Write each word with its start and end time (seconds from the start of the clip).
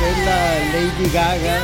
es 0.00 0.18
la 0.26 0.54
Lady 0.72 1.10
Gaga 1.10 1.58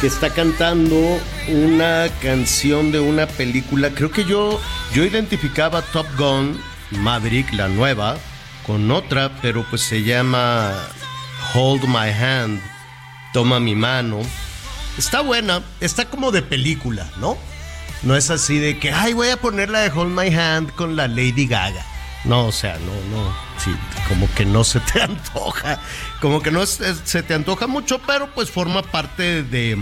que 0.00 0.06
está 0.06 0.30
cantando 0.30 1.20
una 1.48 2.08
canción 2.22 2.92
de 2.92 3.00
una 3.00 3.26
película. 3.26 3.90
Creo 3.90 4.10
que 4.10 4.24
yo, 4.24 4.60
yo 4.92 5.04
identificaba 5.04 5.82
Top 5.82 6.06
Gun, 6.16 6.60
Maverick, 6.90 7.52
la 7.52 7.68
nueva, 7.68 8.18
con 8.66 8.90
otra, 8.90 9.32
pero 9.42 9.66
pues 9.68 9.82
se 9.82 10.02
llama 10.04 10.72
Hold 11.54 11.86
My 11.88 12.10
Hand, 12.10 12.60
Toma 13.32 13.58
mi 13.58 13.74
mano. 13.74 14.20
Está 14.96 15.20
buena, 15.20 15.62
está 15.80 16.04
como 16.04 16.30
de 16.30 16.42
película, 16.42 17.10
¿no? 17.18 17.36
No 18.02 18.14
es 18.14 18.30
así 18.30 18.58
de 18.58 18.78
que, 18.78 18.92
ay, 18.92 19.12
voy 19.12 19.30
a 19.30 19.36
poner 19.38 19.70
la 19.70 19.80
de 19.80 19.90
Hold 19.90 20.16
My 20.16 20.32
Hand 20.32 20.72
con 20.74 20.94
la 20.94 21.08
Lady 21.08 21.46
Gaga. 21.46 21.84
No, 22.24 22.46
o 22.46 22.52
sea, 22.52 22.78
no, 22.78 23.16
no, 23.16 23.34
sí, 23.58 23.70
como 24.08 24.28
que 24.34 24.44
no 24.46 24.64
se 24.64 24.80
te 24.80 25.02
antoja, 25.02 25.78
como 26.20 26.40
que 26.42 26.50
no 26.50 26.62
es- 26.62 26.80
es- 26.80 27.00
se 27.04 27.22
te 27.22 27.34
antoja 27.34 27.66
mucho, 27.66 28.00
pero 28.06 28.30
pues 28.34 28.50
forma 28.50 28.82
parte 28.82 29.42
de, 29.42 29.76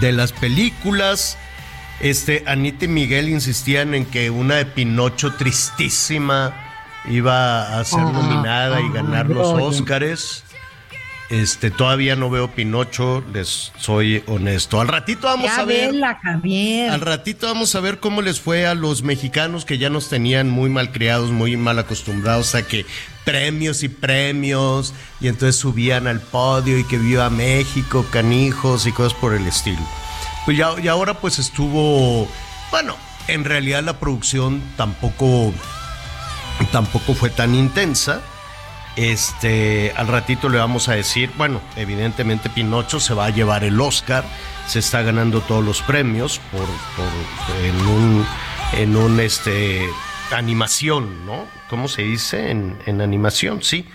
de 0.00 0.12
las 0.12 0.32
películas. 0.32 1.36
Este, 2.00 2.44
Anita 2.46 2.84
y 2.86 2.88
Miguel 2.88 3.28
insistían 3.28 3.94
en 3.94 4.04
que 4.06 4.30
una 4.30 4.56
de 4.56 4.66
Pinocho 4.66 5.34
tristísima 5.34 6.52
iba 7.08 7.78
a 7.78 7.84
ser 7.84 8.00
nominada 8.00 8.80
y 8.80 8.88
ganar 8.92 9.26
los 9.28 9.48
Óscares. 9.80 10.44
Este, 11.34 11.72
todavía 11.72 12.14
no 12.14 12.30
veo 12.30 12.52
Pinocho, 12.52 13.24
les 13.32 13.72
soy 13.76 14.22
honesto. 14.28 14.80
Al 14.80 14.86
ratito 14.86 15.26
vamos 15.26 15.46
Ya 15.46 15.62
a 15.62 15.64
ver. 15.64 15.90
vela, 15.90 16.20
Javier. 16.22 16.92
Al 16.92 17.00
ratito 17.00 17.48
vamos 17.48 17.74
a 17.74 17.80
ver 17.80 17.98
cómo 17.98 18.22
les 18.22 18.38
fue 18.38 18.68
a 18.68 18.74
los 18.76 19.02
mexicanos 19.02 19.64
que 19.64 19.76
ya 19.76 19.90
nos 19.90 20.08
tenían 20.08 20.48
muy 20.48 20.70
mal 20.70 20.92
criados, 20.92 21.32
muy 21.32 21.56
mal 21.56 21.80
acostumbrados 21.80 22.54
a 22.54 22.64
que 22.64 22.86
premios 23.24 23.82
y 23.82 23.88
premios, 23.88 24.94
y 25.20 25.26
entonces 25.26 25.56
subían 25.60 26.06
al 26.06 26.20
podio 26.20 26.78
y 26.78 26.84
que 26.84 26.98
viva 26.98 27.28
México, 27.30 28.06
canijos 28.12 28.86
y 28.86 28.92
cosas 28.92 29.14
por 29.18 29.34
el 29.34 29.44
estilo. 29.48 29.82
Pues 30.44 30.56
ya, 30.56 30.70
y 30.80 30.86
ahora 30.86 31.14
pues 31.14 31.40
estuvo, 31.40 32.28
bueno, 32.70 32.94
en 33.26 33.44
realidad 33.44 33.82
la 33.82 33.98
producción 33.98 34.62
tampoco, 34.76 35.52
tampoco 36.70 37.14
fue 37.14 37.30
tan 37.30 37.56
intensa. 37.56 38.20
Este, 38.96 39.92
al 39.96 40.06
ratito 40.08 40.48
le 40.48 40.58
vamos 40.58 40.88
a 40.88 40.94
decir, 40.94 41.30
bueno, 41.36 41.60
evidentemente 41.76 42.48
Pinocho 42.48 43.00
se 43.00 43.12
va 43.14 43.26
a 43.26 43.30
llevar 43.30 43.64
el 43.64 43.80
Oscar, 43.80 44.24
se 44.68 44.78
está 44.78 45.02
ganando 45.02 45.40
todos 45.40 45.64
los 45.64 45.82
premios 45.82 46.40
por, 46.52 46.60
por- 46.62 47.64
en 47.64 47.86
un, 47.86 48.26
en 48.74 48.96
un 48.96 49.18
este, 49.20 49.80
animación, 50.30 51.26
¿no? 51.26 51.44
¿Cómo 51.68 51.88
se 51.88 52.02
dice? 52.02 52.50
En, 52.50 52.76
en 52.86 53.00
animación, 53.00 53.62
sí. 53.62 53.86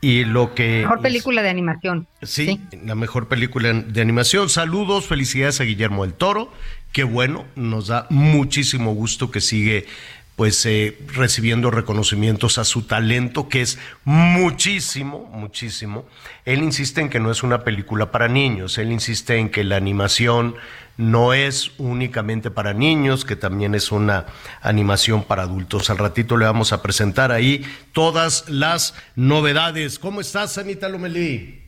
Y 0.00 0.24
lo 0.26 0.54
que 0.54 0.80
Mejor 0.82 1.00
película 1.00 1.40
de 1.40 1.48
animación. 1.48 2.06
Sí, 2.22 2.60
la 2.84 2.94
mejor 2.94 3.26
película 3.26 3.72
de 3.72 4.00
animación. 4.02 4.50
Saludos, 4.50 5.06
felicidades 5.06 5.62
a 5.62 5.64
Guillermo 5.64 6.04
del 6.04 6.12
Toro. 6.12 6.52
Qué 6.92 7.04
bueno, 7.04 7.46
nos 7.56 7.86
da 7.86 8.06
muchísimo 8.10 8.92
gusto 8.94 9.30
que 9.30 9.40
sigue 9.40 9.86
pues 10.36 10.66
eh, 10.66 10.98
recibiendo 11.08 11.70
reconocimientos 11.70 12.58
a 12.58 12.64
su 12.64 12.82
talento, 12.82 13.48
que 13.48 13.62
es 13.62 13.78
muchísimo, 14.04 15.30
muchísimo. 15.32 16.06
Él 16.44 16.62
insiste 16.62 17.00
en 17.00 17.08
que 17.08 17.20
no 17.20 17.30
es 17.30 17.42
una 17.42 17.62
película 17.62 18.10
para 18.10 18.28
niños, 18.28 18.78
él 18.78 18.90
insiste 18.90 19.36
en 19.36 19.50
que 19.50 19.62
la 19.64 19.76
animación 19.76 20.56
no 20.96 21.34
es 21.34 21.72
únicamente 21.78 22.50
para 22.50 22.72
niños, 22.72 23.24
que 23.24 23.36
también 23.36 23.74
es 23.74 23.90
una 23.92 24.26
animación 24.60 25.24
para 25.24 25.42
adultos. 25.42 25.90
Al 25.90 25.98
ratito 25.98 26.36
le 26.36 26.46
vamos 26.46 26.72
a 26.72 26.82
presentar 26.82 27.32
ahí 27.32 27.64
todas 27.92 28.48
las 28.48 28.94
novedades. 29.16 29.98
¿Cómo 29.98 30.20
estás, 30.20 30.56
Anita 30.58 30.88
Lomelí? 30.88 31.62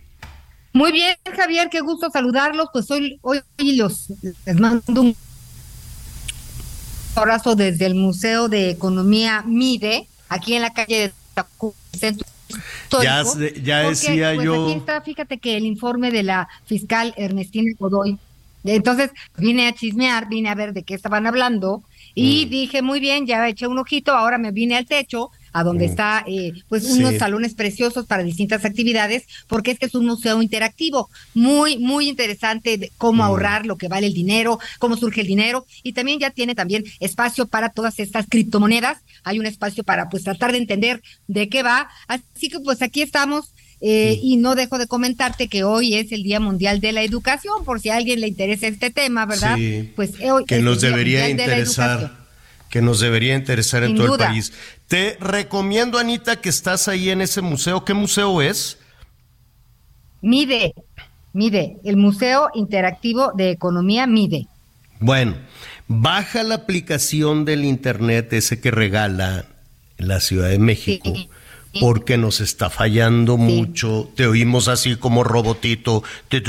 Muy 0.72 0.92
bien, 0.92 1.16
Javier, 1.34 1.68
qué 1.70 1.80
gusto 1.80 2.10
saludarlos. 2.10 2.68
Pues 2.72 2.90
hoy, 2.90 3.18
hoy 3.22 3.42
los 3.76 4.12
les 4.44 4.60
mando 4.60 5.00
un 5.00 5.16
abrazo 7.20 7.56
desde 7.56 7.86
el 7.86 7.94
Museo 7.94 8.48
de 8.48 8.70
Economía 8.70 9.42
MIDE, 9.46 10.06
aquí 10.28 10.54
en 10.54 10.62
la 10.62 10.72
calle 10.72 10.98
de 11.08 11.12
Tacu- 11.34 11.74
Centro 11.92 12.26
Ya 13.02 13.22
porque, 13.24 13.52
decía 13.60 14.32
pues, 14.34 14.44
yo- 14.44 14.64
Aquí 14.68 14.78
está, 14.78 15.00
fíjate 15.00 15.38
que 15.38 15.56
el 15.56 15.64
informe 15.66 16.10
de 16.10 16.22
la 16.22 16.48
fiscal 16.66 17.12
Ernestina 17.16 17.70
Godoy. 17.78 18.18
Entonces 18.64 19.10
vine 19.36 19.68
a 19.68 19.72
chismear, 19.74 20.28
vine 20.28 20.48
a 20.48 20.54
ver 20.54 20.72
de 20.72 20.82
qué 20.82 20.94
estaban 20.94 21.26
hablando 21.26 21.82
y 22.14 22.46
Mm. 22.46 22.50
dije, 22.50 22.82
muy 22.82 22.98
bien, 23.00 23.26
ya 23.26 23.46
eché 23.48 23.66
un 23.66 23.78
ojito, 23.78 24.12
ahora 24.12 24.38
me 24.38 24.50
vine 24.50 24.76
al 24.76 24.86
techo, 24.86 25.30
a 25.58 25.64
donde 25.64 25.86
está 25.86 26.22
eh, 26.26 26.52
pues 26.68 26.84
Mm. 26.84 26.86
Sí. 26.86 26.98
unos 27.00 27.14
salones 27.18 27.54
preciosos 27.54 28.06
para 28.06 28.22
distintas 28.22 28.64
actividades, 28.64 29.24
porque 29.48 29.70
este 29.70 29.86
es 29.86 29.94
un 29.94 30.06
museo 30.06 30.42
interactivo, 30.42 31.08
muy, 31.34 31.78
muy 31.78 32.08
interesante 32.08 32.76
de 32.78 32.90
cómo 32.98 33.22
Mm. 33.22 33.26
ahorrar 33.26 33.66
lo 33.66 33.76
que 33.76 33.88
vale 33.88 34.06
el 34.06 34.14
dinero, 34.14 34.58
cómo 34.78 34.96
surge 34.96 35.22
el 35.22 35.26
dinero, 35.26 35.66
y 35.82 35.92
también 35.92 36.18
ya 36.18 36.30
tiene 36.30 36.54
también 36.54 36.84
espacio 37.00 37.46
para 37.46 37.70
todas 37.70 37.98
estas 37.98 38.26
criptomonedas, 38.28 38.98
hay 39.24 39.38
un 39.38 39.46
espacio 39.46 39.82
para 39.84 40.08
pues 40.08 40.22
tratar 40.24 40.52
de 40.52 40.58
entender 40.58 41.02
de 41.26 41.48
qué 41.48 41.62
va, 41.62 41.88
así 42.08 42.48
que 42.48 42.60
pues 42.60 42.82
aquí 42.82 43.02
estamos. 43.02 43.46
eh, 43.82 44.18
Y 44.22 44.36
no 44.38 44.54
dejo 44.54 44.78
de 44.78 44.86
comentarte 44.86 45.48
que 45.48 45.62
hoy 45.62 45.94
es 45.96 46.10
el 46.10 46.22
Día 46.22 46.40
Mundial 46.40 46.80
de 46.80 46.92
la 46.92 47.02
Educación, 47.02 47.62
por 47.64 47.78
si 47.78 47.90
a 47.90 47.96
alguien 47.96 48.22
le 48.22 48.28
interesa 48.28 48.66
este 48.68 48.90
tema, 48.90 49.26
¿verdad? 49.26 49.56
Sí, 49.56 49.92
pues 49.94 50.12
hoy 50.22 50.46
que 50.46 50.60
nos 50.60 50.80
debería 50.80 51.24
de 51.24 51.30
interesar. 51.32 52.24
Que 52.70 52.80
nos 52.80 53.00
debería 53.00 53.34
interesar 53.36 53.84
en 53.84 53.94
todo 53.94 54.06
duda. 54.08 54.26
el 54.26 54.30
país. 54.32 54.52
Te 54.88 55.16
recomiendo, 55.20 55.98
Anita, 55.98 56.36
que 56.36 56.48
estás 56.48 56.86
ahí 56.86 57.10
en 57.10 57.20
ese 57.20 57.42
museo. 57.42 57.84
¿Qué 57.84 57.94
museo 57.94 58.40
es? 58.40 58.78
Mide, 60.20 60.74
mide, 61.32 61.76
el 61.84 61.96
Museo 61.96 62.50
Interactivo 62.54 63.32
de 63.34 63.50
Economía 63.50 64.06
Mide. 64.06 64.46
Bueno, 65.00 65.36
baja 65.88 66.42
la 66.42 66.54
aplicación 66.54 67.44
del 67.44 67.64
internet 67.64 68.32
ese 68.32 68.60
que 68.60 68.70
regala 68.70 69.46
la 69.98 70.20
Ciudad 70.20 70.48
de 70.48 70.58
México. 70.58 71.12
Sí. 71.14 71.28
Porque 71.78 72.16
nos 72.16 72.40
está 72.40 72.70
fallando 72.70 73.36
mucho, 73.36 74.10
te 74.16 74.26
oímos 74.26 74.66
así 74.66 74.96
como 74.96 75.24
robotito, 75.24 76.02
tu, 76.28 76.40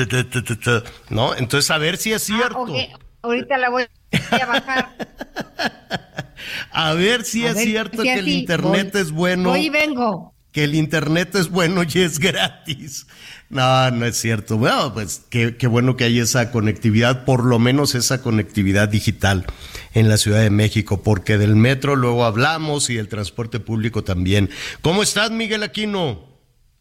¿no? 1.09 1.35
Entonces, 1.35 1.69
a 1.69 1.77
ver 1.77 1.97
si 1.97 2.13
es 2.13 2.23
cierto. 2.23 2.65
Ah, 2.65 2.71
ok, 2.93 3.01
Ahorita 3.27 3.57
la 3.57 3.69
voy 3.69 3.83
a 4.31 4.45
bajar. 4.45 4.95
A 6.71 6.93
ver 6.93 7.23
si 7.25 7.45
A 7.45 7.49
es 7.51 7.55
ver 7.55 7.65
cierto 7.65 8.01
si 8.03 8.07
que 8.07 8.13
el 8.13 8.27
internet 8.29 8.91
voy. 8.93 9.01
es 9.01 9.11
bueno. 9.11 9.49
Voy 9.49 9.65
y 9.65 9.69
vengo. 9.69 10.33
que 10.51 10.63
el 10.63 10.75
internet 10.75 11.35
es 11.35 11.49
bueno 11.49 11.81
y 11.83 11.99
es 11.99 12.19
gratis. 12.19 13.07
No, 13.49 13.91
no 13.91 14.05
es 14.05 14.17
cierto. 14.17 14.57
Bueno, 14.57 14.93
pues 14.93 15.23
qué, 15.29 15.55
qué 15.57 15.67
bueno 15.67 15.95
que 15.95 16.03
hay 16.05 16.19
esa 16.19 16.51
conectividad, 16.51 17.25
por 17.25 17.43
lo 17.45 17.59
menos 17.59 17.95
esa 17.95 18.21
conectividad 18.21 18.89
digital 18.89 19.45
en 19.93 20.09
la 20.09 20.17
Ciudad 20.17 20.41
de 20.41 20.49
México, 20.49 21.01
porque 21.03 21.37
del 21.37 21.55
metro 21.55 21.95
luego 21.95 22.25
hablamos 22.25 22.89
y 22.89 22.95
del 22.95 23.07
transporte 23.07 23.59
público 23.59 24.03
también. 24.03 24.49
¿Cómo 24.81 25.01
estás, 25.03 25.31
Miguel 25.31 25.63
Aquino? 25.63 26.25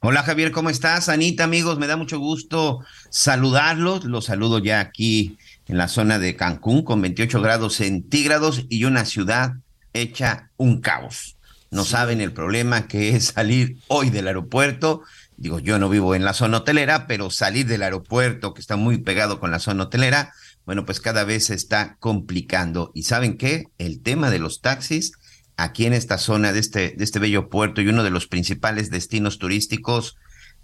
Hola 0.01 0.23
Javier, 0.23 0.53
¿cómo 0.53 0.71
estás? 0.71 1.09
Anita, 1.09 1.45
amigos, 1.45 1.79
me 1.79 1.87
da 1.87 1.97
mucho 1.97 2.19
gusto 2.19 2.81
saludarlos. 3.11 4.05
Los 4.05 4.27
saludo 4.27 4.59
ya 4.59 4.81
aquí 4.81 5.39
en 5.67 5.79
la 5.79 5.89
zona 5.89 6.19
de 6.19 6.37
Cancún 6.37 6.83
con 6.83 7.03
28 7.03 7.41
grados 7.41 7.75
centígrados 7.77 8.65
y 8.69 8.85
una 8.85 9.05
ciudad 9.05 9.55
hecha 9.93 10.51
un 10.57 10.81
caos. 10.81 11.37
No 11.71 11.85
saben 11.85 12.21
el 12.21 12.33
problema 12.33 12.87
que 12.87 13.17
es 13.17 13.27
salir 13.27 13.79
hoy 13.89 14.11
del 14.11 14.29
aeropuerto. 14.29 15.03
Digo, 15.37 15.59
yo 15.59 15.79
no 15.79 15.89
vivo 15.89 16.15
en 16.15 16.25
la 16.25 16.33
zona 16.33 16.59
hotelera, 16.59 17.07
pero 17.07 17.31
salir 17.31 17.67
del 17.67 17.83
aeropuerto, 17.83 18.55
que 18.55 18.61
está 18.61 18.77
muy 18.77 18.99
pegado 18.99 19.41
con 19.41 19.51
la 19.51 19.59
zona 19.59 19.85
hotelera, 19.85 20.33
bueno, 20.65 20.85
pues 20.85 21.01
cada 21.01 21.25
vez 21.25 21.47
se 21.47 21.55
está 21.55 21.97
complicando. 21.99 22.91
¿Y 22.95 23.03
saben 23.03 23.37
qué? 23.37 23.67
El 23.79 24.01
tema 24.03 24.31
de 24.31 24.39
los 24.39 24.61
taxis 24.61 25.13
aquí 25.57 25.87
en 25.87 25.93
esta 25.93 26.19
zona 26.19 26.53
de 26.53 26.61
este, 26.61 26.95
de 26.97 27.05
este 27.05 27.19
bello 27.19 27.49
puerto 27.49 27.81
y 27.81 27.89
uno 27.89 28.03
de 28.03 28.11
los 28.11 28.27
principales 28.27 28.91
destinos 28.91 29.39
turísticos 29.39 30.17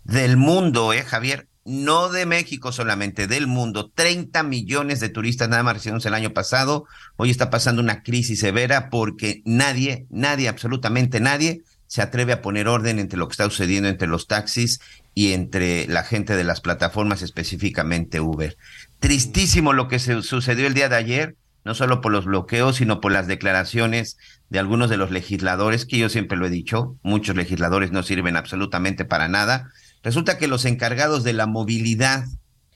del 0.04 0.36
mundo, 0.36 0.92
¿eh, 0.92 1.02
Javier? 1.02 1.48
No 1.64 2.08
de 2.08 2.26
México 2.26 2.72
solamente, 2.72 3.26
del 3.26 3.46
mundo. 3.46 3.90
30 3.94 4.42
millones 4.42 4.98
de 4.98 5.08
turistas 5.08 5.48
nada 5.48 5.62
más 5.62 5.74
recibimos 5.74 6.04
el 6.06 6.14
año 6.14 6.32
pasado. 6.32 6.86
Hoy 7.16 7.30
está 7.30 7.50
pasando 7.50 7.80
una 7.80 8.02
crisis 8.02 8.40
severa 8.40 8.90
porque 8.90 9.42
nadie, 9.44 10.06
nadie, 10.10 10.48
absolutamente 10.48 11.20
nadie, 11.20 11.62
se 11.86 12.02
atreve 12.02 12.32
a 12.32 12.42
poner 12.42 12.68
orden 12.68 12.98
entre 12.98 13.18
lo 13.18 13.28
que 13.28 13.32
está 13.32 13.44
sucediendo 13.44 13.88
entre 13.88 14.08
los 14.08 14.26
taxis 14.26 14.80
y 15.14 15.34
entre 15.34 15.86
la 15.86 16.02
gente 16.02 16.34
de 16.36 16.42
las 16.42 16.60
plataformas, 16.60 17.22
específicamente 17.22 18.18
Uber. 18.18 18.56
Tristísimo 18.98 19.72
lo 19.72 19.88
que 19.88 19.98
se 19.98 20.22
sucedió 20.22 20.66
el 20.66 20.74
día 20.74 20.88
de 20.88 20.96
ayer, 20.96 21.36
no 21.64 21.74
solo 21.74 22.00
por 22.00 22.10
los 22.10 22.24
bloqueos, 22.24 22.76
sino 22.76 23.00
por 23.00 23.12
las 23.12 23.26
declaraciones 23.26 24.16
de 24.48 24.58
algunos 24.58 24.90
de 24.90 24.96
los 24.96 25.10
legisladores, 25.10 25.84
que 25.84 25.98
yo 25.98 26.08
siempre 26.08 26.38
lo 26.38 26.46
he 26.46 26.50
dicho, 26.50 26.96
muchos 27.02 27.36
legisladores 27.36 27.92
no 27.92 28.02
sirven 28.02 28.36
absolutamente 28.36 29.04
para 29.04 29.28
nada. 29.28 29.70
Resulta 30.02 30.38
que 30.38 30.48
los 30.48 30.64
encargados 30.64 31.24
de 31.24 31.32
la 31.32 31.46
movilidad, 31.46 32.24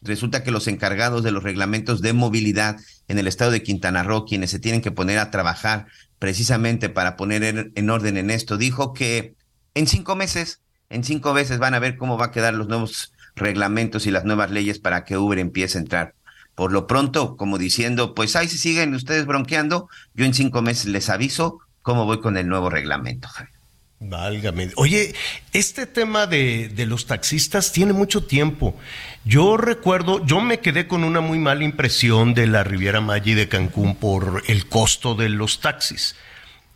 resulta 0.02 0.42
que 0.42 0.50
los 0.50 0.68
encargados 0.68 1.22
de 1.22 1.32
los 1.32 1.42
reglamentos 1.42 2.00
de 2.00 2.12
movilidad 2.12 2.76
en 3.08 3.18
el 3.18 3.26
estado 3.26 3.50
de 3.50 3.62
Quintana 3.62 4.02
Roo, 4.02 4.24
quienes 4.24 4.50
se 4.50 4.58
tienen 4.58 4.80
que 4.80 4.90
poner 4.92 5.18
a 5.18 5.30
trabajar 5.30 5.86
precisamente 6.18 6.88
para 6.88 7.16
poner 7.16 7.42
en, 7.44 7.72
en 7.74 7.90
orden 7.90 8.16
en 8.16 8.30
esto, 8.30 8.56
dijo 8.56 8.92
que 8.92 9.34
en 9.74 9.86
cinco 9.86 10.16
meses, 10.16 10.60
en 10.88 11.04
cinco 11.04 11.34
meses 11.34 11.58
van 11.58 11.74
a 11.74 11.78
ver 11.78 11.96
cómo 11.96 12.16
va 12.16 12.26
a 12.26 12.30
quedar 12.30 12.54
los 12.54 12.68
nuevos 12.68 13.12
reglamentos 13.34 14.06
y 14.06 14.10
las 14.10 14.24
nuevas 14.24 14.50
leyes 14.50 14.78
para 14.78 15.04
que 15.04 15.18
Uber 15.18 15.38
empiece 15.38 15.78
a 15.78 15.82
entrar 15.82 16.14
por 16.56 16.72
lo 16.72 16.86
pronto, 16.86 17.36
como 17.36 17.58
diciendo, 17.58 18.14
pues 18.14 18.34
ahí 18.34 18.48
si 18.48 18.56
siguen 18.56 18.94
ustedes 18.94 19.26
bronqueando, 19.26 19.90
yo 20.14 20.24
en 20.24 20.32
cinco 20.32 20.62
meses 20.62 20.86
les 20.86 21.10
aviso 21.10 21.60
cómo 21.82 22.06
voy 22.06 22.20
con 22.20 22.38
el 22.38 22.48
nuevo 22.48 22.70
reglamento, 22.70 23.28
Javier. 23.28 23.55
Válgame. 23.98 24.70
Oye, 24.76 25.14
este 25.52 25.86
tema 25.86 26.26
de, 26.26 26.68
de, 26.68 26.84
los 26.84 27.06
taxistas 27.06 27.72
tiene 27.72 27.94
mucho 27.94 28.24
tiempo. 28.24 28.76
Yo 29.24 29.56
recuerdo, 29.56 30.24
yo 30.26 30.40
me 30.42 30.60
quedé 30.60 30.86
con 30.86 31.02
una 31.02 31.20
muy 31.20 31.38
mala 31.38 31.64
impresión 31.64 32.34
de 32.34 32.46
la 32.46 32.62
Riviera 32.62 33.00
Maya 33.00 33.32
y 33.32 33.34
de 33.34 33.48
Cancún 33.48 33.96
por 33.96 34.42
el 34.48 34.68
costo 34.68 35.14
de 35.14 35.30
los 35.30 35.60
taxis. 35.60 36.14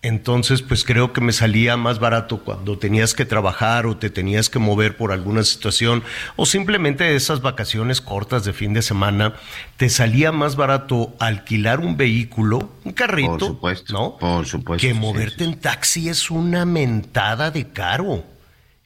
Entonces, 0.03 0.63
pues 0.63 0.85
creo 0.85 1.13
que 1.13 1.21
me 1.21 1.33
salía 1.33 1.77
más 1.77 1.99
barato 1.99 2.43
cuando 2.43 2.79
tenías 2.79 3.13
que 3.13 3.27
trabajar 3.27 3.85
o 3.85 3.99
te 3.99 4.09
tenías 4.09 4.49
que 4.49 4.59
mover 4.59 4.97
por 4.97 5.13
alguna 5.13 5.43
situación 5.43 6.03
o 6.37 6.47
simplemente 6.47 7.15
esas 7.15 7.43
vacaciones 7.43 8.01
cortas 8.01 8.45
de 8.47 8.55
fin 8.55 8.73
de 8.73 8.81
semana, 8.81 9.35
te 9.77 9.91
salía 9.91 10.33
más 10.33 10.57
barato 10.57 11.15
alquilar 11.19 11.81
un 11.81 11.99
vehículo, 11.99 12.73
un 12.85 12.93
carrito, 12.93 13.31
por 13.31 13.41
supuesto, 13.41 13.93
¿no? 13.93 14.17
Por 14.17 14.47
supuesto. 14.47 14.87
Que 14.87 14.95
moverte 14.95 15.45
sí, 15.45 15.45
sí. 15.45 15.51
en 15.51 15.61
taxi 15.61 16.09
es 16.09 16.31
una 16.31 16.65
mentada 16.65 17.51
de 17.51 17.69
caro. 17.69 18.25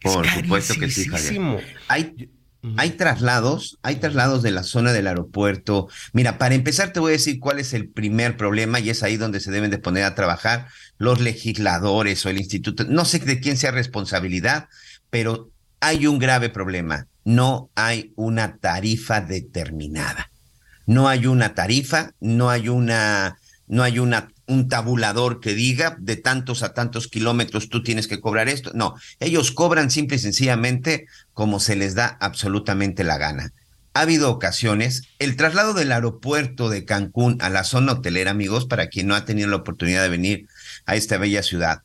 Por 0.02 0.26
es 0.26 0.32
supuesto 0.32 0.75
que 0.75 0.90
sí, 0.90 1.08
carísimo. 1.08 1.58
Javier. 1.58 1.78
Hay 1.88 2.28
hay 2.76 2.90
traslados, 2.90 3.78
hay 3.82 3.96
traslados 3.96 4.43
de 4.43 4.50
la 4.50 4.62
zona 4.62 4.93
del 4.93 5.06
aeropuerto. 5.06 5.88
Mira, 6.12 6.38
para 6.38 6.55
empezar 6.55 6.93
te 6.93 7.00
voy 7.00 7.11
a 7.11 7.12
decir 7.12 7.38
cuál 7.38 7.58
es 7.58 7.75
el 7.75 7.88
primer 7.88 8.37
problema 8.37 8.81
y 8.81 8.90
es 8.90 9.02
ahí 9.02 9.16
donde 9.16 9.40
se 9.40 9.50
deben 9.50 9.70
de 9.70 9.78
poner 9.78 10.05
a 10.05 10.14
trabajar 10.14 10.69
los 10.99 11.20
legisladores 11.20 12.25
o 12.25 12.31
el 12.31 12.38
instituto. 12.38 12.84
No 12.84 13.05
sé 13.05 13.19
de 13.19 13.40
quién 13.40 13.56
sea 13.56 13.70
responsabilidad, 13.70 14.69
pero 15.11 15.50
hay 15.81 16.06
un 16.06 16.19
grave 16.19 16.49
problema. 16.49 17.06
No 17.25 17.70
hay 17.75 18.12
una 18.16 18.56
tarifa 18.58 19.20
determinada. 19.20 20.31
No 20.87 21.08
hay 21.08 21.26
una 21.26 21.55
tarifa, 21.55 22.12
no 22.20 22.50
hay 22.50 22.69
una, 22.69 23.38
no 23.66 23.82
hay 23.82 23.99
una 23.99 24.28
un 24.46 24.69
tabulador 24.69 25.41
que 25.41 25.55
diga 25.55 25.96
de 25.99 26.17
tantos 26.17 26.62
a 26.62 26.75
tantos 26.75 27.08
kilómetros 27.08 27.69
tú 27.69 27.82
tienes 27.82 28.08
que 28.08 28.20
cobrar 28.20 28.49
esto. 28.49 28.70
No, 28.75 28.94
ellos 29.20 29.52
cobran 29.52 29.91
simple 29.91 30.17
y 30.17 30.20
sencillamente 30.20 31.06
como 31.32 31.61
se 31.61 31.76
les 31.76 31.94
da 31.94 32.17
absolutamente 32.20 33.05
la 33.05 33.19
gana. 33.19 33.52
Ha 33.94 34.00
habido 34.00 34.31
ocasiones, 34.31 35.02
el 35.20 35.37
traslado 35.37 35.73
del 35.73 35.93
aeropuerto 35.93 36.69
de 36.69 36.85
Cancún 36.85 37.38
a 37.41 37.49
la 37.49 37.62
zona 37.62 37.93
hotelera, 37.93 38.32
amigos, 38.32 38.67
para 38.67 38.88
quien 38.88 39.06
no 39.06 39.14
ha 39.14 39.25
tenido 39.25 39.49
la 39.49 39.56
oportunidad 39.56 40.02
de 40.02 40.08
venir 40.08 40.49
a 40.85 40.97
esta 40.97 41.17
bella 41.17 41.44
ciudad, 41.44 41.82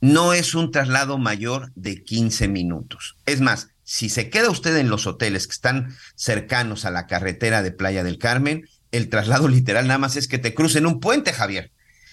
no 0.00 0.32
es 0.32 0.54
un 0.54 0.70
traslado 0.70 1.18
mayor 1.18 1.72
de 1.74 2.02
15 2.02 2.48
minutos. 2.48 3.16
Es 3.26 3.40
más, 3.40 3.68
si 3.84 4.08
se 4.08 4.30
queda 4.30 4.50
usted 4.50 4.76
en 4.76 4.88
los 4.88 5.06
hoteles 5.06 5.46
que 5.46 5.52
están 5.52 5.94
cercanos 6.14 6.84
a 6.84 6.90
la 6.90 7.06
carretera 7.06 7.62
de 7.62 7.70
Playa 7.70 8.02
del 8.02 8.18
Carmen, 8.18 8.68
el 8.92 9.08
traslado 9.08 9.48
literal 9.48 9.86
nada 9.86 9.98
más 9.98 10.16
es 10.16 10.28
que 10.28 10.38
te 10.38 10.54
crucen 10.54 10.86
un 10.86 11.00
puente, 11.00 11.32
Javier. 11.32 11.70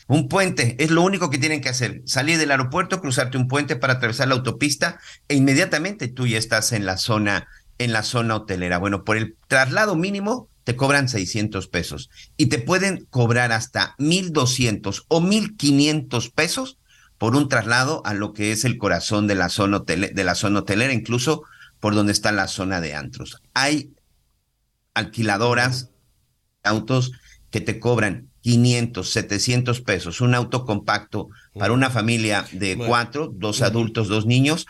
Un 0.07 0.27
puente 0.27 0.75
es 0.83 0.91
lo 0.91 1.01
único 1.01 1.29
que 1.29 1.37
tienen 1.37 1.61
que 1.61 1.69
hacer. 1.69 2.01
Salir 2.05 2.37
del 2.37 2.51
aeropuerto, 2.51 3.01
cruzarte 3.01 3.37
un 3.37 3.47
puente 3.47 3.75
para 3.75 3.93
atravesar 3.93 4.27
la 4.27 4.35
autopista 4.35 4.99
e 5.27 5.35
inmediatamente 5.35 6.07
tú 6.07 6.27
ya 6.27 6.37
estás 6.37 6.71
en 6.73 6.85
la 6.85 6.97
zona 6.97 7.47
en 7.77 7.93
la 7.93 8.03
zona 8.03 8.35
hotelera. 8.35 8.77
Bueno, 8.77 9.03
por 9.03 9.17
el 9.17 9.35
traslado 9.47 9.95
mínimo 9.95 10.47
te 10.63 10.75
cobran 10.75 11.09
600 11.09 11.67
pesos 11.67 12.09
y 12.37 12.47
te 12.47 12.59
pueden 12.59 13.05
cobrar 13.09 13.51
hasta 13.51 13.95
1200 13.97 15.05
o 15.07 15.21
1500 15.21 16.29
pesos 16.29 16.77
por 17.17 17.35
un 17.35 17.49
traslado 17.49 18.01
a 18.05 18.13
lo 18.13 18.33
que 18.33 18.51
es 18.51 18.65
el 18.65 18.77
corazón 18.77 19.27
de 19.27 19.35
la 19.35 19.49
zona 19.49 19.77
hotelera, 19.77 20.13
de 20.13 20.23
la 20.23 20.35
zona 20.35 20.59
hotelera, 20.59 20.93
incluso 20.93 21.43
por 21.79 21.95
donde 21.95 22.11
está 22.11 22.31
la 22.31 22.47
zona 22.47 22.79
de 22.81 22.95
antros. 22.95 23.41
Hay 23.53 23.93
alquiladoras, 24.93 25.89
autos 26.63 27.11
que 27.49 27.61
te 27.61 27.79
cobran 27.79 28.29
500, 28.43 29.09
700 29.09 29.81
pesos, 29.81 30.21
un 30.21 30.35
auto 30.35 30.65
compacto 30.65 31.29
para 31.57 31.73
una 31.73 31.89
familia 31.89 32.45
de 32.51 32.77
cuatro, 32.77 33.31
dos 33.33 33.61
adultos, 33.61 34.09
dos 34.09 34.25
niños, 34.25 34.67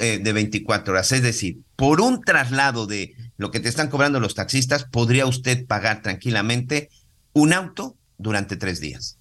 eh, 0.00 0.20
de 0.22 0.32
24 0.32 0.92
horas. 0.92 1.12
Es 1.12 1.22
decir, 1.22 1.58
por 1.76 2.00
un 2.00 2.22
traslado 2.22 2.86
de 2.86 3.14
lo 3.36 3.50
que 3.50 3.60
te 3.60 3.68
están 3.68 3.88
cobrando 3.88 4.20
los 4.20 4.34
taxistas, 4.34 4.84
podría 4.84 5.26
usted 5.26 5.66
pagar 5.66 6.02
tranquilamente 6.02 6.88
un 7.32 7.52
auto 7.52 7.96
durante 8.16 8.56
tres 8.56 8.80
días. 8.80 9.18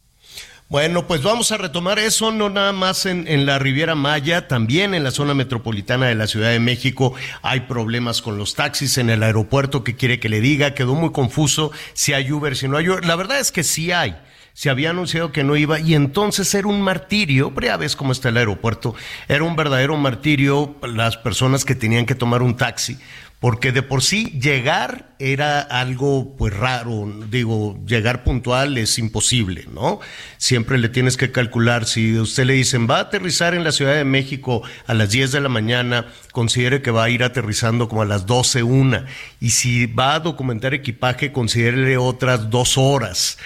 Bueno, 0.71 1.05
pues 1.05 1.21
vamos 1.21 1.51
a 1.51 1.57
retomar 1.57 1.99
eso, 1.99 2.31
no 2.31 2.49
nada 2.49 2.71
más 2.71 3.05
en, 3.05 3.27
en, 3.27 3.45
la 3.45 3.59
Riviera 3.59 3.93
Maya, 3.93 4.47
también 4.47 4.93
en 4.93 5.03
la 5.03 5.11
zona 5.11 5.33
metropolitana 5.33 6.07
de 6.07 6.15
la 6.15 6.27
Ciudad 6.27 6.49
de 6.49 6.61
México 6.61 7.13
hay 7.41 7.59
problemas 7.59 8.21
con 8.21 8.37
los 8.37 8.55
taxis 8.55 8.97
en 8.97 9.09
el 9.09 9.21
aeropuerto, 9.21 9.83
que 9.83 9.97
quiere 9.97 10.21
que 10.21 10.29
le 10.29 10.39
diga, 10.39 10.73
quedó 10.73 10.95
muy 10.95 11.11
confuso 11.11 11.73
si 11.91 12.13
hay 12.13 12.31
Uber, 12.31 12.55
si 12.55 12.69
no 12.69 12.77
hay 12.77 12.87
Uber. 12.87 13.03
La 13.03 13.17
verdad 13.17 13.41
es 13.41 13.51
que 13.51 13.65
sí 13.65 13.91
hay. 13.91 14.15
Se 14.53 14.69
había 14.69 14.91
anunciado 14.91 15.33
que 15.33 15.43
no 15.43 15.57
iba 15.57 15.77
y 15.77 15.93
entonces 15.93 16.55
era 16.55 16.69
un 16.69 16.81
martirio, 16.81 17.53
pero 17.53 17.67
ya 17.67 17.75
ves 17.75 17.97
cómo 17.97 18.13
está 18.13 18.29
el 18.29 18.37
aeropuerto, 18.37 18.95
era 19.27 19.43
un 19.43 19.57
verdadero 19.57 19.97
martirio 19.97 20.77
las 20.83 21.17
personas 21.17 21.65
que 21.65 21.75
tenían 21.75 22.05
que 22.05 22.15
tomar 22.15 22.41
un 22.41 22.55
taxi, 22.55 22.97
porque 23.41 23.71
de 23.71 23.81
por 23.81 24.03
sí 24.03 24.39
llegar 24.39 25.15
era 25.17 25.61
algo 25.61 26.35
pues 26.37 26.55
raro, 26.55 27.11
digo, 27.27 27.75
llegar 27.87 28.23
puntual 28.23 28.77
es 28.77 28.99
imposible, 28.99 29.65
¿no? 29.73 29.99
Siempre 30.37 30.77
le 30.77 30.89
tienes 30.89 31.17
que 31.17 31.31
calcular, 31.31 31.87
si 31.87 32.19
usted 32.19 32.45
le 32.45 32.53
dicen 32.53 32.87
va 32.87 32.97
a 32.97 33.01
aterrizar 33.01 33.55
en 33.55 33.63
la 33.63 33.71
Ciudad 33.71 33.95
de 33.95 34.05
México 34.05 34.61
a 34.85 34.93
las 34.93 35.09
10 35.09 35.31
de 35.31 35.41
la 35.41 35.49
mañana, 35.49 36.05
considere 36.31 36.83
que 36.83 36.91
va 36.91 37.05
a 37.05 37.09
ir 37.09 37.23
aterrizando 37.23 37.89
como 37.89 38.03
a 38.03 38.05
las 38.05 38.27
12, 38.27 38.61
una, 38.61 39.07
y 39.39 39.49
si 39.49 39.87
va 39.87 40.13
a 40.13 40.19
documentar 40.19 40.75
equipaje, 40.75 41.31
considere 41.31 41.97
otras 41.97 42.51
dos 42.51 42.77
horas, 42.77 43.39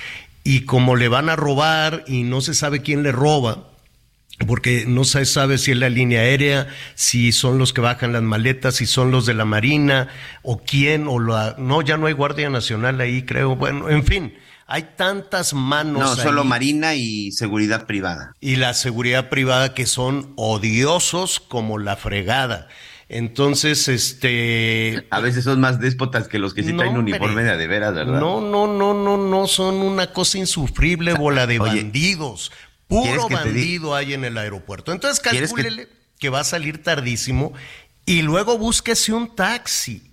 y 0.44 0.66
como 0.66 0.98
le 0.98 1.08
van 1.08 1.30
a 1.30 1.38
robar 1.38 2.04
y 2.06 2.24
no 2.24 2.42
se 2.42 2.54
sabe 2.54 2.82
quién 2.82 3.02
le 3.02 3.14
roba, 3.14 3.70
porque 4.48 4.86
no 4.88 5.04
se 5.04 5.26
sabe 5.26 5.58
si 5.58 5.72
es 5.72 5.78
la 5.78 5.90
línea 5.90 6.22
aérea, 6.22 6.68
si 6.96 7.32
son 7.32 7.58
los 7.58 7.74
que 7.74 7.82
bajan 7.82 8.14
las 8.14 8.22
maletas, 8.22 8.76
si 8.76 8.86
son 8.86 9.12
los 9.12 9.26
de 9.26 9.34
la 9.34 9.46
Marina, 9.46 10.10
o 10.42 10.60
quién, 10.60 11.08
o 11.08 11.20
la... 11.20 11.56
No, 11.58 11.82
ya 11.82 11.98
no 11.98 12.08
hay 12.08 12.14
Guardia 12.14 12.50
Nacional 12.50 13.00
ahí, 13.00 13.24
creo. 13.24 13.56
Bueno, 13.56 13.90
en 13.90 14.04
fin, 14.04 14.34
hay 14.68 14.90
tantas 14.98 15.54
manos. 15.54 16.02
No, 16.02 16.16
solo. 16.16 16.44
Marina 16.44 16.96
y 16.96 17.32
seguridad 17.32 17.86
privada. 17.86 18.34
Y 18.40 18.56
la 18.56 18.74
seguridad 18.74 19.30
privada 19.30 19.74
que 19.74 19.86
son 19.86 20.34
odiosos 20.36 21.40
como 21.40 21.78
la 21.78 21.96
fregada. 21.96 22.68
Entonces, 23.08 23.88
este. 23.88 25.06
A 25.12 25.20
veces 25.20 25.44
son 25.44 25.62
más 25.62 25.80
déspotas 25.80 26.28
que 26.28 26.40
los 26.40 26.56
que 26.56 26.64
sí 26.64 26.72
no, 26.74 26.80
traen 26.80 26.98
uniforme 26.98 27.44
de, 27.44 27.56
de 27.56 27.68
veras, 27.68 27.94
¿verdad? 27.94 28.20
No, 28.20 28.42
no, 28.42 28.66
no, 28.66 28.96
no, 28.96 29.18
no, 29.18 29.46
son 29.46 29.76
una 29.76 30.08
cosa 30.08 30.40
insufrible, 30.40 31.14
bola 31.14 31.46
de 31.46 31.60
Oye, 31.60 31.84
bandidos. 31.84 32.52
Puro 32.88 33.28
bandido 33.30 33.96
hay 33.96 34.14
en 34.14 34.26
el 34.26 34.38
aeropuerto. 34.38 34.92
Entonces 34.92 35.20
calcúlele 35.20 35.88
que... 35.88 35.94
que... 36.20 36.30
va 36.30 36.42
a 36.42 36.44
salir 36.44 36.84
tardísimo 36.84 37.54
y 38.06 38.22
luego 38.22 38.58
búsquese 38.58 39.12
un 39.14 39.36
taxi. 39.36 40.12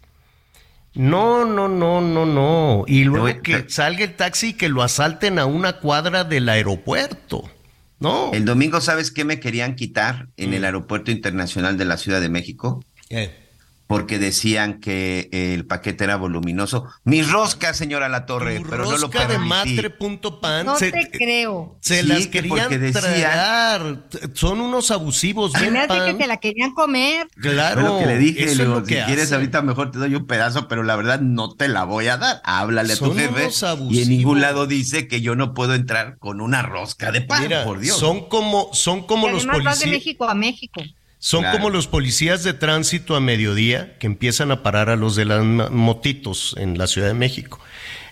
No, 0.94 1.44
no, 1.46 1.68
no, 1.68 2.00
no, 2.00 2.26
no. 2.26 2.84
Y 2.86 3.04
luego 3.04 3.24
voy- 3.26 3.40
que 3.42 3.64
salga 3.68 4.04
el 4.04 4.14
taxi 4.14 4.48
y 4.48 4.52
que 4.54 4.68
lo 4.68 4.82
asalten 4.82 5.38
a 5.38 5.46
una 5.46 5.78
cuadra 5.80 6.24
del 6.24 6.48
aeropuerto. 6.48 7.50
No. 7.98 8.30
El 8.32 8.44
domingo, 8.44 8.80
¿sabes 8.80 9.10
qué 9.10 9.24
me 9.24 9.38
querían 9.40 9.74
quitar 9.76 10.28
en 10.36 10.50
Mm. 10.50 10.54
el 10.54 10.64
Aeropuerto 10.64 11.10
Internacional 11.12 11.78
de 11.78 11.84
la 11.84 11.96
Ciudad 11.96 12.20
de 12.20 12.28
México? 12.28 12.84
Eh, 13.10 13.41
Porque 13.86 14.18
decían 14.18 14.80
que 14.80 15.28
el 15.32 15.66
paquete 15.66 16.04
era 16.04 16.16
voluminoso. 16.16 16.86
Mi 17.04 17.22
rosca, 17.22 17.74
señora 17.74 18.08
La 18.08 18.24
Torre, 18.24 18.60
tu 18.60 18.68
pero 18.70 18.84
no 18.84 18.92
lo 18.92 18.96
rosca 19.08 19.20
de 19.26 19.34
permití. 19.38 19.48
matre.pan 19.48 20.64
No 20.66 20.76
se, 20.78 20.90
te 20.92 21.10
creo. 21.10 21.76
se 21.80 22.00
Sí, 22.00 22.06
las 22.08 22.26
que 22.28 22.30
querían 22.42 22.92
tragar. 22.92 24.04
Son 24.34 24.60
unos 24.60 24.90
abusivos. 24.90 25.52
Me 25.52 25.78
hace 25.78 25.88
que 25.88 25.98
pan. 25.98 26.18
se 26.18 26.26
la 26.26 26.36
querían 26.38 26.72
comer. 26.72 27.28
Claro. 27.40 27.80
Fue 27.82 27.90
lo 27.90 27.98
que 27.98 28.06
le 28.06 28.18
dije, 28.18 28.44
eso 28.44 28.46
le 28.46 28.52
es 28.52 28.58
digo, 28.58 28.80
lo 28.80 28.86
si 28.86 28.94
que 28.94 29.02
quieres 29.04 29.32
ahorita 29.32 29.62
mejor 29.62 29.90
te 29.90 29.98
doy 29.98 30.14
un 30.14 30.26
pedazo, 30.26 30.68
pero 30.68 30.82
la 30.82 30.96
verdad 30.96 31.20
no 31.20 31.54
te 31.54 31.68
la 31.68 31.84
voy 31.84 32.08
a 32.08 32.16
dar. 32.16 32.40
Háblale 32.44 32.94
a 32.94 32.96
tu 32.96 33.06
Son 33.06 33.16
jefe. 33.16 33.42
unos 33.42 33.62
Y 33.62 33.66
abusivos. 33.66 34.02
en 34.04 34.08
ningún 34.08 34.40
lado 34.40 34.66
dice 34.66 35.06
que 35.08 35.20
yo 35.20 35.36
no 35.36 35.54
puedo 35.54 35.74
entrar 35.74 36.18
con 36.18 36.40
una 36.40 36.62
rosca 36.62 37.12
de 37.12 37.20
pan, 37.22 37.42
Mira, 37.42 37.64
por 37.64 37.78
Dios. 37.78 37.98
son 37.98 38.28
como, 38.28 38.70
son 38.72 39.06
como 39.06 39.28
Y 39.28 39.32
los 39.32 39.46
vas 39.46 39.58
de 39.58 39.62
policías. 39.64 39.90
México 39.90 40.28
a 40.28 40.34
México. 40.34 40.80
Son 41.24 41.42
Claro. 41.42 41.58
como 41.58 41.70
los 41.70 41.86
policías 41.86 42.42
de 42.42 42.52
tránsito 42.52 43.14
a 43.14 43.20
mediodía 43.20 43.96
que 44.00 44.08
empiezan 44.08 44.50
a 44.50 44.64
parar 44.64 44.90
a 44.90 44.96
los 44.96 45.14
de 45.14 45.24
las 45.24 45.44
motitos 45.44 46.56
en 46.58 46.76
la 46.78 46.88
Ciudad 46.88 47.06
de 47.06 47.14
México. 47.14 47.60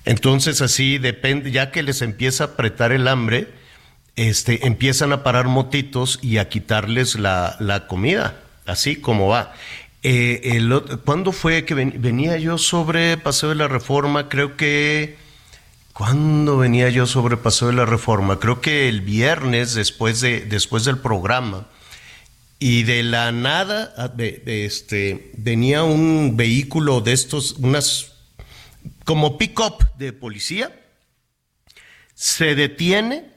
Entonces 0.05 0.61
así 0.63 0.97
depende, 0.99 1.51
ya 1.51 1.73
que 1.73 1.83
les 1.83 2.03
empieza 2.03 2.45
a 2.45 2.47
apretar 2.49 2.93
el 2.93 3.09
hambre, 3.09 3.49
este, 4.15 4.65
empiezan 4.65 5.13
a 5.13 5.25
parar 5.25 5.49
motitos 5.49 6.21
y 6.23 6.39
a 6.39 6.49
quitarles 6.49 7.17
la, 7.19 7.57
la 7.59 7.89
comida, 7.89 8.37
así 8.65 8.95
como 8.95 9.27
va. 9.27 9.55
Eh, 10.05 10.41
el 10.57 10.73
¿Cuándo 11.05 11.33
fue 11.33 11.65
que 11.65 11.75
ven- 11.75 11.95
venía 11.99 12.37
yo 12.39 12.59
sobre 12.59 13.17
Paseo 13.17 13.49
de 13.49 13.57
la 13.57 13.67
Reforma? 13.67 14.29
Creo 14.29 14.57
que... 14.57 15.17
¿Cuándo 15.95 16.59
venía 16.59 16.89
yo 16.91 17.07
sobre 17.07 17.37
Paseo 17.37 17.69
de 17.69 17.75
la 17.75 17.87
Reforma? 17.87 18.39
Creo 18.39 18.61
que 18.61 18.89
el 18.89 19.01
viernes 19.01 19.75
después, 19.75 20.21
de, 20.21 20.43
después 20.43 20.85
del 20.85 20.99
programa. 20.99 21.67
Y 22.63 22.83
de 22.83 23.03
la 23.03 23.33
nada, 23.33 23.95
ah, 23.97 24.09
de- 24.09 24.43
este, 24.67 25.33
venía 25.39 25.83
un 25.83 26.37
vehículo 26.37 27.01
de 27.01 27.15
estos, 27.15 27.53
unas, 27.53 28.13
como 29.05 29.39
pick-up 29.39 29.79
de 29.97 30.13
policía, 30.13 30.71
se 32.15 32.55
detiene, 32.55 33.31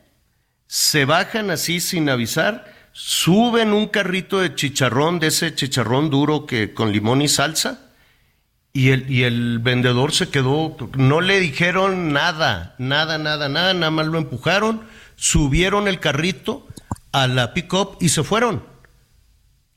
se 0.67 1.05
bajan 1.05 1.51
así 1.51 1.79
sin 1.79 2.09
avisar, 2.09 2.69
suben 2.91 3.71
un 3.71 3.87
carrito 3.87 4.39
de 4.39 4.55
chicharrón, 4.55 5.19
de 5.19 5.27
ese 5.27 5.55
chicharrón 5.55 6.09
duro 6.09 6.45
que 6.45 6.73
con 6.73 6.91
limón 6.91 7.21
y 7.21 7.29
salsa, 7.29 7.79
y 8.73 8.89
el, 8.89 9.09
y 9.09 9.23
el 9.23 9.59
vendedor 9.59 10.11
se 10.11 10.27
quedó, 10.27 10.75
no 10.97 11.21
le 11.21 11.39
dijeron 11.39 12.11
nada, 12.11 12.75
nada, 12.77 13.17
nada, 13.17 13.47
nada, 13.47 13.73
nada 13.73 13.91
más 13.91 14.07
lo 14.07 14.17
empujaron, 14.17 14.85
subieron 15.15 15.87
el 15.87 16.01
carrito 16.01 16.67
a 17.13 17.27
la 17.27 17.53
pick-up 17.53 17.95
y 18.01 18.09
se 18.09 18.23
fueron. 18.23 18.72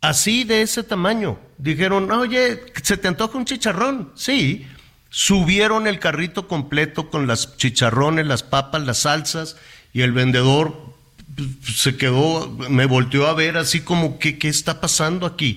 Así 0.01 0.45
de 0.45 0.63
ese 0.63 0.83
tamaño. 0.83 1.39
Dijeron, 1.59 2.11
oye, 2.11 2.63
¿se 2.83 2.97
te 2.97 3.09
antoja 3.09 3.39
un 3.39 3.45
chicharrón? 3.45 4.13
Sí. 4.15 4.67
Subieron 5.11 5.87
el 5.87 5.99
carrito 5.99 6.47
completo 6.49 7.11
con 7.11 7.27
las 7.27 7.57
chicharrones, 7.57 8.27
las 8.27 8.43
papas, 8.43 8.83
las 8.83 8.99
salsas, 8.99 9.57
y 9.93 10.03
el 10.03 10.13
vendedor 10.13 10.95
pues, 11.35 11.79
se 11.79 11.97
quedó, 11.97 12.49
me 12.69 12.87
volteó 12.87 13.27
a 13.27 13.35
ver 13.35 13.57
así 13.57 13.81
como, 13.81 14.19
¿qué, 14.19 14.39
qué 14.39 14.49
está 14.49 14.81
pasando 14.81 15.27
aquí? 15.27 15.57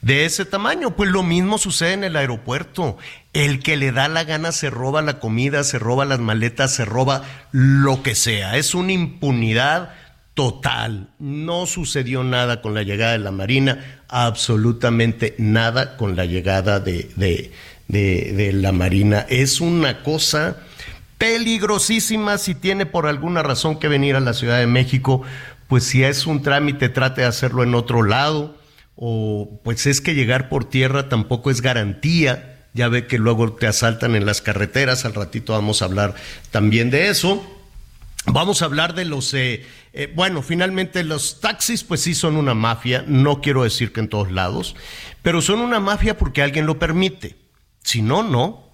De 0.00 0.24
ese 0.24 0.44
tamaño, 0.44 0.96
pues 0.96 1.10
lo 1.10 1.22
mismo 1.22 1.58
sucede 1.58 1.92
en 1.92 2.04
el 2.04 2.16
aeropuerto. 2.16 2.98
El 3.32 3.60
que 3.60 3.76
le 3.76 3.92
da 3.92 4.08
la 4.08 4.24
gana 4.24 4.50
se 4.50 4.68
roba 4.68 5.00
la 5.00 5.20
comida, 5.20 5.62
se 5.62 5.78
roba 5.78 6.04
las 6.04 6.18
maletas, 6.18 6.74
se 6.74 6.84
roba 6.84 7.22
lo 7.52 8.02
que 8.02 8.16
sea. 8.16 8.56
Es 8.56 8.74
una 8.74 8.92
impunidad 8.92 9.94
total. 10.34 11.08
No 11.18 11.66
sucedió 11.66 12.24
nada 12.24 12.60
con 12.62 12.74
la 12.74 12.82
llegada 12.82 13.12
de 13.12 13.18
la 13.18 13.30
Marina, 13.32 14.02
absolutamente 14.08 15.34
nada 15.38 15.96
con 15.96 16.16
la 16.16 16.24
llegada 16.24 16.80
de, 16.80 17.10
de, 17.16 17.52
de- 17.88 18.32
de 18.34 18.52
la 18.52 18.72
Marina. 18.72 19.26
Es 19.28 19.60
una 19.60 20.02
cosa 20.02 20.56
peligrosísima 21.18 22.38
si 22.38 22.54
tiene 22.54 22.86
por 22.86 23.06
alguna 23.06 23.42
razón 23.42 23.78
que 23.78 23.88
venir 23.88 24.16
a 24.16 24.20
la 24.20 24.32
Ciudad 24.34 24.58
de 24.58 24.66
México, 24.66 25.22
pues 25.68 25.84
si 25.84 26.02
es 26.02 26.26
un 26.26 26.42
trámite 26.42 26.88
trate 26.88 27.20
de 27.22 27.26
hacerlo 27.26 27.62
en 27.62 27.74
otro 27.74 28.02
lado 28.02 28.56
o 28.96 29.60
pues 29.64 29.86
es 29.86 30.00
que 30.00 30.14
llegar 30.14 30.48
por 30.48 30.64
tierra 30.68 31.08
tampoco 31.08 31.50
es 31.50 31.60
garantía. 31.62 32.48
Ya 32.74 32.88
ve 32.88 33.06
que 33.06 33.18
luego 33.18 33.52
te 33.52 33.66
asaltan 33.66 34.14
en 34.16 34.24
las 34.26 34.40
carreteras, 34.40 35.04
al 35.04 35.14
ratito 35.14 35.52
vamos 35.52 35.82
a 35.82 35.84
hablar 35.84 36.14
también 36.50 36.90
de 36.90 37.08
eso. 37.08 37.42
Vamos 38.26 38.62
a 38.62 38.66
hablar 38.66 38.94
de 38.94 39.04
los, 39.04 39.34
eh, 39.34 39.66
eh, 39.92 40.12
bueno, 40.14 40.42
finalmente 40.42 41.02
los 41.02 41.40
taxis 41.40 41.82
pues 41.82 42.02
sí 42.02 42.14
son 42.14 42.36
una 42.36 42.54
mafia, 42.54 43.04
no 43.06 43.40
quiero 43.40 43.64
decir 43.64 43.92
que 43.92 44.00
en 44.00 44.08
todos 44.08 44.30
lados, 44.30 44.76
pero 45.22 45.42
son 45.42 45.60
una 45.60 45.80
mafia 45.80 46.16
porque 46.16 46.42
alguien 46.42 46.66
lo 46.66 46.78
permite. 46.78 47.36
Si 47.82 48.00
no, 48.00 48.22
no. 48.22 48.70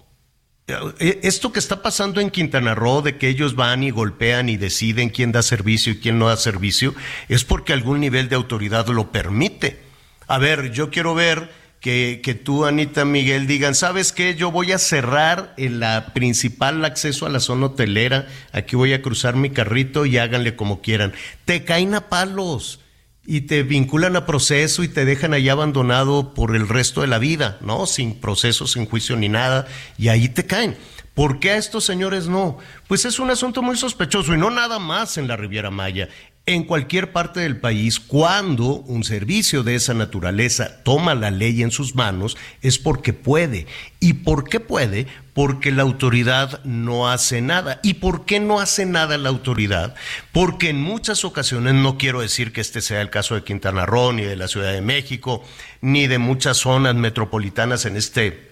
Eh, 0.67 1.21
Esto 1.23 1.51
que 1.51 1.57
está 1.57 1.81
pasando 1.81 2.21
en 2.21 2.29
Quintana 2.29 2.75
Roo, 2.75 3.01
de 3.01 3.17
que 3.17 3.27
ellos 3.27 3.55
van 3.55 3.81
y 3.83 3.89
golpean 3.89 4.49
y 4.49 4.57
deciden 4.57 5.09
quién 5.09 5.31
da 5.31 5.41
servicio 5.41 5.93
y 5.93 5.99
quién 5.99 6.19
no 6.19 6.27
da 6.27 6.37
servicio, 6.37 6.93
es 7.27 7.43
porque 7.43 7.73
algún 7.73 7.99
nivel 7.99 8.29
de 8.29 8.35
autoridad 8.35 8.87
lo 8.87 9.11
permite. 9.11 9.81
A 10.27 10.37
ver, 10.37 10.71
yo 10.71 10.91
quiero 10.91 11.15
ver 11.15 11.51
que, 11.79 12.19
que 12.23 12.35
tú, 12.35 12.65
Anita 12.65 13.05
Miguel, 13.05 13.47
digan, 13.47 13.73
¿sabes 13.73 14.11
qué? 14.11 14.35
Yo 14.35 14.51
voy 14.51 14.71
a 14.71 14.77
cerrar 14.77 15.53
el 15.57 15.79
la 15.79 16.13
principal 16.13 16.83
acceso 16.83 17.25
a 17.25 17.29
la 17.29 17.39
zona 17.39 17.67
hotelera, 17.67 18.27
aquí 18.51 18.75
voy 18.75 18.93
a 18.93 19.01
cruzar 19.01 19.35
mi 19.35 19.49
carrito 19.49 20.05
y 20.05 20.17
háganle 20.17 20.55
como 20.55 20.81
quieran. 20.81 21.13
Te 21.45 21.63
caen 21.63 21.95
a 21.95 22.09
palos 22.09 22.81
y 23.25 23.41
te 23.41 23.63
vinculan 23.63 24.15
a 24.15 24.25
proceso 24.25 24.83
y 24.83 24.87
te 24.87 25.05
dejan 25.05 25.33
ahí 25.33 25.49
abandonado 25.49 26.33
por 26.33 26.55
el 26.55 26.67
resto 26.67 27.01
de 27.01 27.07
la 27.07 27.19
vida, 27.19 27.57
¿no? 27.61 27.85
Sin 27.85 28.19
proceso, 28.19 28.67
sin 28.67 28.85
juicio 28.85 29.15
ni 29.15 29.29
nada, 29.29 29.67
y 29.97 30.09
ahí 30.09 30.29
te 30.29 30.45
caen. 30.45 30.77
¿Por 31.13 31.39
qué 31.39 31.51
a 31.51 31.57
estos 31.57 31.83
señores 31.83 32.27
no? 32.27 32.59
Pues 32.87 33.03
es 33.03 33.19
un 33.19 33.29
asunto 33.29 33.61
muy 33.61 33.75
sospechoso 33.75 34.33
y 34.33 34.37
no 34.37 34.49
nada 34.49 34.79
más 34.79 35.17
en 35.17 35.27
la 35.27 35.35
Riviera 35.35 35.69
Maya. 35.69 36.07
En 36.49 36.63
cualquier 36.63 37.11
parte 37.11 37.41
del 37.41 37.57
país, 37.57 37.99
cuando 37.99 38.77
un 38.77 39.03
servicio 39.03 39.61
de 39.61 39.75
esa 39.75 39.93
naturaleza 39.93 40.81
toma 40.81 41.13
la 41.13 41.29
ley 41.29 41.61
en 41.61 41.69
sus 41.69 41.93
manos, 41.93 42.37
es 42.63 42.79
porque 42.79 43.13
puede. 43.13 43.67
¿Y 43.99 44.13
por 44.13 44.49
qué 44.49 44.59
puede? 44.59 45.05
Porque 45.35 45.71
la 45.71 45.83
autoridad 45.83 46.59
no 46.63 47.07
hace 47.07 47.43
nada. 47.43 47.79
¿Y 47.83 47.93
por 47.93 48.25
qué 48.25 48.39
no 48.39 48.59
hace 48.59 48.87
nada 48.87 49.19
la 49.19 49.29
autoridad? 49.29 49.93
Porque 50.31 50.69
en 50.69 50.81
muchas 50.81 51.23
ocasiones, 51.23 51.75
no 51.75 51.99
quiero 51.99 52.19
decir 52.19 52.51
que 52.51 52.61
este 52.61 52.81
sea 52.81 53.01
el 53.01 53.11
caso 53.11 53.35
de 53.35 53.43
Quintana 53.43 53.85
Roo, 53.85 54.11
ni 54.11 54.23
de 54.23 54.35
la 54.35 54.47
Ciudad 54.47 54.73
de 54.73 54.81
México, 54.81 55.43
ni 55.81 56.07
de 56.07 56.17
muchas 56.17 56.57
zonas 56.57 56.95
metropolitanas 56.95 57.85
en 57.85 57.95
este 57.95 58.48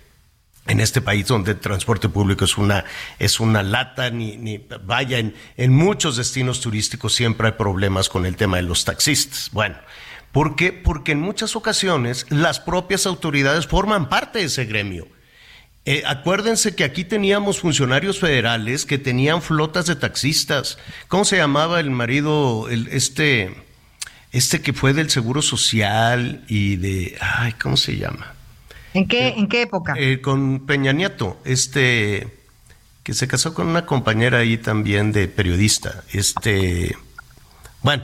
en 0.68 0.80
este 0.80 1.02
país 1.02 1.28
donde 1.28 1.52
el 1.52 1.60
transporte 1.60 2.10
público 2.10 2.46
es 2.46 2.58
una, 2.58 2.86
es 3.20 3.40
una 3.40 3.64
lata, 3.64 4.10
ni, 4.10 4.38
ni 4.38 4.64
vaya, 4.84 5.20
en, 5.20 5.74
muchos 5.74 6.18
destinos 6.18 6.62
turísticos 6.62 7.16
siempre 7.16 7.48
hay 7.48 7.54
problemas 7.54 8.10
con 8.10 8.26
el 8.26 8.36
tema 8.36 8.58
de 8.58 8.64
los 8.64 8.86
taxistas. 8.86 9.50
Bueno, 9.52 9.76
¿por 10.32 10.56
qué? 10.56 10.74
Porque 10.74 11.14
en 11.14 11.22
muchas 11.22 11.56
ocasiones 11.56 12.26
las 12.30 12.60
propias 12.60 13.06
autoridades 13.06 13.68
forman 13.68 14.10
parte 14.10 14.40
de 14.40 14.46
ese 14.46 14.66
gremio. 14.66 15.08
Eh, 15.86 16.04
acuérdense 16.06 16.76
que 16.76 16.84
aquí 16.84 17.06
teníamos 17.06 17.60
funcionarios 17.60 18.20
federales 18.20 18.86
que 18.86 18.98
tenían 18.98 19.42
flotas 19.42 19.86
de 19.86 19.96
taxistas. 19.96 20.78
¿Cómo 21.08 21.24
se 21.24 21.38
llamaba 21.38 21.80
el 21.80 21.92
marido, 21.92 22.68
el, 22.70 22.90
este, 22.90 23.56
este 24.34 24.62
que 24.62 24.74
fue 24.74 24.92
del 24.92 25.10
Seguro 25.10 25.42
Social 25.42 26.44
y 26.50 26.76
de, 26.76 27.18
ay, 27.22 27.54
¿cómo 27.54 27.78
se 27.78 27.96
llama? 27.96 28.37
¿En 28.98 29.08
qué, 29.08 29.27
¿en 29.30 29.48
qué 29.48 29.62
época? 29.63 29.94
Eh, 29.98 30.22
con 30.22 30.66
Peña 30.66 30.92
Nieto, 30.92 31.38
este 31.46 32.36
que 33.04 33.13
se 33.13 33.27
casó 33.27 33.54
con 33.54 33.68
una 33.68 33.86
compañera 33.86 34.39
ahí 34.39 34.58
también 34.58 35.13
de 35.13 35.27
periodista. 35.30 36.04
Este, 36.12 36.94
bueno, 37.82 38.04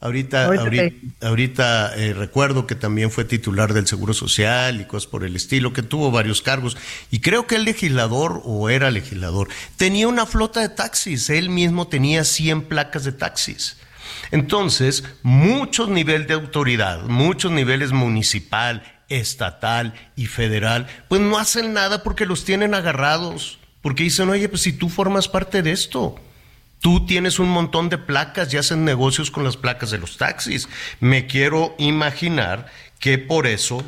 ahorita, 0.00 0.46
Ahorita 0.46 0.62
ahorita, 0.64 0.82
te- 1.20 1.26
ahorita, 1.26 1.92
eh, 1.96 2.14
recuerdo 2.14 2.66
que 2.66 2.74
también 2.74 3.12
fue 3.12 3.24
titular 3.24 3.72
del 3.74 3.86
Seguro 3.86 4.12
Social 4.12 4.80
y 4.80 4.86
cosas 4.86 5.06
por 5.08 5.22
el 5.24 5.36
estilo, 5.36 5.72
que 5.72 5.82
tuvo 5.82 6.10
varios 6.10 6.42
cargos. 6.42 6.76
Y 7.12 7.20
creo 7.20 7.46
que 7.46 7.54
el 7.56 7.64
legislador, 7.64 8.40
o 8.44 8.68
era 8.70 8.90
legislador, 8.90 9.48
tenía 9.76 10.08
una 10.08 10.26
flota 10.26 10.60
de 10.60 10.70
taxis. 10.70 11.30
Él 11.30 11.48
mismo 11.50 11.86
tenía 11.86 12.24
100 12.24 12.62
placas 12.62 13.04
de 13.04 13.12
taxis. 13.12 13.76
Entonces, 14.32 15.04
muchos 15.22 15.88
niveles 15.90 16.26
de 16.26 16.34
autoridad, 16.34 17.04
muchos 17.04 17.52
niveles 17.52 17.92
municipal, 17.92 18.82
estatal 19.10 19.92
y 20.16 20.26
federal, 20.26 20.86
pues 21.08 21.20
no 21.20 21.38
hacen 21.38 21.74
nada 21.74 22.02
porque 22.02 22.24
los 22.24 22.44
tienen 22.44 22.74
agarrados, 22.74 23.58
porque 23.82 24.04
dicen, 24.04 24.30
oye, 24.30 24.48
pues 24.48 24.62
si 24.62 24.72
tú 24.72 24.88
formas 24.88 25.28
parte 25.28 25.62
de 25.62 25.72
esto, 25.72 26.18
tú 26.80 27.04
tienes 27.04 27.38
un 27.38 27.50
montón 27.50 27.88
de 27.88 27.98
placas 27.98 28.52
y 28.52 28.56
hacen 28.56 28.84
negocios 28.84 29.30
con 29.30 29.44
las 29.44 29.56
placas 29.56 29.90
de 29.90 29.98
los 29.98 30.16
taxis. 30.16 30.68
Me 30.98 31.26
quiero 31.26 31.74
imaginar 31.78 32.66
que 32.98 33.18
por 33.18 33.46
eso 33.46 33.82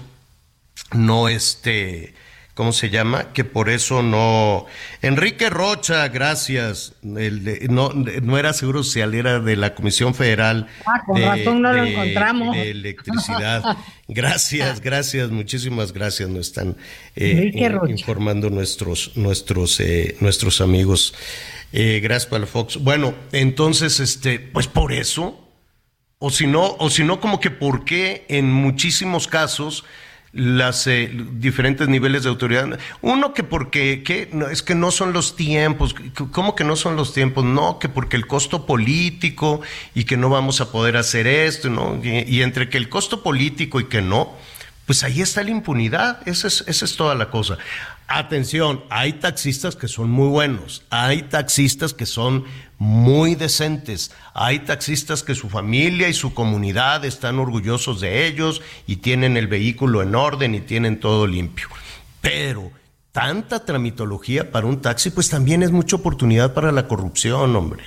no 0.93 1.29
este, 1.29 2.15
¿cómo 2.55 2.73
se 2.73 2.91
llama? 2.91 3.33
Que 3.33 3.45
por 3.45 3.71
eso 3.71 4.03
no. 4.03 4.67
Enrique 5.01 5.51
Rocha, 5.51 6.09
gracias. 6.09 6.95
El 7.03 7.45
de- 7.45 7.67
no, 7.71 7.91
no 7.91 8.39
era 8.39 8.53
seguro 8.53 8.83
si 8.83 9.01
era 9.01 9.41
de 9.41 9.57
la 9.57 9.75
Comisión 9.75 10.15
Federal. 10.15 10.67
Ah, 10.87 11.03
con 11.07 11.21
de, 11.21 11.27
razón 11.27 11.63
no 11.63 11.73
lo 11.73 11.85
encontramos. 11.85 12.55
de 12.57 12.71
electricidad. 12.71 13.63
Gracias, 14.09 14.81
gracias, 14.83 15.31
muchísimas 15.31 15.93
gracias. 15.93 16.29
Nos 16.29 16.49
están 16.49 16.77
eh, 17.17 17.51
in- 17.55 17.89
informando 17.91 18.51
nuestros, 18.51 19.13
nuestros, 19.17 19.81
eh, 19.81 20.17
nuestros 20.21 20.61
amigos. 20.61 21.15
Eh, 21.73 22.01
gracias, 22.03 22.27
Palafox. 22.29 22.77
Bueno, 22.77 23.15
entonces, 23.33 24.01
este, 24.01 24.39
pues 24.39 24.67
por 24.67 24.93
eso. 24.93 25.39
O 26.19 26.31
si 26.31 26.47
no, 26.47 26.77
o 26.79 26.91
si 26.91 27.05
no, 27.05 27.21
como 27.21 27.41
que 27.41 27.51
por 27.51 27.85
qué 27.87 28.27
en 28.29 28.53
muchísimos 28.53 29.27
casos 29.27 29.85
las 30.33 30.87
eh, 30.87 31.11
diferentes 31.35 31.89
niveles 31.89 32.23
de 32.23 32.31
autoridad. 32.31 32.79
Uno 33.03 33.35
que 33.35 33.43
porque 33.45 34.03
que 34.03 34.31
es 34.51 34.63
que 34.63 34.75
no 34.75 34.91
son 34.91 35.13
los 35.13 35.37
tiempos. 35.37 35.95
¿Cómo 36.31 36.55
que 36.55 36.65
no 36.65 36.77
son 36.77 36.97
los 36.97 37.13
tiempos? 37.13 37.45
No, 37.45 37.79
que 37.79 37.89
porque 37.89 38.17
el 38.17 38.27
costo 38.27 38.65
político 38.65 39.61
y 39.95 40.05
que 40.05 40.17
no 40.17 40.31
vamos 40.31 40.61
a 40.61 40.73
poder 40.73 40.97
hacer 40.97 41.27
esto, 41.27 41.69
¿no? 41.69 42.01
Y, 42.03 42.25
y 42.27 42.43
entre 42.43 42.69
que 42.69 42.79
el 42.79 42.89
costo 42.89 43.23
político 43.23 43.79
y 43.79 43.85
que 43.85 44.01
no, 44.01 44.33
pues 44.87 45.05
ahí 45.05 45.21
está 45.21 45.43
la 45.43 45.51
impunidad. 45.51 46.27
Esa 46.27 46.49
es, 46.49 46.65
esa 46.67 46.85
es 46.85 46.97
toda 46.97 47.15
la 47.15 47.31
cosa. 47.31 47.59
Atención, 48.09 48.85
hay 48.91 49.15
taxistas 49.15 49.77
que 49.77 49.89
son 49.89 50.11
muy 50.11 50.29
buenos, 50.29 50.83
hay 50.91 51.23
taxistas 51.23 51.95
que 51.95 52.05
son 52.05 52.45
muy 52.83 53.37
decentes, 53.37 54.11
hay 54.35 54.59
taxistas 54.59 55.23
que 55.23 55.37
su 55.37 55.49
familia 55.49 56.09
y 56.09 56.13
su 56.13 56.35
comunidad 56.35 57.05
están 57.05 57.39
orgullosos 57.39 58.01
de 58.01 58.27
ellos 58.27 58.61
y 58.89 58.97
tienen 58.97 59.37
el 59.37 59.47
vehículo 59.47 60.03
en 60.03 60.17
orden 60.17 60.57
y 60.57 60.63
tienen 60.63 60.99
todo 60.99 61.29
limpio. 61.29 61.69
Pero 62.21 62.73
tanta 63.13 63.65
tramitología 63.65 64.51
para 64.51 64.67
un 64.67 64.81
taxi, 64.81 65.11
pues 65.11 65.29
también 65.29 65.63
es 65.63 65.71
mucha 65.71 65.95
oportunidad 65.95 66.55
para 66.55 66.73
la 66.73 66.89
corrupción, 66.89 67.55
hombre. 67.55 67.85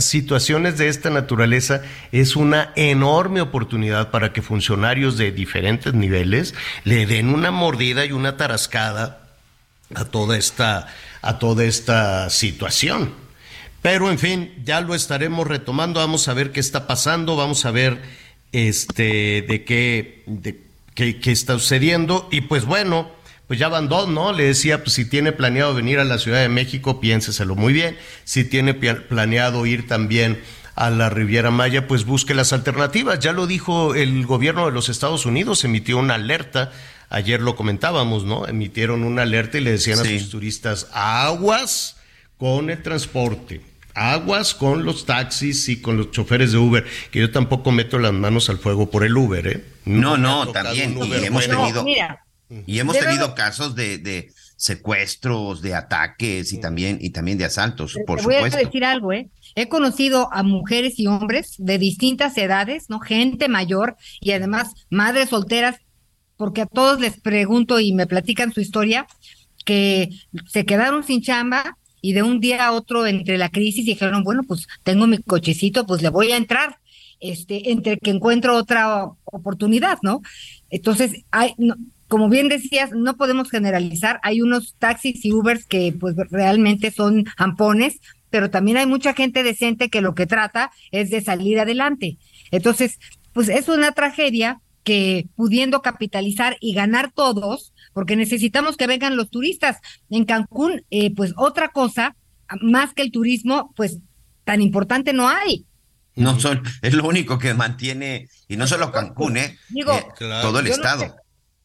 Situaciones 0.00 0.76
de 0.76 0.88
esta 0.88 1.08
naturaleza 1.08 1.80
es 2.12 2.36
una 2.36 2.72
enorme 2.76 3.40
oportunidad 3.40 4.10
para 4.10 4.34
que 4.34 4.42
funcionarios 4.42 5.16
de 5.16 5.32
diferentes 5.32 5.94
niveles 5.94 6.54
le 6.84 7.06
den 7.06 7.30
una 7.30 7.50
mordida 7.50 8.04
y 8.04 8.12
una 8.12 8.36
tarascada 8.36 9.30
a 9.94 10.04
toda 10.04 10.36
esta, 10.36 10.88
a 11.22 11.38
toda 11.38 11.64
esta 11.64 12.28
situación. 12.28 13.23
Pero 13.84 14.10
en 14.10 14.18
fin, 14.18 14.50
ya 14.64 14.80
lo 14.80 14.94
estaremos 14.94 15.46
retomando, 15.46 16.00
vamos 16.00 16.26
a 16.28 16.32
ver 16.32 16.52
qué 16.52 16.60
está 16.60 16.86
pasando, 16.86 17.36
vamos 17.36 17.66
a 17.66 17.70
ver 17.70 18.00
este 18.52 19.42
de 19.46 19.62
qué, 19.66 20.22
de 20.24 20.58
qué, 20.94 21.20
qué 21.20 21.30
está 21.32 21.52
sucediendo. 21.58 22.26
Y 22.32 22.40
pues 22.40 22.64
bueno, 22.64 23.10
pues 23.46 23.58
ya 23.58 23.68
van 23.68 23.90
dos, 23.90 24.08
¿no? 24.08 24.32
Le 24.32 24.44
decía, 24.44 24.82
pues 24.82 24.94
si 24.94 25.04
tiene 25.04 25.32
planeado 25.32 25.74
venir 25.74 25.98
a 25.98 26.04
la 26.04 26.16
Ciudad 26.16 26.40
de 26.40 26.48
México, 26.48 26.98
piénseselo 26.98 27.56
muy 27.56 27.74
bien. 27.74 27.98
Si 28.24 28.44
tiene 28.44 28.72
planeado 28.72 29.66
ir 29.66 29.86
también 29.86 30.40
a 30.76 30.88
la 30.88 31.10
Riviera 31.10 31.50
Maya, 31.50 31.86
pues 31.86 32.06
busque 32.06 32.32
las 32.32 32.54
alternativas. 32.54 33.18
Ya 33.20 33.34
lo 33.34 33.46
dijo 33.46 33.94
el 33.94 34.24
gobierno 34.24 34.64
de 34.64 34.72
los 34.72 34.88
Estados 34.88 35.26
Unidos, 35.26 35.62
emitió 35.62 35.98
una 35.98 36.14
alerta. 36.14 36.72
Ayer 37.10 37.42
lo 37.42 37.54
comentábamos, 37.54 38.24
¿no? 38.24 38.48
Emitieron 38.48 39.04
una 39.04 39.22
alerta 39.24 39.58
y 39.58 39.60
le 39.60 39.72
decían 39.72 39.98
Sí. 39.98 40.16
a 40.16 40.20
sus 40.20 40.30
turistas, 40.30 40.88
aguas 40.94 41.96
con 42.38 42.70
el 42.70 42.82
transporte, 42.82 43.60
aguas 43.94 44.54
con 44.54 44.84
los 44.84 45.06
taxis 45.06 45.68
y 45.68 45.80
con 45.80 45.96
los 45.96 46.10
choferes 46.10 46.52
de 46.52 46.58
Uber, 46.58 46.84
que 47.10 47.20
yo 47.20 47.30
tampoco 47.30 47.70
meto 47.72 47.98
las 47.98 48.12
manos 48.12 48.50
al 48.50 48.58
fuego 48.58 48.90
por 48.90 49.04
el 49.04 49.16
Uber, 49.16 49.46
¿eh? 49.46 49.64
No, 49.84 50.16
no, 50.16 50.48
también, 50.48 50.96
y 50.98 51.12
hemos 51.24 51.46
bueno. 51.46 51.56
tenido- 51.58 51.80
No, 51.80 51.84
mira, 51.84 52.20
Y 52.66 52.78
hemos 52.78 52.98
tenido 52.98 53.34
casos 53.34 53.74
de, 53.74 53.98
de 53.98 54.32
secuestros, 54.56 55.62
de 55.62 55.74
ataques 55.74 56.52
y 56.52 56.60
también, 56.60 56.98
y 57.00 57.10
también 57.10 57.38
de 57.38 57.44
asaltos, 57.44 57.96
por 58.06 58.18
te 58.18 58.24
voy 58.24 58.34
a 58.34 58.38
supuesto. 58.38 58.58
decir 58.58 58.84
algo, 58.84 59.12
¿eh? 59.12 59.28
He 59.54 59.68
conocido 59.68 60.28
a 60.32 60.42
mujeres 60.42 60.98
y 60.98 61.06
hombres 61.06 61.54
de 61.58 61.78
distintas 61.78 62.36
edades, 62.38 62.90
¿no? 62.90 62.98
Gente 63.00 63.48
mayor 63.48 63.96
y 64.20 64.32
además 64.32 64.72
madres 64.90 65.28
solteras, 65.30 65.76
porque 66.36 66.62
a 66.62 66.66
todos 66.66 67.00
les 67.00 67.20
pregunto 67.20 67.78
y 67.80 67.92
me 67.92 68.06
platican 68.06 68.52
su 68.52 68.60
historia, 68.60 69.06
que 69.64 70.10
se 70.48 70.64
quedaron 70.66 71.04
sin 71.04 71.22
chamba 71.22 71.78
y 72.04 72.12
de 72.12 72.22
un 72.22 72.38
día 72.38 72.66
a 72.66 72.72
otro 72.72 73.06
entre 73.06 73.38
la 73.38 73.48
crisis 73.48 73.86
dijeron, 73.86 74.24
bueno, 74.24 74.42
pues 74.42 74.66
tengo 74.82 75.06
mi 75.06 75.16
cochecito, 75.16 75.86
pues 75.86 76.02
le 76.02 76.10
voy 76.10 76.32
a 76.32 76.36
entrar, 76.36 76.76
este, 77.18 77.70
entre 77.70 77.96
que 77.96 78.10
encuentro 78.10 78.56
otra 78.56 79.06
oportunidad, 79.24 79.96
¿no? 80.02 80.20
Entonces, 80.68 81.24
hay, 81.30 81.54
como 82.06 82.28
bien 82.28 82.50
decías, 82.50 82.90
no 82.92 83.16
podemos 83.16 83.50
generalizar. 83.50 84.20
Hay 84.22 84.42
unos 84.42 84.74
taxis 84.78 85.24
y 85.24 85.32
Ubers 85.32 85.64
que 85.64 85.94
pues 85.98 86.14
realmente 86.30 86.90
son 86.90 87.24
ampones, 87.38 88.00
pero 88.28 88.50
también 88.50 88.76
hay 88.76 88.86
mucha 88.86 89.14
gente 89.14 89.42
decente 89.42 89.88
que 89.88 90.02
lo 90.02 90.14
que 90.14 90.26
trata 90.26 90.72
es 90.90 91.08
de 91.08 91.22
salir 91.22 91.58
adelante. 91.58 92.18
Entonces, 92.50 92.98
pues 93.32 93.48
es 93.48 93.70
una 93.70 93.92
tragedia 93.92 94.60
que 94.82 95.26
pudiendo 95.36 95.80
capitalizar 95.80 96.58
y 96.60 96.74
ganar 96.74 97.12
todos, 97.14 97.72
porque 97.94 98.16
necesitamos 98.16 98.76
que 98.76 98.86
vengan 98.86 99.16
los 99.16 99.30
turistas. 99.30 99.78
En 100.10 100.26
Cancún, 100.26 100.84
eh, 100.90 101.14
pues 101.14 101.32
otra 101.38 101.68
cosa, 101.70 102.14
más 102.60 102.92
que 102.92 103.00
el 103.02 103.10
turismo, 103.12 103.72
pues 103.74 103.98
tan 104.44 104.60
importante 104.60 105.14
no 105.14 105.28
hay. 105.28 105.64
No 106.16 106.38
son, 106.38 106.62
es 106.82 106.92
lo 106.92 107.08
único 107.08 107.38
que 107.38 107.54
mantiene, 107.54 108.28
y 108.46 108.56
no 108.56 108.66
solo 108.66 108.92
Cancún, 108.92 109.36
¿eh? 109.38 109.56
Digo, 109.70 109.92
Eh, 109.94 110.04
Claro. 110.18 110.48
todo 110.48 110.60
el 110.60 110.66
yo 110.66 110.74
estado. 110.74 111.16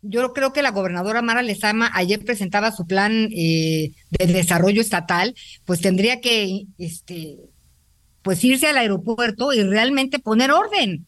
yo 0.02 0.32
creo 0.34 0.54
que 0.54 0.62
la 0.64 0.72
gobernadora 0.72 1.22
Mara 1.22 1.42
Lezama 1.42 1.92
ayer 1.94 2.24
presentaba 2.24 2.72
su 2.72 2.88
plan 2.88 3.28
eh, 3.36 3.92
de 4.12 4.26
desarrollo 4.28 4.82
estatal, 4.82 5.36
pues 5.66 5.82
tendría 5.82 6.22
que 6.22 6.64
este 6.78 7.38
pues 8.22 8.44
irse 8.44 8.68
al 8.68 8.78
aeropuerto 8.78 9.54
y 9.54 9.64
realmente 9.64 10.20
poner 10.20 10.52
orden. 10.52 11.06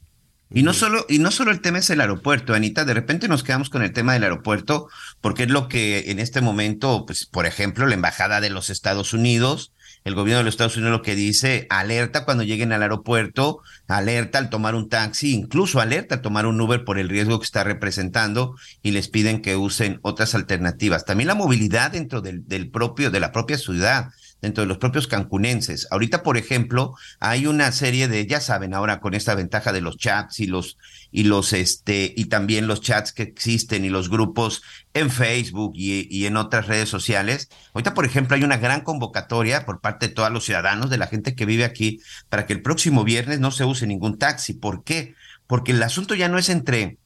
Y 0.54 0.64
no 0.64 0.74
solo, 0.74 1.06
y 1.08 1.20
no 1.20 1.32
solo 1.32 1.52
el 1.52 1.62
tema 1.62 1.80
es 1.80 1.90
el 1.90 2.02
aeropuerto, 2.02 2.54
Anita, 2.54 2.84
de 2.84 2.94
repente 2.94 3.30
nos 3.30 3.44
quedamos 3.44 3.70
con 3.70 3.84
el 3.84 3.94
tema 3.94 4.14
del 4.14 4.24
aeropuerto, 4.24 4.90
porque 5.22 5.44
es 5.44 5.50
lo 5.50 5.70
que 5.70 6.12
en 6.12 6.20
este 6.20 6.42
momento, 6.42 7.06
pues, 7.06 7.26
por 7.26 7.46
ejemplo, 7.46 7.88
la 7.88 7.96
Embajada 7.96 8.42
de 8.42 8.50
los 8.50 8.70
Estados 8.70 9.14
Unidos, 9.14 9.72
el 10.04 10.16
gobierno 10.16 10.40
de 10.40 10.44
los 10.46 10.56
Estados 10.56 10.76
Unidos 10.76 10.92
lo 10.92 11.04
que 11.04 11.16
dice, 11.16 11.68
alerta 11.70 12.26
cuando 12.26 12.44
lleguen 12.44 12.74
al 12.74 12.82
aeropuerto, 12.82 13.62
alerta 13.88 14.40
al 14.40 14.50
tomar 14.50 14.76
un 14.76 14.90
taxi, 14.90 15.34
incluso 15.34 15.80
alerta 15.80 16.16
al 16.16 16.22
tomar 16.22 16.46
un 16.46 16.60
Uber 16.60 16.84
por 16.84 17.00
el 17.00 17.08
riesgo 17.08 17.40
que 17.40 17.46
está 17.46 17.64
representando 17.64 18.56
y 18.82 18.92
les 18.92 19.08
piden 19.08 19.42
que 19.42 19.56
usen 19.56 20.00
otras 20.02 20.36
alternativas. 20.36 21.06
También 21.06 21.28
la 21.28 21.36
movilidad 21.36 21.92
dentro 21.92 22.22
del, 22.22 22.48
del 22.48 22.70
propio, 22.70 23.12
de 23.12 23.20
la 23.20 23.32
propia 23.32 23.58
ciudad 23.58 24.10
dentro 24.42 24.64
de 24.64 24.68
los 24.68 24.78
propios 24.78 25.08
cancunenses. 25.08 25.88
Ahorita, 25.92 26.24
por 26.24 26.38
ejemplo, 26.38 26.96
hay 27.20 27.46
una 27.46 27.72
serie 27.72 28.08
de, 28.08 28.26
ya 28.26 28.42
saben, 28.42 28.74
ahora 28.74 29.00
con 29.00 29.14
esta 29.14 29.36
ventaja 29.36 29.72
de 29.72 29.82
los 29.82 29.98
chats 29.98 30.40
y 30.40 30.48
los, 30.48 30.78
y 31.12 31.24
los, 31.24 31.54
este, 31.54 32.14
y 32.16 32.26
también 32.26 32.68
los 32.68 32.82
chats 32.82 33.14
que 33.14 33.24
existen 33.24 33.86
y 33.86 33.90
los 33.90 34.10
grupos 34.10 34.64
en 34.94 35.10
Facebook 35.10 35.74
y, 35.76 36.26
en 36.26 36.38
otras 36.38 36.68
redes 36.68 36.90
sociales. 36.90 37.50
Ahorita, 37.74 37.94
por 37.94 38.06
ejemplo, 38.06 38.36
hay 38.36 38.44
una 38.44 38.58
gran 38.58 38.82
convocatoria 38.82 39.66
por 39.66 39.80
parte 39.80 40.08
de 40.08 40.14
todos 40.14 40.32
los 40.32 40.46
ciudadanos, 40.46 40.90
de 40.90 40.98
la 40.98 41.08
gente 41.08 41.36
que 41.36 41.46
vive 41.46 41.64
aquí, 41.64 42.00
para 42.30 42.46
que 42.46 42.54
el 42.54 42.62
próximo 42.62 43.04
viernes 43.04 43.40
no 43.40 43.52
se 43.52 43.66
use 43.66 43.88
ningún 43.88 44.18
taxi. 44.18 44.54
¿Por 44.54 44.84
qué? 44.84 45.16
Porque 45.48 45.72
el 45.72 45.84
asunto 45.84 46.16
ya 46.16 46.30
no 46.30 46.38
es 46.38 46.50
entre 46.50 46.98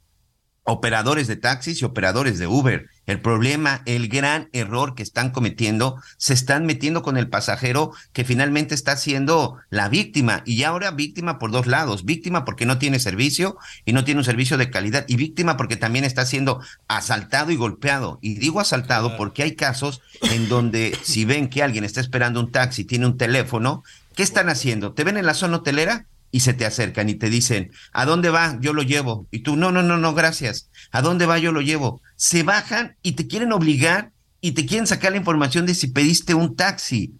operadores 0.65 1.27
de 1.27 1.35
taxis 1.35 1.81
y 1.81 1.85
operadores 1.85 2.39
de 2.39 2.47
Uber. 2.47 2.89
El 3.05 3.21
problema, 3.21 3.83
el 3.85 4.07
gran 4.09 4.49
error 4.51 4.95
que 4.95 5.03
están 5.03 5.29
cometiendo, 5.29 6.01
se 6.17 6.33
están 6.33 6.65
metiendo 6.65 7.03
con 7.03 7.17
el 7.17 7.29
pasajero 7.29 7.91
que 8.13 8.25
finalmente 8.25 8.73
está 8.73 8.97
siendo 8.97 9.59
la 9.69 9.89
víctima 9.89 10.41
y 10.43 10.63
ahora 10.63 10.89
víctima 10.89 11.37
por 11.37 11.51
dos 11.51 11.67
lados, 11.67 12.03
víctima 12.03 12.45
porque 12.45 12.65
no 12.65 12.79
tiene 12.79 12.99
servicio 12.99 13.57
y 13.85 13.93
no 13.93 14.03
tiene 14.03 14.21
un 14.21 14.25
servicio 14.25 14.57
de 14.57 14.71
calidad 14.71 15.05
y 15.07 15.17
víctima 15.17 15.55
porque 15.55 15.77
también 15.77 16.03
está 16.03 16.25
siendo 16.25 16.59
asaltado 16.87 17.51
y 17.51 17.55
golpeado. 17.55 18.17
Y 18.21 18.39
digo 18.39 18.59
asaltado 18.59 19.15
porque 19.17 19.43
hay 19.43 19.55
casos 19.55 20.01
en 20.23 20.49
donde 20.49 20.97
si 21.03 21.25
ven 21.25 21.47
que 21.47 21.61
alguien 21.61 21.83
está 21.83 22.01
esperando 22.01 22.39
un 22.39 22.51
taxi, 22.51 22.85
tiene 22.85 23.05
un 23.05 23.17
teléfono, 23.17 23.83
¿qué 24.15 24.23
están 24.23 24.49
haciendo? 24.49 24.93
¿Te 24.93 25.03
ven 25.03 25.17
en 25.17 25.27
la 25.27 25.35
zona 25.35 25.57
hotelera? 25.57 26.07
Y 26.35 26.41
se 26.41 26.53
te 26.53 26.65
acercan 26.65 27.07
y 27.07 27.15
te 27.15 27.29
dicen, 27.29 27.71
¿a 27.93 28.03
dónde 28.03 28.29
va? 28.29 28.57
Yo 28.59 28.73
lo 28.73 28.81
llevo. 28.81 29.25
Y 29.31 29.39
tú, 29.39 29.55
no, 29.55 29.71
no, 29.71 29.83
no, 29.83 29.95
no, 29.95 30.13
gracias. 30.13 30.69
¿A 30.91 31.01
dónde 31.01 31.25
va? 31.25 31.39
Yo 31.39 31.53
lo 31.53 31.61
llevo. 31.61 32.01
Se 32.17 32.43
bajan 32.43 32.97
y 33.01 33.13
te 33.13 33.25
quieren 33.25 33.53
obligar 33.53 34.11
y 34.41 34.51
te 34.51 34.65
quieren 34.65 34.85
sacar 34.85 35.13
la 35.13 35.17
información 35.17 35.65
de 35.65 35.73
si 35.73 35.87
pediste 35.87 36.33
un 36.33 36.57
taxi. 36.57 37.13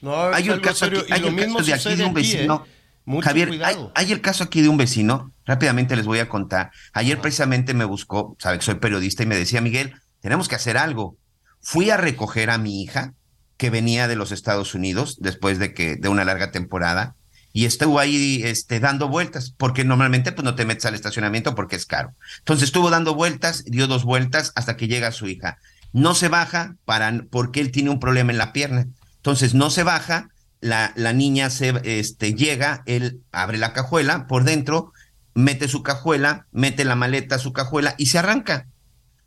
No, 0.00 0.20
hay 0.34 0.48
algo 0.48 0.62
caso 0.62 0.86
serio, 0.86 1.02
aquí, 1.02 1.12
hay 1.12 1.30
mismo 1.30 1.58
caso 1.58 1.70
de 1.70 1.74
aquí 1.74 1.94
de 1.94 2.04
un 2.06 2.10
aquí, 2.10 2.32
¿eh? 2.32 2.36
vecino. 2.38 2.66
Mucho 3.04 3.24
Javier, 3.24 3.50
hay 3.94 4.10
el 4.10 4.20
caso 4.20 4.42
aquí 4.42 4.62
de 4.62 4.68
un 4.68 4.76
vecino, 4.76 5.30
rápidamente 5.44 5.94
les 5.94 6.06
voy 6.06 6.18
a 6.18 6.28
contar. 6.28 6.72
Ayer 6.92 7.20
precisamente 7.20 7.72
me 7.72 7.84
buscó, 7.84 8.36
sabe 8.40 8.58
que 8.58 8.64
soy 8.64 8.74
periodista 8.74 9.22
y 9.22 9.26
me 9.26 9.36
decía, 9.36 9.60
Miguel, 9.60 9.94
tenemos 10.20 10.48
que 10.48 10.56
hacer 10.56 10.76
algo. 10.76 11.16
Fui 11.60 11.90
a 11.90 11.96
recoger 11.96 12.50
a 12.50 12.58
mi 12.58 12.82
hija, 12.82 13.14
que 13.56 13.70
venía 13.70 14.08
de 14.08 14.16
los 14.16 14.32
Estados 14.32 14.74
Unidos 14.74 15.18
después 15.20 15.60
de 15.60 15.72
que 15.72 15.94
de 15.94 16.08
una 16.08 16.24
larga 16.24 16.50
temporada, 16.50 17.15
y 17.56 17.64
estuvo 17.64 17.98
ahí 17.98 18.42
este, 18.44 18.80
dando 18.80 19.08
vueltas, 19.08 19.54
porque 19.56 19.82
normalmente 19.82 20.30
pues 20.30 20.44
no 20.44 20.54
te 20.54 20.66
metes 20.66 20.84
al 20.84 20.94
estacionamiento 20.94 21.54
porque 21.54 21.74
es 21.74 21.86
caro. 21.86 22.12
Entonces 22.40 22.64
estuvo 22.64 22.90
dando 22.90 23.14
vueltas, 23.14 23.64
dio 23.64 23.86
dos 23.86 24.04
vueltas 24.04 24.52
hasta 24.56 24.76
que 24.76 24.88
llega 24.88 25.10
su 25.10 25.26
hija. 25.26 25.56
No 25.94 26.14
se 26.14 26.28
baja 26.28 26.76
para, 26.84 27.24
porque 27.30 27.62
él 27.62 27.70
tiene 27.70 27.88
un 27.88 27.98
problema 27.98 28.30
en 28.30 28.36
la 28.36 28.52
pierna. 28.52 28.88
Entonces 29.16 29.54
no 29.54 29.70
se 29.70 29.84
baja, 29.84 30.28
la, 30.60 30.92
la 30.96 31.14
niña 31.14 31.48
se 31.48 31.72
este, 31.84 32.34
llega, 32.34 32.82
él 32.84 33.22
abre 33.32 33.56
la 33.56 33.72
cajuela 33.72 34.26
por 34.26 34.44
dentro, 34.44 34.92
mete 35.32 35.66
su 35.66 35.82
cajuela, 35.82 36.48
mete 36.52 36.84
la 36.84 36.94
maleta 36.94 37.36
a 37.36 37.38
su 37.38 37.54
cajuela 37.54 37.94
y 37.96 38.04
se 38.04 38.18
arranca 38.18 38.66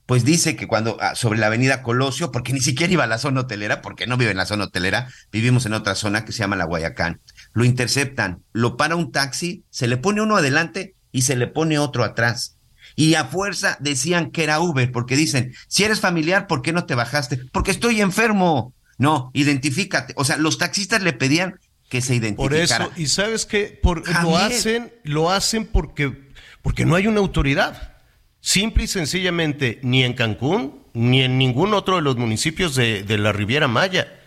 pues 0.10 0.26
dice 0.26 0.56
que 0.56 0.66
cuando 0.66 0.98
ah, 1.02 1.14
sobre 1.14 1.38
la 1.38 1.46
avenida 1.46 1.84
Colosio, 1.84 2.32
porque 2.32 2.52
ni 2.52 2.62
siquiera 2.62 2.92
iba 2.92 3.04
a 3.04 3.08
la 3.08 3.20
zona 3.20 3.42
hotelera, 3.42 3.80
porque 3.84 4.08
no 4.08 4.18
vive 4.18 4.32
en 4.32 4.38
la 4.38 4.48
zona 4.48 4.64
hotelera, 4.64 5.08
vivimos 5.32 5.68
en 5.68 5.74
otra 5.74 5.94
zona 5.94 6.26
que 6.26 6.32
se 6.32 6.40
llama 6.40 6.56
la 6.56 6.66
Guayacán. 6.66 7.22
Lo 7.54 7.66
interceptan, 7.66 8.44
lo 8.54 8.78
para 8.78 8.96
un 8.96 9.12
taxi, 9.12 9.64
se 9.70 9.88
le 9.88 9.98
pone 9.98 10.22
uno 10.22 10.38
adelante 10.38 10.96
y 11.12 11.24
se 11.24 11.36
le 11.36 11.48
pone 11.48 11.80
otro 11.80 12.04
atrás. 12.04 12.58
Y 12.96 13.16
a 13.16 13.26
fuerza 13.26 13.78
decían 13.80 14.32
que 14.32 14.44
era 14.44 14.60
Uber, 14.60 14.92
porque 14.92 15.16
dicen, 15.16 15.54
si 15.68 15.84
eres 15.84 16.00
familiar, 16.00 16.48
¿por 16.48 16.62
qué 16.62 16.74
no 16.74 16.86
te 16.86 16.96
bajaste? 16.96 17.38
Porque 17.52 17.72
estoy 17.72 18.02
enfermo. 18.02 18.74
No, 18.98 19.32
identifícate. 19.34 20.14
O 20.18 20.26
sea, 20.26 20.38
los 20.38 20.58
taxistas 20.58 21.02
le 21.02 21.14
pedían 21.14 21.60
que 21.90 22.02
se 22.02 22.16
identificara. 22.16 22.86
Por 22.86 22.92
eso, 22.92 23.02
y 23.02 23.08
sabes 23.08 23.46
que 23.46 23.80
lo 24.24 24.38
hacen, 24.38 24.94
lo 25.04 25.32
hacen 25.32 25.66
porque, 25.66 26.30
porque 26.62 26.86
no 26.86 26.96
hay 26.96 27.08
una 27.08 27.20
autoridad. 27.20 27.96
Simple 28.42 28.84
y 28.84 28.88
sencillamente, 28.88 29.80
ni 29.82 30.04
en 30.04 30.14
Cancún, 30.14 30.84
ni 30.94 31.22
en 31.22 31.38
ningún 31.38 31.74
otro 31.74 31.98
de 31.98 32.02
los 32.02 32.18
municipios 32.18 32.76
de, 32.76 33.18
la 33.18 33.32
Riviera 33.32 33.68
Maya. 33.68 34.19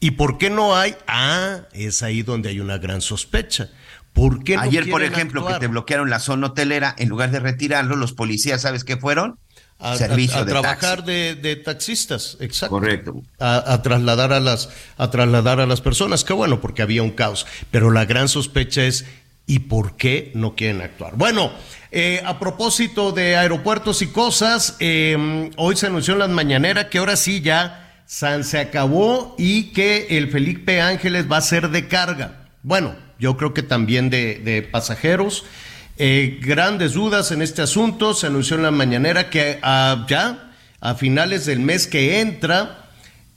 ¿Y 0.00 0.12
por 0.12 0.38
qué 0.38 0.50
no 0.50 0.76
hay? 0.76 0.94
Ah, 1.06 1.60
es 1.72 2.02
ahí 2.02 2.22
donde 2.22 2.50
hay 2.50 2.60
una 2.60 2.78
gran 2.78 3.00
sospecha. 3.00 3.70
¿Por 4.12 4.44
qué 4.44 4.56
no 4.56 4.62
Ayer, 4.62 4.88
por 4.90 5.02
ejemplo, 5.02 5.46
que 5.46 5.54
te 5.54 5.66
bloquearon 5.66 6.08
la 6.08 6.20
zona 6.20 6.48
hotelera, 6.48 6.94
en 6.98 7.08
lugar 7.08 7.30
de 7.30 7.40
retirarlo, 7.40 7.96
los 7.96 8.12
policías, 8.12 8.62
¿sabes 8.62 8.84
qué 8.84 8.96
fueron? 8.96 9.38
A, 9.78 9.96
Servicio 9.96 10.38
a, 10.38 10.46
trabajar 10.46 11.04
de, 11.04 11.60
taxistas, 11.62 12.38
exacto. 12.40 12.76
Correcto. 12.76 13.22
A, 13.38 13.82
trasladar 13.82 14.32
a 14.32 14.40
las, 14.40 14.70
a 14.96 15.10
trasladar 15.10 15.60
a 15.60 15.66
las 15.66 15.82
personas. 15.82 16.24
Qué 16.24 16.32
bueno, 16.32 16.62
porque 16.62 16.80
había 16.80 17.02
un 17.02 17.10
caos. 17.10 17.46
Pero 17.70 17.90
la 17.90 18.06
gran 18.06 18.28
sospecha 18.28 18.84
es, 18.84 19.04
¿y 19.46 19.60
por 19.60 19.96
qué 19.96 20.32
no 20.34 20.54
quieren 20.54 20.80
actuar? 20.80 21.16
Bueno, 21.16 21.52
eh, 21.90 22.22
a 22.24 22.38
propósito 22.38 23.12
de 23.12 23.36
aeropuertos 23.36 24.00
y 24.00 24.06
cosas, 24.06 24.76
em, 24.78 25.50
hoy 25.56 25.76
se 25.76 25.88
anunció 25.88 26.14
en 26.14 26.20
las 26.20 26.30
mañaneras 26.30 26.86
que 26.86 26.96
ahora 26.96 27.16
sí 27.16 27.42
ya 27.42 27.85
San 28.06 28.44
se 28.44 28.58
acabó 28.58 29.34
y 29.36 29.72
que 29.72 30.06
el 30.16 30.30
Felipe 30.30 30.80
Ángeles 30.80 31.30
va 31.30 31.38
a 31.38 31.42
ser 31.42 31.70
de 31.70 31.88
carga. 31.88 32.46
Bueno, 32.62 32.94
yo 33.18 33.36
creo 33.36 33.52
que 33.52 33.62
también 33.62 34.10
de, 34.10 34.68
pasajeros. 34.70 35.44
Eh, 35.98 36.38
grandes 36.40 36.92
dudas 36.92 37.32
en 37.32 37.42
este 37.42 37.62
asunto. 37.62 38.14
Se 38.14 38.28
anunció 38.28 38.56
en 38.56 38.62
la 38.62 38.70
mañanera 38.70 39.28
que 39.28 39.58
ah, 39.62 40.06
ya 40.08 40.52
a 40.80 40.94
finales 40.94 41.46
del 41.46 41.60
mes 41.60 41.86
que 41.86 42.20
entra, 42.20 42.90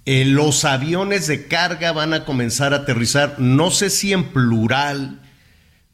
eh, 0.05 0.25
los 0.25 0.65
aviones 0.65 1.27
de 1.27 1.47
carga 1.47 1.91
van 1.91 2.13
a 2.13 2.25
comenzar 2.25 2.73
a 2.73 2.77
aterrizar, 2.77 3.36
no 3.39 3.71
sé 3.71 3.89
si 3.89 4.13
en 4.13 4.25
plural, 4.25 5.19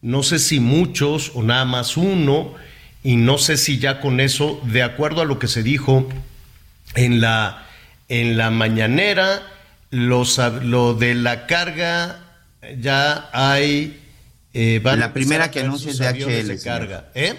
no 0.02 0.24
sé 0.24 0.40
si 0.40 0.60
muchos 0.60 1.32
o 1.36 1.44
nada 1.44 1.66
más 1.66 1.98
uno, 1.98 2.54
y 3.04 3.16
no 3.16 3.38
sé 3.38 3.58
si 3.58 3.78
ya 3.78 4.02
con 4.02 4.20
eso, 4.20 4.60
de 4.66 4.84
acuerdo 4.84 5.22
a 5.22 5.26
lo 5.26 5.40
que 5.40 5.48
se 5.48 5.64
dijo 5.64 6.10
en 6.96 7.22
la, 7.22 7.65
en 8.08 8.38
la 8.38 8.52
mañanera, 8.52 9.42
los, 9.90 10.40
lo 10.64 10.94
de 10.94 11.16
la 11.16 11.48
carga 11.48 12.20
ya 12.80 13.30
hay... 13.34 14.02
Eh, 14.54 14.82
la 14.84 15.14
primera 15.14 15.52
que 15.52 15.60
anuncia 15.60 15.92
es 15.92 16.00
de 16.00 16.56
HL. 16.56 16.64
carga. 16.64 17.12
¿Eh? 17.14 17.36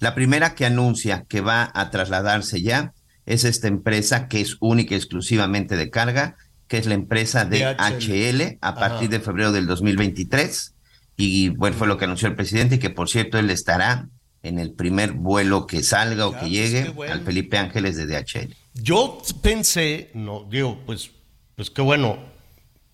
La 0.00 0.14
primera 0.14 0.54
que 0.54 0.66
anuncia 0.66 1.24
que 1.28 1.40
va 1.40 1.70
a 1.74 1.90
trasladarse 1.90 2.60
ya 2.60 2.92
es 3.24 3.44
esta 3.44 3.68
empresa 3.68 4.26
que 4.26 4.40
es 4.40 4.56
única 4.60 4.94
y 4.94 4.98
exclusivamente 4.98 5.76
de 5.76 5.90
carga, 5.90 6.36
que 6.66 6.78
es 6.78 6.86
la 6.86 6.94
empresa 6.94 7.44
de 7.44 7.64
HL, 7.64 8.58
a 8.60 8.74
partir 8.74 9.10
de 9.10 9.20
febrero 9.20 9.52
del 9.52 9.66
2023 9.66 10.74
y 11.20 11.48
bueno, 11.48 11.76
fue 11.76 11.88
lo 11.88 11.98
que 11.98 12.04
anunció 12.04 12.28
el 12.28 12.36
presidente 12.36 12.76
y 12.76 12.78
que 12.78 12.90
por 12.90 13.10
cierto 13.10 13.38
él 13.38 13.50
estará 13.50 14.08
en 14.44 14.60
el 14.60 14.72
primer 14.72 15.12
vuelo 15.12 15.66
que 15.66 15.82
salga 15.82 16.28
o 16.28 16.32
que 16.32 16.38
pues, 16.38 16.50
llegue 16.52 16.94
al 17.10 17.22
Felipe 17.22 17.58
Ángeles 17.58 17.96
de 17.96 18.06
DHL. 18.06 18.54
Yo 18.80 19.20
pensé, 19.42 20.10
no, 20.14 20.46
digo, 20.48 20.80
pues, 20.86 21.10
pues 21.56 21.70
qué 21.70 21.82
bueno, 21.82 22.18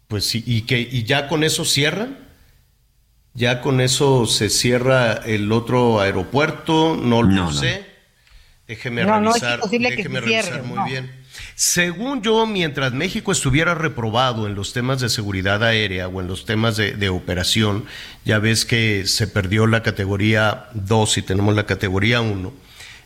pues 0.09 0.25
sí, 0.25 0.43
y 0.47 0.63
que 0.63 0.81
y 0.81 1.05
ya 1.05 1.29
con 1.29 1.45
eso 1.45 1.65
cierran, 1.65 2.19
ya 3.35 3.61
con 3.61 3.81
eso 3.81 4.27
se 4.27 4.49
cierra 4.49 5.15
el 5.15 5.53
otro 5.53 6.01
aeropuerto, 6.01 6.97
no 6.97 7.23
lo 7.23 7.53
sé. 7.53 7.85
Déjeme 8.67 9.05
revisar, 9.05 9.61
déjeme 9.69 10.21
revisar 10.21 10.63
muy 10.63 10.91
bien. 10.91 11.25
Según 11.55 12.23
yo, 12.23 12.47
mientras 12.47 12.93
México 12.93 13.33
estuviera 13.33 13.75
reprobado 13.75 14.47
en 14.47 14.55
los 14.55 14.73
temas 14.73 15.01
de 15.01 15.09
seguridad 15.09 15.63
aérea 15.63 16.09
o 16.09 16.21
en 16.21 16.29
los 16.29 16.47
temas 16.47 16.77
de, 16.77 17.09
operación, 17.09 17.85
ya 18.25 18.39
ves 18.39 18.65
que 18.65 19.07
se 19.07 19.27
perdió 19.27 19.67
la 19.67 19.83
categoría 19.83 20.67
2 20.75 21.19
y 21.19 21.23
tenemos 21.23 21.55
la 21.55 21.67
categoría 21.67 22.21
1. 22.21 22.53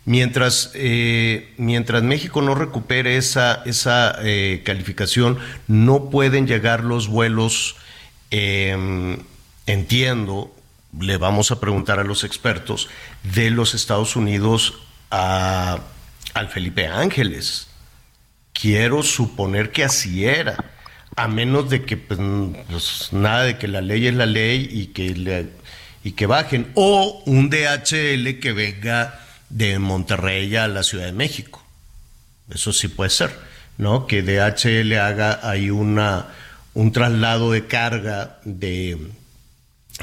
Mientras, 0.08 0.70
eh, 0.72 1.52
mientras 1.58 2.02
México 2.02 2.40
no 2.40 2.54
recupere 2.54 3.18
esa, 3.18 3.62
esa 3.66 4.16
eh, 4.22 4.62
calificación, 4.64 5.38
no 5.66 6.08
pueden 6.08 6.46
llegar 6.46 6.82
los 6.82 7.08
vuelos, 7.08 7.76
em, 8.30 9.18
entiendo, 9.66 10.56
le 10.98 11.18
vamos 11.18 11.50
a 11.50 11.60
preguntar 11.60 11.98
a 11.98 12.04
los 12.04 12.24
expertos, 12.24 12.88
de 13.34 13.50
los 13.50 13.74
Estados 13.74 14.16
Unidos 14.16 14.78
a, 15.10 15.80
al 16.32 16.48
Felipe 16.48 16.86
Ángeles. 16.86 17.68
Quiero 18.54 19.02
suponer 19.02 19.72
que 19.72 19.84
así 19.84 20.24
era, 20.24 20.72
a 21.16 21.28
menos 21.28 21.68
de 21.68 21.84
que 21.84 21.98
pues, 21.98 22.18
pues, 22.70 23.08
nada 23.12 23.42
de 23.42 23.58
que 23.58 23.68
la 23.68 23.82
ley 23.82 24.06
es 24.06 24.14
la 24.14 24.24
ley 24.24 24.70
y 24.72 24.86
que, 24.86 25.50
y 26.02 26.12
que 26.12 26.24
bajen, 26.24 26.72
o 26.76 27.22
un 27.26 27.50
DHL 27.50 28.40
que 28.40 28.54
venga 28.54 29.27
de 29.50 29.78
Monterrey 29.78 30.54
a 30.56 30.68
la 30.68 30.82
Ciudad 30.82 31.06
de 31.06 31.12
México. 31.12 31.64
Eso 32.52 32.72
sí 32.72 32.88
puede 32.88 33.10
ser, 33.10 33.36
¿no? 33.76 34.06
Que 34.06 34.22
DHL 34.22 34.92
haga 34.98 35.40
ahí 35.42 35.70
una, 35.70 36.26
un 36.74 36.92
traslado 36.92 37.52
de 37.52 37.66
carga 37.66 38.38
de, 38.44 38.98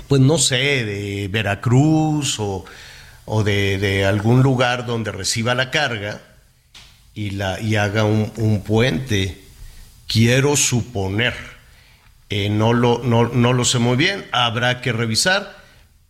pues 0.08 0.22
no 0.22 0.38
sé, 0.38 0.86
de 0.86 1.28
Veracruz 1.32 2.40
o, 2.40 2.66
o 3.26 3.44
de, 3.44 3.78
de 3.78 4.06
algún 4.06 4.44
lugar 4.44 4.86
donde 4.86 5.12
reciba 5.12 5.56
la 5.56 5.72
carga 5.72 6.22
y, 7.16 7.32
la, 7.32 7.60
y 7.60 7.78
haga 7.78 8.04
un, 8.04 8.62
puente. 8.64 9.42
Quiero 10.08 10.56
suponer, 10.56 11.34
eh, 12.30 12.50
no, 12.50 12.74
lo, 12.74 13.00
no, 13.00 13.54
lo 13.54 13.66
sé 13.66 13.80
muy 13.80 13.96
bien, 13.96 14.26
habrá 14.32 14.82
que 14.82 14.92
revisar, 14.92 15.56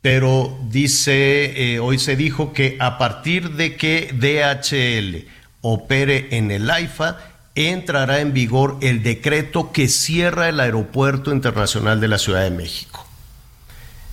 pero 0.05 0.55
dice, 0.69 1.73
eh, 1.73 1.79
hoy 1.79 1.97
se 1.97 2.15
dijo 2.15 2.53
que 2.53 2.77
a 2.79 2.99
partir 2.99 3.53
de 3.53 3.75
que 3.75 4.13
DHL 4.13 5.27
opere 5.61 6.27
en 6.29 6.51
el 6.51 6.69
AIFA, 6.69 7.17
entrará 7.55 8.19
en 8.19 8.31
vigor 8.31 8.77
el 8.83 9.01
decreto 9.01 9.71
que 9.71 9.87
cierra 9.87 10.47
el 10.47 10.59
Aeropuerto 10.59 11.31
Internacional 11.31 11.99
de 12.01 12.07
la 12.07 12.19
Ciudad 12.19 12.43
de 12.43 12.51
México. 12.51 13.03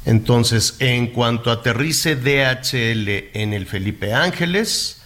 Entonces, 0.07 0.77
en 0.79 1.09
cuanto 1.09 1.51
aterrice 1.51 2.17
DHL 2.17 3.39
en 3.39 3.53
el 3.53 3.67
Felipe 3.67 4.15
Ángeles, 4.15 5.03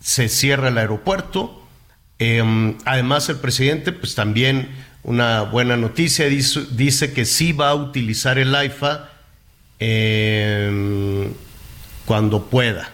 se 0.00 0.28
cierra 0.28 0.68
el 0.68 0.78
aeropuerto. 0.78 1.66
Em, 2.20 2.78
además, 2.84 3.28
el 3.28 3.38
presidente, 3.38 3.90
pues 3.90 4.14
también 4.14 4.68
una 5.02 5.42
buena 5.42 5.76
noticia, 5.76 6.26
dice, 6.26 7.12
que 7.12 7.24
sí 7.24 7.50
va 7.50 7.70
a 7.70 7.74
utilizar 7.74 8.38
el 8.38 8.54
AIFA 8.54 9.08
em, 9.82 11.32
cuando 12.06 12.44
pueda. 12.46 12.90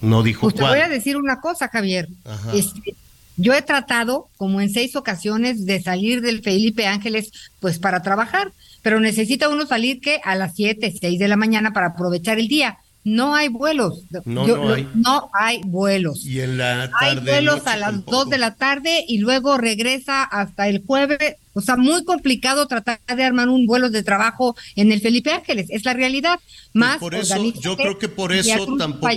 No 0.00 0.22
dijo 0.22 0.42
pues 0.42 0.54
Te 0.54 0.62
voy 0.62 0.78
a 0.78 0.88
decir 0.88 1.16
una 1.16 1.40
cosa, 1.40 1.68
Javier. 1.68 2.08
Este, 2.54 2.94
yo 3.36 3.54
he 3.54 3.62
tratado, 3.62 4.28
como 4.36 4.60
en 4.60 4.70
seis 4.70 4.96
ocasiones, 4.96 5.64
de 5.64 5.80
salir 5.82 6.20
del 6.20 6.42
Felipe 6.42 6.86
Ángeles, 6.86 7.32
pues 7.60 7.78
para 7.78 8.02
trabajar, 8.02 8.52
pero 8.82 9.00
necesita 9.00 9.48
uno 9.48 9.66
salir 9.66 10.00
que 10.00 10.20
a 10.24 10.34
las 10.34 10.54
7, 10.54 10.94
6 11.00 11.18
de 11.18 11.28
la 11.28 11.36
mañana 11.36 11.72
para 11.72 11.88
aprovechar 11.88 12.38
el 12.38 12.48
día. 12.48 12.78
No 13.08 13.34
hay 13.34 13.48
vuelos. 13.48 14.02
No, 14.26 14.46
no, 14.46 14.74
hay. 14.74 14.86
no 14.94 15.30
hay 15.32 15.62
vuelos. 15.64 16.26
Y 16.26 16.40
en 16.40 16.58
la 16.58 16.90
tarde. 16.90 17.06
Hay 17.06 17.16
vuelos 17.20 17.66
a 17.66 17.76
las 17.76 18.04
2 18.04 18.28
de 18.28 18.36
la 18.36 18.54
tarde 18.54 19.04
y 19.08 19.18
luego 19.18 19.56
regresa 19.56 20.24
hasta 20.24 20.68
el 20.68 20.84
jueves. 20.84 21.36
O 21.54 21.62
sea, 21.62 21.76
muy 21.76 22.04
complicado 22.04 22.66
tratar 22.66 23.00
de 23.06 23.24
armar 23.24 23.48
un 23.48 23.66
vuelo 23.66 23.88
de 23.88 24.02
trabajo 24.02 24.56
en 24.76 24.92
el 24.92 25.00
Felipe 25.00 25.32
Ángeles. 25.32 25.68
Es 25.70 25.86
la 25.86 25.94
realidad. 25.94 26.38
Pues 26.38 26.74
Más 26.74 26.98
por 26.98 27.14
eso, 27.14 27.42
yo 27.60 27.78
creo 27.78 27.98
que 27.98 28.10
por 28.10 28.32
eso 28.34 28.76
tampoco. 28.76 29.08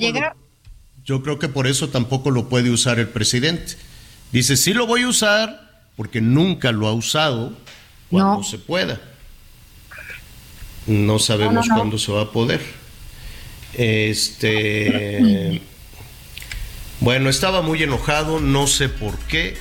yo 1.03 1.21
creo 1.21 1.37
que 1.37 1.49
por 1.49 1.67
eso 1.67 1.89
tampoco 1.89 2.31
lo 2.31 2.47
puede 2.47 2.69
usar 2.69 2.97
el 2.97 3.09
presidente. 3.09 3.75
Dice, 4.31 4.55
sí 4.55 4.73
lo 4.73 4.87
voy 4.87 5.01
a 5.01 5.09
usar 5.09 5.83
porque 5.97 6.21
nunca 6.21 6.71
lo 6.71 6.87
ha 6.87 6.93
usado 6.93 7.53
cuando 8.09 8.41
se 8.43 8.57
pueda. 8.57 9.01
no 10.87 11.19
sabemos 11.19 11.67
cuándo 11.67 11.97
se 11.97 12.13
va 12.13 12.21
a 12.21 12.31
poder. 12.31 12.80
Este. 13.73 15.61
Bueno, 16.99 17.29
estaba 17.29 17.61
muy 17.61 17.81
enojado, 17.81 18.39
no 18.39 18.67
sé 18.67 18.89
por 18.89 19.17
qué. 19.19 19.57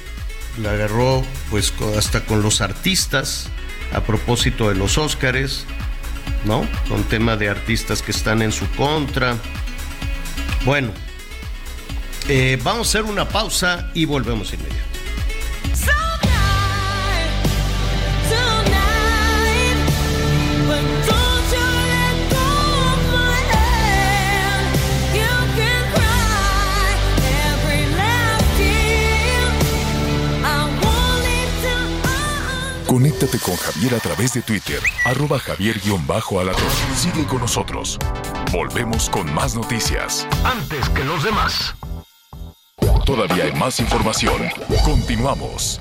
La 0.62 0.72
agarró, 0.72 1.24
pues, 1.48 1.72
hasta 1.96 2.24
con 2.24 2.42
los 2.42 2.60
artistas 2.60 3.48
a 3.92 4.02
propósito 4.02 4.68
de 4.68 4.74
los 4.74 4.98
Óscares, 4.98 5.64
¿no? 6.44 6.66
Con 6.88 7.04
tema 7.04 7.36
de 7.36 7.48
artistas 7.48 8.02
que 8.02 8.10
están 8.10 8.42
en 8.42 8.52
su 8.52 8.68
contra. 8.72 9.36
Bueno, 10.64 10.92
eh, 12.28 12.58
vamos 12.62 12.88
a 12.88 12.90
hacer 12.90 13.10
una 13.10 13.28
pausa 13.28 13.90
y 13.94 14.04
volvemos 14.04 14.52
inmediato. 14.52 14.89
Conéctate 32.90 33.38
con 33.38 33.54
Javier 33.54 33.94
a 33.94 34.00
través 34.00 34.32
de 34.32 34.42
Twitter, 34.42 34.80
arroba 35.04 35.38
javier-alatón. 35.38 36.64
Sigue 36.96 37.24
con 37.24 37.38
nosotros. 37.38 37.96
Volvemos 38.50 39.08
con 39.08 39.32
más 39.32 39.54
noticias. 39.54 40.26
Antes 40.42 40.88
que 40.88 41.04
los 41.04 41.22
demás. 41.22 41.76
Todavía 43.06 43.44
hay 43.44 43.52
más 43.52 43.78
información. 43.78 44.42
Continuamos. 44.84 45.80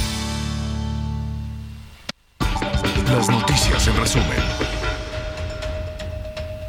Las 3.11 3.29
noticias 3.29 3.87
en 3.87 3.97
resumen. 3.97 4.39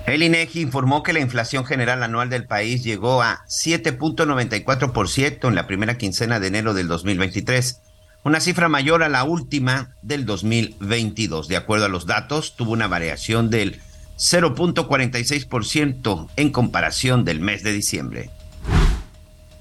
El 0.07 0.23
INEGI 0.25 0.61
informó 0.61 1.05
que 1.05 1.13
la 1.13 1.21
inflación 1.21 1.65
general 1.65 2.03
anual 2.03 2.31
del 2.31 2.47
país 2.47 2.83
llegó 2.83 3.23
a 3.23 3.45
7.94% 3.47 5.47
en 5.47 5.55
la 5.55 5.69
primera 5.69 5.97
quincena 5.97 6.41
de 6.41 6.49
enero 6.49 6.75
del 6.75 6.89
2023, 6.89 7.81
una 8.25 8.41
cifra 8.41 8.69
mayor 8.69 9.05
a 9.05 9.09
la 9.09 9.23
última 9.23 9.95
del 10.03 10.27
2022. 10.27 11.47
De 11.47 11.57
acuerdo 11.57 11.85
a 11.85 11.89
los 11.89 12.07
datos, 12.07 12.57
tuvo 12.57 12.73
una 12.73 12.89
variación 12.89 13.49
del 13.49 13.81
0.46% 14.17 16.29
en 16.35 16.51
comparación 16.51 17.25
del 17.25 17.39
mes 17.39 17.63
de 17.63 17.73
diciembre. 17.73 18.31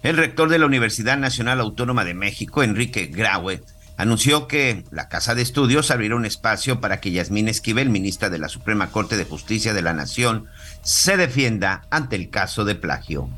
El 0.02 0.18
rector 0.18 0.50
de 0.50 0.58
la 0.58 0.66
Universidad 0.66 1.20
Nacional 1.20 1.60
Autónoma 1.60 2.06
de 2.06 2.16
México, 2.16 2.64
Enrique 2.64 3.06
Graue, 3.06 3.62
anunció 4.02 4.48
que 4.48 4.84
la 4.90 5.10
Casa 5.10 5.36
de 5.36 5.44
Estudios 5.44 5.92
abrirá 5.92 6.16
un 6.16 6.26
espacio 6.26 6.82
para 6.82 7.00
que 7.00 7.12
Yasmín 7.12 7.48
Esquivel, 7.48 7.92
ministra 7.92 8.32
de 8.32 8.40
la 8.40 8.50
Suprema 8.50 8.90
Corte 8.90 9.16
de 9.16 9.26
Justicia 9.26 9.76
de 9.76 9.84
la 9.84 9.94
Nación, 9.94 10.48
se 10.82 11.18
defienda 11.18 11.84
ante 11.92 12.16
el 12.16 12.32
caso 12.32 12.66
de 12.66 12.74
plagio. 12.74 13.30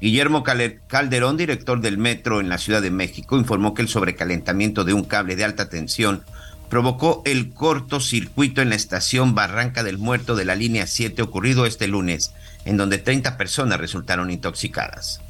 Guillermo 0.00 0.44
Calderón, 0.44 1.36
director 1.36 1.82
del 1.82 1.98
metro 1.98 2.40
en 2.40 2.48
la 2.48 2.56
Ciudad 2.56 2.80
de 2.80 2.90
México, 2.90 3.36
informó 3.36 3.74
que 3.74 3.82
el 3.82 3.88
sobrecalentamiento 3.88 4.84
de 4.84 4.94
un 4.94 5.04
cable 5.04 5.36
de 5.36 5.44
alta 5.44 5.68
tensión 5.68 6.22
provocó 6.70 7.20
el 7.26 7.52
cortocircuito 7.52 8.62
en 8.62 8.70
la 8.70 8.76
estación 8.76 9.34
Barranca 9.34 9.82
del 9.82 9.98
Muerto 9.98 10.36
de 10.36 10.46
la 10.46 10.54
línea 10.54 10.86
7 10.86 11.20
ocurrido 11.20 11.66
este 11.66 11.86
lunes, 11.86 12.32
en 12.64 12.78
donde 12.78 12.96
30 12.96 13.36
personas 13.36 13.78
resultaron 13.78 14.30
intoxicadas. 14.30 15.20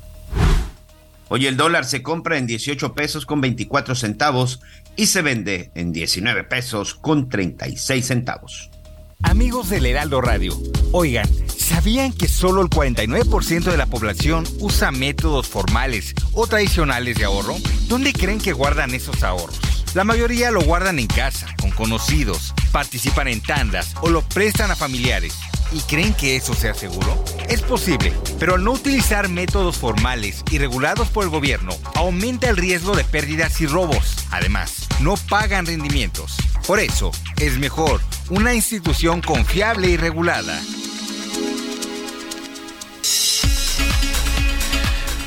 Hoy 1.30 1.46
el 1.46 1.58
dólar 1.58 1.84
se 1.84 2.02
compra 2.02 2.38
en 2.38 2.46
18 2.46 2.94
pesos 2.94 3.26
con 3.26 3.42
24 3.42 3.94
centavos 3.94 4.60
y 4.96 5.06
se 5.06 5.20
vende 5.20 5.70
en 5.74 5.92
19 5.92 6.44
pesos 6.44 6.94
con 6.94 7.28
36 7.28 8.06
centavos. 8.06 8.70
Amigos 9.22 9.68
del 9.68 9.84
Heraldo 9.84 10.20
Radio, 10.20 10.56
oigan, 10.92 11.28
¿sabían 11.48 12.12
que 12.12 12.28
solo 12.28 12.62
el 12.62 12.68
49% 12.68 13.64
de 13.64 13.76
la 13.76 13.86
población 13.86 14.44
usa 14.60 14.90
métodos 14.90 15.48
formales 15.48 16.14
o 16.32 16.46
tradicionales 16.46 17.18
de 17.18 17.24
ahorro? 17.24 17.56
¿Dónde 17.88 18.12
creen 18.12 18.38
que 18.38 18.52
guardan 18.52 18.94
esos 18.94 19.22
ahorros? 19.22 19.60
La 19.94 20.04
mayoría 20.04 20.50
lo 20.50 20.62
guardan 20.62 20.98
en 20.98 21.08
casa, 21.08 21.48
con 21.60 21.72
conocidos, 21.72 22.54
participan 22.72 23.28
en 23.28 23.42
tandas 23.42 23.94
o 24.00 24.08
lo 24.08 24.22
prestan 24.22 24.70
a 24.70 24.76
familiares. 24.76 25.34
¿Y 25.70 25.80
creen 25.80 26.14
que 26.14 26.36
eso 26.36 26.54
sea 26.54 26.72
seguro? 26.72 27.22
Es 27.48 27.60
posible, 27.60 28.14
pero 28.38 28.54
al 28.54 28.64
no 28.64 28.72
utilizar 28.72 29.28
métodos 29.28 29.76
formales 29.76 30.42
y 30.50 30.58
regulados 30.58 31.08
por 31.08 31.24
el 31.24 31.30
gobierno, 31.30 31.72
aumenta 31.94 32.48
el 32.48 32.56
riesgo 32.56 32.96
de 32.96 33.04
pérdidas 33.04 33.60
y 33.60 33.66
robos. 33.66 34.16
Además, 34.30 34.88
no 35.00 35.16
pagan 35.28 35.66
rendimientos. 35.66 36.36
Por 36.66 36.80
eso, 36.80 37.10
es 37.36 37.58
mejor 37.58 38.00
una 38.30 38.54
institución 38.54 39.20
confiable 39.20 39.90
y 39.90 39.96
regulada. 39.98 40.58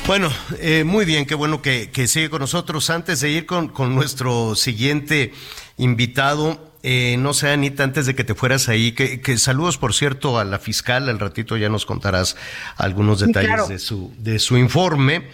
Bueno, 0.08 0.28
eh, 0.58 0.82
muy 0.82 1.04
bien, 1.04 1.24
qué 1.24 1.36
bueno 1.36 1.62
que, 1.62 1.88
sigue 2.08 2.30
con 2.30 2.40
nosotros. 2.40 2.90
Antes 2.90 3.20
de 3.20 3.30
ir 3.30 3.46
con 3.46 3.94
nuestro 3.94 4.56
siguiente 4.56 5.32
invitado, 5.76 6.71
eh, 6.82 7.16
no 7.18 7.32
sé, 7.32 7.50
Anita, 7.50 7.84
antes 7.84 8.06
de 8.06 8.14
que 8.14 8.24
te 8.24 8.34
fueras 8.34 8.68
ahí, 8.68 8.92
que, 8.92 9.20
que, 9.20 9.38
saludos, 9.38 9.78
por 9.78 9.94
cierto, 9.94 10.38
a 10.38 10.44
la 10.44 10.58
fiscal. 10.58 11.08
Al 11.08 11.18
ratito 11.18 11.56
ya 11.56 11.68
nos 11.68 11.86
contarás 11.86 12.36
algunos 12.76 13.20
detalles 13.20 13.50
sí, 13.50 13.54
claro. 13.54 13.68
de, 13.68 13.78
su, 13.78 14.14
de 14.18 14.38
su 14.38 14.56
informe. 14.56 15.28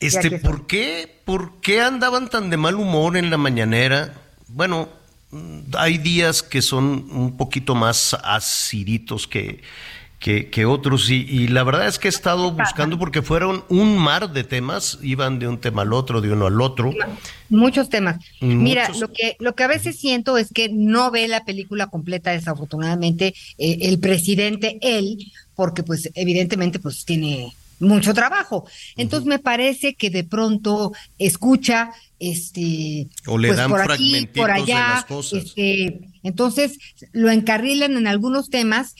Este, 0.00 0.38
¿por 0.38 0.66
qué, 0.66 1.20
¿Por 1.24 1.60
qué 1.60 1.80
andaban 1.80 2.28
tan 2.28 2.50
de 2.50 2.56
mal 2.56 2.76
humor 2.76 3.16
en 3.16 3.30
la 3.30 3.36
mañanera? 3.36 4.14
Bueno, 4.48 4.88
hay 5.76 5.98
días 5.98 6.42
que 6.42 6.62
son 6.62 7.08
un 7.10 7.36
poquito 7.36 7.74
más 7.74 8.14
aciditos 8.22 9.26
que, 9.26 9.62
que, 10.18 10.48
que 10.48 10.64
otros 10.64 11.10
y, 11.10 11.26
y, 11.28 11.48
la 11.48 11.62
verdad 11.62 11.86
es 11.86 11.98
que 11.98 12.08
he 12.08 12.10
estado 12.10 12.50
buscando 12.52 12.98
porque 12.98 13.22
fueron 13.22 13.64
un 13.68 13.98
mar 13.98 14.32
de 14.32 14.44
temas, 14.44 14.98
iban 15.02 15.38
de 15.38 15.46
un 15.46 15.58
tema 15.58 15.82
al 15.82 15.92
otro, 15.92 16.20
de 16.20 16.32
uno 16.32 16.46
al 16.46 16.60
otro. 16.60 16.92
Muchos 17.48 17.88
temas. 17.90 18.16
Muchos. 18.40 18.62
Mira, 18.62 18.88
lo 18.98 19.12
que, 19.12 19.36
lo 19.38 19.54
que 19.54 19.64
a 19.64 19.68
veces 19.68 19.98
siento 19.98 20.38
es 20.38 20.52
que 20.52 20.68
no 20.68 21.10
ve 21.10 21.28
la 21.28 21.44
película 21.44 21.88
completa, 21.88 22.30
desafortunadamente, 22.30 23.34
eh, 23.58 23.78
el 23.82 23.98
presidente, 23.98 24.78
él, 24.80 25.32
porque 25.54 25.82
pues 25.82 26.10
evidentemente 26.14 26.78
pues 26.78 27.04
tiene 27.04 27.52
mucho 27.78 28.14
trabajo. 28.14 28.66
Entonces 28.96 29.26
uh 29.26 29.28
-huh. 29.28 29.34
me 29.34 29.38
parece 29.38 29.94
que 29.94 30.10
de 30.10 30.24
pronto 30.24 30.92
escucha 31.18 31.90
este 32.18 33.08
o 33.26 33.36
le 33.36 33.48
pues, 33.48 33.58
dan 33.58 33.70
por 33.70 33.92
aquí, 33.92 34.26
por 34.34 34.50
allá, 34.50 34.64
de 34.64 34.72
las 34.72 35.04
cosas. 35.04 35.44
Este, 35.44 36.00
entonces 36.22 36.78
lo 37.12 37.30
encarrilan 37.30 37.96
en 37.96 38.06
algunos 38.06 38.48
temas 38.48 38.94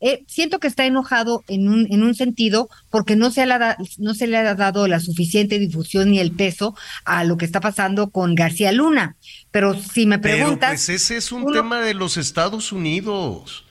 eh, 0.00 0.24
siento 0.26 0.58
que 0.58 0.68
está 0.68 0.84
enojado 0.84 1.42
en 1.48 1.68
un, 1.68 1.86
en 1.90 2.02
un 2.02 2.14
sentido 2.14 2.68
porque 2.90 3.16
no 3.16 3.30
se, 3.30 3.46
la, 3.46 3.76
no 3.98 4.14
se 4.14 4.26
le 4.26 4.36
ha 4.36 4.54
dado 4.54 4.86
la 4.88 5.00
suficiente 5.00 5.58
difusión 5.58 6.10
ni 6.10 6.18
el 6.18 6.32
peso 6.32 6.76
a 7.04 7.24
lo 7.24 7.36
que 7.36 7.44
está 7.44 7.60
pasando 7.60 8.10
con 8.10 8.34
García 8.34 8.72
Luna. 8.72 9.16
Pero 9.50 9.74
si 9.74 10.06
me 10.06 10.18
preguntas... 10.18 10.70
Pero 10.70 10.70
pues 10.70 10.88
ese 10.88 11.16
es 11.16 11.32
un 11.32 11.44
uno, 11.44 11.52
tema 11.52 11.80
de 11.80 11.94
los 11.94 12.16
Estados 12.16 12.72
Unidos. 12.72 13.64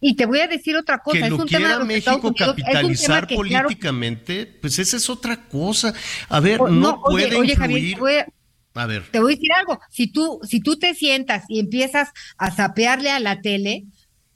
Y 0.00 0.14
te 0.14 0.26
voy 0.26 0.40
a 0.40 0.48
decir 0.48 0.76
otra 0.76 0.98
cosa. 0.98 1.18
Que 1.18 1.24
es 1.24 1.30
lo 1.30 1.36
un 1.36 1.46
quiera 1.46 1.64
tema 1.64 1.72
de 1.74 1.78
los 1.78 1.88
México 1.88 2.10
Estados 2.10 2.24
Unidos, 2.24 2.56
capitalizar 2.56 3.26
que, 3.26 3.34
políticamente, 3.34 4.44
claro, 4.44 4.58
pues 4.60 4.78
esa 4.78 4.96
es 4.96 5.10
otra 5.10 5.48
cosa. 5.48 5.94
A 6.28 6.40
ver, 6.40 6.60
o, 6.60 6.68
no, 6.68 6.92
no, 6.92 7.02
puede 7.02 7.26
oye, 7.26 7.36
oye, 7.36 7.52
influir... 7.52 7.96
Javier, 7.96 8.26
a 8.74 8.86
ver. 8.86 9.04
Te 9.10 9.20
voy 9.20 9.34
a 9.34 9.36
decir 9.36 9.52
algo. 9.52 9.78
Si 9.90 10.06
tú, 10.06 10.40
si 10.42 10.60
tú 10.60 10.78
te 10.78 10.94
sientas 10.94 11.44
y 11.48 11.60
empiezas 11.60 12.08
a 12.38 12.50
sapearle 12.50 13.10
a 13.10 13.20
la 13.20 13.40
tele, 13.40 13.84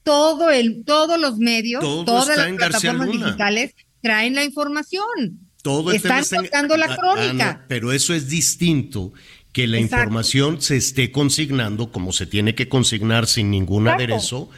todo 0.07 0.51
el, 0.51 0.85
todos 0.85 1.19
los 1.21 1.37
medios, 1.39 1.81
Todo 1.83 2.05
todas 2.05 2.39
las 2.39 2.53
plataformas 2.53 3.11
digitales 3.11 3.75
traen 4.01 4.37
la 4.37 4.45
información. 4.45 5.41
Todo 5.63 5.91
Están 5.91 6.21
está 6.21 6.37
contando 6.37 6.77
la 6.77 6.87
Ah, 6.87 6.97
crónica. 6.97 7.51
ah, 7.51 7.59
no, 7.61 7.65
pero 7.67 7.91
eso 7.93 8.15
es 8.15 8.29
distinto 8.29 9.13
que 9.51 9.67
la 9.67 9.79
Exacto. 9.79 9.97
información 10.05 10.63
se 10.63 10.77
esté 10.77 11.11
consignando 11.11 11.91
como 11.91 12.13
se 12.13 12.25
tiene 12.27 12.55
que 12.55 12.69
consignar 12.69 13.27
sin 13.27 13.51
ningún 13.51 13.89
Exacto. 13.89 14.05
aderezo 14.05 14.51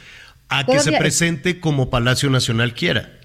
a 0.49 0.65
que 0.67 0.79
se 0.79 0.91
presente 0.91 1.59
como 1.59 1.89
Palacio 1.89 2.29
Nacional 2.29 2.75
quiera. 2.75 3.18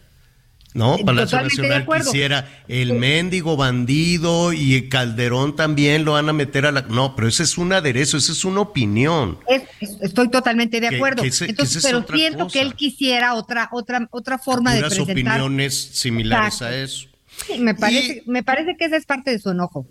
No, 0.74 0.98
Palacio 0.98 1.38
totalmente 1.38 1.62
Nacional 1.68 2.02
quisiera 2.02 2.64
el 2.66 2.94
mendigo 2.94 3.56
bandido 3.56 4.52
y 4.52 4.88
Calderón 4.88 5.54
también 5.54 6.04
lo 6.04 6.12
van 6.14 6.28
a 6.28 6.32
meter 6.32 6.66
a 6.66 6.72
la... 6.72 6.82
No, 6.82 7.14
pero 7.14 7.28
ese 7.28 7.44
es 7.44 7.56
un 7.58 7.72
aderezo, 7.72 8.16
esa 8.16 8.32
es 8.32 8.44
una 8.44 8.60
opinión. 8.62 9.38
Es- 9.46 9.62
es- 9.80 9.96
estoy 10.02 10.28
totalmente 10.30 10.80
de 10.80 10.88
acuerdo. 10.88 11.22
que 11.22 11.28
ese- 11.28 11.44
que 11.46 11.50
Entonces, 11.52 11.80
pero 11.84 12.04
siento 12.12 12.48
que 12.48 12.60
él 12.60 12.74
quisiera 12.74 13.34
otra, 13.34 13.68
otra, 13.70 14.08
otra 14.10 14.36
forma 14.38 14.74
de 14.74 14.80
presentar. 14.80 15.12
opiniones 15.12 15.74
similares 15.92 16.54
Exacto. 16.54 16.74
a 16.74 16.76
eso. 16.76 17.06
Sí, 17.46 17.58
me 17.58 17.74
parece, 17.76 18.22
me 18.26 18.42
parece 18.42 18.76
que 18.76 18.84
esa 18.86 18.96
es 18.96 19.06
parte 19.06 19.30
de 19.30 19.38
su 19.38 19.50
enojo. 19.50 19.86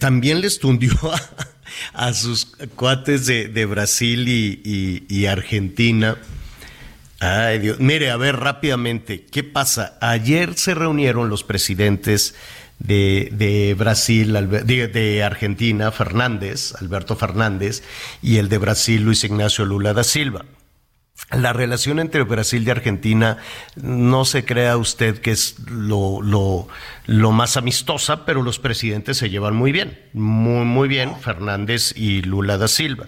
También 0.00 0.40
les 0.40 0.58
tundió 0.58 0.92
a, 1.94 2.06
a 2.08 2.12
sus 2.12 2.46
cuates 2.74 3.26
de, 3.26 3.46
de 3.48 3.66
Brasil 3.66 4.28
y, 4.28 4.60
y- 4.64 5.04
y 5.08 5.26
Argentina. 5.26 6.16
Ay, 7.24 7.60
Dios. 7.60 7.78
Mire, 7.78 8.10
a 8.10 8.16
ver 8.16 8.34
rápidamente, 8.40 9.24
¿qué 9.24 9.44
pasa? 9.44 9.96
Ayer 10.00 10.54
se 10.54 10.74
reunieron 10.74 11.28
los 11.28 11.44
presidentes 11.44 12.34
de, 12.80 13.28
de 13.30 13.74
Brasil, 13.78 14.32
de, 14.50 14.88
de 14.88 15.22
Argentina, 15.22 15.92
Fernández, 15.92 16.74
Alberto 16.80 17.14
Fernández, 17.14 17.84
y 18.22 18.38
el 18.38 18.48
de 18.48 18.58
Brasil, 18.58 19.04
Luis 19.04 19.22
Ignacio 19.22 19.64
Lula 19.64 19.92
da 19.92 20.02
Silva. 20.02 20.46
La 21.30 21.52
relación 21.52 22.00
entre 22.00 22.24
Brasil 22.24 22.66
y 22.66 22.70
Argentina 22.70 23.38
no 23.76 24.24
se 24.24 24.44
crea 24.44 24.76
usted 24.76 25.20
que 25.20 25.30
es 25.30 25.60
lo, 25.70 26.22
lo, 26.22 26.66
lo 27.06 27.30
más 27.30 27.56
amistosa, 27.56 28.24
pero 28.26 28.42
los 28.42 28.58
presidentes 28.58 29.18
se 29.18 29.30
llevan 29.30 29.54
muy 29.54 29.70
bien, 29.70 29.96
muy, 30.12 30.64
muy 30.64 30.88
bien, 30.88 31.14
Fernández 31.20 31.94
y 31.96 32.22
Lula 32.22 32.58
da 32.58 32.66
Silva. 32.66 33.06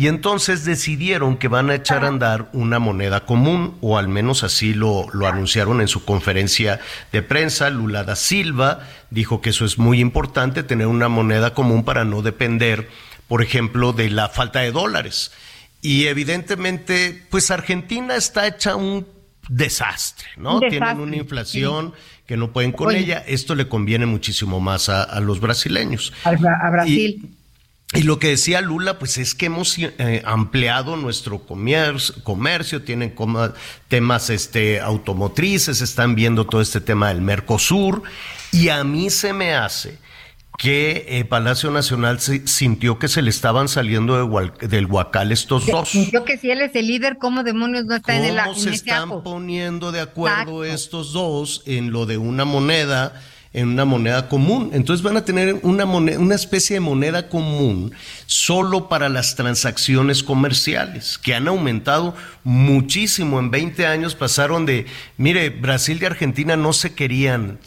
Y 0.00 0.08
entonces 0.08 0.64
decidieron 0.64 1.36
que 1.36 1.48
van 1.48 1.68
a 1.68 1.74
echar 1.74 2.06
a 2.06 2.08
andar 2.08 2.48
una 2.54 2.78
moneda 2.78 3.26
común, 3.26 3.76
o 3.82 3.98
al 3.98 4.08
menos 4.08 4.44
así 4.44 4.72
lo, 4.72 5.04
lo 5.12 5.26
anunciaron 5.26 5.82
en 5.82 5.88
su 5.88 6.06
conferencia 6.06 6.80
de 7.12 7.20
prensa. 7.20 7.68
Lula 7.68 8.02
da 8.02 8.16
Silva 8.16 8.80
dijo 9.10 9.42
que 9.42 9.50
eso 9.50 9.66
es 9.66 9.76
muy 9.76 10.00
importante, 10.00 10.62
tener 10.62 10.86
una 10.86 11.10
moneda 11.10 11.52
común 11.52 11.84
para 11.84 12.06
no 12.06 12.22
depender, 12.22 12.88
por 13.28 13.42
ejemplo, 13.42 13.92
de 13.92 14.08
la 14.08 14.30
falta 14.30 14.60
de 14.60 14.72
dólares. 14.72 15.32
Y 15.82 16.06
evidentemente, 16.06 17.26
pues 17.28 17.50
Argentina 17.50 18.16
está 18.16 18.46
hecha 18.46 18.76
un 18.76 19.06
desastre, 19.50 20.28
¿no? 20.38 20.60
Tienen 20.60 20.98
una 20.98 21.16
inflación 21.16 21.92
que 22.24 22.38
no 22.38 22.52
pueden 22.52 22.72
con 22.72 22.88
Oye. 22.88 23.00
ella. 23.00 23.22
Esto 23.26 23.54
le 23.54 23.68
conviene 23.68 24.06
muchísimo 24.06 24.60
más 24.60 24.88
a, 24.88 25.02
a 25.02 25.20
los 25.20 25.40
brasileños. 25.40 26.14
A 26.24 26.70
Brasil. 26.70 27.22
Y 27.22 27.39
lo 27.92 28.18
que 28.20 28.28
decía 28.28 28.60
Lula, 28.60 28.98
pues 28.98 29.18
es 29.18 29.34
que 29.34 29.46
hemos 29.46 29.76
eh, 29.78 30.22
ampliado 30.24 30.96
nuestro 30.96 31.40
comercio, 31.40 32.14
comercio 32.22 32.82
tienen 32.82 33.10
coma- 33.10 33.52
temas 33.88 34.30
este, 34.30 34.80
automotrices, 34.80 35.80
están 35.80 36.14
viendo 36.14 36.46
todo 36.46 36.60
este 36.60 36.80
tema 36.80 37.08
del 37.08 37.20
Mercosur, 37.20 38.02
y 38.52 38.68
a 38.68 38.84
mí 38.84 39.10
se 39.10 39.32
me 39.32 39.54
hace 39.54 39.98
que 40.56 41.06
eh, 41.08 41.24
Palacio 41.24 41.70
Nacional 41.70 42.20
se- 42.20 42.46
sintió 42.46 42.98
que 42.98 43.08
se 43.08 43.22
le 43.22 43.30
estaban 43.30 43.66
saliendo 43.66 44.14
de 44.16 44.22
hual- 44.22 44.56
del 44.58 44.86
huacal 44.86 45.32
estos 45.32 45.66
dos. 45.66 45.92
Yo 46.12 46.24
que 46.24 46.36
si 46.38 46.50
él 46.50 46.60
es 46.60 46.74
el 46.76 46.86
líder, 46.86 47.16
¿cómo 47.18 47.42
demonios 47.42 47.86
no 47.86 47.96
está 47.96 48.16
en, 48.16 48.24
el, 48.24 48.36
¿Cómo 48.44 48.54
se 48.54 48.70
están 48.70 49.04
ajo? 49.04 49.22
poniendo 49.24 49.90
de 49.90 50.00
acuerdo 50.00 50.62
Exacto. 50.62 50.64
estos 50.64 51.12
dos 51.12 51.62
en 51.66 51.90
lo 51.92 52.04
de 52.06 52.18
una 52.18 52.44
moneda, 52.44 53.20
en 53.52 53.68
una 53.68 53.84
moneda 53.84 54.28
común? 54.28 54.70
Entonces 54.72 55.02
van 55.02 55.16
a 55.16 55.24
tener 55.24 55.58
una, 55.62 55.86
moneda, 55.86 56.18
una 56.18 56.34
especie 56.34 56.74
de 56.74 56.80
moneda 56.80 57.28
común 57.28 57.92
solo 58.26 58.88
para 58.88 59.08
las 59.08 59.34
transacciones 59.36 60.22
comerciales, 60.22 61.18
que 61.18 61.34
han 61.34 61.48
aumentado 61.48 62.14
muchísimo 62.44 63.40
en 63.40 63.50
20 63.50 63.86
años. 63.86 64.14
Pasaron 64.14 64.66
de, 64.66 64.86
mire, 65.16 65.50
Brasil 65.50 65.98
y 66.00 66.04
Argentina 66.04 66.56
no 66.56 66.72
se 66.72 66.94
querían, 66.94 67.58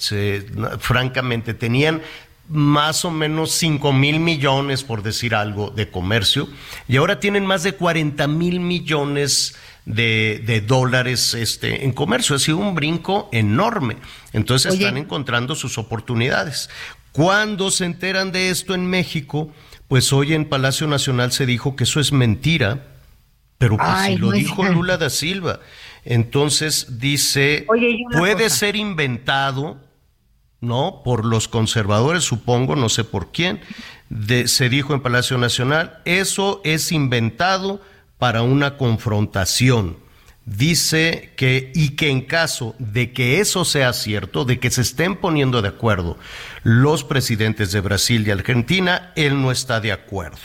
francamente, 0.79 1.53
tenían 1.53 2.01
más 2.49 3.05
o 3.05 3.11
menos 3.11 3.51
5 3.51 3.93
mil 3.93 4.19
millones, 4.19 4.83
por 4.83 5.01
decir 5.01 5.33
algo, 5.33 5.69
de 5.71 5.89
comercio, 5.89 6.47
y 6.87 6.97
ahora 6.97 7.19
tienen 7.19 7.45
más 7.45 7.63
de 7.63 7.73
40 7.73 8.27
mil 8.27 8.59
millones 8.59 9.55
de, 9.55 9.55
de 9.85 10.63
dólares 10.65 11.33
este, 11.33 11.83
en 11.83 11.91
comercio. 11.91 12.35
Ha 12.35 12.39
sido 12.39 12.57
un 12.57 12.75
brinco 12.75 13.29
enorme. 13.31 13.97
Entonces 14.31 14.71
Oye. 14.73 14.83
están 14.85 14.97
encontrando 14.97 15.55
sus 15.55 15.77
oportunidades. 15.77 16.69
Cuando 17.11 17.69
se 17.71 17.85
enteran 17.85 18.31
de 18.31 18.49
esto 18.49 18.73
en 18.73 18.87
México, 18.87 19.51
pues 19.87 20.11
hoy 20.13 20.33
en 20.33 20.45
Palacio 20.45 20.87
Nacional 20.87 21.31
se 21.31 21.45
dijo 21.45 21.75
que 21.75 21.83
eso 21.83 21.99
es 21.99 22.11
mentira, 22.11 22.87
pero 23.57 23.77
pues 23.77 23.89
Ay, 23.91 24.13
si 24.15 24.19
lo 24.19 24.27
no 24.27 24.33
es- 24.33 24.39
dijo 24.39 24.63
Lula 24.63 24.97
da 24.97 25.09
Silva. 25.09 25.59
Entonces 26.05 26.99
dice, 26.99 27.65
Oye, 27.67 27.97
puede 28.17 28.43
cosa. 28.45 28.55
ser 28.55 28.75
inventado, 28.75 29.77
¿no? 30.59 31.01
Por 31.03 31.23
los 31.25 31.47
conservadores, 31.47 32.23
supongo, 32.23 32.75
no 32.75 32.89
sé 32.89 33.03
por 33.03 33.31
quién, 33.31 33.61
de- 34.09 34.47
se 34.47 34.69
dijo 34.69 34.93
en 34.93 35.01
Palacio 35.01 35.37
Nacional, 35.37 35.99
eso 36.05 36.61
es 36.63 36.91
inventado 36.91 37.81
para 38.23 38.41
una 38.41 38.77
confrontación. 38.77 39.97
Dice 40.45 41.33
que, 41.35 41.73
y 41.75 41.89
que 41.97 42.07
en 42.09 42.21
caso 42.21 42.73
de 42.79 43.11
que 43.11 43.41
eso 43.41 43.65
sea 43.65 43.91
cierto, 43.91 44.45
de 44.45 44.59
que 44.59 44.71
se 44.71 44.79
estén 44.79 45.17
poniendo 45.17 45.61
de 45.61 45.67
acuerdo 45.67 46.17
los 46.63 47.03
presidentes 47.03 47.73
de 47.73 47.81
Brasil 47.81 48.25
y 48.25 48.31
Argentina, 48.31 49.11
él 49.17 49.41
no 49.41 49.51
está 49.51 49.81
de 49.81 49.91
acuerdo. 49.91 50.37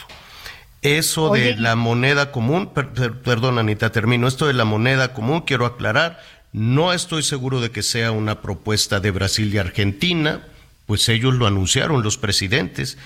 Eso 0.82 1.30
Oye, 1.30 1.54
de 1.54 1.56
la 1.56 1.76
moneda 1.76 2.32
común, 2.32 2.74
per- 2.74 2.88
per- 2.88 3.22
perdón 3.22 3.60
Anita, 3.60 3.92
termino, 3.92 4.26
esto 4.26 4.48
de 4.48 4.54
la 4.54 4.64
moneda 4.64 5.12
común, 5.14 5.42
quiero 5.42 5.64
aclarar, 5.64 6.20
no 6.52 6.92
estoy 6.92 7.22
seguro 7.22 7.60
de 7.60 7.70
que 7.70 7.84
sea 7.84 8.10
una 8.10 8.42
propuesta 8.42 8.98
de 8.98 9.12
Brasil 9.12 9.54
y 9.54 9.58
Argentina, 9.58 10.44
pues 10.86 11.08
ellos 11.08 11.34
lo 11.34 11.46
anunciaron, 11.46 12.02
los 12.02 12.18
presidentes. 12.18 12.98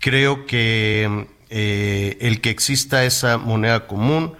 Creo 0.00 0.44
que 0.44 1.28
eh, 1.50 2.18
el 2.20 2.40
que 2.40 2.50
exista 2.50 3.04
esa 3.04 3.38
moneda 3.38 3.86
común 3.86 4.34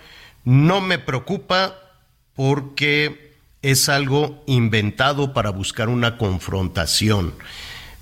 no 0.44 0.80
me 0.80 0.98
preocupa 0.98 1.74
porque 2.34 3.34
es 3.62 3.88
algo 3.88 4.42
inventado 4.46 5.32
para 5.32 5.50
buscar 5.50 5.88
una 5.88 6.16
confrontación. 6.16 7.34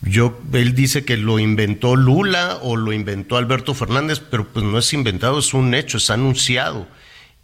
Yo, 0.03 0.39
él 0.53 0.75
dice 0.75 1.05
que 1.05 1.17
lo 1.17 1.39
inventó 1.39 1.97
Lula 1.97 2.59
o 2.63 2.77
lo 2.77 2.93
inventó 2.93 3.37
Alberto 3.37 3.75
Fernández, 3.75 4.21
pero 4.21 4.47
pues 4.47 4.65
no 4.65 4.79
es 4.79 4.93
inventado, 4.93 5.39
es 5.39 5.55
un 5.55 5.75
hecho, 5.75 5.97
es 5.97 6.11
anunciado 6.11 6.87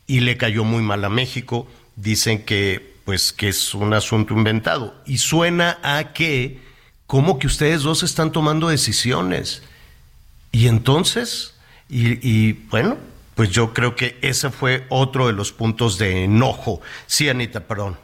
y 0.07 0.21
le 0.21 0.37
cayó 0.37 0.65
muy 0.65 0.83
mal 0.83 1.05
a 1.05 1.09
México. 1.09 1.67
Dicen 1.97 2.45
que 2.45 2.93
pues 3.05 3.33
que 3.33 3.49
es 3.49 3.75
un 3.75 3.95
asunto 3.95 4.35
inventado 4.35 4.95
y 5.07 5.19
suena 5.19 5.79
a 5.83 6.13
que 6.13 6.61
como 7.07 7.39
que 7.39 7.47
ustedes 7.47 7.83
dos 7.83 8.03
están 8.03 8.33
tomando 8.33 8.69
decisiones. 8.69 9.63
Y 10.53 10.69
entonces, 10.69 11.52
y, 11.93 12.19
y, 12.29 12.53
bueno, 12.71 12.97
pues 13.35 13.51
yo 13.51 13.73
creo 13.75 13.95
que 13.97 14.17
ese 14.23 14.51
fue 14.51 14.85
otro 14.89 15.27
de 15.27 15.33
los 15.35 15.53
puntos 15.53 15.99
de 15.99 16.25
enojo. 16.25 16.81
Sí, 17.07 17.29
Anita, 17.29 17.61
perdón. 17.61 17.97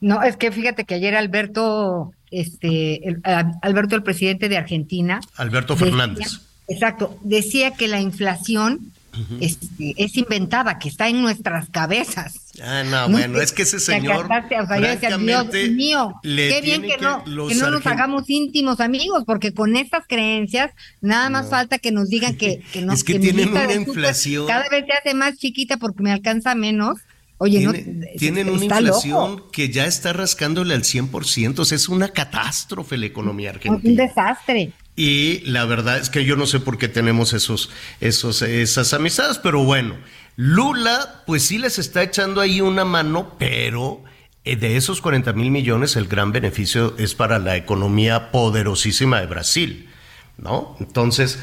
No, 0.00 0.22
es 0.22 0.36
que 0.36 0.50
fíjate 0.52 0.84
que 0.84 0.94
ayer 0.96 1.14
Alberto, 1.16 2.12
este, 2.30 3.08
el- 3.08 3.20
Alberto, 3.62 3.94
el 3.96 4.02
presidente 4.02 4.48
de 4.48 4.56
Argentina. 4.58 5.20
Alberto 5.36 5.74
decía- 5.74 5.86
Fernández. 5.88 6.40
exacto, 6.68 7.16
decía 7.22 7.70
que 7.72 7.88
la 7.88 8.00
inflación 8.00 8.92
este, 9.40 9.94
es 9.96 10.16
inventada, 10.16 10.78
que 10.78 10.88
está 10.88 11.08
en 11.08 11.22
nuestras 11.22 11.68
cabezas. 11.70 12.40
Ah, 12.62 12.82
no, 12.84 13.08
No 13.08 13.18
bueno, 13.18 13.40
es 13.40 13.52
que 13.52 13.62
ese 13.62 13.80
señor, 13.80 14.26
acasaste, 14.26 14.60
o 14.60 14.66
sea, 14.66 14.76
yo 14.78 14.86
decía, 14.86 15.16
Dios 15.16 15.72
mío, 15.72 16.14
qué 16.22 16.60
bien 16.62 16.82
que, 16.82 16.96
no, 16.98 17.24
que 17.24 17.54
no 17.56 17.70
nos 17.70 17.86
hagamos 17.86 18.30
íntimos 18.30 18.80
amigos, 18.80 19.24
porque 19.26 19.52
con 19.52 19.76
estas 19.76 20.04
creencias 20.08 20.70
nada 21.00 21.30
más 21.30 21.44
No. 21.44 21.50
falta 21.50 21.78
que 21.78 21.90
nos 21.92 22.08
digan 22.08 22.36
que, 22.36 22.62
que 22.72 22.80
no. 22.82 22.92
Es 22.92 23.02
que 23.04 23.18
tienen 23.18 23.50
una 23.50 23.72
inflación. 23.72 24.46
Cada 24.46 24.68
vez 24.68 24.84
se 24.86 24.92
hace 24.92 25.14
más 25.14 25.36
chiquita 25.36 25.76
porque 25.78 26.02
me 26.02 26.12
alcanza 26.12 26.54
menos. 26.54 26.98
Oye, 27.38 27.60
no, 27.64 27.72
Tiene- 27.72 28.06
es- 28.14 28.20
tienen 28.20 28.48
una 28.48 28.64
inflación 28.64 29.32
loco. 29.32 29.50
que 29.50 29.68
ya 29.68 29.86
está 29.86 30.12
rascándole 30.12 30.72
al 30.72 30.84
100%, 30.84 31.58
o 31.58 31.64
sea, 31.64 31.74
es 31.76 31.88
una 31.88 32.08
catástrofe 32.08 32.96
la 32.96 33.06
economía 33.06 33.50
Es 33.50 33.56
argentina. 33.56 33.90
un 33.90 33.96
desastre. 33.96 34.72
Y 34.96 35.40
la 35.40 35.64
verdad 35.64 35.98
es 35.98 36.08
que 36.08 36.24
yo 36.24 36.36
no 36.36 36.46
sé 36.46 36.60
por 36.60 36.78
qué 36.78 36.88
tenemos 36.88 37.32
esos, 37.32 37.70
esos, 38.00 38.42
esas 38.42 38.94
amistades, 38.94 39.38
pero 39.38 39.64
bueno, 39.64 39.96
Lula, 40.36 41.22
pues 41.26 41.44
sí 41.44 41.58
les 41.58 41.78
está 41.78 42.02
echando 42.02 42.40
ahí 42.40 42.60
una 42.60 42.84
mano, 42.84 43.34
pero 43.38 44.02
eh, 44.44 44.56
de 44.56 44.76
esos 44.76 45.00
40 45.00 45.32
mil 45.32 45.50
millones, 45.50 45.96
el 45.96 46.06
gran 46.06 46.32
beneficio 46.32 46.94
es 46.98 47.14
para 47.14 47.38
la 47.38 47.56
economía 47.56 48.30
poderosísima 48.30 49.20
de 49.20 49.26
Brasil. 49.26 49.90
¿No? 50.36 50.76
Entonces, 50.80 51.38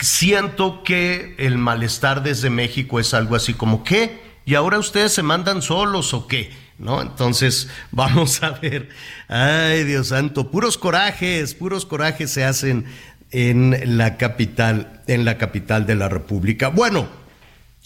siento 0.00 0.84
que 0.84 1.34
el 1.38 1.58
malestar 1.58 2.22
desde 2.22 2.50
México 2.50 3.00
es 3.00 3.12
algo 3.12 3.34
así 3.34 3.52
como, 3.52 3.82
¿qué? 3.82 4.20
¿Y 4.44 4.54
ahora 4.54 4.78
ustedes 4.78 5.12
se 5.12 5.24
mandan 5.24 5.60
solos 5.60 6.14
o 6.14 6.28
qué? 6.28 6.52
¿No? 6.78 7.02
Entonces, 7.02 7.68
vamos 7.90 8.42
a 8.42 8.52
ver. 8.52 8.88
Ay, 9.28 9.84
Dios 9.84 10.08
santo, 10.08 10.50
puros 10.50 10.78
corajes, 10.78 11.54
puros 11.54 11.84
corajes 11.84 12.30
se 12.30 12.44
hacen 12.44 12.86
en 13.30 13.98
la 13.98 14.16
capital, 14.16 15.02
en 15.06 15.24
la 15.24 15.38
capital 15.38 15.86
de 15.86 15.94
la 15.96 16.08
República. 16.08 16.68
Bueno, 16.68 17.08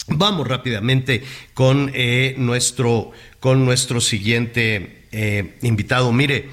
vamos 0.07 0.47
rápidamente 0.47 1.23
con 1.53 1.91
eh, 1.93 2.35
nuestro, 2.37 3.11
con 3.39 3.65
nuestro 3.65 3.99
siguiente 4.01 5.07
eh, 5.11 5.57
invitado. 5.61 6.11
Mire, 6.11 6.49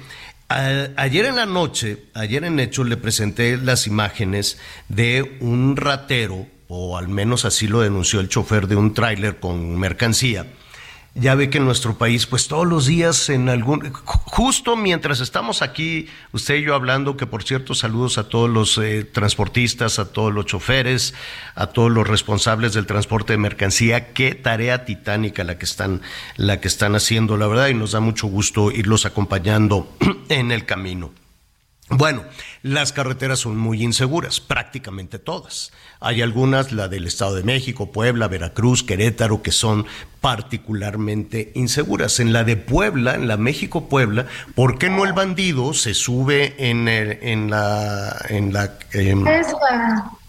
ayer 0.49 1.25
en 1.25 1.35
la 1.37 1.45
noche, 1.45 2.05
ayer 2.13 2.43
en 2.43 2.59
Hechos 2.59 2.87
le 2.87 2.97
presenté 2.97 3.57
las 3.57 3.87
imágenes 3.87 4.57
de 4.89 5.37
un 5.39 5.77
ratero, 5.77 6.47
o 6.67 6.97
al 6.97 7.07
menos 7.07 7.45
así 7.45 7.67
lo 7.67 7.81
denunció 7.81 8.19
el 8.19 8.29
chofer 8.29 8.67
de 8.67 8.75
un 8.75 8.93
tráiler 8.93 9.39
con 9.39 9.77
mercancía. 9.79 10.45
Ya 11.13 11.35
ve 11.35 11.49
que 11.49 11.57
en 11.57 11.65
nuestro 11.65 11.97
país, 11.97 12.25
pues 12.25 12.47
todos 12.47 12.65
los 12.65 12.85
días 12.85 13.29
en 13.29 13.49
algún, 13.49 13.81
ju- 13.81 14.21
justo 14.25 14.77
mientras 14.77 15.19
estamos 15.19 15.61
aquí, 15.61 16.07
usted 16.31 16.55
y 16.55 16.61
yo 16.63 16.73
hablando, 16.73 17.17
que 17.17 17.25
por 17.27 17.43
cierto 17.43 17.75
saludos 17.75 18.17
a 18.17 18.29
todos 18.29 18.49
los 18.49 18.77
eh, 18.77 19.03
transportistas, 19.03 19.99
a 19.99 20.13
todos 20.13 20.33
los 20.33 20.45
choferes, 20.45 21.13
a 21.55 21.67
todos 21.67 21.91
los 21.91 22.07
responsables 22.07 22.71
del 22.73 22.85
transporte 22.85 23.33
de 23.33 23.37
mercancía, 23.39 24.13
qué 24.13 24.35
tarea 24.35 24.85
titánica 24.85 25.43
la 25.43 25.57
que 25.57 25.65
están, 25.65 26.01
la 26.37 26.61
que 26.61 26.69
están 26.69 26.95
haciendo, 26.95 27.35
la 27.35 27.47
verdad, 27.47 27.67
y 27.67 27.73
nos 27.73 27.91
da 27.91 27.99
mucho 27.99 28.27
gusto 28.27 28.71
irlos 28.71 29.05
acompañando 29.05 29.93
en 30.29 30.53
el 30.53 30.65
camino. 30.65 31.11
Bueno, 31.97 32.23
las 32.63 32.93
carreteras 32.93 33.39
son 33.39 33.57
muy 33.57 33.83
inseguras, 33.83 34.39
prácticamente 34.39 35.19
todas. 35.19 35.71
Hay 35.99 36.21
algunas, 36.21 36.71
la 36.71 36.87
del 36.87 37.05
Estado 37.05 37.35
de 37.35 37.43
México, 37.43 37.91
Puebla, 37.91 38.27
Veracruz, 38.27 38.83
Querétaro, 38.83 39.41
que 39.43 39.51
son 39.51 39.85
particularmente 40.21 41.51
inseguras. 41.55 42.19
En 42.19 42.33
la 42.33 42.43
de 42.43 42.55
Puebla, 42.57 43.15
en 43.15 43.27
la 43.27 43.37
México-Puebla, 43.37 44.27
¿por 44.55 44.77
qué 44.77 44.89
no 44.89 45.05
el 45.05 45.13
bandido 45.13 45.73
se 45.73 45.93
sube 45.93 46.55
en, 46.69 46.87
el- 46.87 47.19
en 47.21 47.49
la... 47.49 48.15
En 48.29 48.53
la 48.53 48.77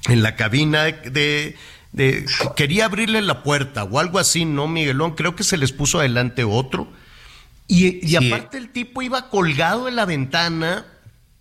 en 0.08 0.22
la 0.22 0.34
cabina 0.36 0.82
de, 0.84 1.56
de- 1.92 2.26
quería 2.56 2.86
abrirle 2.86 3.22
la 3.22 3.42
puerta 3.44 3.84
o 3.84 3.98
algo 4.00 4.18
así, 4.18 4.44
¿no, 4.44 4.66
Miguelón? 4.66 5.14
Creo 5.14 5.36
que 5.36 5.44
se 5.44 5.56
les 5.56 5.72
puso 5.72 6.00
adelante 6.00 6.42
otro. 6.44 6.88
Y, 7.68 8.04
y 8.06 8.16
aparte 8.16 8.58
el 8.58 8.70
tipo 8.70 9.00
iba 9.02 9.30
colgado 9.30 9.88
en 9.88 9.96
la 9.96 10.04
ventana, 10.04 10.84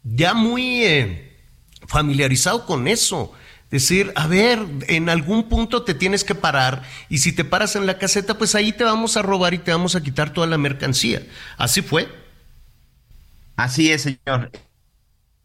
ya 0.04 0.34
muy 0.34 0.84
eh, 0.84 1.38
familiarizado 1.88 2.66
con 2.66 2.88
eso. 2.88 3.34
Decir, 3.70 4.12
a 4.16 4.28
ver, 4.28 4.60
en 4.88 5.08
algún 5.08 5.48
punto 5.48 5.84
te 5.84 5.94
tienes 5.94 6.26
que 6.26 6.36
parar 6.36 6.84
y 7.08 7.20
si 7.20 7.32
te 7.32 7.46
paras 7.46 7.78
en 7.78 7.86
la 7.86 7.98
caseta, 7.98 8.38
pues 8.38 8.54
ahí 8.54 8.74
te 8.74 8.84
vamos 8.84 9.16
a 9.16 9.22
robar 9.22 9.54
y 9.54 9.60
te 9.60 9.72
vamos 9.72 9.96
a 9.96 10.04
quitar 10.04 10.34
toda 10.34 10.46
la 10.46 10.58
mercancía. 10.58 11.24
Así 11.58 11.82
fue. 11.82 12.10
Así 13.56 13.90
es, 13.90 14.02
señor. 14.02 14.52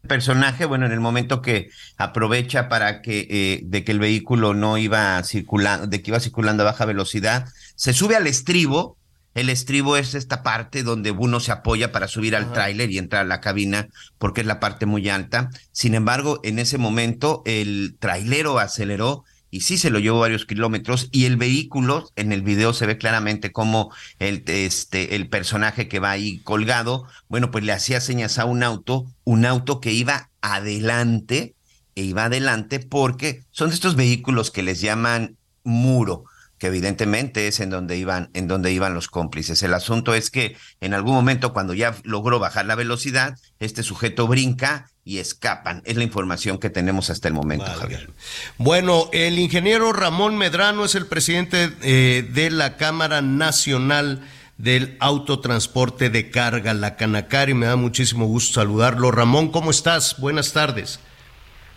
El 0.03 0.09
personaje, 0.09 0.65
bueno, 0.65 0.85
en 0.85 0.91
el 0.91 0.99
momento 0.99 1.41
que 1.41 1.69
aprovecha 1.97 2.67
para 2.67 3.01
que 3.01 3.27
eh, 3.29 3.61
de 3.63 3.85
que 3.85 3.93
el 3.93 3.99
vehículo 3.99 4.53
no 4.53 4.77
iba 4.77 5.23
circulando, 5.23 5.87
de 5.87 6.01
que 6.01 6.11
iba 6.11 6.19
circulando 6.19 6.63
a 6.63 6.71
baja 6.71 6.83
velocidad, 6.83 7.47
se 7.75 7.93
sube 7.93 8.17
al 8.17 8.27
estribo. 8.27 8.96
El 9.37 9.51
estribo 9.51 9.97
es 9.97 10.15
esta 10.15 10.41
parte 10.41 10.81
donde 10.81 11.11
uno 11.11 11.39
se 11.39 11.51
apoya 11.51 11.91
para 11.91 12.07
subir 12.07 12.35
al 12.35 12.51
tráiler 12.53 12.89
y 12.89 12.97
entrar 12.97 13.21
a 13.21 13.27
la 13.27 13.39
cabina 13.39 13.87
porque 14.17 14.41
es 14.41 14.47
la 14.47 14.59
parte 14.59 14.87
muy 14.87 15.07
alta. 15.09 15.51
Sin 15.71 15.93
embargo, 15.93 16.39
en 16.41 16.57
ese 16.57 16.79
momento 16.79 17.43
el 17.45 17.97
trailero 17.99 18.57
aceleró 18.57 19.25
y 19.51 19.61
sí 19.61 19.77
se 19.77 19.91
lo 19.91 19.99
llevó 19.99 20.21
varios 20.21 20.47
kilómetros 20.47 21.07
y 21.11 21.25
el 21.25 21.37
vehículo, 21.37 22.09
en 22.15 22.31
el 22.31 22.41
video 22.41 22.73
se 22.73 22.87
ve 22.87 22.97
claramente 22.97 23.51
como 23.51 23.93
el, 24.17 24.43
este, 24.47 25.15
el 25.15 25.29
personaje 25.29 25.87
que 25.87 25.99
va 25.99 26.09
ahí 26.09 26.39
colgado, 26.39 27.05
bueno, 27.29 27.51
pues 27.51 27.63
le 27.63 27.73
hacía 27.73 28.01
señas 28.01 28.39
a 28.39 28.45
un 28.45 28.63
auto, 28.63 29.05
un 29.23 29.45
auto 29.45 29.79
que 29.79 29.91
iba 29.91 30.31
adelante, 30.41 31.53
e 31.93 32.01
iba 32.01 32.25
adelante 32.25 32.79
porque 32.79 33.43
son 33.51 33.69
de 33.69 33.75
estos 33.75 33.95
vehículos 33.95 34.49
que 34.49 34.63
les 34.63 34.81
llaman 34.81 35.37
muro 35.63 36.25
que 36.59 36.67
evidentemente 36.67 37.47
es 37.47 37.59
en 37.59 37.69
donde 37.69 37.97
iban, 37.97 38.29
en 38.33 38.47
donde 38.47 38.71
iban 38.71 38.93
los 38.93 39.07
cómplices. 39.07 39.61
El 39.63 39.73
asunto 39.73 40.13
es 40.13 40.31
que 40.31 40.57
en 40.81 40.93
algún 40.93 41.13
momento, 41.13 41.53
cuando 41.53 41.73
ya 41.73 41.95
logró 42.03 42.39
bajar 42.39 42.65
la 42.65 42.75
velocidad, 42.75 43.37
este 43.59 43.83
sujeto 43.83 44.27
brinca 44.27 44.87
y 45.03 45.19
escapan. 45.19 45.81
Es 45.85 45.95
la 45.95 46.03
información 46.03 46.57
que 46.57 46.69
tenemos 46.69 47.09
hasta 47.09 47.27
el 47.27 47.33
momento, 47.33 47.65
Javier. 47.65 48.09
Bueno, 48.57 49.09
el 49.13 49.39
ingeniero 49.39 49.93
Ramón 49.93 50.37
Medrano 50.37 50.83
es 50.83 50.95
el 50.95 51.05
presidente 51.05 51.71
eh, 51.81 52.27
de 52.29 52.49
la 52.49 52.75
Cámara 52.75 53.21
Nacional 53.21 54.21
del 54.57 54.97
Autotransporte 54.99 56.09
de 56.09 56.31
Carga, 56.31 56.73
la 56.73 56.95
Canacar, 56.95 57.49
y 57.49 57.53
me 57.53 57.67
da 57.67 57.75
muchísimo 57.75 58.25
gusto 58.25 58.59
saludarlo. 58.59 59.11
Ramón, 59.11 59.51
¿cómo 59.51 59.69
estás? 59.71 60.19
Buenas 60.19 60.51
tardes. 60.51 60.99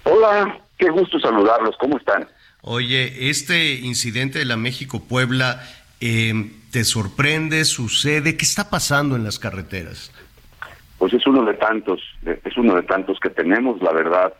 Hola, 0.04 0.58
qué 0.78 0.88
gusto 0.88 1.20
saludarlos. 1.20 1.76
¿Cómo 1.78 1.98
están? 1.98 2.26
Oye, 2.62 3.30
este 3.30 3.74
incidente 3.74 4.38
de 4.38 4.44
la 4.44 4.56
México-Puebla, 4.56 5.62
eh, 6.00 6.50
¿te 6.70 6.84
sorprende? 6.84 7.64
¿Sucede? 7.64 8.36
¿Qué 8.36 8.44
está 8.44 8.68
pasando 8.68 9.16
en 9.16 9.24
las 9.24 9.38
carreteras? 9.38 10.12
Pues 10.98 11.14
es 11.14 11.26
uno 11.26 11.44
de 11.44 11.54
tantos, 11.54 12.00
es 12.44 12.56
uno 12.58 12.74
de 12.76 12.82
tantos 12.82 13.18
que 13.20 13.30
tenemos, 13.30 13.80
la 13.80 13.92
verdad. 13.92 14.34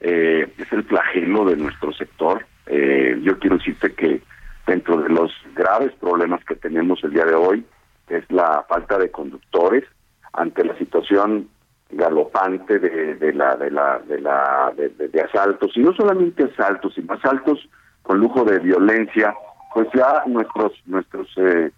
eh, 0.00 0.46
es 0.56 0.72
el 0.72 0.84
flagelo 0.84 1.44
de 1.44 1.56
nuestro 1.56 1.92
sector. 1.92 2.46
Eh, 2.66 3.18
yo 3.22 3.38
quiero 3.38 3.58
decirte 3.58 3.92
que 3.94 4.22
dentro 4.66 5.02
de 5.02 5.08
los 5.08 5.32
graves 5.54 5.92
problemas 6.00 6.44
que 6.44 6.54
tenemos 6.54 7.02
el 7.02 7.12
día 7.12 7.24
de 7.24 7.34
hoy 7.34 7.64
es 8.08 8.24
la 8.30 8.64
falta 8.68 8.98
de 8.98 9.10
conductores 9.10 9.84
ante 10.32 10.64
la 10.64 10.76
situación 10.78 11.48
galopante 11.90 12.78
de, 12.78 13.14
de 13.14 13.32
la 13.32 13.56
de 13.56 13.70
la 13.70 13.98
de 14.00 14.20
la 14.20 14.72
de, 14.76 15.20
asaltos 15.22 15.76
y 15.76 15.80
no 15.80 15.92
solamente 15.94 16.44
asaltos 16.44 16.94
sino 16.94 17.14
asaltos 17.14 17.66
con 18.02 18.18
lujo 18.18 18.44
de 18.44 18.58
violencia 18.58 19.34
pues 19.72 19.88
ya 19.94 20.22
nuestros 20.26 20.72
nuestros 20.86 21.28
eh, 21.38 21.70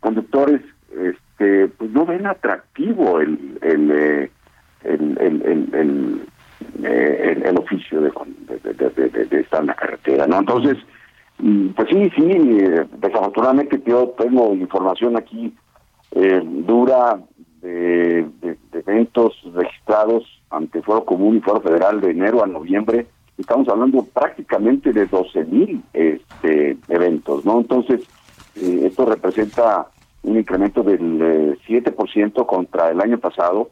conductores 0.00 0.60
este 1.00 1.68
pues 1.68 1.90
no 1.92 2.04
ven 2.06 2.26
atractivo 2.26 3.20
el 3.20 3.58
el 3.62 3.90
eh, 3.92 4.30
el, 4.82 5.18
el, 5.20 5.42
el, 5.42 5.74
el, 5.74 6.26
eh, 6.84 7.32
el- 7.44 7.46
oficio 7.58 8.00
de, 8.00 8.12
de, 8.74 8.90
de- 8.90 9.24
de- 9.26 9.40
estar 9.40 9.60
en 9.60 9.66
la 9.68 9.74
carretera 9.74 10.26
no 10.26 10.38
entonces 10.40 10.76
pues 11.76 11.88
sí 11.88 12.10
sí 12.16 12.24
eh, 12.32 12.84
desafortunadamente 12.98 13.80
yo 13.86 14.14
tengo 14.18 14.54
información 14.54 15.16
aquí 15.16 15.54
eh, 16.12 16.40
dura 16.44 17.18
de, 17.66 18.26
de- 18.40 18.56
eventos 18.80 19.32
registrados 19.54 20.24
ante 20.50 20.82
Foro 20.82 21.04
Común 21.04 21.36
y 21.36 21.40
Foro 21.40 21.60
Federal 21.60 22.00
de 22.00 22.10
enero 22.10 22.42
a 22.44 22.46
noviembre, 22.46 23.06
estamos 23.36 23.68
hablando 23.68 24.04
prácticamente 24.04 24.92
de 24.92 25.06
12 25.06 25.44
mil 25.46 25.82
este, 25.92 26.76
eventos, 26.88 27.44
¿no? 27.44 27.58
Entonces, 27.60 28.00
eh, 28.56 28.82
esto 28.84 29.04
representa 29.06 29.86
un 30.22 30.38
incremento 30.38 30.82
del 30.82 31.20
eh, 31.22 31.58
7% 31.66 32.46
contra 32.46 32.90
el 32.90 33.00
año 33.00 33.18
pasado 33.18 33.70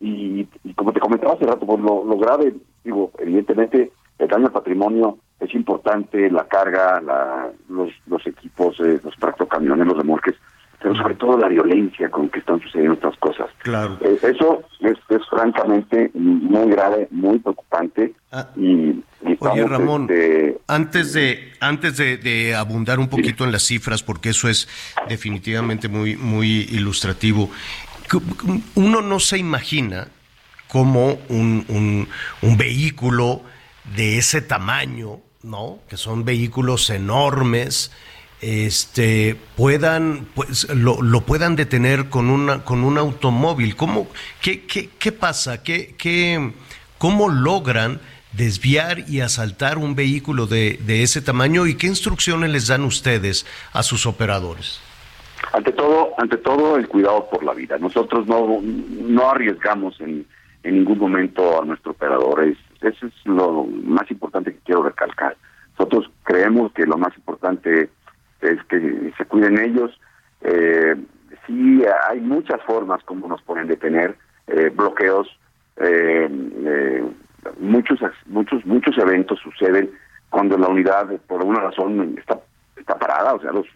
y, 0.00 0.46
y 0.64 0.74
como 0.74 0.92
te 0.92 1.00
comentaba 1.00 1.34
hace 1.34 1.44
rato, 1.46 1.66
pues 1.66 1.80
lo, 1.80 2.04
lo 2.04 2.16
grave, 2.18 2.54
digo, 2.84 3.10
evidentemente 3.18 3.90
el 4.18 4.28
daño 4.28 4.46
al 4.46 4.52
patrimonio 4.52 5.18
es 5.40 5.52
importante, 5.54 6.30
la 6.30 6.44
carga, 6.46 7.00
la, 7.00 7.50
los, 7.68 7.90
los 8.06 8.24
equipos, 8.26 8.78
eh, 8.80 9.00
los 9.02 9.14
tractocamiones, 9.16 9.86
los 9.86 9.96
remolques, 9.96 10.36
pero 10.82 10.94
sobre 10.96 11.14
todo 11.14 11.38
la 11.38 11.48
violencia 11.48 12.10
con 12.10 12.28
que 12.28 12.40
están 12.40 12.60
sucediendo 12.60 12.94
estas 12.94 13.16
cosas. 13.18 13.46
Claro. 13.58 13.98
Eh, 14.02 14.18
eso 14.22 14.62
es, 14.80 14.98
es 15.08 15.22
francamente 15.30 16.10
muy 16.14 16.70
grave, 16.70 17.06
muy 17.10 17.38
preocupante 17.38 18.12
y, 18.56 18.64
y 19.24 19.36
Oye, 19.38 19.64
Ramón, 19.66 20.02
este, 20.10 20.58
antes 20.66 21.12
de 21.12 21.52
antes 21.60 21.96
de, 21.96 22.16
de 22.16 22.54
abundar 22.54 22.98
un 22.98 23.08
poquito 23.08 23.44
en 23.44 23.52
las 23.52 23.62
cifras, 23.62 24.02
porque 24.02 24.30
eso 24.30 24.48
es 24.48 24.68
definitivamente 25.08 25.88
muy 25.88 26.16
muy 26.16 26.62
ilustrativo, 26.70 27.50
uno 28.74 29.00
no 29.00 29.20
se 29.20 29.38
imagina 29.38 30.08
cómo 30.68 31.18
un, 31.28 31.64
un- 31.68 32.08
un 32.42 32.56
vehículo 32.56 33.42
de 33.96 34.18
ese 34.18 34.40
tamaño, 34.42 35.20
¿no? 35.42 35.78
Que 35.88 35.96
son 35.96 36.24
vehículos 36.24 36.88
enormes, 36.90 37.92
este, 38.42 39.36
puedan, 39.56 40.26
pues, 40.34 40.68
lo, 40.74 41.00
lo 41.00 41.22
puedan 41.22 41.56
detener 41.56 42.10
con 42.10 42.28
una, 42.28 42.64
con 42.64 42.84
un 42.84 42.98
automóvil. 42.98 43.76
¿Cómo, 43.76 44.08
qué, 44.42 44.66
qué, 44.66 44.90
qué 44.98 45.12
pasa? 45.12 45.62
¿Qué, 45.62 45.94
qué, 45.96 46.52
¿Cómo 46.98 47.30
logran 47.30 48.00
desviar 48.32 49.08
y 49.08 49.20
asaltar 49.20 49.78
un 49.78 49.94
vehículo 49.94 50.46
de, 50.46 50.78
de 50.84 51.02
ese 51.02 51.22
tamaño 51.22 51.66
y 51.66 51.76
qué 51.76 51.86
instrucciones 51.86 52.50
les 52.50 52.66
dan 52.66 52.82
ustedes 52.82 53.46
a 53.72 53.82
sus 53.82 54.04
operadores? 54.04 54.80
ante 55.52 55.72
todo, 55.72 56.12
ante 56.18 56.36
todo 56.38 56.76
el 56.76 56.88
cuidado 56.88 57.28
por 57.28 57.42
la 57.44 57.52
vida. 57.52 57.78
Nosotros 57.78 58.26
no, 58.26 58.60
no 58.62 59.30
arriesgamos 59.30 60.00
en, 60.00 60.26
en 60.62 60.74
ningún 60.76 60.98
momento 60.98 61.60
a 61.60 61.64
nuestro 61.64 61.92
operador. 61.92 62.44
Es, 62.44 62.56
eso 62.80 63.06
es 63.06 63.12
lo 63.24 63.64
más 63.64 64.10
importante 64.10 64.52
que 64.52 64.60
quiero 64.64 64.82
recalcar. 64.82 65.36
Nosotros 65.78 66.10
creemos 66.22 66.72
que 66.72 66.84
lo 66.84 66.96
más 66.96 67.14
importante 67.16 67.90
es 68.42 68.62
que 68.64 69.12
se 69.16 69.24
cuiden 69.24 69.58
ellos. 69.58 69.98
Eh, 70.42 70.96
sí, 71.46 71.82
hay 72.08 72.20
muchas 72.20 72.60
formas 72.62 73.02
como 73.04 73.28
nos 73.28 73.42
pueden 73.42 73.68
detener, 73.68 74.16
eh, 74.48 74.70
bloqueos, 74.74 75.28
eh, 75.76 76.28
eh, 76.30 77.04
muchos, 77.58 78.00
muchos, 78.26 78.64
muchos 78.66 78.98
eventos 78.98 79.38
suceden 79.40 79.90
cuando 80.30 80.58
la 80.58 80.68
unidad 80.68 81.08
por 81.26 81.40
alguna 81.40 81.60
razón 81.60 82.16
está, 82.18 82.38
está 82.76 82.98
parada, 82.98 83.34
o 83.34 83.40
sea, 83.40 83.52
los, 83.52 83.66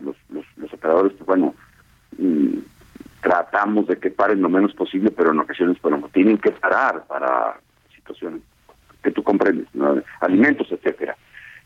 los, 0.00 0.72
operadores, 0.72 1.12
pues, 1.12 1.26
bueno, 1.26 1.54
mm, 2.18 2.58
tratamos 3.20 3.86
de 3.86 3.98
que 3.98 4.10
paren 4.10 4.42
lo 4.42 4.48
menos 4.48 4.74
posible, 4.74 5.10
pero 5.10 5.30
en 5.30 5.38
ocasiones 5.38 5.80
bueno, 5.80 6.08
tienen 6.12 6.38
que 6.38 6.50
parar 6.50 7.04
para 7.06 7.58
situaciones 7.94 8.42
que 9.02 9.10
tú 9.10 9.22
comprendes, 9.22 9.66
alimentos, 10.20 10.70
etcétera. 10.70 11.16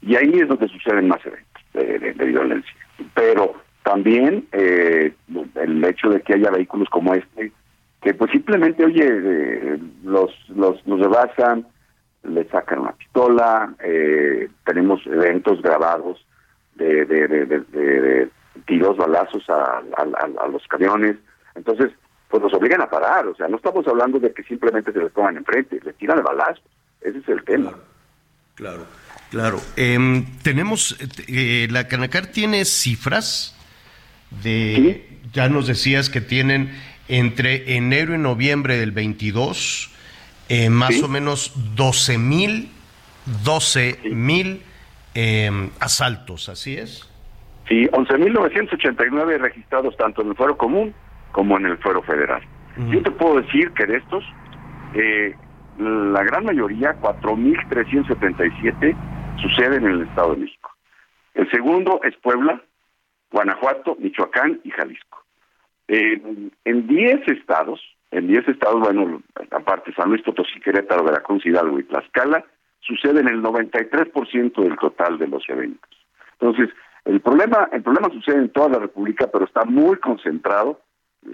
Y 0.03 0.17
ahí 0.17 0.33
es 0.35 0.49
donde 0.49 0.69
suceden 0.69 1.09
más 1.09 1.25
eventos 1.25 1.56
de, 1.83 2.25
violencia. 2.25 2.73
Pero 3.15 3.55
también 3.85 4.47
eh, 4.53 5.15
el 5.55 5.85
hecho 5.85 6.09
de 6.11 6.21
que 6.23 6.35
haya 6.35 6.51
vehículos 6.51 6.89
como 6.89 7.15
este, 7.15 7.53
que 8.03 8.15
pues 8.15 8.31
simplemente, 8.31 8.85
oye, 8.85 9.05
eh, 9.07 9.79
los, 10.05 10.31
los, 10.49 10.85
los 10.87 11.01
rebasan, 11.01 11.67
le 12.25 12.45
sacan 12.49 12.81
una 12.81 12.93
pistola, 12.93 13.75
eh, 13.83 14.49
tenemos 14.65 15.07
eventos 15.07 15.63
grabados 15.63 16.25
de, 16.75 17.05
de, 17.05 17.29
de, 17.29 17.47
de- 17.47 18.29
tiros, 18.67 18.97
balazos 18.97 19.49
a, 19.51 19.83
a- 19.97 20.49
los 20.49 20.67
camiones. 20.67 21.17
Entonces, 21.55 21.93
pues 22.29 22.43
los 22.43 22.53
obligan 22.55 22.81
a 22.81 22.91
parar. 22.91 23.27
O 23.27 23.35
sea, 23.37 23.47
no 23.49 23.57
estamos 23.57 23.87
hablando 23.87 24.19
de 24.19 24.33
que 24.33 24.43
simplemente 24.43 24.93
se 24.93 24.99
les 24.99 25.13
pongan 25.13 25.37
enfrente, 25.37 25.79
les 25.85 25.95
tiran 25.97 26.19
el 26.19 26.25
balazo. 26.25 26.63
Ese 27.01 27.19
es 27.19 27.29
el 27.29 27.45
tema. 27.45 27.73
Claro. 28.57 28.85
Em, 29.77 30.25
tenemos, 30.43 30.97
eh, 31.29 31.69
la 31.71 31.89
Canacar 31.89 32.27
tiene 32.27 32.65
cifras 32.65 33.55
de, 34.43 35.07
ya 35.33 35.49
nos 35.49 35.67
decías 35.67 36.11
que 36.11 36.21
tienen 36.21 36.73
entre 37.09 37.77
enero 37.77 38.15
y 38.15 38.19
noviembre 38.19 38.77
del 38.79 38.93
22, 38.93 39.91
eh, 40.49 40.71
más 40.71 40.95
Sí. 40.95 41.03
o 41.03 41.09
menos 41.09 41.53
12 41.75 42.19
mil, 42.19 42.71
12 43.45 43.99
mil 44.13 44.63
em, 45.15 45.71
asaltos, 45.81 46.49
¿así 46.49 46.77
es? 46.77 47.09
Sí, 47.69 47.87
11.989 47.93 49.39
registrados 49.39 49.97
tanto 49.97 50.23
en 50.23 50.29
el 50.29 50.37
fuero 50.37 50.57
común 50.57 50.95
como 51.33 51.57
en 51.57 51.67
el 51.67 51.79
fuero 51.79 52.03
federal. 52.03 52.43
Yo 52.91 53.03
te 53.03 53.11
puedo 53.11 53.41
decir 53.41 53.71
que 53.73 53.87
de 53.87 53.97
estos, 53.97 54.23
eh, 54.95 55.35
la 55.79 56.23
gran 56.23 56.45
mayoría, 56.45 56.95
4.377, 57.01 58.95
suceden 59.41 59.85
en 59.85 59.93
el 59.93 60.03
Estado 60.03 60.33
de 60.33 60.43
México. 60.43 60.71
El 61.35 61.51
segundo 61.51 62.01
es 62.03 62.17
Puebla, 62.17 62.63
Guanajuato, 63.31 63.97
Michoacán 63.99 64.61
y 64.65 64.71
Jalisco. 64.71 65.25
Eh, 65.89 66.21
en 66.65 66.87
10 66.87 67.29
estados, 67.29 67.81
en 68.11 68.27
10 68.27 68.49
estados, 68.49 68.81
bueno, 68.81 69.23
aparte 69.51 69.93
San 69.95 70.09
Luis 70.09 70.23
Potosí, 70.23 70.61
Querétaro, 70.61 71.05
Veracruz, 71.05 71.45
Hidalgo 71.45 71.79
y 71.79 71.85
Tlaxcala, 71.85 72.45
suceden 72.81 73.29
el 73.29 73.43
93% 73.43 74.63
del 74.63 74.77
total 74.79 75.19
de 75.19 75.29
los 75.29 75.43
eventos. 75.49 75.91
Entonces, 76.41 76.71
el 77.05 77.21
problema, 77.21 77.69
el 77.73 77.83
problema 77.83 78.09
sucede 78.11 78.39
en 78.39 78.49
toda 78.51 78.69
la 78.69 78.79
República, 78.79 79.29
pero 79.33 79.45
está 79.45 79.65
muy 79.65 79.97
concentrado, 79.99 80.81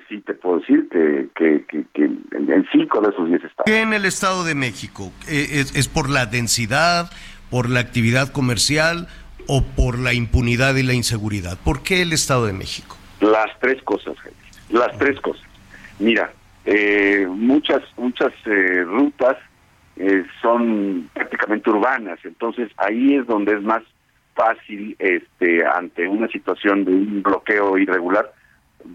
sí 0.09 0.21
te 0.21 0.35
puedo 0.35 0.61
decir, 0.61 0.89
que, 0.91 1.29
que, 1.35 1.65
que, 1.67 1.85
que 1.93 2.05
en, 2.05 2.51
en 2.51 2.67
cinco 2.73 3.01
de 3.01 3.11
esos 3.11 3.29
10 3.29 3.45
estados. 3.45 3.65
¿Qué 3.67 3.81
en 3.81 3.93
el 3.93 4.05
Estado 4.05 4.45
de 4.45 4.55
México? 4.55 5.13
Eh, 5.29 5.61
¿Es, 5.61 5.75
es 5.77 5.89
por 5.89 6.11
la 6.11 6.27
densidad, 6.27 7.11
por 7.53 7.69
la 7.69 7.81
actividad 7.81 8.33
comercial 8.33 9.09
o 9.47 9.63
por 9.63 9.99
la 9.99 10.15
impunidad 10.15 10.75
y 10.77 10.83
la 10.83 10.95
inseguridad? 10.95 11.59
¿Por 11.63 11.83
qué 11.83 12.01
el 12.01 12.15
Estado 12.15 12.47
de 12.47 12.55
México? 12.55 12.97
Las 13.21 13.51
tres 13.61 13.81
cosas, 13.83 14.19
Jaime. 14.19 14.39
Las 14.71 14.97
tres 14.97 15.21
cosas. 15.21 15.47
Mira, 15.99 16.33
eh, 16.65 17.27
muchas 17.29 17.83
muchas 17.99 18.33
eh, 18.47 18.85
rutas 18.85 19.37
eh, 19.97 20.25
son 20.41 21.11
prácticamente 21.13 21.69
urbanas, 21.69 22.19
entonces 22.25 22.71
ahí 22.79 23.17
es 23.17 23.27
donde 23.27 23.55
es 23.55 23.63
más 23.63 23.83
fácil, 24.35 24.97
este, 24.99 25.67
ante 25.67 26.09
una 26.09 26.29
situación 26.29 26.87
de 26.87 26.93
un 26.93 27.23
bloqueo 27.23 27.77
irregular, 27.77 28.33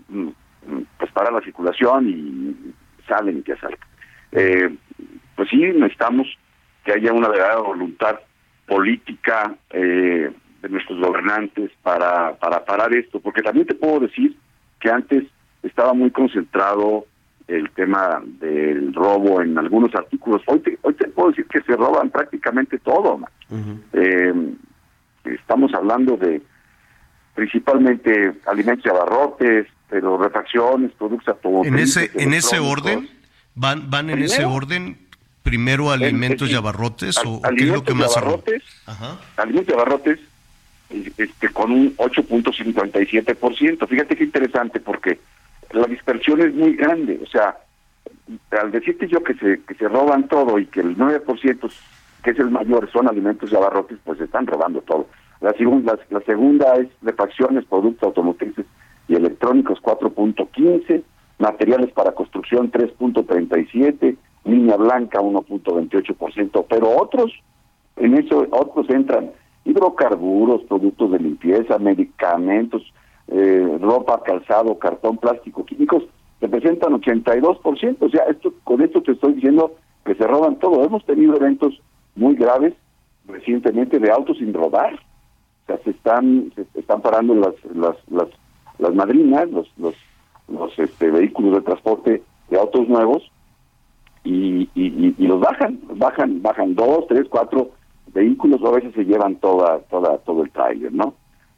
mm, 0.10 0.24
mm, 0.24 0.84
pues 0.98 1.12
para 1.12 1.30
la 1.30 1.42
circulación 1.42 2.10
y 2.10 2.74
salen 3.08 3.38
y 3.38 3.42
te 3.42 3.54
asaltan. 3.54 3.88
Eh, 4.32 4.76
pues 5.36 5.48
sí, 5.50 5.58
necesitamos 5.58 6.28
que 6.84 6.94
haya 6.94 7.14
una 7.14 7.30
verdadera 7.30 7.60
voluntad 7.60 8.20
política 8.68 9.56
eh, 9.72 10.32
de 10.62 10.70
nuestros 10.70 11.00
gobernantes 11.00 11.72
para, 11.82 12.36
para 12.36 12.64
parar 12.66 12.94
esto, 12.94 13.20
porque 13.20 13.42
también 13.42 13.66
te 13.66 13.76
puedo 13.76 14.02
decir 14.02 14.36
que 14.80 14.90
antes 14.92 15.24
estaba 15.64 15.94
muy 15.94 16.12
concentrado 16.12 17.06
el 17.48 17.70
tema 17.72 18.22
del 18.40 18.94
robo 18.94 19.42
en 19.42 19.58
algunos 19.58 19.96
artículos. 19.96 20.42
Hoy 20.48 20.60
te, 20.60 20.78
hoy 20.82 20.94
te 20.96 21.08
puedo 21.08 21.30
decir 21.30 21.46
que 21.46 21.62
se 21.62 21.76
roban 21.78 22.10
prácticamente 22.10 22.78
todo. 22.80 23.22
Eh, 23.94 24.34
estamos 25.24 25.74
hablando 25.74 26.18
de 26.18 26.42
principalmente 27.36 28.34
alimentos 28.48 28.86
y 28.86 28.90
abarrotes, 28.90 29.68
pero 29.90 30.18
refacciones, 30.18 30.92
productos 30.94 31.28
En 31.28 31.34
automotrices. 31.36 32.10
ese, 32.12 32.24
en 32.24 32.34
ese 32.34 32.60
orden, 32.60 33.08
van, 33.56 33.90
van 33.90 34.10
en 34.10 34.16
Primero, 34.16 34.34
ese 34.34 34.44
orden, 34.46 35.07
primero 35.48 35.92
alimentos 35.92 36.52
y 36.52 36.56
abarrotes 36.56 37.18
o, 37.26 37.42
qué 37.42 37.64
es 37.64 37.70
lo 37.70 37.84
que 37.84 37.92
alimentos 37.92 37.94
y 37.94 37.96
más 37.96 38.16
roba? 38.16 38.34
abarrotes, 38.36 38.64
alimentos 39.38 39.70
y 39.70 39.74
abarrotes 39.74 40.20
este, 41.18 41.50
con 41.50 41.72
un 41.72 41.96
8.57%. 41.98 43.88
Fíjate 43.88 44.16
qué 44.16 44.24
interesante 44.26 44.80
porque 44.80 45.20
la 45.72 45.88
dispersión 45.88 46.42
es 46.42 46.54
muy 46.54 46.76
grande. 46.76 47.20
O 47.24 47.28
sea, 47.28 47.58
al 48.62 48.72
decirte 48.72 49.08
yo 49.08 49.24
que 49.24 49.36
se, 49.36 49.62
que 49.64 49.76
se 49.76 49.88
roban 49.88 50.28
todo 50.28 50.60
y 50.60 50.66
que 50.66 50.82
el 50.82 50.98
9%, 50.98 51.72
que 52.24 52.32
es 52.32 52.40
el 52.40 52.50
mayor, 52.50 52.90
son 52.92 53.08
alimentos 53.08 53.52
y 53.52 53.56
abarrotes, 53.56 54.00
pues 54.04 54.18
se 54.18 54.26
están 54.26 54.48
robando 54.48 54.82
todo. 54.82 55.08
La 55.40 55.54
segunda, 55.54 55.94
la, 55.94 56.20
la 56.20 56.26
segunda 56.26 56.76
es 56.76 56.88
refacciones, 57.02 57.64
productos 57.66 58.08
automotrices 58.08 58.66
y 59.08 59.16
electrónicos 59.16 59.80
4.15, 59.82 61.04
materiales 61.40 61.92
para 61.92 62.12
construcción 62.12 62.72
3.37, 62.72 64.18
línea 64.48 64.78
blanca 64.78 65.20
1.28%, 65.20 66.66
pero 66.70 66.98
otros, 66.98 67.32
en 67.98 68.18
eso 68.18 68.46
otros 68.52 68.90
entran 68.90 69.32
hidrocarburos, 69.66 70.64
productos 70.64 71.12
de 71.12 71.20
limpieza, 71.20 71.78
medicamentos, 71.78 72.82
eh, 73.28 73.78
ropa, 73.82 74.24
calzado, 74.24 74.78
cartón, 74.80 75.18
plástico, 75.18 75.66
químicos, 75.66 76.04
representan 76.40 76.94
82%. 76.94 77.98
O 78.00 78.10
sea, 78.10 78.24
esto 78.26 78.54
con 78.64 78.82
esto 78.82 79.02
te 79.02 79.12
estoy 79.12 79.34
diciendo 79.34 79.74
que 80.06 80.16
se 80.16 80.26
roban 80.26 80.58
todo. 80.60 80.84
Hemos 80.84 81.06
tenido 81.06 81.36
eventos 81.36 81.82
muy 82.16 82.36
graves 82.36 82.74
recientemente 83.28 84.00
de 84.00 84.10
autos 84.10 84.38
sin 84.38 84.54
rodar. 84.54 84.94
O 84.94 85.66
sea, 85.68 85.78
se 85.84 85.90
están 85.90 86.54
se 86.56 86.80
están 86.80 87.02
parando 87.02 87.36
las 87.36 87.54
las 87.76 87.98
las, 88.10 88.30
las 88.80 88.96
madrinas, 88.96 89.50
los 89.52 89.68
los 89.78 89.96
los 90.48 90.80
este, 90.80 91.12
vehículos 91.12 91.56
de 91.56 91.62
transporte 91.62 92.24
de 92.50 92.58
autos 92.58 92.88
nuevos 92.88 93.30
y, 94.24 94.70
y, 94.76 95.14
los 95.26 95.40
bajan, 95.40 95.80
bajan, 95.96 96.42
bajan 96.42 96.76
dos, 96.76 97.06
tres, 97.08 97.26
cuatro 97.30 97.72
vehículos, 98.14 98.62
o 98.62 98.68
a 98.68 98.76
veces 98.76 98.94
se 98.94 99.04
llevan 99.04 99.36
toda, 99.38 99.80
toda, 99.90 100.18
todo 100.20 100.44
el 100.44 100.52
tráiler, 100.52 100.92
¿no? 100.92 101.16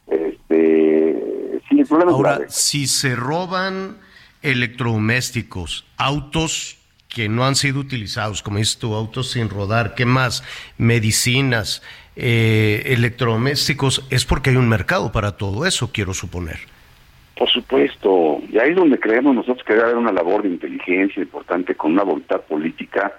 Este, 0.08 1.62
sí, 1.70 1.80
el 1.80 1.86
problema 1.86 2.12
es 2.12 2.18
Ahora, 2.18 2.32
grave. 2.36 2.46
si 2.50 2.88
se 2.88 3.16
roban 3.16 3.98
electrodomésticos, 4.42 5.86
autos 5.98 6.78
que 7.08 7.28
no 7.28 7.46
han 7.46 7.56
sido 7.56 7.80
utilizados, 7.80 8.44
como 8.44 8.58
dices 8.60 8.78
tú, 8.78 8.94
autos 8.94 9.32
sin 9.32 9.50
rodar, 9.50 9.96
¿qué 9.96 10.06
más? 10.06 10.44
Medicinas, 10.78 11.82
eh, 12.16 12.84
electrodomésticos, 12.86 14.06
es 14.10 14.26
porque 14.26 14.52
hay 14.52 14.58
un 14.58 14.70
mercado 14.70 15.12
para 15.12 15.38
todo 15.38 15.66
eso, 15.66 15.92
quiero 15.92 16.14
suponer. 16.14 16.60
Por 17.36 17.50
supuesto, 17.50 18.10
y 18.52 18.58
ahí 18.60 18.72
es 18.72 18.76
donde 18.76 19.00
creemos 19.00 19.36
nosotros 19.36 19.64
que 19.66 19.74
debe 19.74 19.86
haber 19.86 19.98
una 19.98 20.12
labor 20.12 20.44
de 20.44 20.50
inteligencia 20.50 21.22
importante 21.22 21.76
con 21.76 21.92
una 21.94 22.04
voluntad 22.04 22.42
política 22.42 23.14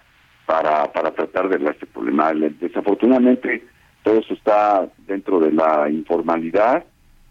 para, 0.46 0.90
para 0.92 1.12
tratar 1.12 1.48
de 1.48 1.64
este 1.70 1.86
problema. 1.86 2.32
Le- 2.32 2.50
Desafortunadamente, 2.50 3.64
todo 4.02 4.18
eso 4.18 4.34
está 4.34 4.88
dentro 5.06 5.38
de 5.40 5.52
la 5.52 5.88
informalidad 5.90 6.84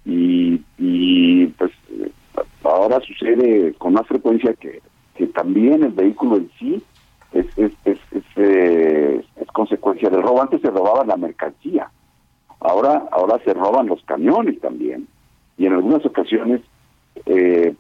y, 0.05 0.61
y 0.77 1.47
pues 1.47 1.71
ahora 2.63 2.99
sucede 3.01 3.73
con 3.73 3.93
más 3.93 4.07
frecuencia 4.07 4.53
que, 4.53 4.81
que 5.15 5.27
también 5.27 5.83
el 5.83 5.91
vehículo 5.91 6.37
en 6.37 6.49
sí 6.57 6.81
es, 7.33 7.45
es, 7.57 7.71
es, 7.85 7.99
es, 8.11 8.23
eh, 8.37 9.21
es 9.35 9.47
consecuencia 9.47 10.09
del 10.09 10.21
robo. 10.21 10.41
Antes 10.41 10.61
se 10.61 10.69
robaba 10.69 11.03
la 11.05 11.17
mercancía, 11.17 11.91
ahora, 12.61 13.03
ahora 13.11 13.39
se 13.43 13.53
roban 13.53 13.87
los 13.87 14.01
camiones 14.03 14.59
también 14.61 15.07
y 15.57 15.65
en 15.65 15.73
algunas 15.73 16.05
ocasiones 16.05 16.61
eh, 17.25 17.75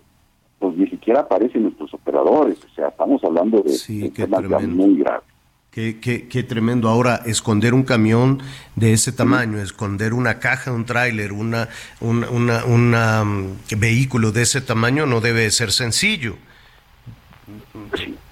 pues 0.59 0.75
ni 0.77 0.87
siquiera 0.89 1.21
aparecen 1.21 1.63
nuestros 1.63 1.93
operadores, 1.93 2.57
o 2.69 2.75
sea, 2.75 2.89
estamos 2.89 3.23
hablando 3.23 3.61
de, 3.61 3.71
de 3.71 4.09
temas 4.11 4.43
ya 4.49 4.59
muy 4.59 4.97
graves. 4.99 5.23
Qué, 5.71 5.99
qué- 5.99 6.27
qué 6.27 6.43
tremendo. 6.43 6.89
Ahora, 6.89 7.21
esconder 7.25 7.73
un 7.75 7.83
camión 7.83 8.41
de 8.75 8.91
ese 8.93 9.11
tamaño, 9.11 9.59
esconder 9.59 10.13
una 10.13 10.39
caja, 10.39 10.71
un 10.73 10.83
tráiler, 10.85 11.31
una, 11.31 11.69
una, 12.01 12.29
una- 12.29 12.65
una, 12.65 13.23
mm, 13.23 13.57
vehículo 13.77 14.31
de 14.31 14.41
ese 14.41 14.61
tamaño 14.61 15.05
no 15.05 15.21
debe 15.21 15.49
ser 15.51 15.71
sencillo. 15.71 16.35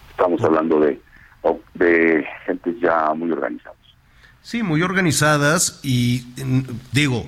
Estamos 0.09 0.41
hablando 0.43 0.79
de, 0.79 0.99
de 1.75 2.25
gentes 2.45 2.75
ya 2.81 3.13
muy 3.13 3.31
organizadas. 3.31 3.77
Sí, 4.41 4.63
muy 4.63 4.81
organizadas 4.81 5.79
y 5.83 6.25
mm, 6.43 6.59
digo, 6.91 7.27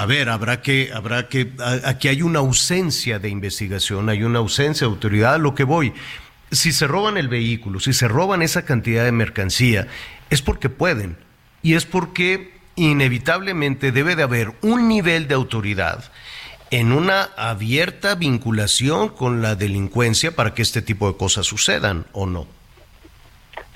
a 0.00 0.06
ver, 0.06 0.30
habrá 0.30 0.62
que, 0.62 0.90
habrá 0.94 1.28
que, 1.28 1.50
a- 1.58 1.90
aquí 1.90 2.08
hay 2.08 2.22
una 2.22 2.38
ausencia 2.38 3.18
de 3.18 3.28
investigación, 3.28 4.08
hay 4.08 4.22
una 4.22 4.38
ausencia 4.38 4.86
de 4.86 4.92
autoridad, 4.94 5.34
a 5.34 5.38
lo 5.38 5.54
que 5.54 5.64
voy. 5.64 5.92
Si 6.50 6.72
se 6.72 6.86
roban 6.86 7.18
el 7.18 7.28
vehículo, 7.28 7.80
si 7.80 7.92
se 7.92 8.08
roban 8.08 8.40
esa 8.40 8.64
cantidad 8.64 9.04
de 9.04 9.12
mercancía, 9.12 9.88
es 10.30 10.40
porque 10.40 10.70
pueden 10.70 11.16
y 11.62 11.74
es 11.74 11.84
porque 11.84 12.52
inevitablemente 12.76 13.92
debe 13.92 14.16
de 14.16 14.22
haber 14.22 14.52
un 14.62 14.88
nivel 14.88 15.28
de 15.28 15.34
autoridad 15.34 16.10
en 16.70 16.92
una 16.92 17.24
abierta 17.36 18.14
vinculación 18.14 19.10
con 19.10 19.42
la 19.42 19.54
delincuencia 19.54 20.34
para 20.34 20.54
que 20.54 20.62
este 20.62 20.80
tipo 20.80 21.10
de 21.12 21.18
cosas 21.18 21.44
sucedan 21.46 22.06
o 22.12 22.24
no. 22.26 22.46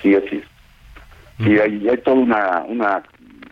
Sí, 0.01 0.15
así 0.15 0.37
es. 0.37 0.45
Sí, 1.45 1.59
hay, 1.59 1.87
hay 1.89 1.99
toda 1.99 2.17
una, 2.17 2.59
una 2.67 3.03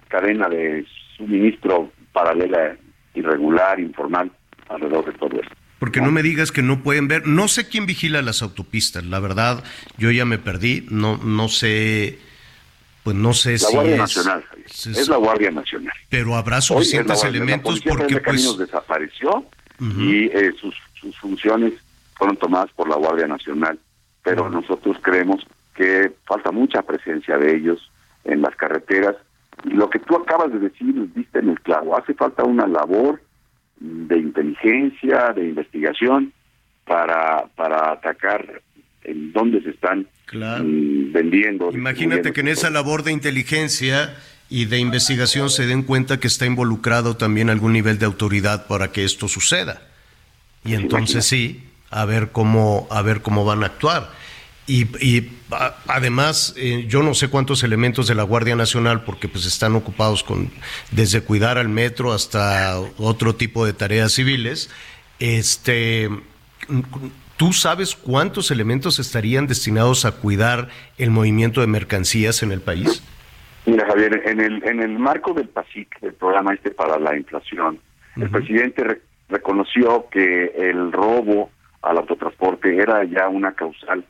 cadena 0.09 0.49
de 0.49 0.87
suministro 1.16 1.91
paralela, 2.13 2.77
irregular, 3.15 3.81
informal, 3.81 4.31
alrededor 4.69 5.07
de 5.07 5.13
todo 5.19 5.41
esto. 5.41 5.55
Porque 5.79 6.01
no 6.01 6.13
me 6.13 6.23
digas 6.23 6.53
que 6.53 6.63
no 6.63 6.83
pueden 6.83 7.09
ver. 7.09 7.27
No 7.27 7.49
sé 7.49 7.69
quién 7.69 7.87
vigila 7.87 8.23
las 8.23 8.41
autopistas. 8.43 9.05
La 9.05 9.19
verdad, 9.19 9.65
yo 9.99 10.11
ya 10.13 10.25
me 10.25 10.39
perdí. 10.39 10.87
No, 10.91 11.17
no 11.17 11.49
sé. 11.49 12.19
Pues 13.03 13.17
no 13.17 13.33
sé 13.35 13.53
La 13.53 13.59
si 13.59 13.75
Guardia 13.75 13.95
es- 13.95 13.99
Nacional, 14.01 14.45
es- 14.65 14.87
es 14.87 15.09
la 15.09 15.17
Guardia 15.17 15.51
Nacional. 15.51 15.93
Pero 16.09 16.37
habrá 16.37 16.61
suficientes 16.61 17.23
la 17.25 17.29
elementos 17.29 17.81
porque 17.81 18.15
de 18.15 18.21
pues. 18.21 18.59
desapareció 18.59 19.45
y 19.99 20.27
eh, 20.27 20.53
sus, 20.61 20.73
sus 21.01 21.19
funciones 21.19 21.73
fueron 22.15 22.37
tomadas 22.37 22.71
por 22.77 22.89
la 22.89 22.95
Guardia 22.95 23.27
Nacional. 23.27 23.77
Pero 24.23 24.49
nosotros 24.49 24.97
creemos 25.03 25.45
que 25.75 26.13
falta 26.27 26.53
mucha 26.53 26.83
presencia 26.83 27.37
de 27.39 27.57
ellos 27.57 27.91
en 28.23 28.41
las 28.43 28.55
carreteras. 28.55 29.17
Lo 29.65 29.89
que 29.91 29.99
tú 30.01 30.17
acabas 30.17 30.53
de 30.53 30.59
decir, 30.59 30.95
viste 31.15 31.39
en 31.39 31.51
el 31.51 31.61
clavo, 31.61 31.97
hace 31.97 32.15
falta 32.15 32.45
una 32.45 32.67
labor 32.67 33.21
de 33.79 34.19
inteligencia, 34.19 35.33
de 35.35 35.49
investigación, 35.49 36.33
para, 36.85 37.47
para 37.57 37.93
atacar 37.93 38.61
en 39.05 39.33
dónde 39.33 39.63
se 39.63 39.71
están 39.71 40.07
Claro. 40.27 40.65
mm, 40.65 41.13
vendiendo. 41.13 41.71
Imagínate 41.73 42.33
que 42.33 42.41
en 42.41 42.49
esa 42.49 42.71
labor 42.71 43.03
de 43.03 43.13
inteligencia 43.13 44.17
y 44.49 44.67
de 44.67 44.79
investigación 44.79 45.51
se 45.51 45.67
den 45.67 45.83
cuenta 45.83 46.19
que 46.21 46.27
está 46.27 46.47
involucrado 46.47 47.17
también 47.17 47.51
algún 47.51 47.73
nivel 47.73 47.99
de 47.99 48.07
autoridad 48.07 48.67
para 48.67 48.93
que 48.93 49.05
esto 49.05 49.29
suceda. 49.29 49.83
Y 50.65 50.75
entonces 50.75 51.25
sí, 51.25 51.65
a 51.91 52.05
ver 52.05 52.31
cómo, 52.33 52.87
a 52.91 53.03
ver 53.03 53.23
cómo 53.23 53.45
van 53.45 53.63
a 53.63 53.67
actuar. 53.67 54.11
Y, 54.67 54.85
y, 55.05 55.33
a- 55.51 55.75
además, 55.89 56.55
eh, 56.57 56.85
yo 56.89 57.03
no 57.03 57.15
sé 57.15 57.29
cuántos 57.29 57.63
elementos 57.65 58.07
de 58.07 58.15
la 58.15 58.23
Guardia 58.23 58.55
Nacional, 58.57 59.03
porque 59.05 59.29
pues 59.29 59.45
están 59.47 59.75
ocupados 59.75 60.23
con 60.23 60.51
desde 60.93 61.23
cuidar 61.23 61.59
al 61.59 61.69
metro 61.69 62.13
hasta 62.13 62.81
otro 62.99 63.35
tipo 63.35 63.67
de 63.67 63.73
tareas 63.73 64.13
civiles. 64.13 64.71
Este, 65.19 66.09
¿tú 67.37 67.53
sabes 67.53 67.95
cuántos 67.97 68.51
elementos 68.51 68.99
estarían 68.99 69.47
destinados 69.47 70.05
a 70.05 70.13
cuidar 70.13 70.69
el 70.99 71.11
movimiento 71.11 71.61
de 71.61 71.67
mercancías 71.67 72.43
en 72.43 72.53
el 72.53 72.61
país? 72.61 73.03
Mira, 73.67 73.87
Javier, 73.87 74.23
en 74.27 74.41
el, 74.41 74.63
en 74.65 74.81
el 74.81 74.99
marco 74.99 75.35
del 75.35 75.49
PASIC, 75.49 76.01
del 76.01 76.15
programa 76.15 76.55
este 76.55 76.71
para 76.71 76.99
la 76.99 77.17
inflación, 77.17 77.79
el 78.17 78.29
presidente 78.29 78.83
re- 78.85 79.03
reconoció 79.29 80.07
que 80.11 80.47
el 80.57 80.91
robo 80.93 81.51
al 81.83 81.99
autotransporte 81.99 82.77
era 82.77 83.05
ya 83.05 83.29
una 83.29 83.53
causal 83.53 84.05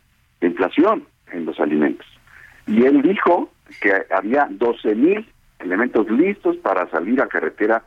inflación 0.46 1.04
en 1.32 1.44
los 1.46 1.58
alimentos. 1.60 2.06
Y 2.66 2.84
él 2.84 3.02
dijo 3.02 3.50
que 3.80 3.92
había 4.14 4.46
12 4.50 4.94
mil 4.94 5.26
elementos 5.58 6.08
listos 6.10 6.56
para 6.58 6.88
salir 6.90 7.20
a 7.20 7.26
carretera 7.28 7.84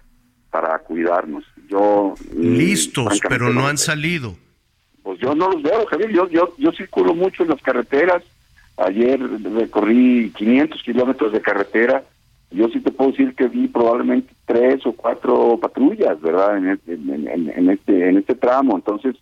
para 0.49 0.78
cuidarnos. 0.80 1.43
Yo 1.70 2.14
mm, 2.34 2.41
Listos, 2.58 3.20
pero 3.28 3.49
no 3.51 3.68
han 3.68 3.78
salido. 3.78 4.36
Pues 5.03 5.20
yo 5.20 5.36
no 5.36 5.49
los 5.51 5.62
veo, 5.62 5.86
Javier. 5.86 6.12
Yo, 6.12 6.28
yo, 6.30 6.53
yo 6.58 6.72
circulo 6.72 7.14
mucho 7.14 7.43
en 7.43 7.49
las 7.49 7.62
carreteras. 7.62 8.24
Ayer 8.78 9.20
recorrí 9.20 10.32
500 10.36 10.82
kilómetros 10.84 11.32
de 11.32 11.41
carretera. 11.41 12.03
Yo 12.51 12.68
sí 12.70 12.80
te 12.80 12.91
puedo 12.91 13.12
decir 13.12 13.34
que 13.36 13.47
vi 13.47 13.68
probablemente 13.68 14.34
tres 14.45 14.86
o 14.86 14.93
cuatro 14.93 15.58
patrullas, 15.62 16.20
¿verdad? 16.22 16.58
En 16.58 16.70
este, 16.70 16.93
en, 16.93 17.28
en- 17.28 17.49
en 17.56 17.70
este, 17.70 18.10
en 18.10 18.18
este 18.18 18.36
tramo. 18.36 18.76
Entonces, 18.76 19.16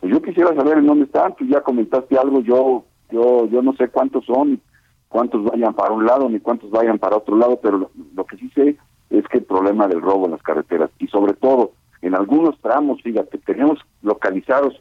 pues 0.00 0.12
yo 0.12 0.22
quisiera 0.22 0.54
saber 0.54 0.78
en 0.78 0.86
dónde 0.86 1.04
están. 1.04 1.36
Tú 1.36 1.44
ya 1.44 1.60
comentaste 1.60 2.16
algo. 2.16 2.40
Yo, 2.40 2.84
yo, 3.10 3.46
yo 3.48 3.62
no 3.62 3.74
sé 3.74 3.88
cuántos 3.88 4.24
son, 4.24 4.60
cuántos 5.08 5.44
vayan 5.44 5.74
para 5.74 5.92
un 5.92 6.06
lado 6.06 6.28
ni 6.28 6.40
cuántos 6.40 6.70
vayan 6.70 6.98
para 6.98 7.18
otro 7.18 7.36
lado, 7.36 7.60
pero 7.62 7.90
lo, 8.14 8.24
que 8.24 8.36
sí 8.38 8.50
sé 8.54 8.76
es 9.10 9.26
que 9.28 9.38
el 9.38 9.44
problema 9.44 9.86
del 9.88 10.00
robo 10.00 10.24
en 10.24 10.32
las 10.32 10.42
carreteras 10.42 10.90
y 10.98 11.06
sobre 11.08 11.34
todo 11.34 11.72
en 12.00 12.14
algunos 12.14 12.58
tramos, 12.60 13.02
fíjate, 13.02 13.38
tenemos 13.38 13.78
localizados 14.02 14.80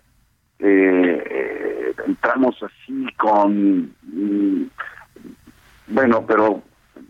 eh, 0.59 1.24
eh, 1.30 1.93
tramos 2.22 2.55
así 2.63 3.05
con, 3.17 3.93
mm, 4.03 4.63
bueno, 5.88 6.24
pero 6.26 6.61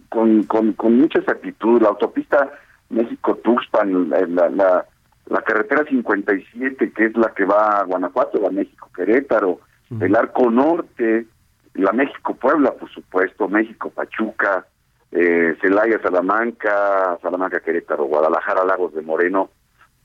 con, 0.09 0.43
con, 0.43 0.73
con 0.73 0.97
mucha 0.97 1.19
exactitud. 1.19 1.81
La 1.81 1.89
autopista 1.89 2.49
México-Tuxpan, 2.89 4.09
la, 4.09 4.85
la 5.29 5.41
carretera 5.41 5.85
57, 5.87 6.91
que 6.91 7.05
es 7.05 7.15
la 7.15 7.33
que 7.33 7.45
va 7.45 7.79
a 7.79 7.83
Guanajuato, 7.83 8.39
la 8.41 8.49
México-Querétaro, 8.49 9.59
el 10.01 10.15
Arco 10.15 10.49
Norte, 10.51 11.25
la 11.75 11.91
México-Puebla, 11.91 12.73
por 12.73 12.89
supuesto, 12.91 13.47
México-Pachuca, 13.47 14.65
eh, 15.11 15.55
Celaya-Salamanca, 15.61 17.17
Salamanca-Querétaro, 17.21 18.05
Guadalajara-Lagos 18.05 18.93
de 18.93 19.01
Moreno, 19.01 19.49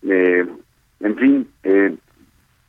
eh, 0.02 0.46
en 1.00 1.16
fin, 1.16 1.50
eh, 1.62 1.94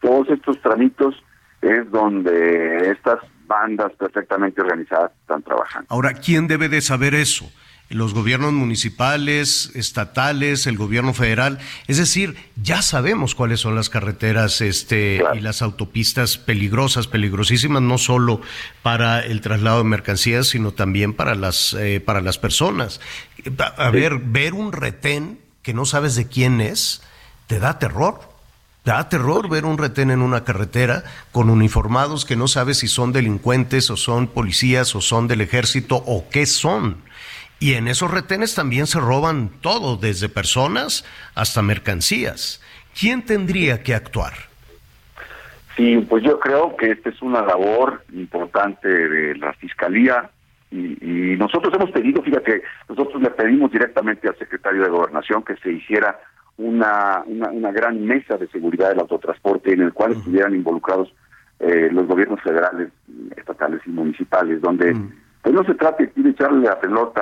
todos 0.02 0.30
estos 0.30 0.62
tramitos 0.62 1.16
es 1.62 1.90
donde 1.92 2.92
estas 2.92 3.20
bandas 3.48 3.92
perfectamente 3.94 4.62
organizadas 4.62 5.12
están 5.22 5.42
trabajando. 5.44 5.88
Ahora, 5.90 6.14
¿quién 6.14 6.48
debe 6.48 6.70
de 6.70 6.82
saber 6.82 7.14
eso? 7.14 7.46
Los 7.90 8.16
gobiernos 8.16 8.52
municipales, 8.52 9.72
estatales, 9.76 10.66
el 10.66 10.76
gobierno 10.76 11.14
federal. 11.14 11.60
Es 11.88 11.98
decir, 11.98 12.36
ya 12.62 12.82
sabemos 12.82 13.36
cuáles 13.36 13.60
son 13.60 13.76
las 13.76 13.90
carreteras 13.90 14.60
este, 14.62 15.24
y 15.36 15.40
las 15.40 15.62
autopistas 15.62 16.38
peligrosas, 16.38 17.08
peligrosísimas, 17.08 17.84
no 17.84 18.00
solo 18.00 18.42
para 18.82 19.20
el 19.20 19.42
traslado 19.42 19.80
de 19.80 19.84
mercancías, 19.84 20.48
sino 20.48 20.72
también 20.72 21.14
para 21.14 21.36
las, 21.36 21.74
eh, 21.74 22.00
para 22.00 22.22
las 22.22 22.40
personas. 22.40 23.02
A, 23.60 23.86
a 23.86 23.92
ver, 23.92 24.18
ver 24.18 24.56
un 24.56 24.72
retén 24.72 25.40
que 25.62 25.74
no 25.74 25.86
sabes 25.86 26.16
de 26.16 26.28
quién 26.28 26.62
es, 26.62 27.04
te 27.48 27.60
da 27.60 27.80
terror. 27.80 28.36
Da 28.86 29.10
terror 29.10 29.50
ver 29.50 29.66
un 29.66 29.80
retén 29.80 30.12
en 30.12 30.22
una 30.22 30.44
carretera 30.44 31.04
con 31.32 31.50
uniformados 31.50 32.24
que 32.24 32.36
no 32.36 32.48
sabes 32.48 32.78
si 32.78 32.88
son 32.88 33.12
delincuentes 33.12 33.90
o 33.90 33.98
son 33.98 34.28
policías 34.28 34.94
o 34.96 35.02
son 35.02 35.28
del 35.28 35.42
ejército 35.42 36.04
o 36.06 36.30
qué 36.30 36.46
son. 36.46 36.98
Y 37.60 37.74
en 37.74 37.88
esos 37.88 38.12
retenes 38.12 38.54
también 38.54 38.86
se 38.86 39.00
roban 39.00 39.50
todo, 39.62 39.98
desde 39.98 40.30
personas 40.30 41.06
hasta 41.36 41.62
mercancías. 41.62 42.62
¿Quién 43.00 43.24
tendría 43.24 43.82
que 43.82 43.96
actuar? 43.96 44.34
Sí, 45.76 46.06
pues 46.10 46.24
yo 46.24 46.40
creo 46.40 46.76
que 46.78 46.92
esta 46.92 47.10
es 47.10 47.22
una 47.22 47.42
labor 47.42 48.04
importante 48.14 48.88
de 48.88 49.36
la 49.36 49.54
Fiscalía 49.54 50.30
y, 50.72 51.34
y 51.34 51.38
nosotros 51.38 51.74
hemos 51.74 51.92
pedido, 51.92 52.22
fíjate, 52.22 52.62
nosotros 52.88 53.22
le 53.22 53.30
pedimos 53.32 53.72
directamente 53.72 54.28
al 54.28 54.38
secretario 54.38 54.84
de 54.84 54.90
Gobernación 54.90 55.44
que 55.44 55.58
se 55.58 55.72
hiciera 55.72 56.18
una, 56.58 57.24
una, 57.26 57.50
una 57.50 57.72
gran 57.72 58.06
mesa 58.06 58.38
de 58.38 58.48
seguridad 58.48 58.90
del 58.90 59.00
autotransporte 59.00 59.74
en 59.74 59.82
el 59.82 59.94
cual 59.94 60.14
estuvieran 60.14 60.56
involucrados 60.56 61.14
eh, 61.60 61.90
los 61.92 62.08
gobiernos 62.08 62.42
federales, 62.42 62.90
estatales 63.36 63.82
y 63.86 63.90
municipales, 63.90 64.62
donde 64.62 64.96
pues 65.46 65.54
no 65.54 65.64
se 65.64 65.76
trata 65.76 66.04
aquí 66.04 66.24
de 66.24 66.32
echarle 66.32 66.66
la 66.68 66.80
pelota 66.80 67.22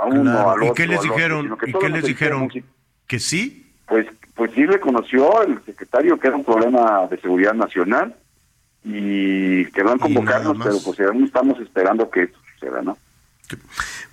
a 0.00 0.06
uno, 0.06 0.22
Claro, 0.32 0.50
al 0.50 0.58
¿Y 0.58 0.62
otro, 0.64 0.74
qué 0.74 0.86
les 0.88 0.98
otro, 0.98 1.14
dijeron? 1.14 1.56
que 1.58 1.70
¿Y 1.70 1.72
qué 1.74 1.88
les 1.88 2.04
dijeron? 2.04 2.48
y- 2.52 2.64
¿Que 3.06 3.20
sí? 3.20 3.72
pues 3.86 4.06
pues 4.34 4.50
sí 4.52 4.66
reconoció 4.66 5.42
el 5.42 5.62
secretario 5.64 6.18
que 6.18 6.26
era 6.26 6.36
un 6.36 6.44
problema 6.44 7.06
de 7.08 7.20
seguridad 7.20 7.54
nacional 7.54 8.16
y 8.82 9.64
quedó 9.66 9.92
en 9.92 9.98
convocarnos, 10.00 10.58
más. 10.58 10.66
pero 10.66 10.78
pues 10.84 10.98
aún 11.08 11.22
estamos 11.22 11.60
esperando 11.60 12.10
que 12.10 12.24
esto 12.24 12.38
suceda, 12.54 12.82
¿no? 12.82 12.98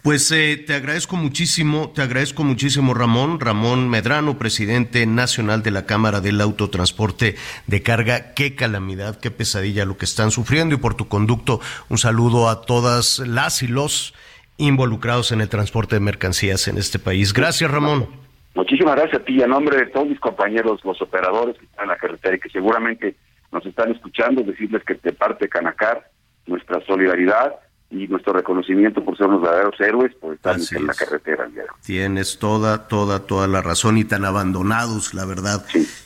Pues 0.02 0.32
eh, 0.32 0.56
te 0.66 0.76
agradezco 0.76 1.18
muchísimo, 1.18 1.92
te 1.94 2.02
agradezco 2.02 2.46
muchísimo 2.46 2.94
Ramón, 2.94 3.42
Ramón 3.42 3.90
Medrano, 3.90 4.38
presidente 4.38 5.06
nacional 5.06 5.62
de 5.62 5.72
la 5.72 5.86
Cámara 5.86 6.22
del 6.22 6.40
Autotransporte 6.40 7.36
de 7.68 7.84
Carga. 7.84 8.34
Qué 8.34 8.56
calamidad, 8.56 9.20
qué 9.20 9.30
pesadilla 9.30 9.84
lo 9.84 9.98
que 9.98 10.06
están 10.06 10.32
sufriendo 10.32 10.74
y 10.74 10.78
por 10.78 10.96
tu 10.96 11.10
conducto 11.10 11.60
un 11.90 11.98
saludo 11.98 12.48
a 12.48 12.62
todas 12.62 13.20
las 13.20 13.62
y 13.62 13.68
los 13.68 14.14
involucrados 14.58 15.34
en 15.34 15.42
el 15.42 15.50
transporte 15.50 15.98
de 15.98 16.00
mercancías 16.00 16.70
en 16.70 16.78
este 16.78 16.98
país. 16.98 17.34
Gracias 17.34 17.70
Ramón. 17.70 18.08
Muchísimas 18.56 18.96
gracias 18.96 19.22
a 19.22 19.26
ti, 19.26 19.44
a 19.44 19.48
nombre 19.48 19.78
de 19.78 19.88
todos 19.88 20.08
mis 20.08 20.20
compañeros, 20.22 20.80
los 20.86 21.02
operadores 21.02 21.58
que 21.58 21.66
están 21.66 21.84
en 21.84 21.90
la 21.90 21.98
carretera 21.98 22.38
y 22.38 22.40
que 22.40 22.50
seguramente 22.50 23.16
nos 23.52 23.66
están 23.66 23.92
escuchando, 23.92 24.44
decirles 24.44 24.82
que 24.86 24.94
de 24.96 25.12
parte 25.12 25.50
Canacar, 25.50 26.10
nuestra 26.46 26.80
solidaridad 26.86 27.54
y 27.92 28.08
nuestro 28.08 28.34
reconocimiento 28.34 29.04
por 29.04 29.18
ser 29.18 29.28
unos 29.28 29.42
verdaderos 29.42 29.80
héroes 29.80 30.14
por 30.16 30.36
estar 30.36 30.56
Así 30.56 30.76
en 30.76 30.88
la 30.88 30.94
carretera. 30.94 31.48
Tienes 31.84 32.38
toda, 32.38 32.88
toda, 32.88 33.26
toda 33.26 33.48
la 33.48 33.62
razón 33.62 33.98
y 33.98 34.04
tan 34.04 34.26
abandonados, 34.26 35.14
la 35.14 35.26
verdad, 35.26 35.66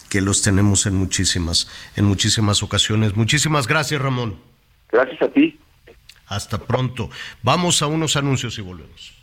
que 0.09 0.21
los 0.21 0.41
tenemos 0.41 0.85
en 0.85 0.95
muchísimas, 0.95 1.69
en 1.95 2.05
muchísimas 2.05 2.63
ocasiones. 2.63 3.15
Muchísimas 3.15 3.67
gracias, 3.67 4.01
Ramón. 4.01 4.35
Gracias 4.91 5.21
a 5.21 5.27
ti. 5.29 5.59
Hasta 6.27 6.57
pronto. 6.57 7.09
Vamos 7.41 7.81
a 7.81 7.87
unos 7.87 8.15
anuncios 8.15 8.57
y 8.57 8.61
volvemos. 8.61 9.22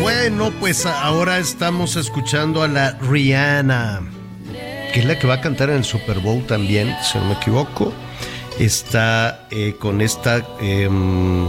Bueno, 0.00 0.50
pues 0.58 0.86
ahora 0.86 1.38
estamos 1.38 1.96
escuchando 1.96 2.62
a 2.62 2.68
la 2.68 2.92
Rihanna, 2.92 4.00
que 4.92 5.00
es 5.00 5.04
la 5.04 5.18
que 5.18 5.26
va 5.26 5.34
a 5.34 5.40
cantar 5.40 5.70
en 5.70 5.76
el 5.76 5.84
Super 5.84 6.20
Bowl 6.20 6.46
también, 6.46 6.96
si 7.02 7.18
no 7.18 7.26
me 7.26 7.34
equivoco. 7.34 7.92
Está 8.58 9.46
eh, 9.50 9.76
con 9.78 10.00
esta, 10.00 10.46
em, 10.60 11.46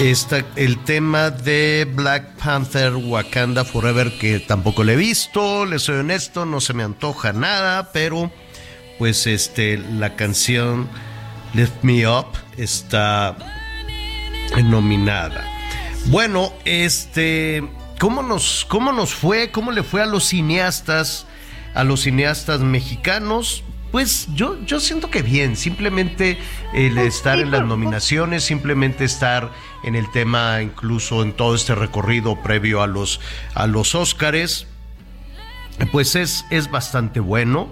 esta, 0.00 0.44
el 0.56 0.82
tema 0.84 1.30
de 1.30 1.86
Black 1.90 2.36
Panther 2.36 2.94
Wakanda 2.94 3.64
Forever, 3.64 4.16
que 4.18 4.40
tampoco 4.40 4.84
le 4.84 4.94
he 4.94 4.96
visto, 4.96 5.66
le 5.66 5.78
soy 5.78 5.96
honesto, 5.96 6.46
no 6.46 6.60
se 6.60 6.72
me 6.72 6.82
antoja 6.82 7.32
nada, 7.32 7.92
pero 7.92 8.30
pues 8.98 9.26
este, 9.26 9.78
la 9.78 10.16
canción 10.16 10.88
Lift 11.54 11.82
Me 11.82 12.06
Up 12.06 12.45
está 12.56 13.36
nominada. 14.64 15.44
Bueno, 16.06 16.52
este, 16.64 17.64
¿cómo 17.98 18.22
nos, 18.22 18.64
cómo 18.68 18.92
nos 18.92 19.14
fue? 19.14 19.50
¿Cómo 19.50 19.72
le 19.72 19.82
fue 19.82 20.02
a 20.02 20.06
los 20.06 20.24
cineastas, 20.24 21.26
a 21.74 21.84
los 21.84 22.02
cineastas 22.02 22.60
mexicanos? 22.60 23.64
Pues 23.90 24.28
yo, 24.34 24.62
yo 24.64 24.80
siento 24.80 25.10
que 25.10 25.22
bien, 25.22 25.56
simplemente 25.56 26.38
el 26.74 26.98
estar 26.98 27.38
en 27.40 27.50
las 27.50 27.64
nominaciones, 27.64 28.44
simplemente 28.44 29.04
estar 29.04 29.50
en 29.84 29.94
el 29.94 30.10
tema, 30.10 30.60
incluso 30.60 31.22
en 31.22 31.32
todo 31.32 31.54
este 31.54 31.74
recorrido 31.74 32.42
previo 32.42 32.82
a 32.82 32.86
los, 32.86 33.20
a 33.54 33.66
los 33.66 33.94
Óscares, 33.94 34.66
pues 35.92 36.16
es, 36.16 36.44
es 36.50 36.70
bastante 36.70 37.20
bueno. 37.20 37.70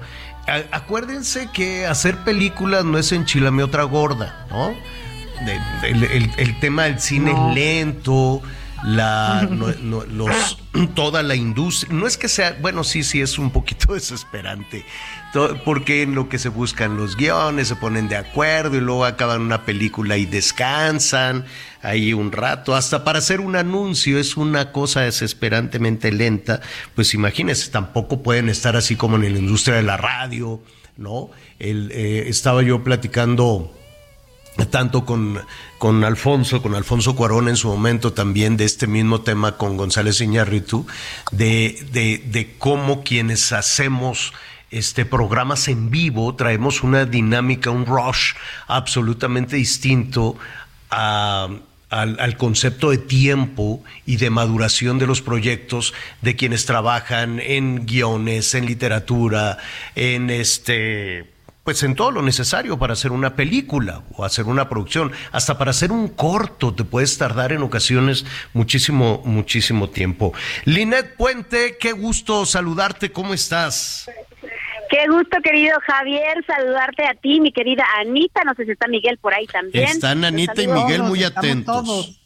Acuérdense 0.72 1.48
que 1.52 1.86
hacer 1.86 2.18
películas 2.18 2.84
no 2.84 2.98
es 2.98 3.10
enchilame 3.12 3.62
otra 3.62 3.84
gorda, 3.84 4.46
¿no? 4.50 4.74
El, 5.82 6.04
el- 6.04 6.30
el 6.36 6.60
tema 6.60 6.84
del 6.84 7.00
cine 7.00 7.32
No. 7.32 7.48
es 7.50 7.54
lento, 7.54 8.42
la, 8.84 9.48
no- 9.50 9.74
no- 9.80 10.04
los, 10.04 10.58
toda 10.94 11.22
la 11.22 11.34
industria, 11.34 11.92
no 11.94 12.06
es 12.06 12.16
que 12.16 12.28
sea, 12.28 12.56
bueno, 12.60 12.84
sí, 12.84 13.02
sí, 13.02 13.20
es 13.20 13.38
un 13.38 13.50
poquito 13.50 13.94
desesperante, 13.94 14.84
porque 15.64 16.02
en 16.02 16.14
lo 16.14 16.28
que 16.28 16.38
se 16.38 16.48
buscan 16.48 16.96
los 16.96 17.16
guiones, 17.16 17.68
se 17.68 17.76
ponen 17.76 18.08
de 18.08 18.16
acuerdo 18.16 18.76
y 18.76 18.80
luego 18.80 19.04
acaban 19.04 19.40
una 19.40 19.64
película 19.64 20.16
y 20.16 20.26
descansan 20.26 21.44
ahí 21.82 22.12
un 22.12 22.30
rato, 22.32 22.74
hasta 22.74 23.04
para 23.04 23.18
hacer 23.18 23.40
un 23.40 23.56
anuncio 23.56 24.18
es 24.18 24.36
una 24.36 24.72
cosa 24.72 25.00
desesperantemente 25.02 26.12
lenta, 26.12 26.60
pues 26.94 27.14
imagínense, 27.14 27.70
tampoco 27.70 28.22
pueden 28.22 28.48
estar 28.48 28.76
así 28.76 28.96
como 28.96 29.16
en 29.16 29.32
la 29.32 29.38
industria 29.38 29.76
de 29.76 29.82
la 29.82 29.96
radio, 29.96 30.62
¿no? 30.96 31.30
El, 31.58 31.90
eh, 31.92 32.28
estaba 32.28 32.62
yo 32.62 32.82
platicando 32.84 33.72
tanto 34.70 35.04
con, 35.04 35.40
con 35.78 36.04
Alfonso, 36.04 36.62
con 36.62 36.74
Alfonso 36.74 37.16
Cuarón 37.16 37.48
en 37.48 37.56
su 37.56 37.68
momento 37.68 38.12
también 38.12 38.56
de 38.56 38.64
este 38.64 38.86
mismo 38.86 39.20
tema 39.20 39.56
con 39.56 39.76
González 39.76 40.20
Iñárritu, 40.20 40.86
de, 41.32 41.84
de, 41.92 42.18
de 42.18 42.54
cómo 42.58 43.02
quienes 43.02 43.52
hacemos 43.52 44.32
este 44.70 45.04
programas 45.04 45.68
en 45.68 45.90
vivo 45.90 46.34
traemos 46.34 46.82
una 46.82 47.04
dinámica, 47.04 47.70
un 47.70 47.86
rush 47.86 48.32
absolutamente 48.66 49.56
distinto 49.56 50.36
al, 50.90 51.60
al 51.90 52.36
concepto 52.36 52.90
de 52.90 52.98
tiempo 52.98 53.82
y 54.06 54.16
de 54.16 54.30
maduración 54.30 54.98
de 54.98 55.06
los 55.06 55.22
proyectos 55.22 55.94
de 56.22 56.36
quienes 56.36 56.66
trabajan 56.66 57.40
en 57.40 57.86
guiones, 57.86 58.54
en 58.54 58.66
literatura, 58.66 59.58
en 59.94 60.30
este 60.30 61.33
pues 61.64 61.82
en 61.82 61.94
todo 61.94 62.10
lo 62.10 62.22
necesario 62.22 62.78
para 62.78 62.92
hacer 62.92 63.10
una 63.10 63.34
película 63.34 64.02
o 64.12 64.24
hacer 64.24 64.44
una 64.44 64.68
producción, 64.68 65.12
hasta 65.32 65.56
para 65.56 65.70
hacer 65.70 65.90
un 65.90 66.08
corto 66.08 66.74
te 66.74 66.84
puedes 66.84 67.16
tardar 67.16 67.52
en 67.52 67.62
ocasiones 67.62 68.26
muchísimo, 68.52 69.22
muchísimo 69.24 69.88
tiempo. 69.88 70.34
Linet 70.66 71.16
Puente, 71.16 71.76
qué 71.80 71.92
gusto 71.92 72.44
saludarte, 72.44 73.10
¿cómo 73.10 73.32
estás? 73.32 74.10
Qué 74.90 75.08
gusto, 75.08 75.38
querido 75.42 75.78
Javier, 75.86 76.44
saludarte 76.46 77.04
a 77.06 77.14
ti, 77.14 77.40
mi 77.40 77.50
querida 77.50 77.84
Anita. 77.98 78.44
No 78.44 78.54
sé 78.54 78.66
si 78.66 78.72
está 78.72 78.86
Miguel 78.86 79.16
por 79.16 79.32
ahí 79.32 79.46
también. 79.46 79.88
Están 79.88 80.24
Anita 80.24 80.62
y. 80.62 80.68
Miguel 80.68 81.02
muy 81.02 81.24
atentos. 81.24 82.20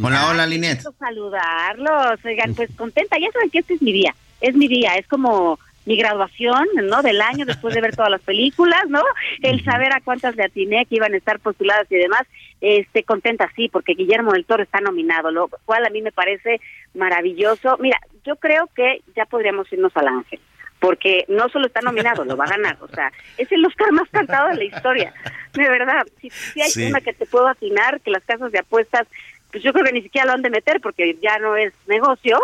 Hola, 0.00 0.28
hola, 0.28 0.46
Linet. 0.46 0.84
gusto 0.84 0.94
saludarlos. 0.98 2.24
Oigan, 2.24 2.54
pues 2.54 2.70
contenta. 2.76 3.16
Ya 3.18 3.30
saben 3.32 3.50
que 3.50 3.60
este 3.60 3.74
es 3.74 3.82
mi 3.82 3.92
día. 3.92 4.14
Es 4.40 4.54
mi 4.54 4.68
día. 4.68 4.96
Es 4.96 5.06
como 5.08 5.58
mi 5.84 5.96
graduación, 5.96 6.66
¿no? 6.84 7.02
Del 7.02 7.20
año 7.20 7.44
después 7.44 7.74
de 7.74 7.80
ver 7.80 7.96
todas 7.96 8.10
las 8.10 8.20
películas, 8.20 8.82
¿no? 8.88 9.02
El 9.42 9.64
saber 9.64 9.92
a 9.92 10.00
cuántas 10.00 10.36
le 10.36 10.44
atiné 10.44 10.86
que 10.86 10.96
iban 10.96 11.12
a 11.14 11.16
estar 11.16 11.38
postuladas 11.40 11.90
y 11.90 11.96
demás. 11.96 12.22
Este, 12.60 13.02
contenta, 13.02 13.50
sí, 13.56 13.68
porque 13.68 13.94
Guillermo 13.94 14.32
del 14.32 14.44
Toro 14.44 14.62
está 14.62 14.80
nominado, 14.80 15.30
lo 15.32 15.48
cual 15.64 15.84
a 15.84 15.90
mí 15.90 16.00
me 16.02 16.12
parece 16.12 16.60
maravilloso. 16.94 17.76
Mira, 17.78 17.98
yo 18.24 18.36
creo 18.36 18.68
que 18.74 19.02
ya 19.16 19.24
podríamos 19.26 19.72
irnos 19.72 19.96
al 19.96 20.08
Ángel 20.08 20.40
porque 20.78 21.24
no 21.28 21.48
solo 21.48 21.66
está 21.68 21.80
nominado, 21.80 22.24
lo 22.24 22.36
va 22.36 22.44
a 22.44 22.48
ganar. 22.50 22.76
O 22.80 22.88
sea, 22.88 23.12
es 23.38 23.50
el 23.52 23.64
Oscar 23.64 23.92
más 23.92 24.08
cantado 24.10 24.48
de 24.48 24.56
la 24.56 24.64
historia. 24.64 25.14
De 25.54 25.68
verdad, 25.68 26.04
si, 26.20 26.28
si 26.30 26.60
hay 26.60 26.70
Sí. 26.70 26.86
una 26.88 27.00
que 27.00 27.12
te 27.12 27.24
puedo 27.24 27.46
atinar, 27.46 28.00
que 28.00 28.10
las 28.10 28.24
casas 28.24 28.50
de 28.50 28.58
apuestas, 28.58 29.06
pues 29.52 29.62
yo 29.62 29.72
creo 29.72 29.84
que 29.84 29.92
ni 29.92 30.02
siquiera 30.02 30.26
lo 30.26 30.32
han 30.32 30.42
de 30.42 30.50
meter 30.50 30.80
porque 30.80 31.16
ya 31.22 31.38
no 31.38 31.56
es 31.56 31.72
negocio. 31.86 32.36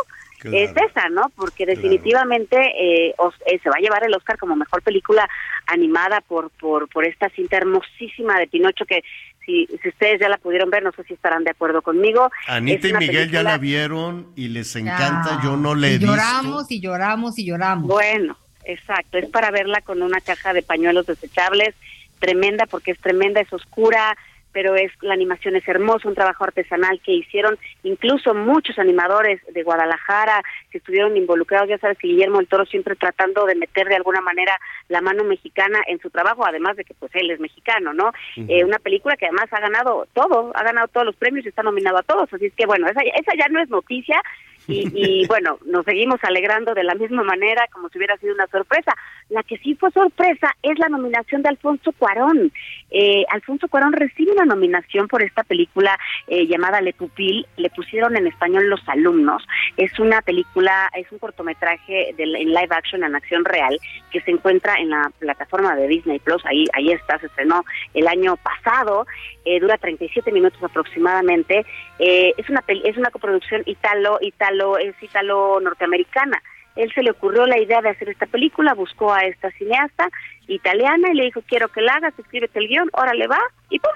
Es 0.45 0.70
esa, 0.70 1.09
¿no? 1.11 1.30
Porque 1.36 1.66
definitivamente 1.66 2.57
eh, 2.59 3.14
os- 3.18 3.34
eh, 3.47 3.59
se 3.62 3.68
va 3.68 3.76
a 3.76 3.80
llevar 3.80 4.05
el 4.05 4.14
Oscar 4.14 4.39
como 4.39 4.57
mejor 4.57 4.82
película 4.82 5.28
animada 5.66 6.20
por 6.22 6.51
por 6.51 6.89
por 6.89 7.05
esta 7.05 7.28
cinta 7.30 7.57
hermosísima 7.57 8.39
de 8.39 8.47
Pinocho 8.47 8.84
que 8.86 9.03
si, 9.45 9.66
si 9.82 9.89
ustedes 9.89 10.20
ya 10.20 10.28
la 10.28 10.36
pudieron 10.39 10.68
ver, 10.70 10.82
no 10.82 10.93
sé 10.93 11.03
si 11.05 11.14
estarán 11.14 11.43
de 11.45 11.51
acuerdo 11.51 11.80
conmigo. 11.82 12.30
Anita 12.47 12.89
y 12.89 12.93
Miguel 12.93 13.30
ya 13.30 13.43
la 13.43 13.57
vieron 13.59 14.28
y 14.36 14.49
les 14.49 14.76
encanta. 14.76 15.39
Ah, 15.39 15.41
Yo 15.43 15.57
no 15.57 15.74
le 15.74 15.89
he 15.89 15.95
y 15.95 15.99
visto. 15.99 16.12
lloramos 16.12 16.70
y 16.70 16.80
lloramos 16.80 17.39
y 17.39 17.47
lloramos. 17.47 17.86
Bueno, 17.89 18.36
exacto, 18.64 19.16
es 19.18 19.26
para 19.30 19.51
verla 19.51 19.80
con 19.80 20.03
una 20.03 20.20
caja 20.20 20.53
de 20.53 20.62
pañuelos 20.62 21.07
desechables, 21.07 21.74
tremenda 22.18 22.66
porque 22.66 22.91
es 22.91 22.99
tremenda, 23.01 23.41
es 23.41 23.51
oscura, 23.53 24.16
pero 24.53 24.74
es 24.74 24.90
la 25.03 25.14
animación 25.14 25.57
es 25.57 25.66
hermosa, 25.68 26.09
un 26.09 26.14
trabajo 26.14 26.44
artesanal 26.44 27.01
que 27.05 27.12
hicieron 27.12 27.59
incluso 27.82 28.34
muchos 28.34 28.78
animadores 28.78 29.40
de 29.53 29.62
Guadalajara 29.62 30.42
que 30.70 30.78
estuvieron 30.78 31.16
involucrados, 31.16 31.68
ya 31.68 31.78
sabes 31.78 31.99
que 31.99 32.09
Guillermo 32.09 32.40
el 32.40 32.49
Toro 32.49 32.66
siempre 32.66 32.96
tratando 32.96 33.46
de 33.46 33.55
meter 33.55 33.88
de 33.88 33.96
alguna 33.96 34.20
manera 34.20 34.57
la 34.88 35.01
mano 35.01 35.24
mexicana 35.24 35.80
en 35.86 36.01
su 36.01 36.11
trabajo, 36.11 36.46
además 36.46 36.76
de 36.76 36.84
que 36.84 36.94
pues 36.94 37.12
él 37.14 37.30
es 37.30 37.40
mexicano, 37.40 37.92
¿no? 37.92 38.12
Eh, 38.36 38.64
una 38.64 38.78
película 38.78 39.16
que 39.16 39.26
además 39.26 39.46
ha 39.53 39.61
ganado 39.61 40.07
todo, 40.12 40.53
ha 40.55 40.62
ganado 40.62 40.88
todos 40.88 41.07
los 41.07 41.16
premios 41.16 41.44
y 41.44 41.49
está 41.49 41.62
nominado 41.62 41.99
a 41.99 42.03
todos, 42.03 42.32
así 42.32 42.46
es 42.46 42.55
que 42.55 42.66
bueno, 42.66 42.88
esa, 42.88 43.01
esa 43.01 43.32
ya 43.38 43.49
no 43.49 43.61
es 43.61 43.68
noticia, 43.68 44.20
y, 44.69 44.89
y, 44.95 45.27
bueno, 45.29 45.59
nos 45.66 45.85
seguimos 45.85 46.19
alegrando 46.23 46.75
de 46.75 46.85
la 46.85 46.95
misma 46.95 47.23
manera 47.23 47.66
como 47.73 47.89
si 47.89 47.99
hubiera 47.99 48.16
sido 48.19 48.35
una 48.35 48.47
sorpresa. 48.47 48.95
La 49.31 49.43
que 49.43 49.59
sí 49.59 49.75
fue 49.75 49.91
sorpresa 49.91 50.55
es 50.62 50.79
la 50.79 50.89
nominación 50.89 51.43
de 51.43 51.49
Alfonso 51.49 51.93
Cuarón. 51.93 52.53
Eh, 52.91 53.25
Alfonso 53.31 53.69
Cuarón 53.69 53.93
recibe 53.93 54.33
una 54.33 54.45
nominación 54.45 55.09
por 55.09 55.23
esta 55.23 55.43
película 55.43 55.99
eh, 56.27 56.47
llamada 56.47 56.81
Le 56.81 56.93
Pupil, 56.93 57.47
le 57.57 57.71
pusieron 57.71 58.16
en 58.16 58.27
español 58.27 58.69
Los 58.69 58.87
Alumnos. 58.89 59.47
Es 59.77 59.99
una 59.99 60.23
película, 60.23 60.91
es 60.95 61.11
un 61.11 61.19
cortometraje 61.19 62.14
de, 62.16 62.25
en 62.25 62.53
live 62.53 62.69
action, 62.71 63.05
en 63.05 63.14
acción 63.14 63.45
real, 63.45 63.79
que 64.11 64.21
se 64.21 64.31
encuentra 64.31 64.77
en 64.77 64.91
la 64.91 65.11
plataforma 65.19 65.75
de 65.77 65.89
Disney 65.89 66.19
Plus. 66.19 66.45
Ahí, 66.47 66.64
ahí 66.75 66.93
está, 66.93 67.19
se 67.19 67.27
estrenó 67.27 67.64
el 67.95 68.07
año 68.07 68.37
pasado, 68.37 69.07
eh, 69.45 69.61
dura 69.61 69.79
37 69.79 70.31
minutos 70.33 70.62
aproximadamente. 70.62 71.64
Eh, 71.99 72.33
es 72.37 72.49
una 72.49 72.62
es 72.69 72.97
una 72.97 73.11
coproducción 73.11 73.62
italo 73.66 74.19
italo 74.59 74.78
es 74.78 75.02
italo 75.02 75.61
norteamericana. 75.61 76.42
Él 76.76 76.92
se 76.94 77.02
le 77.02 77.11
ocurrió 77.11 77.46
la 77.46 77.59
idea 77.59 77.80
de 77.80 77.90
hacer 77.90 78.09
esta 78.09 78.26
película, 78.26 78.74
buscó 78.74 79.12
a 79.12 79.20
esta 79.22 79.50
cineasta 79.52 80.09
italiana 80.46 81.11
y 81.12 81.16
le 81.16 81.24
dijo 81.24 81.42
quiero 81.46 81.68
que 81.68 81.80
la 81.80 81.94
hagas, 81.94 82.14
escríbete 82.18 82.59
el 82.59 82.68
guion, 82.68 82.88
órale 82.92 83.26
va 83.26 83.40
y 83.70 83.78
pum, 83.78 83.90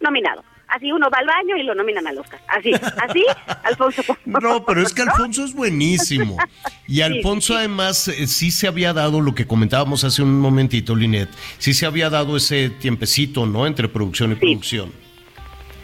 nominado. 0.00 0.42
Así 0.68 0.90
uno 0.90 1.08
va 1.10 1.18
al 1.18 1.26
baño 1.26 1.56
y 1.56 1.62
lo 1.62 1.76
nominan 1.76 2.08
al 2.08 2.18
Oscar. 2.18 2.40
Así, 2.48 2.72
así, 2.74 3.24
Alfonso. 3.62 4.02
No, 4.24 4.64
pero 4.64 4.82
es 4.82 4.92
que 4.92 5.02
Alfonso 5.02 5.44
es 5.44 5.54
buenísimo. 5.54 6.36
Y 6.88 7.00
Alfonso 7.00 7.56
además 7.56 8.06
eh, 8.06 8.28
sí 8.28 8.52
se 8.52 8.68
había 8.68 8.92
dado 8.92 9.20
lo 9.20 9.34
que 9.34 9.44
comentábamos 9.44 10.04
hace 10.04 10.22
un 10.22 10.38
momentito, 10.38 10.94
Linet, 10.94 11.28
sí 11.58 11.74
se 11.74 11.84
había 11.84 12.10
dado 12.10 12.36
ese 12.36 12.70
tiempecito, 12.70 13.44
¿no? 13.44 13.66
Entre 13.66 13.88
producción 13.88 14.30
y 14.30 14.34
producción. 14.36 14.92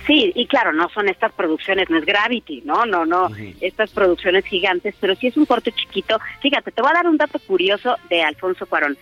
Sí, 0.07 0.33
y 0.35 0.47
claro, 0.47 0.73
no 0.73 0.89
son 0.89 1.09
estas 1.09 1.33
producciones, 1.33 1.89
no 1.89 1.99
es 1.99 2.05
Gravity, 2.05 2.63
no, 2.65 2.85
no, 2.87 3.07
no, 3.07 3.29
estas 3.61 3.91
producciones 3.91 4.45
gigantes, 4.45 4.97
pero 5.01 5.15
sí 5.15 5.29
es 5.29 5.37
un 5.37 5.47
corte 5.47 5.71
chiquito. 5.71 6.19
Fíjate, 6.41 6.73
te 6.73 6.83
voy 6.83 6.91
a 6.91 6.95
dar 6.95 7.07
un 7.07 7.17
dato 7.17 7.39
curioso 7.39 7.97
de 8.11 8.23
Alfonso 8.23 8.67
Cuarón. 8.67 8.97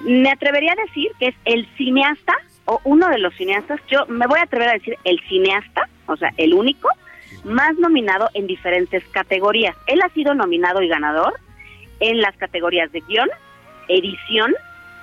Me 0.00 0.30
atrevería 0.30 0.72
a 0.72 0.86
decir 0.86 1.10
que 1.18 1.28
es 1.28 1.34
el 1.44 1.66
cineasta 1.76 2.36
o 2.66 2.80
uno 2.84 3.08
de 3.08 3.18
los 3.18 3.34
cineastas, 3.34 3.80
yo 3.88 4.06
me 4.06 4.26
voy 4.26 4.38
a 4.38 4.42
atrever 4.42 4.68
a 4.68 4.74
decir 4.74 4.96
el 5.04 5.18
cineasta, 5.28 5.88
o 6.06 6.16
sea, 6.16 6.32
el 6.36 6.54
único, 6.54 6.88
más 7.44 7.76
nominado 7.78 8.28
en 8.34 8.46
diferentes 8.46 9.02
categorías. 9.08 9.74
Él 9.86 10.00
ha 10.02 10.08
sido 10.10 10.34
nominado 10.34 10.82
y 10.82 10.88
ganador 10.88 11.34
en 12.00 12.20
las 12.20 12.36
categorías 12.36 12.92
de 12.92 13.00
guion, 13.00 13.28
edición, 13.88 14.54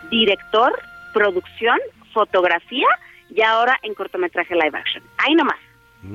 director, 0.09 0.73
producción, 1.13 1.79
fotografía 2.13 2.87
y 3.35 3.41
ahora 3.41 3.77
en 3.83 3.93
cortometraje 3.93 4.55
live 4.55 4.77
action. 4.77 5.03
Ahí 5.17 5.35
nomás. 5.35 5.57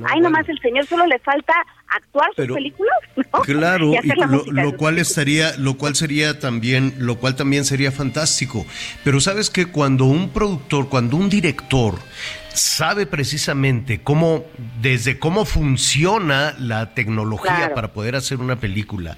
Ahí 0.09 0.21
nomás 0.21 0.49
el 0.49 0.57
señor 0.61 0.87
solo 0.87 1.05
le 1.05 1.19
falta 1.19 1.53
actuar 1.89 2.29
sus 2.29 2.37
Pero- 2.37 2.55
películas, 2.55 2.95
¿no? 3.17 3.41
Claro, 3.41 3.87
y 3.91 3.95
y 3.95 3.97
hacer 3.99 4.19
la 4.19 4.27
lo, 4.27 4.45
sus 4.45 4.77
cual 4.77 4.99
estaría, 4.99 5.57
lo 5.59 5.75
cual 5.77 5.97
sería 5.97 6.39
también, 6.39 6.95
lo 6.99 7.17
cual 7.17 7.35
también 7.35 7.65
sería 7.65 7.91
fantástico. 7.91 8.65
Pero 9.03 9.19
sabes 9.21 9.51
que 9.51 9.67
cuando 9.67 10.05
un 10.05 10.31
productor, 10.31 10.89
cuando 10.89 11.17
un 11.17 11.29
director 11.29 11.99
sabe 12.55 13.07
precisamente 13.07 14.01
cómo, 14.01 14.45
desde 14.81 15.19
cómo 15.19 15.45
funciona 15.45 16.55
la 16.61 16.95
tecnología 16.95 17.57
Claro. 17.57 17.75
para 17.75 17.89
poder 17.93 18.15
hacer 18.15 18.39
una 18.39 18.57
película, 18.57 19.17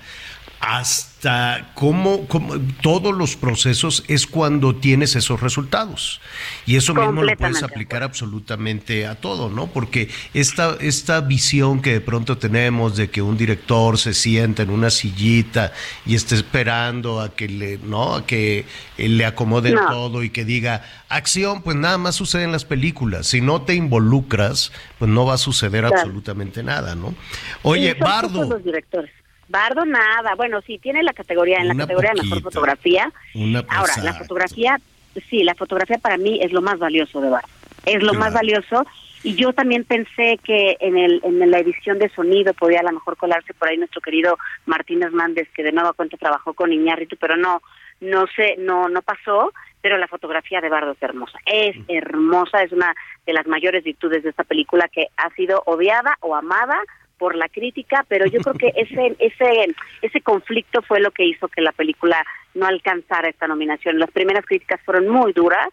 hasta 0.64 1.72
cómo, 1.74 2.26
cómo- 2.28 2.54
todos 2.82 3.12
los 3.14 3.36
procesos 3.36 4.04
es 4.06 4.28
cuando 4.28 4.76
tienes 4.76 5.16
esos 5.16 5.40
resultados. 5.40 6.20
Y 6.66 6.76
eso 6.76 6.94
mismo 6.94 7.22
lo 7.24 7.36
puedes 7.36 7.62
aplicar 7.64 8.04
absolutamente 8.04 9.06
a 9.08 9.16
todo, 9.16 9.50
¿no? 9.50 9.66
Porque 9.66 10.08
esta, 10.34 10.76
esta 10.80 11.20
visión 11.20 11.82
que 11.82 11.92
de 11.94 12.00
pronto 12.00 12.38
tenemos 12.38 12.96
de 12.96 13.10
que 13.10 13.22
un 13.22 13.36
director 13.36 13.98
se 13.98 14.14
sienta 14.14 14.62
en 14.62 14.70
una 14.70 14.90
sillita 14.90 15.72
y 16.06 16.14
esté 16.14 16.36
esperando 16.36 17.20
a 17.20 17.34
que 17.34 17.48
le, 17.48 17.78
¿no? 17.78 18.14
A 18.14 18.24
que 18.26 18.64
eh, 18.98 19.08
le 19.08 19.26
acomoden 19.26 19.74
No. 19.74 19.88
todo 19.88 20.22
y 20.22 20.30
que 20.30 20.44
diga 20.44 20.84
acción, 21.08 21.62
pues 21.62 21.76
nada 21.76 21.98
más 21.98 22.14
sucede 22.14 22.44
en 22.44 22.52
las 22.52 22.64
películas. 22.64 23.26
Si 23.26 23.40
no 23.40 23.62
te 23.62 23.74
involucras, 23.74 24.70
pues 25.00 25.10
no 25.10 25.26
va 25.26 25.34
a 25.34 25.38
suceder 25.38 25.82
Claro. 25.84 25.96
absolutamente 25.98 26.62
nada, 26.62 26.94
¿no? 26.94 27.14
Oye, 27.62 27.94
Bardo, 27.94 28.44
los 28.44 28.62
directores. 28.64 29.10
Bardo 29.52 29.84
nada, 29.84 30.34
bueno, 30.34 30.62
sí, 30.62 30.78
tiene 30.78 31.02
la 31.02 31.12
categoría, 31.12 31.58
en 31.58 31.68
la 31.68 31.74
Una 31.74 31.84
categoría 31.84 32.12
de 32.14 32.22
mejor 32.22 32.42
fotografía. 32.42 33.12
una 33.34 33.62
Ahora, 33.68 33.92
la 34.02 34.14
fotografía, 34.14 34.80
sí, 35.28 35.44
la 35.44 35.54
fotografía 35.54 35.98
para 35.98 36.16
mí 36.16 36.40
es 36.42 36.52
lo 36.52 36.62
más 36.62 36.78
valioso 36.78 37.20
de 37.20 37.28
Bardo. 37.28 37.48
Es 37.84 38.02
lo 38.02 38.14
más 38.14 38.32
valioso. 38.32 38.86
Y 39.22 39.34
yo 39.34 39.52
también 39.52 39.84
pensé 39.84 40.38
que 40.42 40.78
en, 40.80 40.96
el, 40.96 41.20
en 41.22 41.50
la 41.50 41.58
edición 41.58 41.98
de 41.98 42.08
sonido 42.08 42.54
podía 42.54 42.80
a 42.80 42.84
lo 42.84 42.92
mejor 42.92 43.16
colarse 43.16 43.52
por 43.52 43.68
ahí 43.68 43.76
nuestro 43.76 44.00
querido 44.00 44.38
Martín 44.64 45.02
Hernández, 45.02 45.48
que 45.54 45.62
de 45.62 45.70
nuevo 45.70 45.92
cuenta 45.92 46.16
trabajó 46.16 46.54
con 46.54 46.72
Iñárritu, 46.72 47.16
pero 47.18 47.36
no, 47.36 47.60
no 48.00 48.24
sé, 48.34 48.56
no, 48.58 48.88
no 48.88 49.02
pasó. 49.02 49.52
Pero 49.82 49.98
la 49.98 50.08
fotografía 50.08 50.60
de 50.60 50.68
Bardo 50.68 50.92
es 50.92 51.02
hermosa. 51.02 51.38
Es 51.44 51.76
hermosa, 51.88 52.62
es 52.62 52.72
una 52.72 52.94
de 53.26 53.32
las 53.32 53.46
mayores 53.46 53.84
virtudes 53.84 54.22
de 54.22 54.30
esta 54.30 54.44
película 54.44 54.88
que 54.88 55.08
ha 55.16 55.28
sido 55.34 55.62
odiada 55.66 56.16
o 56.20 56.34
amada 56.36 56.80
por 57.22 57.36
la 57.36 57.48
crítica, 57.48 58.04
pero 58.08 58.26
yo 58.26 58.40
creo 58.40 58.54
que 58.54 58.72
ese 58.74 59.14
ese 59.20 59.72
ese 60.02 60.20
conflicto 60.22 60.82
fue 60.82 60.98
lo 60.98 61.12
que 61.12 61.24
hizo 61.24 61.46
que 61.46 61.60
la 61.60 61.70
película 61.70 62.24
no 62.54 62.66
alcanzara 62.66 63.28
esta 63.28 63.46
nominación. 63.46 64.00
Las 64.00 64.10
primeras 64.10 64.44
críticas 64.44 64.80
fueron 64.84 65.06
muy 65.08 65.32
duras, 65.32 65.68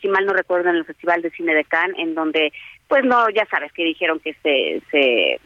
si 0.00 0.08
mal 0.08 0.26
no 0.26 0.32
recuerdo 0.32 0.70
en 0.70 0.74
el 0.74 0.84
Festival 0.84 1.22
de 1.22 1.30
Cine 1.30 1.54
de 1.54 1.64
Cannes, 1.64 1.96
en 2.00 2.16
donde 2.16 2.52
pues 2.88 3.04
no, 3.04 3.30
ya 3.30 3.46
sabes 3.46 3.72
que 3.72 3.84
dijeron 3.84 4.18
que 4.18 4.34
se 4.42 4.82
se 4.90 5.38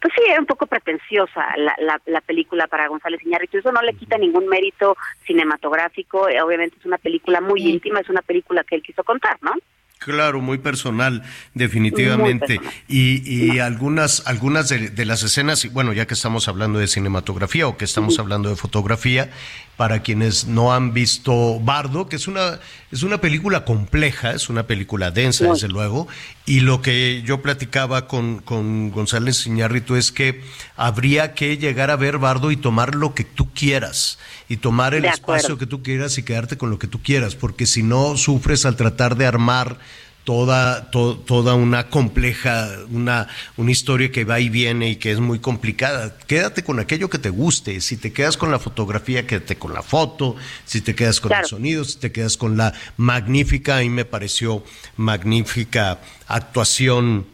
pues 0.00 0.14
sí, 0.14 0.22
era 0.30 0.38
un 0.38 0.46
poco 0.46 0.68
pretenciosa 0.68 1.44
la, 1.56 1.74
la, 1.80 2.00
la 2.06 2.20
película 2.20 2.68
para 2.68 2.86
González 2.86 3.20
Iñárritu. 3.24 3.58
Eso 3.58 3.72
no 3.72 3.82
le 3.82 3.94
quita 3.94 4.16
ningún 4.18 4.46
mérito 4.46 4.96
cinematográfico. 5.26 6.28
eh, 6.28 6.40
obviamente 6.40 6.76
es 6.78 6.86
una 6.86 6.98
película 6.98 7.40
muy 7.40 7.68
íntima, 7.68 7.98
es 7.98 8.08
una 8.08 8.22
película 8.22 8.62
que 8.62 8.76
él 8.76 8.82
quiso 8.82 9.02
contar, 9.02 9.36
¿no? 9.40 9.52
Claro, 9.98 10.40
muy 10.40 10.58
personal, 10.58 11.22
definitivamente. 11.54 12.58
Muy 12.58 12.58
personal. 12.58 12.82
Y, 12.88 13.52
y 13.54 13.58
algunas, 13.58 14.22
algunas 14.26 14.68
de, 14.68 14.90
de 14.90 15.04
las 15.04 15.22
escenas, 15.22 15.64
y 15.64 15.68
bueno, 15.68 15.92
ya 15.92 16.06
que 16.06 16.14
estamos 16.14 16.48
hablando 16.48 16.78
de 16.78 16.86
cinematografía 16.86 17.66
o 17.66 17.76
que 17.76 17.84
estamos 17.84 18.18
hablando 18.18 18.48
de 18.48 18.56
fotografía, 18.56 19.30
para 19.76 20.02
quienes 20.02 20.46
no 20.46 20.72
han 20.72 20.94
visto 20.94 21.60
Bardo, 21.60 22.08
que 22.08 22.16
es 22.16 22.28
una, 22.28 22.60
es 22.90 23.02
una 23.02 23.20
película 23.20 23.64
compleja, 23.64 24.32
es 24.32 24.48
una 24.48 24.66
película 24.66 25.10
densa, 25.10 25.52
desde 25.52 25.68
luego, 25.68 26.08
y 26.46 26.60
lo 26.60 26.80
que 26.80 27.22
yo 27.26 27.42
platicaba 27.42 28.08
con, 28.08 28.38
con 28.38 28.90
González 28.90 29.46
Iñárritu 29.46 29.96
es 29.96 30.12
que 30.12 30.42
habría 30.76 31.34
que 31.34 31.58
llegar 31.58 31.90
a 31.90 31.96
ver 31.96 32.16
Bardo 32.16 32.50
y 32.50 32.56
tomar 32.56 32.94
lo 32.94 33.14
que 33.14 33.24
tú 33.24 33.52
quieras, 33.52 34.18
y 34.48 34.56
tomar 34.56 34.94
el 34.94 35.04
espacio 35.04 35.58
que 35.58 35.66
tú 35.66 35.82
quieras 35.82 36.16
y 36.16 36.22
quedarte 36.22 36.56
con 36.56 36.70
lo 36.70 36.78
que 36.78 36.86
tú 36.86 37.02
quieras, 37.02 37.34
porque 37.34 37.66
si 37.66 37.82
no 37.82 38.16
sufres 38.16 38.64
al 38.64 38.76
tratar 38.76 39.16
de 39.16 39.26
armar 39.26 39.78
toda, 40.26 40.90
to- 40.90 41.16
toda 41.24 41.54
una 41.54 41.88
compleja, 41.88 42.68
una, 42.90 43.28
una 43.56 43.70
historia 43.70 44.10
que 44.10 44.24
va 44.24 44.40
y 44.40 44.48
viene 44.48 44.90
y 44.90 44.96
que 44.96 45.12
es 45.12 45.20
muy 45.20 45.38
complicada. 45.38 46.18
Quédate 46.26 46.64
con 46.64 46.80
aquello 46.80 47.08
que 47.08 47.20
te 47.20 47.30
guste. 47.30 47.80
Si 47.80 47.96
te 47.96 48.12
quedas 48.12 48.36
con 48.36 48.50
la 48.50 48.58
fotografía, 48.58 49.24
quédate 49.24 49.54
con 49.56 49.72
la 49.72 49.82
foto. 49.82 50.34
Si 50.64 50.80
te 50.80 50.96
quedas 50.96 51.20
con 51.20 51.28
Claro. 51.28 51.44
el 51.44 51.48
sonido, 51.48 51.84
si 51.84 51.98
te 51.98 52.10
quedas 52.10 52.36
con 52.36 52.56
la 52.56 52.74
magnífica, 52.96 53.76
a 53.76 53.80
mí 53.82 53.88
me 53.88 54.04
pareció 54.04 54.64
magnífica 54.96 56.00
actuación. 56.26 57.24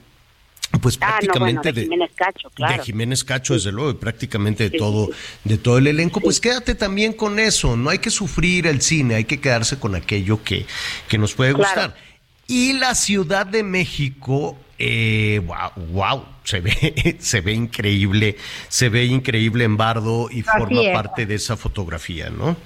Pues 0.82 0.98
Ah, 1.00 1.18
no, 1.22 1.38
bueno, 1.38 1.60
prácticamente 1.62 1.72
de 1.72 1.82
Jiménez 1.82 2.10
Cacho, 2.14 2.50
claro. 2.50 2.76
de 2.78 2.84
Jiménez 2.84 3.24
Cacho, 3.24 3.54
desde 3.54 3.72
luego, 3.72 3.90
y 3.90 3.94
prácticamente 3.94 4.64
de 4.64 4.70
Sí, 4.70 4.76
todo, 4.78 5.06
sí, 5.06 5.12
de 5.44 5.56
todo 5.58 5.78
el 5.78 5.86
elenco, 5.86 6.20
pues 6.20 6.40
quédate 6.40 6.74
también 6.74 7.12
con 7.14 7.38
eso, 7.38 7.76
no 7.76 7.88
hay 7.90 7.98
que 7.98 8.10
sufrir 8.10 8.66
el 8.66 8.80
cine, 8.82 9.14
hay 9.16 9.24
que 9.24 9.38
quedarse 9.40 9.78
con 9.78 9.94
aquello 9.94 10.42
que, 10.44 10.64
que 11.08 11.16
nos 11.18 11.34
puede 11.34 11.52
Claro. 11.54 11.64
gustar. 11.68 12.11
Y 12.46 12.74
la 12.74 12.94
Ciudad 12.94 13.46
de 13.46 13.62
México 13.62 14.58
eh, 14.84 15.40
wow, 15.44 15.70
wow, 15.92 16.24
se 16.42 16.60
ve, 16.60 17.16
se 17.20 17.40
ve 17.40 17.52
increíble, 17.52 18.34
se 18.68 18.88
ve 18.88 19.04
increíble 19.04 19.62
en 19.62 19.76
Bardo 19.76 20.28
y 20.28 20.40
Así 20.40 20.58
forma 20.58 20.82
es. 20.82 20.92
parte 20.92 21.24
de 21.24 21.36
esa 21.36 21.56
fotografía, 21.56 22.30
¿no? 22.30 22.56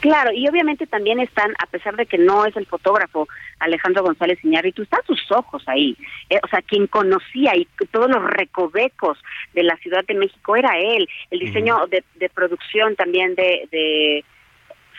Claro, 0.00 0.32
y 0.32 0.48
obviamente 0.48 0.86
también 0.86 1.20
están, 1.20 1.52
a 1.62 1.66
pesar 1.66 1.94
de 1.96 2.06
que 2.06 2.16
no 2.18 2.46
es 2.46 2.56
el 2.56 2.66
fotógrafo 2.66 3.28
Alejandro 3.60 4.02
González 4.02 4.38
Iñárritu, 4.42 4.82
están 4.82 5.00
sus 5.06 5.30
ojos 5.30 5.62
ahí. 5.66 5.96
Eh, 6.30 6.40
o 6.42 6.48
sea, 6.48 6.62
quien 6.62 6.86
conocía 6.86 7.54
y 7.54 7.68
todos 7.90 8.10
los 8.10 8.24
recovecos 8.24 9.18
de 9.52 9.62
la 9.62 9.76
Ciudad 9.76 10.04
de 10.06 10.14
México 10.14 10.56
era 10.56 10.78
él. 10.78 11.06
El 11.30 11.38
diseño 11.38 11.86
de, 11.86 12.02
de 12.16 12.28
producción 12.30 12.96
también 12.96 13.34
de, 13.34 13.68
de 13.70 14.24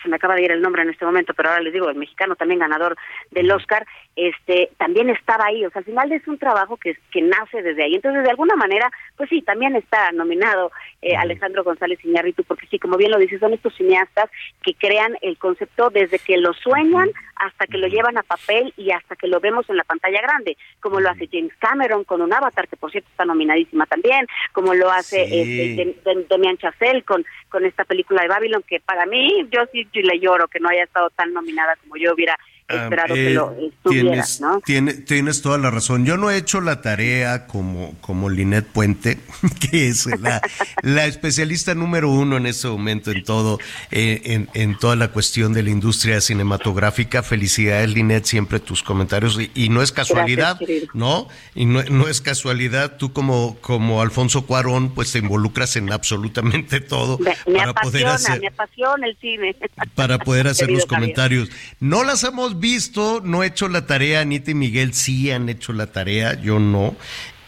se 0.04 0.10
me 0.10 0.16
acaba 0.16 0.36
de 0.36 0.42
ir 0.42 0.52
el 0.52 0.62
nombre 0.62 0.82
en 0.82 0.90
este 0.90 1.04
momento, 1.04 1.32
pero 1.34 1.48
ahora 1.48 1.62
les 1.62 1.72
digo, 1.72 1.88
el 1.88 1.96
mexicano 1.96 2.36
también 2.36 2.60
ganador 2.60 2.96
del 3.30 3.50
Oscar, 3.50 3.86
este, 4.14 4.70
también 4.76 5.08
estaba 5.10 5.46
ahí. 5.46 5.64
O 5.64 5.70
sea, 5.70 5.80
al 5.80 5.86
final 5.86 6.12
es 6.12 6.28
un 6.28 6.38
trabajo 6.38 6.76
que, 6.76 6.96
que 7.10 7.22
nace 7.22 7.62
desde 7.62 7.82
ahí. 7.82 7.94
Entonces, 7.94 8.22
de 8.22 8.30
alguna 8.30 8.54
manera, 8.54 8.90
pues 9.16 9.30
sí, 9.30 9.42
también 9.42 9.74
está 9.74 10.12
nominado 10.12 10.70
eh, 11.04 11.16
Alejandro 11.16 11.62
González 11.64 12.02
Iñárritu, 12.04 12.44
porque 12.44 12.66
sí, 12.66 12.78
como 12.78 12.96
bien 12.96 13.10
lo 13.10 13.18
dices, 13.18 13.38
son 13.40 13.52
estos 13.52 13.74
cineastas 13.74 14.30
que 14.62 14.74
crean 14.74 15.16
el 15.20 15.36
concepto 15.38 15.90
desde 15.90 16.18
que 16.18 16.36
lo 16.38 16.52
sueñan 16.54 17.10
hasta 17.36 17.66
que 17.66 17.78
lo 17.78 17.88
llevan 17.88 18.16
a 18.16 18.22
papel 18.22 18.72
y 18.76 18.90
hasta 18.90 19.14
que 19.16 19.26
lo 19.28 19.38
vemos 19.40 19.68
en 19.68 19.76
la 19.76 19.84
pantalla 19.84 20.20
grande, 20.22 20.56
como 20.80 21.00
lo 21.00 21.10
hace 21.10 21.28
James 21.30 21.52
Cameron 21.58 22.04
con 22.04 22.22
un 22.22 22.32
Avatar, 22.32 22.68
que 22.68 22.76
por 22.76 22.90
cierto 22.90 23.08
está 23.10 23.24
nominadísima 23.24 23.86
también, 23.86 24.26
como 24.52 24.72
lo 24.74 24.90
hace 24.90 25.26
Sí. 25.26 25.40
este, 25.40 25.82
Dem- 25.84 26.02
Dem- 26.04 26.26
Demian 26.28 26.56
Chazelle 26.58 27.02
con, 27.02 27.24
con 27.50 27.64
esta 27.64 27.84
película 27.84 28.22
de 28.22 28.28
Babylon, 28.28 28.64
que 28.66 28.80
para 28.80 29.04
mí, 29.06 29.46
yo 29.50 29.60
sí 29.72 29.86
le 29.94 30.18
lloro 30.20 30.48
que 30.48 30.60
no 30.60 30.68
haya 30.70 30.84
estado 30.84 31.10
tan 31.10 31.32
nominada 31.32 31.76
como 31.82 31.96
yo 31.96 32.14
hubiera 32.14 32.36
esperado 32.68 33.14
que 33.14 33.30
Eh, 33.30 33.34
lo 33.34 33.50
estuviera, 33.60 34.10
tienes, 34.10 34.40
¿no? 34.40 34.60
tiene- 34.64 34.94
tienes 34.94 35.42
toda 35.42 35.58
la 35.58 35.70
razón. 35.70 36.06
Yo 36.06 36.16
no 36.16 36.30
he 36.30 36.36
hecho 36.38 36.60
la 36.60 36.80
tarea 36.80 37.46
como, 37.46 37.94
como 38.00 38.30
Linet 38.30 38.66
Puente, 38.66 39.18
que 39.70 39.88
es 39.88 40.06
la, 40.20 40.40
la 40.82 41.04
especialista 41.06 41.74
número 41.74 42.08
uno 42.10 42.36
en 42.38 42.46
este 42.46 42.68
momento 42.68 43.10
en 43.10 43.22
todo, 43.24 43.58
eh, 43.90 44.22
en, 44.24 44.48
en 44.54 44.78
toda 44.78 44.96
la 44.96 45.08
cuestión 45.08 45.52
de 45.52 45.62
la 45.62 45.70
industria 45.70 46.20
cinematográfica. 46.20 47.22
Felicidades, 47.22 47.90
Linet, 47.90 48.24
siempre 48.24 48.60
tus 48.60 48.82
comentarios. 48.82 49.38
Y, 49.38 49.50
y 49.54 49.68
no 49.68 49.82
es 49.82 49.92
casualidad, 49.92 50.56
Gracias. 50.58 50.88
¿no? 50.94 51.28
Y 51.54 51.66
no, 51.66 51.82
no 51.84 52.08
es 52.08 52.20
casualidad. 52.20 52.96
Tú 52.96 53.12
como, 53.12 53.56
como 53.60 54.00
Alfonso 54.00 54.46
Cuarón, 54.46 54.94
pues 54.94 55.12
te 55.12 55.18
involucras 55.18 55.76
en 55.76 55.92
absolutamente 55.92 56.80
todo 56.80 57.18
Me, 57.18 57.36
me 57.46 57.58
para 57.58 57.74
poder 57.74 58.06
apasiona, 58.06 58.14
hacer 58.14 58.40
me 58.40 58.46
apasiona 58.48 59.06
el 59.06 59.16
cine. 59.20 59.56
para 59.94 60.18
poder 60.18 60.48
hacer 60.48 60.70
los 60.70 60.86
comentarios. 60.86 61.50
No 61.80 62.04
las 62.04 62.24
hemos 62.24 62.53
visto, 62.54 63.20
no 63.24 63.42
he 63.42 63.48
hecho 63.48 63.68
la 63.68 63.86
tarea, 63.86 64.20
Anita 64.20 64.50
y 64.50 64.54
Miguel 64.54 64.94
sí 64.94 65.30
han 65.30 65.48
hecho 65.48 65.72
la 65.72 65.86
tarea, 65.88 66.40
yo 66.40 66.58
no. 66.58 66.96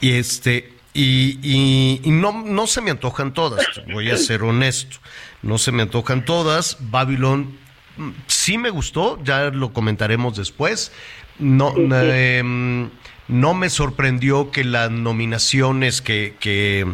Y 0.01 0.13
este, 0.13 0.73
y, 0.95 1.39
y- 1.43 2.01
y 2.05 2.11
no, 2.11 2.33
no 2.45 2.67
se 2.67 2.81
me 2.81 2.91
antojan 2.91 3.33
todas, 3.35 3.65
voy 3.93 4.11
a 4.11 4.17
ser 4.17 4.43
honesto. 4.43 4.99
No 5.43 5.59
se 5.59 5.73
me 5.73 5.83
antojan 5.83 6.25
todas. 6.25 6.77
Babylon 6.81 7.57
mm, 7.97 8.11
sí 8.27 8.59
me 8.59 8.71
gustó, 8.71 9.23
ya 9.23 9.51
lo 9.51 9.73
comentaremos 9.73 10.37
después. 10.37 10.93
No, 11.39 11.73
Sí, 11.77 11.83
sí. 11.83 11.89
em, 11.93 12.91
no 13.29 13.55
me 13.55 13.69
sorprendió 13.71 14.51
que 14.51 14.65
las 14.65 14.91
nominaciones 14.91 16.01
que, 16.01 16.35
que 16.41 16.87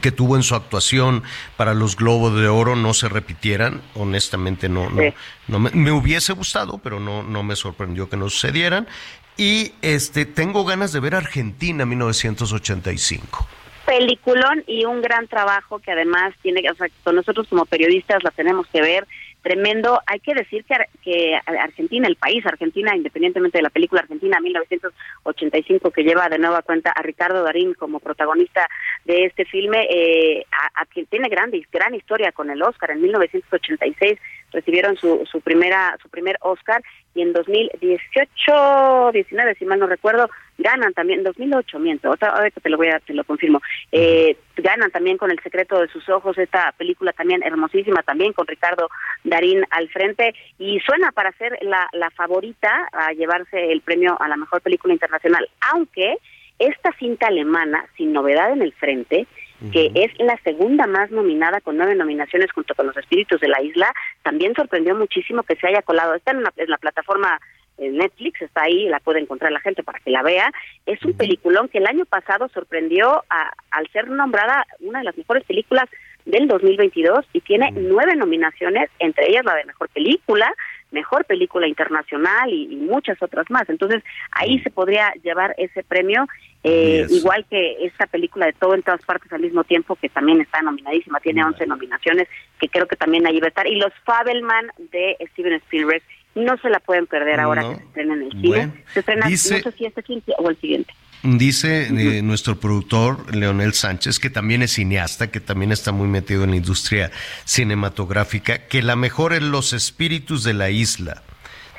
que 0.00 0.10
tuvo 0.10 0.36
en 0.36 0.42
su 0.42 0.54
actuación 0.54 1.22
para 1.56 1.72
los 1.74 1.96
Globos 1.96 2.34
de 2.40 2.48
Oro 2.48 2.74
no 2.74 2.92
se 2.92 3.08
repitieran. 3.08 3.82
Honestamente, 3.94 4.68
no, 4.68 4.90
no, 4.90 5.00
Sí. 5.00 5.14
no 5.48 5.58
me, 5.60 5.70
me 5.70 5.92
hubiese 5.92 6.32
gustado, 6.32 6.78
pero 6.78 6.98
no, 6.98 7.22
no 7.22 7.42
me 7.42 7.54
sorprendió 7.56 8.08
que 8.08 8.16
no 8.16 8.28
sucedieran. 8.28 8.88
Y 9.36 9.72
este, 9.82 10.24
tengo 10.24 10.64
ganas 10.64 10.92
de 10.92 11.00
ver 11.00 11.14
Argentina 11.14 11.84
1985. 11.86 13.46
peliculón 13.86 14.64
y 14.66 14.84
un 14.84 15.00
gran 15.00 15.28
trabajo 15.28 15.78
que 15.78 15.92
además 15.92 16.34
tiene 16.42 16.60
que, 16.62 16.70
o 16.70 16.74
sea, 16.74 16.88
nosotros 17.12 17.46
como 17.48 17.64
periodistas 17.66 18.24
la 18.24 18.32
tenemos 18.32 18.66
que 18.72 18.80
ver 18.80 19.06
tremendo. 19.46 20.00
Hay 20.06 20.18
que 20.18 20.34
decir 20.34 20.64
que, 20.64 20.74
que 21.04 21.38
Argentina, 21.46 22.08
el 22.08 22.16
país 22.16 22.44
Argentina, 22.44 22.96
independientemente 22.96 23.58
de 23.58 23.62
la 23.62 23.70
película 23.70 24.00
Argentina 24.00 24.40
1985 24.40 25.92
que 25.92 26.02
lleva 26.02 26.28
de 26.28 26.38
nueva 26.38 26.62
cuenta 26.62 26.90
a 26.90 27.00
Ricardo 27.00 27.44
Darín 27.44 27.74
como 27.74 28.00
protagonista 28.00 28.66
de 29.04 29.26
este 29.26 29.44
filme, 29.44 29.86
eh, 29.88 30.44
a, 30.50 30.82
a 30.82 30.86
quien 30.86 31.06
tiene 31.06 31.28
gran, 31.28 31.52
gran 31.70 31.94
historia 31.94 32.32
con 32.32 32.50
el 32.50 32.60
Oscar. 32.60 32.90
En 32.90 33.02
1986 33.02 34.18
recibieron 34.52 34.96
su, 34.96 35.26
su 35.30 35.40
primera 35.40 35.96
su 36.02 36.08
primer 36.08 36.36
Oscar 36.40 36.82
y 37.14 37.22
en 37.22 37.32
2018, 37.32 39.10
19 39.12 39.54
si 39.54 39.64
mal 39.64 39.78
no 39.78 39.86
recuerdo, 39.86 40.28
ganan 40.58 40.92
también 40.92 41.22
2008, 41.22 41.78
miento, 41.78 42.10
otra 42.10 42.30
ahorita 42.30 42.60
te 42.60 42.68
lo 42.68 42.76
voy 42.76 42.88
a 42.88 43.00
te 43.00 43.14
lo 43.14 43.24
confirmo. 43.24 43.60
Eh, 43.92 44.36
ganan 44.56 44.90
también 44.90 45.16
con 45.16 45.30
El 45.30 45.40
secreto 45.42 45.80
de 45.80 45.88
sus 45.88 46.08
ojos 46.08 46.36
esta 46.38 46.72
película 46.76 47.12
también 47.12 47.42
hermosísima 47.42 48.02
también 48.02 48.32
con 48.32 48.46
Ricardo 48.46 48.88
Darín 49.24 49.64
al 49.70 49.88
frente 49.88 50.34
y 50.58 50.80
suena 50.80 51.12
para 51.12 51.32
ser 51.32 51.58
la 51.62 51.88
la 51.92 52.10
favorita 52.10 52.88
a 52.92 53.12
llevarse 53.12 53.72
el 53.72 53.80
premio 53.80 54.16
a 54.20 54.28
la 54.28 54.36
mejor 54.36 54.60
película 54.60 54.92
internacional, 54.92 55.48
aunque 55.72 56.16
esta 56.58 56.92
cinta 56.98 57.26
alemana 57.26 57.86
sin 57.96 58.12
novedad 58.12 58.52
en 58.52 58.62
el 58.62 58.72
frente 58.72 59.26
que 59.72 59.90
es 59.94 60.10
la 60.18 60.36
segunda 60.44 60.86
más 60.86 61.10
nominada 61.10 61.60
con 61.60 61.76
nueve 61.76 61.94
nominaciones 61.94 62.52
junto 62.52 62.74
con 62.74 62.86
los 62.86 62.96
espíritus 62.96 63.40
de 63.40 63.48
la 63.48 63.62
isla, 63.62 63.92
también 64.22 64.54
sorprendió 64.54 64.94
muchísimo 64.94 65.42
que 65.42 65.56
se 65.56 65.66
haya 65.68 65.82
colado. 65.82 66.14
Está 66.14 66.32
en, 66.32 66.38
una- 66.38 66.52
en 66.56 66.70
la 66.70 66.78
plataforma 66.78 67.40
eh, 67.78 67.90
Netflix, 67.90 68.40
está 68.42 68.62
ahí, 68.62 68.88
la 68.88 69.00
puede 69.00 69.20
encontrar 69.20 69.52
la 69.52 69.60
gente 69.60 69.82
para 69.82 69.98
que 70.00 70.10
la 70.10 70.22
vea. 70.22 70.50
Es 70.86 71.02
un 71.04 71.14
peliculón 71.14 71.68
que 71.68 71.78
el 71.78 71.86
año 71.86 72.04
pasado 72.06 72.48
sorprendió 72.48 73.22
a- 73.28 73.52
al 73.70 73.86
ser 73.92 74.08
nombrada 74.08 74.66
una 74.80 75.00
de 75.00 75.04
las 75.04 75.16
mejores 75.18 75.44
películas 75.44 75.84
del 76.24 76.48
2022 76.48 77.24
y 77.32 77.40
tiene 77.40 77.70
nueve 77.72 78.16
nominaciones, 78.16 78.90
entre 78.98 79.28
ellas 79.28 79.44
la 79.44 79.54
de 79.54 79.64
mejor 79.64 79.88
película, 79.90 80.52
mejor 80.90 81.24
película 81.24 81.68
internacional 81.68 82.50
y, 82.50 82.64
y 82.72 82.76
muchas 82.76 83.20
otras 83.22 83.48
más. 83.50 83.68
Entonces 83.68 84.02
ahí 84.32 84.58
se 84.60 84.70
podría 84.70 85.12
llevar 85.22 85.54
ese 85.58 85.82
premio, 85.84 86.26
eh, 86.68 87.06
igual 87.10 87.46
que 87.48 87.84
esta 87.86 88.06
película 88.06 88.46
de 88.46 88.52
todo 88.52 88.74
en 88.74 88.82
todas 88.82 89.00
partes 89.04 89.32
al 89.32 89.40
mismo 89.40 89.62
tiempo, 89.62 89.94
que 89.96 90.08
también 90.08 90.40
está 90.40 90.60
nominadísima, 90.62 91.20
tiene 91.20 91.44
11 91.44 91.64
nominaciones, 91.66 92.26
que 92.60 92.68
creo 92.68 92.88
que 92.88 92.96
también 92.96 93.24
ahí 93.26 93.38
va 93.38 93.46
a 93.46 93.48
estar. 93.50 93.66
Y 93.68 93.76
los 93.76 93.92
Fabelman 94.04 94.66
de 94.90 95.16
Steven 95.32 95.52
Spielberg, 95.54 96.02
no 96.34 96.56
se 96.58 96.68
la 96.68 96.80
pueden 96.80 97.06
perder 97.06 97.38
ahora 97.40 97.62
No. 97.62 97.70
que 97.70 97.76
se 97.76 97.82
estrena 97.84 98.14
en 98.14 98.22
el 98.22 98.30
cine. 98.32 98.48
Bueno. 98.48 98.72
Se 98.92 99.00
estrena, 99.00 99.26
Dice- 99.26 99.54
no 99.64 99.70
sé 99.70 99.72
si 99.78 99.84
este 99.86 100.04
o 100.38 100.50
el 100.50 100.56
siguiente. 100.60 100.92
Dice 101.22 101.86
eh, 101.86 102.22
nuestro 102.22 102.60
productor 102.60 103.34
Leonel 103.34 103.72
Sánchez, 103.72 104.18
que 104.20 104.28
también 104.30 104.62
es 104.62 104.72
cineasta, 104.74 105.30
que 105.30 105.40
también 105.40 105.72
está 105.72 105.90
muy 105.92 106.08
metido 106.08 106.44
en 106.44 106.50
la 106.50 106.56
industria 106.56 107.10
cinematográfica, 107.44 108.66
que 108.68 108.82
la 108.82 108.96
mejor 108.96 109.32
es 109.32 109.42
Los 109.42 109.72
Espíritus 109.72 110.44
de 110.44 110.54
la 110.54 110.70
Isla, 110.70 111.22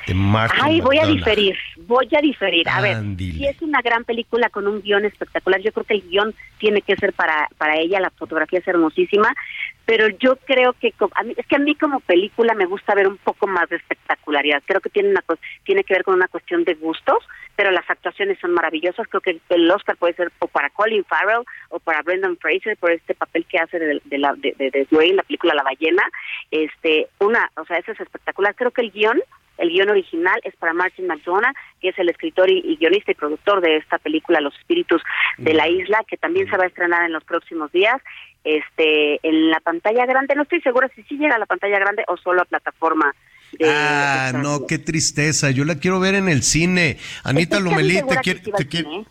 de 0.06 0.14
Martin 0.14 0.60
Ay, 0.62 0.80
voy 0.80 0.98
a 0.98 1.06
diferir, 1.06 1.56
voy 1.88 2.06
a 2.16 2.20
diferir. 2.20 2.68
A 2.68 2.80
ver, 2.80 2.96
si 3.32 3.46
es 3.46 3.60
una 3.62 3.80
gran 3.82 4.04
película 4.04 4.48
con 4.50 4.68
un 4.68 4.80
guion 4.82 5.04
espectacular, 5.04 5.60
yo 5.60 5.72
creo 5.72 5.84
que 5.84 5.94
el 5.94 6.02
guion 6.08 6.34
tiene 6.58 6.82
que 6.82 6.94
ser 6.96 7.12
para, 7.14 7.48
para 7.58 7.76
ella, 7.78 7.98
la 7.98 8.10
fotografía 8.10 8.60
es 8.60 8.68
hermosísima, 8.68 9.34
pero 9.84 10.06
yo 10.08 10.36
creo 10.36 10.74
que, 10.74 10.92
a 11.14 11.22
mí- 11.24 11.34
es 11.36 11.46
que 11.46 11.56
a 11.56 11.58
mí 11.58 11.74
como 11.74 12.00
película 12.00 12.54
me 12.54 12.66
gusta 12.66 12.94
ver 12.94 13.08
un 13.08 13.16
poco 13.16 13.46
más 13.46 13.68
de 13.70 13.76
espectacularidad. 13.76 14.62
Creo 14.66 14.80
que 14.82 14.90
tiene, 14.90 15.08
una, 15.10 15.24
tiene 15.64 15.82
que 15.82 15.94
ver 15.94 16.04
con 16.04 16.14
una 16.14 16.28
cuestión 16.28 16.62
de 16.64 16.74
gustos, 16.74 17.18
pero 17.56 17.70
las 17.70 17.88
actuaciones 17.88 18.38
son 18.38 18.52
maravillosas. 18.52 19.08
Creo 19.08 19.22
que 19.22 19.30
el, 19.30 19.40
el 19.48 19.70
Oscar 19.70 19.96
puede 19.96 20.12
ser 20.14 20.30
o 20.40 20.46
para 20.46 20.68
Colin 20.70 21.04
Farrell 21.04 21.42
o 21.70 21.80
para 21.80 22.02
Brendan 22.02 22.36
Fraser 22.36 22.76
por 22.76 22.92
este 22.92 23.14
papel 23.14 23.46
que 23.46 23.58
hace 23.58 23.78
de, 23.78 24.00
de, 24.04 24.18
la, 24.18 24.34
de, 24.34 24.54
de, 24.58 24.70
de 24.70 24.86
Dwayne, 24.90 25.16
la 25.16 25.22
película 25.22 25.54
La 25.54 25.62
ballena. 25.64 26.02
Este, 26.50 27.08
una, 27.18 27.50
o 27.56 27.64
sea, 27.64 27.78
eso 27.78 27.92
es 27.92 28.00
espectacular. 28.00 28.54
Creo 28.54 28.70
que 28.72 28.82
el 28.82 28.92
guion 28.92 29.20
el 29.58 29.70
guion 29.70 29.90
original 29.90 30.40
es 30.44 30.54
para 30.56 30.72
Martin 30.72 31.06
McDonough, 31.06 31.54
que 31.80 31.88
es 31.90 31.98
el 31.98 32.08
escritor 32.08 32.50
y, 32.50 32.58
y 32.64 32.76
guionista 32.76 33.10
y 33.12 33.14
productor 33.14 33.60
de 33.60 33.76
esta 33.76 33.98
película 33.98 34.40
Los 34.40 34.56
Espíritus 34.58 35.02
de 35.36 35.52
la 35.54 35.68
Isla, 35.68 35.98
que 36.08 36.16
también 36.16 36.48
se 36.48 36.56
va 36.56 36.64
a 36.64 36.68
estrenar 36.68 37.04
en 37.04 37.12
los 37.12 37.24
próximos 37.24 37.70
días. 37.72 37.96
Este, 38.44 39.20
en 39.28 39.50
la 39.50 39.60
pantalla 39.60 40.06
grande, 40.06 40.34
no 40.34 40.42
estoy 40.42 40.60
segura 40.62 40.88
si 40.94 41.02
sí 41.02 41.16
llega 41.18 41.34
a 41.34 41.38
la 41.38 41.46
pantalla 41.46 41.78
grande 41.78 42.04
o 42.08 42.16
solo 42.16 42.42
a 42.42 42.44
plataforma. 42.44 43.14
De, 43.52 43.66
Ah, 43.68 44.32
no, 44.34 44.66
qué 44.66 44.78
tristeza. 44.78 45.50
Yo 45.50 45.64
la 45.64 45.76
quiero 45.78 46.00
ver 46.00 46.14
en 46.14 46.28
el 46.28 46.42
cine. 46.42 46.98
Anita 47.24 47.60
Lomelí, 47.60 48.00
te 48.06 48.16
quiere. 48.18 48.40
sí 48.44 48.52
te 48.56 48.68
quiere- 48.68 48.88
cine, 48.88 49.00
¿eh? 49.02 49.04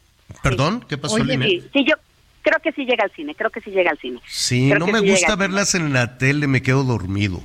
¿Perdón? 0.43 0.85
¿Qué 0.87 0.97
pasó, 0.97 1.15
Oye, 1.15 1.37
sí, 1.37 1.63
sí, 1.73 1.85
yo 1.85 1.95
creo 2.41 2.59
que 2.61 2.71
sí 2.71 2.85
llega 2.85 3.03
al 3.03 3.11
cine, 3.11 3.33
creo 3.35 3.49
que 3.49 3.61
sí 3.61 3.71
llega 3.71 3.91
al 3.91 3.97
cine. 3.97 4.19
Sí, 4.25 4.67
Creo 4.69 4.79
no 4.79 4.87
me 4.87 4.99
sí 5.01 5.09
gusta 5.09 5.35
verlas 5.35 5.75
en 5.75 5.93
la 5.93 6.17
tele, 6.17 6.47
me 6.47 6.61
quedo 6.61 6.83
dormido. 6.83 7.41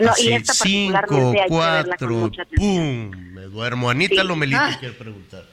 No, 0.00 0.10
Así, 0.12 0.28
y 0.28 0.32
esta 0.32 0.52
cinco, 0.54 0.92
particularmente 0.92 1.42
hay 1.42 1.48
que 1.48 1.54
verla 1.56 1.96
con 1.96 2.20
cuatro, 2.20 2.44
pum, 2.56 3.10
me 3.32 3.42
duermo. 3.42 3.90
Anita 3.90 4.22
Sí. 4.22 4.26
Lomelí 4.28 4.54
Ah. 4.54 4.76
quiere 4.78 4.94
preguntar. 4.94 5.44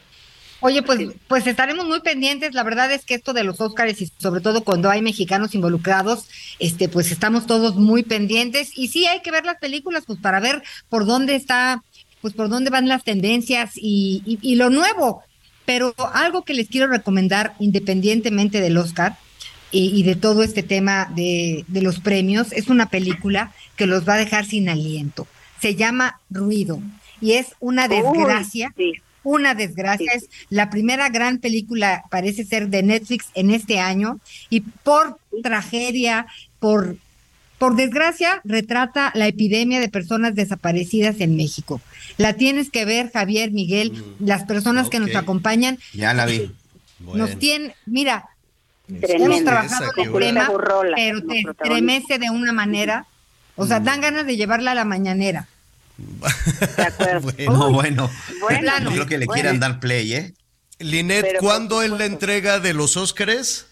Oye, 0.60 0.82
pues, 0.82 1.00
pues 1.28 1.46
estaremos 1.46 1.86
muy 1.86 2.00
pendientes. 2.00 2.54
La 2.54 2.64
verdad 2.64 2.90
es 2.92 3.04
que 3.04 3.16
esto 3.16 3.34
de 3.34 3.44
los 3.44 3.60
Óscares 3.60 4.02
y 4.02 4.10
sobre 4.18 4.40
todo 4.40 4.64
cuando 4.64 4.90
hay 4.90 5.02
mexicanos 5.02 5.54
involucrados, 5.56 6.28
este, 6.60 6.88
pues 6.88 7.12
estamos 7.12 7.46
todos 7.48 7.76
muy 7.76 8.04
pendientes. 8.04 8.72
Y 8.78 8.88
sí 8.88 9.06
hay 9.06 9.22
que 9.22 9.32
ver 9.32 9.46
las 9.46 9.58
películas, 9.58 10.06
pues 10.08 10.20
para 10.20 10.40
ver 10.40 10.64
por 10.88 11.06
dónde 11.06 11.36
está, 11.36 11.84
pues 12.22 12.34
por 12.34 12.48
dónde 12.48 12.70
van 12.70 12.88
las 12.88 13.04
tendencias 13.04 13.72
y, 13.76 14.22
y, 14.26 14.40
y 14.42 14.56
lo 14.56 14.70
nuevo. 14.70 15.22
Pero 15.66 15.94
algo 16.14 16.44
que 16.46 16.54
les 16.54 16.70
quiero 16.70 16.88
recomendar, 16.88 17.56
independientemente 17.60 18.62
del 18.62 18.78
Oscar 18.78 19.18
y, 19.74 20.00
y 20.00 20.04
de 20.04 20.16
todo 20.16 20.44
este 20.44 20.64
tema 20.64 21.12
de, 21.14 21.66
de 21.68 21.82
los 21.82 22.00
premios, 22.00 22.54
es 22.54 22.70
una 22.70 22.90
película 22.90 23.52
que 23.76 23.88
los 23.88 24.08
va 24.08 24.14
a 24.14 24.18
dejar 24.18 24.46
sin 24.46 24.70
aliento. 24.70 25.28
Se 25.60 25.76
llama 25.76 26.20
Ruido 26.30 26.80
y 27.20 27.34
es 27.34 27.48
una 27.60 27.88
desgracia. 27.88 28.74
Una 29.26 29.56
desgracia. 29.56 30.12
Es 30.14 30.30
la 30.50 30.70
primera 30.70 31.08
gran 31.08 31.38
película, 31.38 32.04
parece 32.12 32.44
ser, 32.44 32.68
de 32.68 32.84
Netflix 32.84 33.28
en 33.36 33.52
este 33.52 33.80
año. 33.80 34.20
Y 34.50 34.60
por 34.60 35.18
tragedia, 35.42 36.28
por, 36.60 36.98
por 37.58 37.78
desgracia, 37.78 38.42
retrata 38.44 39.14
la 39.16 39.28
epidemia 39.28 39.80
de 39.80 39.88
personas 39.88 40.36
desaparecidas 40.36 41.22
en 41.22 41.38
México. 41.38 41.80
La 42.18 42.34
tienes 42.34 42.70
que 42.70 42.84
ver, 42.84 43.14
Javier, 43.14 43.52
Miguel, 43.52 44.04
las 44.20 44.44
personas 44.44 44.90
que 44.90 45.00
nos 45.00 45.16
acompañan. 45.16 45.80
Ya 45.94 46.14
la 46.14 46.26
vi. 46.26 46.52
Nos 47.00 47.40
tienen, 47.40 47.72
mira, 47.86 48.26
Tremendo. 48.88 49.26
hemos 49.26 49.44
trabajado 49.44 49.92
Esa, 49.92 50.02
el 50.02 50.20
tema, 50.20 50.50
Burrola 50.50 50.94
pero 50.96 51.22
te 51.22 51.40
estremece 51.40 52.20
de 52.20 52.30
una 52.30 52.52
manera. 52.52 53.06
O 53.56 53.66
sea, 53.66 53.80
dan 53.80 54.02
ganas 54.02 54.26
de 54.26 54.36
llevarla 54.36 54.72
a 54.72 54.76
la 54.76 54.84
mañanera. 54.86 55.48
De 56.78 56.84
acuerdo. 56.84 57.32
No, 57.52 57.72
bueno. 57.72 58.10
Bueno, 58.42 58.72
No 58.82 58.92
creo 58.92 59.06
que 59.06 59.18
le 59.18 59.26
bueno. 59.26 59.42
quieran 59.42 59.60
dar 59.60 59.80
play, 59.80 60.14
¿eh? 60.14 60.34
Linet, 60.80 61.22
Pero, 61.22 61.40
¿cuándo 61.40 61.82
es 61.84 61.92
la 61.92 62.06
entrega 62.06 62.60
de 62.60 62.74
los 62.74 62.98
Óscares? 62.98 63.70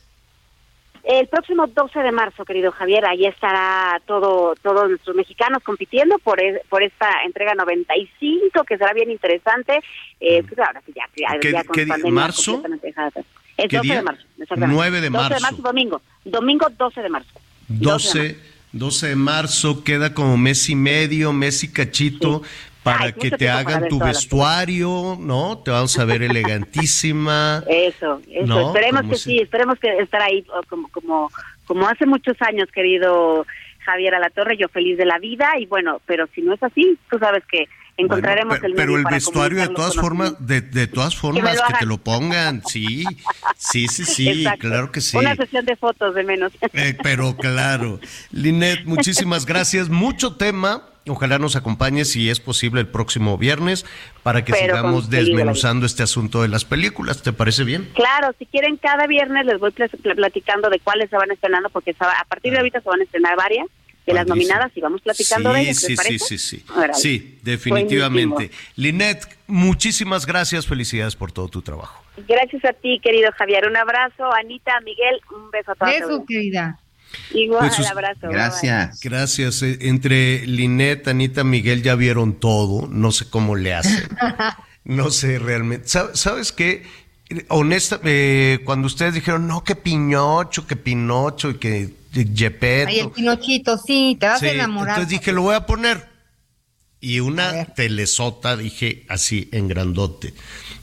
El 1.03 1.27
próximo 1.27 1.65
12 1.65 1.99
de 1.99 2.11
marzo, 2.11 2.45
querido 2.45 2.71
Javier, 2.71 3.05
ahí 3.05 3.25
estará 3.25 3.99
todo 4.05 4.53
todos 4.61 4.87
nuestros 4.87 5.15
mexicanos 5.15 5.63
compitiendo 5.63 6.19
por 6.19 6.39
e- 6.39 6.61
por 6.69 6.83
esta 6.83 7.09
entrega 7.25 7.55
95 7.55 8.63
que 8.63 8.77
será 8.77 8.93
bien 8.93 9.09
interesante. 9.09 9.79
Eh, 10.19 10.43
pues 10.43 10.59
ahora 10.59 10.79
sí 10.85 10.93
ya, 10.95 11.03
ya, 11.17 11.39
¿Qué- 11.39 11.51
ya 11.51 11.63
con 11.63 11.73
qué 11.73 11.87
pandemia 11.87 12.13
¿Marzo? 12.13 12.61
¿Qué 13.57 13.77
12 13.77 13.81
día? 13.81 13.95
de 13.97 14.01
marzo. 14.03 14.23
exactamente. 14.39 14.75
9 14.75 15.01
de 15.01 15.09
12 15.09 15.23
de 15.23 15.29
marzo. 15.29 15.41
marzo, 15.41 15.61
domingo. 15.61 16.01
Domingo 16.25 16.67
12 16.77 17.01
de 17.01 17.09
marzo. 17.09 17.29
12, 17.67 18.39
12 18.73 19.07
de 19.09 19.15
marzo, 19.15 19.83
queda 19.83 20.13
como 20.13 20.37
mes 20.37 20.69
y 20.69 20.75
medio, 20.75 21.31
mes 21.33 21.63
y 21.63 21.71
cachito, 21.71 22.41
para 22.83 23.05
Ay, 23.05 23.13
que 23.13 23.31
te 23.31 23.47
hagan 23.49 23.87
tu 23.87 23.99
vestuario, 23.99 25.15
¿no? 25.19 25.59
Te 25.59 25.71
vamos 25.71 25.97
a 25.99 26.05
ver 26.05 26.23
elegantísima. 26.23 27.63
Eso, 27.67 28.21
eso. 28.29 28.45
No, 28.47 28.67
esperemos 28.67 29.03
que 29.09 29.15
si- 29.15 29.23
sí, 29.31 29.39
esperemos 29.39 29.77
que 29.79 29.97
estar 29.99 30.21
ahí 30.21 30.45
o 30.53 30.61
como 30.67 30.87
como 30.89 31.31
como 31.65 31.87
hace 31.87 32.05
muchos 32.05 32.35
años, 32.41 32.67
querido 32.73 33.45
Javier 33.85 34.15
Alatorre, 34.15 34.57
yo 34.57 34.67
feliz 34.67 34.97
de 34.97 35.05
la 35.05 35.19
vida 35.19 35.51
y 35.59 35.65
bueno, 35.67 36.01
pero 36.05 36.27
si 36.35 36.41
no 36.41 36.53
es 36.53 36.61
así, 36.63 36.97
tú 37.09 37.17
sabes 37.19 37.43
que 37.49 37.67
encontraremos 38.01 38.49
Bueno, 38.59 38.61
pe- 38.61 38.67
el 38.67 38.73
pero 38.73 38.87
medio 38.87 38.97
el 38.97 39.03
para 39.03 39.15
vestuario 39.15 39.61
de 39.61 39.69
todas 39.69 39.95
formas, 39.95 40.35
de, 40.45 40.61
de 40.61 40.87
todas 40.87 41.15
formas, 41.15 41.61
que, 41.67 41.73
te 41.79 41.85
lo 41.85 41.97
pongan, 41.97 42.61
sí, 42.67 43.05
sí, 43.57 43.87
sí, 43.87 44.05
sí, 44.05 44.29
Exacto. 44.29 44.59
claro 44.67 44.91
que 44.91 45.01
sí. 45.01 45.17
Una 45.17 45.35
sesión 45.35 45.65
de 45.65 45.75
fotos 45.75 46.13
de 46.15 46.23
menos. 46.23 46.51
Eh, 46.73 46.97
pero 47.01 47.35
claro. 47.37 47.99
Linet, 48.31 48.85
muchísimas 48.85 49.45
gracias. 49.45 49.89
Mucho 49.89 50.35
tema. 50.35 50.87
Ojalá 51.07 51.39
nos 51.39 51.55
acompañes 51.55 52.11
si 52.11 52.29
es 52.29 52.39
posible 52.39 52.79
el 52.79 52.87
próximo 52.87 53.35
viernes 53.35 53.87
para 54.21 54.45
que 54.45 54.51
Pero 54.53 54.75
sigamos 54.75 55.09
desmenuzando 55.09 55.87
este 55.87 56.03
asunto 56.03 56.43
de 56.43 56.47
las 56.47 56.63
películas. 56.63 57.23
¿Te 57.23 57.33
parece 57.33 57.63
bien? 57.63 57.89
Claro, 57.95 58.35
si 58.37 58.45
quieren 58.45 58.77
cada 58.77 59.07
viernes 59.07 59.47
les 59.47 59.59
voy 59.59 59.71
pl- 59.71 59.89
pl- 59.89 60.15
platicando 60.15 60.69
de 60.69 60.79
cuáles 60.79 61.09
se 61.09 61.17
van 61.17 61.31
estrenando 61.31 61.69
porque 61.69 61.95
a 61.99 62.23
partir 62.25 62.51
de 62.51 62.59
ahorita 62.59 62.81
se 62.81 62.87
van 62.89 62.99
a 63.01 63.03
estrenar 63.03 63.35
varias 63.35 63.65
de 64.05 64.13
las 64.13 64.25
nominadas 64.27 64.71
y 64.75 64.81
vamos 64.81 65.01
platicando 65.01 65.53
de 65.53 65.61
ellas, 65.61 65.77
sí, 65.77 65.95
¿les 65.95 65.99
sí, 65.99 66.19
sí, 66.19 66.37
sí. 66.37 66.65
Sí, 66.93 67.39
definitivamente. 67.43 68.51
Linet, 68.75 69.27
muchísimas 69.47 70.25
gracias. 70.25 70.65
Felicidades 70.67 71.15
por 71.15 71.31
todo 71.31 71.47
tu 71.47 71.61
trabajo. 71.61 72.03
Gracias 72.27 72.65
a 72.65 72.73
ti, 72.73 72.99
querido 73.03 73.31
Javier. 73.37 73.67
Un 73.67 73.77
abrazo, 73.77 74.31
Anita, 74.33 74.79
Miguel, 74.81 75.21
un 75.35 75.49
beso 75.51 75.71
a 75.71 75.75
todos. 75.75 75.91
Beso, 75.93 76.25
querida. 76.27 76.79
Igual, 77.33 77.71
Pues, 77.75 77.89
abrazo. 77.89 78.27
Gracias. 78.29 78.99
Gracias. 79.01 79.61
Eh, 79.63 79.77
Entre 79.81 80.45
Linet, 80.47 81.07
Anita, 81.07 81.43
Miguel 81.43 81.83
ya 81.83 81.95
vieron 81.95 82.33
todo. 82.39 82.87
No 82.87 83.11
sé 83.11 83.29
cómo 83.29 83.55
le 83.55 83.73
hacen. 83.73 84.07
No 84.83 85.11
sé 85.11 85.37
realmente. 85.37 85.85
¿Sab- 85.87 86.15
¿Sabes 86.15 86.51
qué? 86.51 86.81
Honesta, 87.49 87.99
eh, 88.03 88.61
cuando 88.65 88.87
ustedes 88.87 89.13
dijeron, 89.13 89.45
no, 89.47 89.63
que 89.63 89.75
Piñocho, 89.75 90.65
que 90.65 90.75
Pinocho 90.75 91.51
y 91.51 91.57
que 91.59 91.89
Gepetto. 92.11 92.89
Ay, 92.89 92.99
el 92.99 93.11
Pinochito, 93.11 93.77
sí, 93.77 94.17
te 94.19 94.27
vas 94.27 94.39
Sí, 94.39 94.47
a 94.47 94.53
enamorar. 94.53 94.97
Entonces 94.99 95.19
dije, 95.19 95.31
lo 95.31 95.43
voy 95.43 95.55
a 95.55 95.65
poner. 95.65 96.09
Y 96.99 97.19
una 97.19 97.65
telesota, 97.65 98.55
dije 98.55 99.05
así, 99.09 99.49
en 99.51 99.67
grandote, 99.67 100.33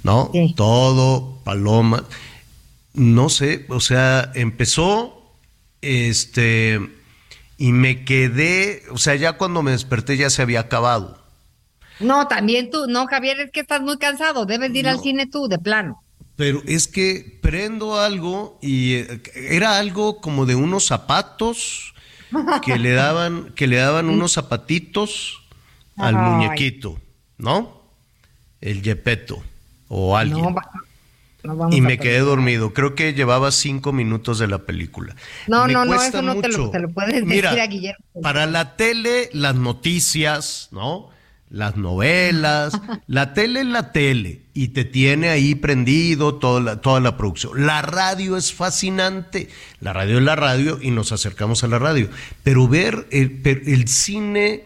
¿no? 0.02 0.32
Todo, 0.56 1.38
paloma. 1.44 2.04
No 2.94 3.28
sé, 3.28 3.66
o 3.68 3.78
sea, 3.78 4.32
empezó, 4.34 5.32
este, 5.80 6.80
y 7.56 7.70
me 7.72 8.04
quedé, 8.04 8.82
o 8.90 8.98
sea, 8.98 9.14
ya 9.14 9.34
cuando 9.34 9.62
me 9.62 9.70
desperté 9.70 10.16
ya 10.16 10.28
se 10.30 10.42
había 10.42 10.60
acabado. 10.60 11.22
No, 12.00 12.26
también 12.26 12.70
tú, 12.70 12.86
no, 12.88 13.06
Javier, 13.06 13.38
es 13.40 13.50
que 13.52 13.60
estás 13.60 13.80
muy 13.80 13.98
cansado, 13.98 14.46
debes 14.46 14.72
de 14.72 14.78
ir 14.80 14.88
al 14.88 15.00
cine 15.00 15.26
tú, 15.26 15.46
de 15.48 15.58
plano. 15.58 16.02
Pero 16.38 16.62
es 16.66 16.86
que 16.86 17.36
prendo 17.42 17.98
algo 17.98 18.60
y 18.62 18.94
eh, 18.94 19.20
era 19.34 19.76
algo 19.80 20.20
como 20.20 20.46
de 20.46 20.54
unos 20.54 20.86
zapatos 20.86 21.94
que 22.64 22.78
le 22.78 22.92
daban, 22.92 23.52
que 23.56 23.66
le 23.66 23.78
daban 23.78 24.08
unos 24.08 24.34
zapatitos 24.34 25.42
al 25.96 26.14
Ay. 26.14 26.22
muñequito, 26.22 26.96
¿no? 27.38 27.82
El 28.60 28.82
Yepeto 28.82 29.42
o 29.88 30.16
alguien. 30.16 30.54
No, 31.42 31.70
y 31.72 31.80
me 31.80 31.98
quedé 31.98 32.20
dormido. 32.20 32.72
Creo 32.72 32.94
que 32.94 33.14
llevaba 33.14 33.50
cinco 33.50 33.92
minutos 33.92 34.38
de 34.38 34.46
la 34.46 34.58
película. 34.58 35.16
No, 35.48 35.66
Me 35.66 35.72
no, 35.72 35.84
no, 35.84 36.00
eso 36.00 36.22
no 36.22 36.40
te 36.40 36.48
lo, 36.50 36.58
mucho. 36.58 36.70
te 36.70 36.78
lo 36.78 36.88
puedes 36.90 37.24
Mira, 37.24 37.50
decir 37.50 37.62
a 37.62 37.66
Guillermo. 37.66 38.04
Para 38.22 38.46
la 38.46 38.76
tele, 38.76 39.28
las 39.32 39.56
noticias, 39.56 40.68
¿no? 40.70 41.10
Las 41.50 41.76
novelas. 41.76 42.78
la 43.06 43.32
tele 43.34 43.60
es 43.60 43.66
la 43.66 43.92
tele 43.92 44.42
y 44.54 44.68
te 44.68 44.84
tiene 44.84 45.28
ahí 45.28 45.54
prendido 45.54 46.34
toda 46.34 46.60
la, 46.60 46.80
toda 46.80 47.00
la 47.00 47.16
producción. 47.16 47.66
La 47.66 47.80
radio 47.82 48.36
es 48.36 48.52
fascinante. 48.52 49.48
La 49.80 49.92
radio 49.92 50.18
es 50.18 50.24
la 50.24 50.36
radio 50.36 50.78
y 50.82 50.90
nos 50.90 51.12
acercamos 51.12 51.64
a 51.64 51.68
la 51.68 51.78
radio. 51.78 52.08
Pero 52.42 52.66
ver 52.66 53.06
el, 53.10 53.40
el 53.44 53.88
cine, 53.88 54.64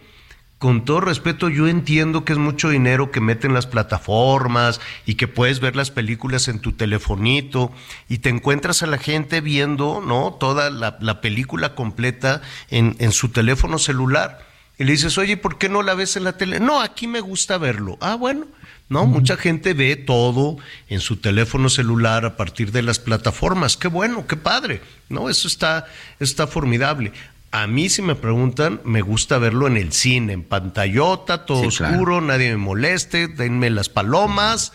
con 0.63 0.85
todo 0.85 1.01
respeto, 1.01 1.49
yo 1.49 1.67
entiendo 1.67 2.25
que 2.25 2.33
es 2.33 2.39
mucho 2.39 2.71
dinero 2.71 3.11
que 3.11 3.21
meten 3.21 3.53
las 3.53 3.67
plataformas 3.67 4.81
y 5.05 5.17
que 5.17 5.27
puedes 5.29 5.59
ver 5.59 5.75
las 5.75 5.91
películas 5.91 6.47
en 6.47 6.61
tu 6.61 6.71
telefonito 6.71 7.73
y 8.09 8.19
te 8.19 8.29
encuentras 8.29 8.83
a 8.85 8.87
la 8.87 8.99
gente 8.99 9.41
viendo, 9.41 10.01
¿no? 10.01 10.35
Toda 10.39 10.71
la, 10.71 10.99
la 11.01 11.21
película 11.21 11.75
completa 11.75 12.43
en, 12.71 12.95
en 13.01 13.11
su 13.11 13.31
teléfono 13.31 13.79
celular. 13.79 14.52
Y 14.79 14.85
le 14.85 14.93
dices, 14.93 15.19
oye, 15.19 15.37
¿por 15.37 15.59
qué 15.59 15.69
no 15.69 15.83
la 15.83 15.95
ves 15.95 16.17
en 16.17 16.25
la 16.25 16.37
tele? 16.37 16.59
No, 16.61 16.81
aquí 16.81 17.07
me 17.07 17.21
gusta 17.21 17.59
verlo. 17.59 17.99
Ah, 18.01 18.15
bueno. 18.15 18.47
No, 18.89 19.07
mucha 19.07 19.39
gente 19.39 19.73
ve 19.73 19.97
todo 19.97 20.59
en 20.89 21.01
su 21.01 21.17
teléfono 21.17 21.71
celular 21.71 22.27
a 22.27 22.37
partir 22.37 22.73
de 22.73 22.83
las 22.83 22.99
plataformas. 22.99 23.79
Qué 23.79 23.89
bueno, 23.89 24.27
qué 24.27 24.37
padre. 24.37 24.83
No, 25.09 25.31
eso 25.31 25.49
está, 25.49 25.87
está 26.21 26.47
formidable. 26.47 27.13
A 27.53 27.67
mí, 27.67 27.89
si 27.89 28.03
me 28.03 28.15
preguntan, 28.17 28.83
me 28.85 29.01
gusta 29.01 29.39
verlo 29.39 29.67
en 29.67 29.79
el 29.79 29.93
cine, 29.93 30.35
en 30.35 30.43
pantallota, 30.43 31.47
todo 31.47 31.71
Sí, 31.71 31.77
claro. 31.79 31.95
oscuro, 31.95 32.21
nadie 32.21 32.51
me 32.51 32.59
moleste, 32.59 33.29
denme 33.29 33.71
las 33.71 33.89
palomas 33.89 34.75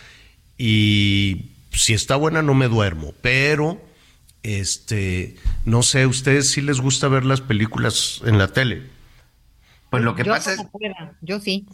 y 0.58 1.52
si 1.72 1.94
está 1.94 2.16
buena 2.16 2.42
no 2.42 2.54
me 2.56 2.68
duermo, 2.68 3.14
pero 3.22 3.80
este, 4.44 5.36
no 5.66 5.84
sé, 5.84 6.08
¿ustedes 6.08 6.50
sí 6.52 6.62
les 6.62 6.80
gusta 6.82 7.08
ver 7.08 7.26
las 7.26 7.42
películas 7.42 8.22
en 8.26 8.38
la 8.38 8.48
tele? 8.48 8.84
Pues 9.90 10.04
lo 10.04 10.16
que 10.16 10.24
yo 10.24 10.32
pasa 10.32 10.54
es, 10.54 10.62
yo 11.22 11.40
sí. 11.40 11.66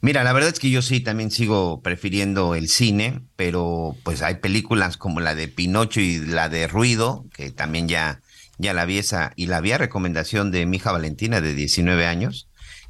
Mira, 0.00 0.22
la 0.22 0.32
verdad 0.32 0.50
es 0.50 0.60
que 0.60 0.70
yo 0.70 0.82
sí 0.82 1.00
también 1.00 1.30
sigo 1.30 1.80
prefiriendo 1.82 2.54
el 2.54 2.68
cine, 2.68 3.20
pero 3.36 3.96
pues 4.04 4.22
hay 4.22 4.36
películas 4.36 4.96
como 4.96 5.20
la 5.20 5.34
de 5.34 5.48
Pinocho 5.48 6.00
y 6.00 6.18
la 6.18 6.48
de 6.48 6.68
Ruido, 6.68 7.26
que 7.34 7.50
también 7.50 7.88
ya, 7.88 8.20
ya 8.58 8.74
la 8.74 8.84
vi 8.84 8.98
esa, 8.98 9.32
y 9.34 9.46
la 9.46 9.60
vi 9.60 9.72
a 9.72 9.78
recomendación 9.78 10.50
de 10.50 10.66
mi 10.66 10.76
hija 10.76 10.92
Valentina 10.92 11.40
de 11.40 11.54
19 11.54 12.06
años, 12.06 12.48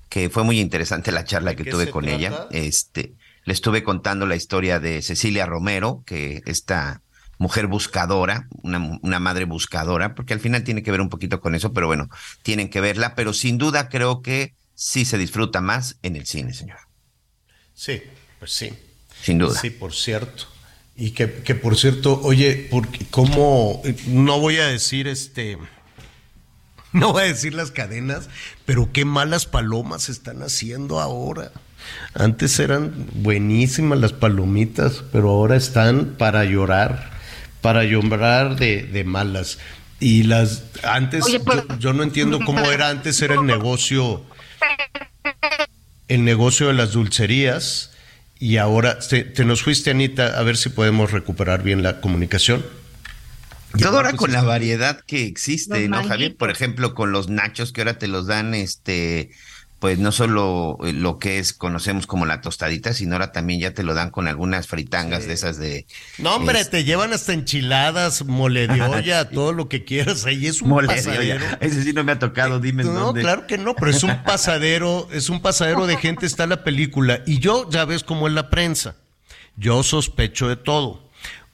que 0.08 0.30
fue 0.30 0.44
muy 0.44 0.60
interesante 0.60 1.12
la 1.12 1.24
charla 1.24 1.54
que 1.54 1.64
tuve 1.64 1.90
con 1.90 2.08
ella. 2.08 2.46
Este, 2.50 3.14
le 3.44 3.52
estuve 3.52 3.82
contando 3.82 4.26
la 4.26 4.36
historia 4.36 4.78
de 4.80 5.00
Cecilia 5.02 5.46
Romero, 5.46 6.02
que 6.04 6.42
esta 6.46 7.02
mujer 7.38 7.66
buscadora, 7.66 8.48
una, 8.62 8.98
una 9.02 9.18
madre 9.18 9.44
buscadora, 9.44 10.14
porque 10.14 10.34
al 10.34 10.40
final 10.40 10.64
tiene 10.64 10.82
que 10.82 10.90
ver 10.90 11.00
un 11.00 11.08
poquito 11.08 11.40
con 11.40 11.54
eso, 11.54 11.72
pero 11.72 11.86
bueno, 11.86 12.08
tienen 12.42 12.68
que 12.68 12.80
verla, 12.80 13.14
pero 13.14 13.32
sin 13.32 13.58
duda 13.58 13.88
creo 13.88 14.22
que 14.22 14.54
sí 14.74 15.04
se 15.04 15.18
disfruta 15.18 15.60
más 15.60 15.96
en 16.02 16.16
el 16.16 16.26
cine, 16.26 16.52
señor. 16.52 16.78
Sí, 17.74 18.02
pues 18.38 18.52
sí. 18.52 18.72
Sin 19.22 19.38
duda. 19.38 19.58
Sí, 19.58 19.70
por 19.70 19.94
cierto. 19.94 20.44
Y 20.96 21.12
que, 21.12 21.32
que 21.32 21.54
por 21.54 21.76
cierto, 21.76 22.20
oye, 22.22 22.66
porque 22.70 23.06
cómo 23.10 23.82
no 24.06 24.40
voy 24.40 24.56
a 24.56 24.66
decir 24.66 25.06
este 25.06 25.56
no 26.92 27.12
voy 27.12 27.24
a 27.24 27.26
decir 27.26 27.54
las 27.54 27.70
cadenas, 27.70 28.28
pero 28.64 28.90
qué 28.92 29.04
malas 29.04 29.46
palomas 29.46 30.08
están 30.08 30.42
haciendo 30.42 31.00
ahora. 31.00 31.52
Antes 32.14 32.58
eran 32.58 33.06
buenísimas 33.14 33.98
las 33.98 34.12
palomitas, 34.12 35.04
pero 35.12 35.30
ahora 35.30 35.56
están 35.56 36.16
para 36.18 36.44
llorar, 36.44 37.10
para 37.60 37.84
llorar 37.84 38.56
de, 38.56 38.82
de 38.82 39.04
malas. 39.04 39.58
Y 40.00 40.24
las 40.24 40.64
antes 40.82 41.24
Oye, 41.24 41.40
pues- 41.40 41.64
yo, 41.68 41.78
yo 41.78 41.92
no 41.92 42.02
entiendo 42.02 42.38
cómo 42.44 42.70
era 42.70 42.88
antes 42.88 43.20
era 43.22 43.34
el 43.34 43.44
negocio 43.46 44.24
el 46.08 46.24
negocio 46.24 46.68
de 46.68 46.72
las 46.72 46.92
dulcerías 46.92 47.90
y 48.38 48.56
ahora 48.56 48.98
te, 48.98 49.24
te 49.24 49.44
nos 49.44 49.62
fuiste 49.62 49.90
Anita 49.90 50.38
a 50.38 50.42
ver 50.42 50.56
si 50.56 50.70
podemos 50.70 51.10
recuperar 51.10 51.62
bien 51.62 51.82
la 51.82 52.00
comunicación. 52.00 52.64
Todo 53.78 53.98
ahora 53.98 54.10
pues, 54.10 54.20
con 54.20 54.32
la 54.32 54.42
variedad 54.42 55.00
que 55.06 55.26
existe, 55.26 55.88
Los 55.88 56.02
¿no, 56.02 56.08
Javier? 56.08 56.36
Por 56.36 56.50
ejemplo, 56.50 56.94
con 56.94 57.12
los 57.12 57.28
nachos 57.28 57.72
que 57.72 57.82
ahora 57.82 57.98
te 57.98 58.08
los 58.08 58.26
dan, 58.26 58.54
este, 58.54 59.30
pues 59.78 59.98
no 59.98 60.10
solo 60.10 60.76
eh, 60.84 60.92
lo 60.92 61.18
que 61.20 61.38
es, 61.38 61.52
conocemos 61.52 62.06
como 62.08 62.26
la 62.26 62.40
tostadita, 62.40 62.92
sino 62.92 63.14
ahora 63.14 63.30
también 63.30 63.60
ya 63.60 63.74
te 63.74 63.84
lo 63.84 63.94
dan 63.94 64.10
con 64.10 64.26
algunas 64.26 64.66
fritangas 64.66 65.26
de 65.26 65.34
esas 65.34 65.56
de... 65.58 65.86
No, 66.18 66.34
hombre, 66.34 66.60
es- 66.60 66.70
te 66.70 66.82
llevan 66.82 67.12
hasta 67.12 67.32
enchiladas, 67.32 68.24
mole 68.24 68.66
de 68.66 68.82
olla, 68.82 69.28
todo 69.30 69.52
lo 69.52 69.68
que 69.68 69.84
quieras. 69.84 70.24
Ahí 70.26 70.46
es 70.48 70.62
un 70.62 70.70
Mole 70.70 70.88
de 70.88 70.94
pasadero. 70.96 71.44
Ese 71.60 71.84
sí 71.84 71.92
no 71.92 72.02
me 72.02 72.12
ha 72.12 72.18
tocado, 72.18 72.58
dime 72.58 72.82
en 72.82 72.92
No, 72.92 73.00
dónde. 73.00 73.20
claro 73.20 73.46
que 73.46 73.56
no, 73.56 73.74
pero 73.76 73.90
es 73.92 74.02
un 74.02 74.22
pasadero, 74.24 75.08
es 75.12 75.28
un 75.30 75.40
pasadero 75.40 75.86
de 75.86 75.96
gente, 75.96 76.26
está 76.26 76.46
la 76.48 76.64
película. 76.64 77.22
Y 77.26 77.38
yo, 77.38 77.68
ya 77.70 77.84
ves 77.84 78.02
cómo 78.02 78.26
es 78.26 78.34
la 78.34 78.50
prensa. 78.50 78.96
Yo 79.56 79.82
sospecho 79.84 80.48
de 80.48 80.56
todo. 80.56 81.08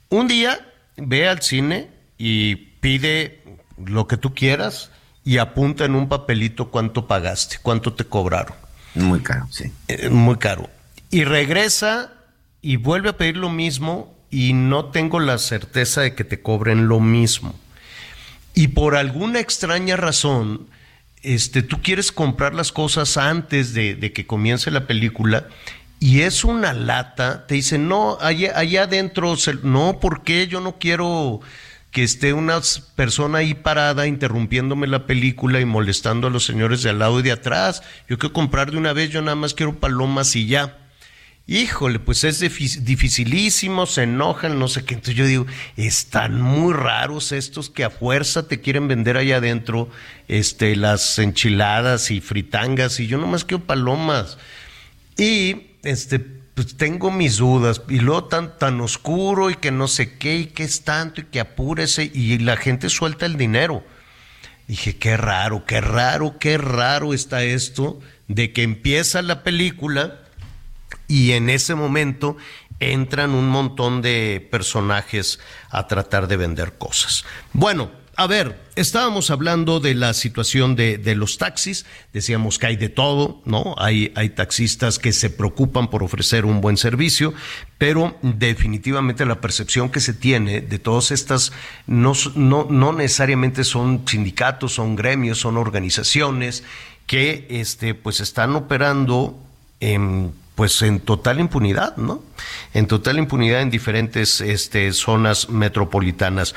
Un 0.08 0.28
día 0.28 0.66
ve 0.96 1.28
al 1.28 1.42
cine 1.42 1.90
y 2.16 2.56
pide 2.56 3.42
lo 3.84 4.06
que 4.06 4.16
tú 4.16 4.32
quieras 4.34 4.90
y 5.24 5.38
apunta 5.38 5.84
en 5.84 5.94
un 5.94 6.08
papelito 6.08 6.70
cuánto 6.70 7.06
pagaste, 7.06 7.56
cuánto 7.62 7.92
te 7.94 8.04
cobraron. 8.04 8.54
Muy 8.94 9.20
caro, 9.20 9.46
sí. 9.50 9.72
Eh, 9.88 10.08
muy 10.10 10.36
caro. 10.36 10.68
Y 11.10 11.24
regresa 11.24 12.12
y 12.62 12.76
vuelve 12.76 13.10
a 13.10 13.16
pedir 13.16 13.36
lo 13.36 13.50
mismo 13.50 14.14
y 14.30 14.52
no 14.52 14.86
tengo 14.86 15.20
la 15.20 15.38
certeza 15.38 16.00
de 16.02 16.14
que 16.14 16.24
te 16.24 16.40
cobren 16.42 16.88
lo 16.88 17.00
mismo. 17.00 17.54
Y 18.54 18.68
por 18.68 18.96
alguna 18.96 19.40
extraña 19.40 19.96
razón, 19.96 20.66
este, 21.22 21.62
tú 21.62 21.80
quieres 21.82 22.12
comprar 22.12 22.54
las 22.54 22.70
cosas 22.70 23.16
antes 23.16 23.74
de, 23.74 23.94
de 23.94 24.12
que 24.12 24.26
comience 24.26 24.70
la 24.70 24.86
película 24.86 25.48
y 26.00 26.20
es 26.20 26.44
una 26.44 26.72
lata, 26.72 27.46
te 27.46 27.54
dicen, 27.54 27.88
no, 27.88 28.18
allá, 28.20 28.52
allá 28.58 28.82
adentro, 28.82 29.36
se- 29.36 29.54
no, 29.62 29.98
¿por 30.00 30.22
qué? 30.22 30.46
Yo 30.48 30.60
no 30.60 30.78
quiero 30.78 31.40
que 31.94 32.02
esté 32.02 32.32
una 32.32 32.60
persona 32.96 33.38
ahí 33.38 33.54
parada 33.54 34.08
interrumpiéndome 34.08 34.88
la 34.88 35.06
película 35.06 35.60
y 35.60 35.64
molestando 35.64 36.26
a 36.26 36.30
los 36.30 36.44
señores 36.44 36.82
de 36.82 36.90
al 36.90 36.98
lado 36.98 37.20
y 37.20 37.22
de 37.22 37.30
atrás. 37.32 37.82
Yo 38.08 38.18
quiero 38.18 38.32
comprar 38.32 38.72
de 38.72 38.76
una 38.78 38.92
vez, 38.92 39.10
yo 39.10 39.22
nada 39.22 39.36
más 39.36 39.54
quiero 39.54 39.78
palomas 39.78 40.34
y 40.34 40.46
ya. 40.46 40.76
Híjole, 41.46 42.00
pues 42.00 42.24
es 42.24 42.42
difi- 42.42 42.80
dificilísimo, 42.80 43.86
se 43.86 44.02
enojan, 44.02 44.58
no 44.58 44.66
sé 44.66 44.84
qué. 44.84 44.94
Entonces 44.94 45.14
yo 45.14 45.24
digo, 45.24 45.46
están 45.76 46.40
muy 46.42 46.72
raros 46.72 47.30
estos 47.30 47.70
que 47.70 47.84
a 47.84 47.90
fuerza 47.90 48.48
te 48.48 48.60
quieren 48.60 48.88
vender 48.88 49.16
allá 49.16 49.36
adentro 49.36 49.88
este, 50.26 50.74
las 50.74 51.18
enchiladas 51.20 52.10
y 52.10 52.20
fritangas 52.20 52.98
y 52.98 53.06
yo 53.06 53.18
nomás 53.18 53.44
quiero 53.44 53.62
palomas. 53.62 54.36
Y 55.16 55.68
este, 55.84 56.42
pues 56.54 56.76
tengo 56.76 57.10
mis 57.10 57.38
dudas. 57.38 57.82
Y 57.88 57.98
luego 57.98 58.24
tan, 58.24 58.58
tan 58.58 58.80
oscuro 58.80 59.50
y 59.50 59.56
que 59.56 59.70
no 59.70 59.88
sé 59.88 60.16
qué 60.16 60.36
y 60.36 60.46
que 60.46 60.64
es 60.64 60.84
tanto 60.84 61.20
y 61.20 61.24
que 61.24 61.40
apúrese 61.40 62.10
y 62.12 62.38
la 62.38 62.56
gente 62.56 62.88
suelta 62.88 63.26
el 63.26 63.36
dinero. 63.36 63.84
Dije, 64.66 64.96
qué 64.96 65.16
raro, 65.16 65.64
qué 65.66 65.80
raro, 65.80 66.38
qué 66.38 66.56
raro 66.56 67.12
está 67.12 67.42
esto 67.42 68.00
de 68.28 68.52
que 68.52 68.62
empieza 68.62 69.20
la 69.20 69.42
película 69.42 70.20
y 71.06 71.32
en 71.32 71.50
ese 71.50 71.74
momento 71.74 72.36
entran 72.80 73.32
un 73.32 73.48
montón 73.48 74.00
de 74.00 74.46
personajes 74.50 75.38
a 75.70 75.86
tratar 75.86 76.28
de 76.28 76.36
vender 76.36 76.78
cosas. 76.78 77.24
Bueno, 77.52 77.90
a 78.16 78.26
ver, 78.26 78.60
estábamos 78.76 79.30
hablando 79.30 79.80
de 79.80 79.94
la 79.94 80.14
situación 80.14 80.76
de, 80.76 81.14
los 81.16 81.38
taxis, 81.38 81.84
decíamos 82.12 82.58
que 82.58 82.66
hay 82.66 82.76
de 82.76 82.88
todo, 82.88 83.40
¿no? 83.44 83.74
Hay, 83.78 84.10
taxistas 84.36 84.98
que 84.98 85.12
se 85.12 85.30
preocupan 85.30 85.90
por 85.90 86.02
ofrecer 86.02 86.44
un 86.44 86.60
buen 86.60 86.76
servicio, 86.76 87.34
pero 87.78 88.16
definitivamente 88.22 89.26
la 89.26 89.40
percepción 89.40 89.90
que 89.90 90.00
se 90.00 90.14
tiene 90.14 90.60
de 90.60 90.78
todas 90.78 91.10
estas 91.10 91.52
no, 91.86 92.12
no, 92.34 92.66
no 92.70 92.92
necesariamente 92.92 93.64
son 93.64 94.02
sindicatos, 94.06 94.74
son 94.74 94.96
gremios, 94.96 95.38
son 95.38 95.56
organizaciones 95.56 96.62
que 97.06 97.46
este, 97.50 97.94
pues 97.94 98.20
están 98.20 98.54
operando 98.56 99.38
en, 99.80 100.32
pues 100.54 100.80
en 100.82 101.00
total 101.00 101.40
impunidad, 101.40 101.96
¿no? 101.96 102.22
En 102.72 102.86
total 102.86 103.18
impunidad 103.18 103.60
en 103.60 103.70
diferentes 103.70 104.40
este, 104.40 104.92
zonas 104.92 105.48
metropolitanas. 105.48 106.54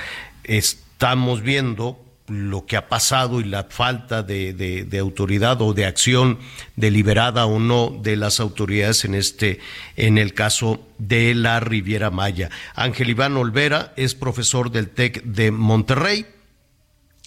Estamos 0.98 1.44
viendo 1.44 2.04
lo 2.28 2.66
que 2.66 2.76
ha 2.76 2.90
pasado 2.90 3.40
y 3.40 3.44
la 3.44 3.66
falta 3.66 4.24
de, 4.24 4.52
de- 4.52 4.98
autoridad 4.98 5.62
o 5.62 5.76
de 5.76 5.86
acción 5.86 6.40
deliberada 6.76 7.46
o 7.46 7.60
no 7.60 7.96
de 8.02 8.16
las 8.16 8.40
autoridades 8.40 9.06
en 9.06 9.14
este 9.14 9.60
en 9.96 10.18
el 10.18 10.34
caso 10.34 10.82
de 10.98 11.36
la 11.36 11.60
Riviera 11.60 12.10
Maya. 12.10 12.50
Ángel 12.74 13.12
Iván 13.12 13.38
Olvera 13.38 13.94
es 13.96 14.16
profesor 14.16 14.72
del 14.72 14.90
TEC 14.90 15.22
de 15.22 15.52
Monterrey. 15.52 16.26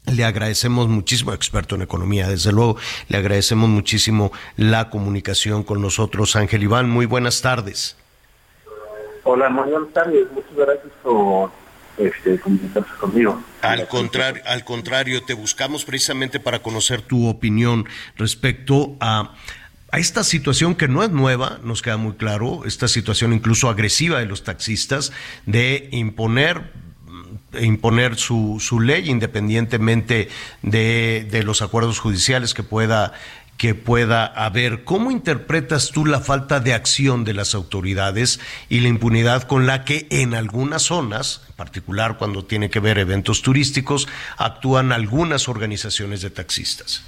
Le 0.07 0.25
agradecemos 0.25 0.89
muchísimo, 0.89 1.33
experto 1.33 1.77
en 1.77 1.83
economía, 1.83 2.27
desde 2.29 2.51
luego, 2.51 2.77
le 3.07 3.19
agradecemos 3.19 3.69
muchísimo 3.69 4.33
la 4.57 4.91
comunicación 4.91 5.63
con 5.63 5.81
nosotros. 5.81 6.35
Ángel 6.35 6.65
Iván, 6.65 6.91
muy 6.91 7.07
buenas 7.07 7.41
tardes. 7.41 7.97
Hola, 9.23 9.49
muy 9.49 9.71
buenas 9.71 9.93
tardes. 9.93 10.27
Muchas 10.33 10.57
gracias 10.57 10.93
por 11.05 11.53
este, 11.99 12.39
comunicarse 12.39 12.91
conmigo. 12.99 13.43
Al 13.63 13.87
contrario, 13.89 14.43
al 14.47 14.65
contrario, 14.65 15.23
te 15.23 15.35
buscamos 15.35 15.85
precisamente 15.85 16.41
para 16.41 16.61
conocer 16.61 17.03
tu 17.03 17.29
opinión 17.29 17.87
respecto 18.17 18.97
a, 19.01 19.35
a 19.93 19.99
esta 19.99 20.25
situación 20.25 20.75
que 20.75 20.89
no 20.89 21.03
es 21.03 21.11
nueva, 21.11 21.59
nos 21.63 21.83
queda 21.83 21.97
muy 21.97 22.15
claro, 22.15 22.65
esta 22.65 22.89
situación 22.89 23.33
incluso 23.33 23.69
agresiva 23.69 24.21
de 24.21 24.27
los 24.27 24.45
taxistas 24.45 25.13
de 25.47 25.89
imponer 25.93 26.73
mm, 27.07 27.65
imponer 27.65 28.17
su, 28.17 28.59
su 28.61 28.81
ley 28.81 29.11
independientemente 29.11 30.29
de, 30.63 31.27
de 31.31 31.43
los 31.43 31.61
acuerdos 31.61 31.99
judiciales 31.99 32.55
que 32.55 32.63
pueda 32.63 33.13
que 33.61 33.75
pueda 33.75 34.25
haber. 34.25 34.85
¿Cómo 34.85 35.11
interpretas 35.11 35.91
tú 35.93 36.07
la 36.07 36.21
falta 36.21 36.61
de 36.61 36.73
acción 36.73 37.25
de 37.25 37.35
las 37.35 37.55
autoridades 37.55 38.41
y 38.71 38.81
la 38.81 38.89
impunidad 38.89 39.43
con 39.43 39.67
la 39.67 39.85
que 39.85 40.07
en 40.09 40.33
algunas 40.33 40.81
zonas, 40.81 41.45
en 41.51 41.57
particular 41.57 42.17
cuando 42.17 42.47
tiene 42.47 42.71
que 42.71 42.81
ver 42.81 42.97
eventos 42.97 43.43
turísticos, 43.43 44.09
actúan 44.39 44.93
algunas 44.93 45.47
organizaciones 45.47 46.23
de 46.23 46.31
taxistas? 46.31 47.05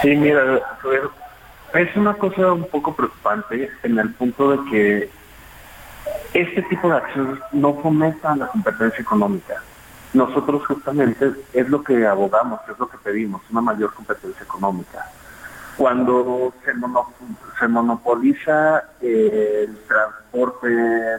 Sí, 0.00 0.16
mira, 0.16 0.40
es 1.74 1.96
una 1.96 2.14
cosa 2.14 2.50
un 2.50 2.66
poco 2.68 2.96
preocupante 2.96 3.68
en 3.82 3.98
el 3.98 4.14
punto 4.14 4.52
de 4.52 4.70
que 4.70 5.10
este 6.32 6.62
tipo 6.62 6.88
de 6.88 6.96
acciones 6.96 7.38
no 7.52 7.74
fomentan 7.82 8.38
la 8.38 8.46
competencia 8.46 9.02
económica. 9.02 9.62
Nosotros 10.14 10.66
justamente 10.66 11.32
es 11.52 11.68
lo 11.68 11.82
que 11.82 12.06
abogamos, 12.06 12.60
es 12.70 12.78
lo 12.78 12.88
que 12.88 12.96
pedimos, 12.98 13.42
una 13.50 13.60
mayor 13.60 13.92
competencia 13.94 14.42
económica. 14.42 15.04
Cuando 15.76 16.52
se, 16.64 16.74
mono- 16.74 17.12
se 17.58 17.68
monopoliza 17.68 18.84
eh, 19.00 19.66
el 19.68 19.78
transporte 19.86 20.66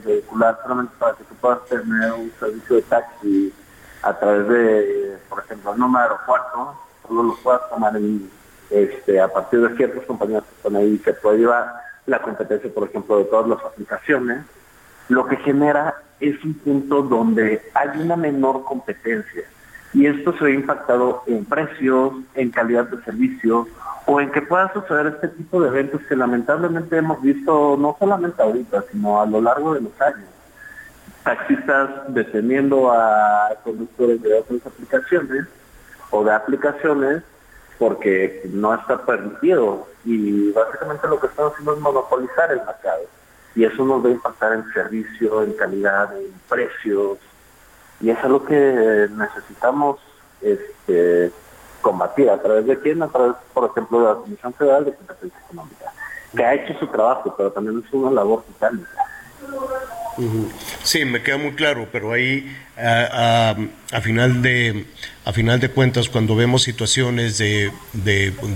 vehicular 0.06 0.58
solamente 0.64 0.94
para 1.00 1.16
que 1.16 1.24
tú 1.24 1.36
puedas 1.36 1.64
tener 1.66 2.12
un 2.14 2.32
servicio 2.40 2.76
de 2.78 2.82
taxi 2.84 3.54
a 4.02 4.14
través 4.14 4.48
de, 4.50 5.18
por 5.30 5.40
ejemplo, 5.44 5.74
en 5.76 5.84
un 5.84 5.96
aeropuerto, 5.96 6.76
solo 7.08 7.24
lo 7.24 7.36
puedas 7.38 7.70
tomar 7.70 7.96
en, 7.96 8.30
este, 8.70 9.22
a 9.22 9.28
partir 9.28 9.62
de 9.68 9.76
ciertas 9.78 10.04
compañías 10.06 10.44
que 10.44 10.56
están 10.56 10.76
ahí, 10.76 10.98
se 11.06 11.14
prohíba 11.14 11.82
la 12.06 12.22
competencia, 12.22 12.74
por 12.74 12.88
ejemplo, 12.88 13.18
de 13.20 13.26
todas 13.26 13.48
las 13.48 13.64
aplicaciones, 13.64 14.44
lo 15.10 15.28
que 15.28 15.36
genera 15.38 15.96
es 16.20 16.42
un 16.44 16.54
punto 16.54 17.02
donde 17.02 17.62
hay 17.74 18.00
una 18.00 18.16
menor 18.16 18.64
competencia. 18.64 19.44
Y 19.92 20.06
esto 20.06 20.38
se 20.38 20.44
ve 20.44 20.54
impactado 20.54 21.24
en 21.26 21.46
precios, 21.46 22.14
en 22.36 22.52
calidad 22.52 22.86
de 22.86 23.04
servicio, 23.04 23.68
o 24.06 24.22
en 24.22 24.32
que 24.32 24.44
pueda 24.44 24.72
suceder 24.72 25.08
este 25.08 25.30
tipo 25.30 25.62
de 25.62 25.70
eventos 25.70 26.02
que 26.08 26.16
lamentablemente 26.16 26.98
hemos 26.98 27.22
visto 27.22 27.76
no 27.78 27.96
solamente 28.00 28.42
ahorita, 28.42 28.84
sino 28.92 29.20
a 29.20 29.26
lo 29.26 29.42
largo 29.42 29.74
de 29.74 29.82
los 29.82 30.02
años. 30.02 30.30
Taxistas 31.24 31.90
deteniendo 32.10 32.92
a 32.92 33.50
conductores 33.64 34.22
de 34.22 34.36
otras 34.36 34.66
aplicaciones 34.66 35.46
o 36.12 36.24
de 36.24 36.34
aplicaciones 36.34 37.24
porque 37.80 38.48
no 38.54 38.76
está 38.76 39.04
permitido 39.06 39.88
y 40.06 40.52
básicamente 40.52 41.08
lo 41.08 41.20
que 41.20 41.28
están 41.28 41.48
haciendo 41.48 41.74
es 41.74 41.80
monopolizar 41.80 42.52
el 42.52 42.58
mercado 42.58 43.19
y 43.56 43.64
eso 43.66 43.84
nos 43.86 44.04
va 44.04 44.10
a 44.10 44.12
impactar 44.14 44.54
en 44.54 44.72
servicio, 44.74 45.44
en 45.44 45.54
calidad, 45.54 46.16
en 46.18 46.32
precios 46.48 47.18
y 48.02 48.10
es 48.10 48.18
algo 48.24 48.46
que 48.46 49.08
necesitamos 49.12 49.98
este, 50.42 51.32
combatir 51.82 52.30
a 52.30 52.42
través 52.42 52.66
de 52.66 52.80
quién, 52.80 53.02
a 53.04 53.08
través, 53.10 53.36
por 53.54 53.70
ejemplo, 53.70 54.00
de 54.00 54.06
la 54.06 54.16
Comisión 54.16 54.54
Federal 54.54 54.86
de 54.86 54.94
Competencia 54.96 55.40
Económica. 55.46 55.86
que 56.36 56.46
ha 56.46 56.54
hecho 56.54 56.78
su 56.80 56.88
trabajo, 56.88 57.34
pero 57.36 57.52
también 57.52 57.84
es 57.86 57.92
una 57.94 58.12
labor 58.12 58.44
titánica. 58.44 58.88
Sí, 60.84 61.06
me 61.06 61.22
queda 61.24 61.38
muy 61.38 61.54
claro, 61.56 61.88
pero 61.92 62.12
ahí 62.12 62.56
a- 62.78 63.56
a 63.92 64.02
final 64.02 64.42
de 64.42 64.86
a 65.30 65.32
final 65.32 65.60
de 65.60 65.70
cuentas 65.70 66.10
cuando 66.10 66.36
vemos 66.36 66.64
situaciones 66.64 67.38
de, 67.38 67.72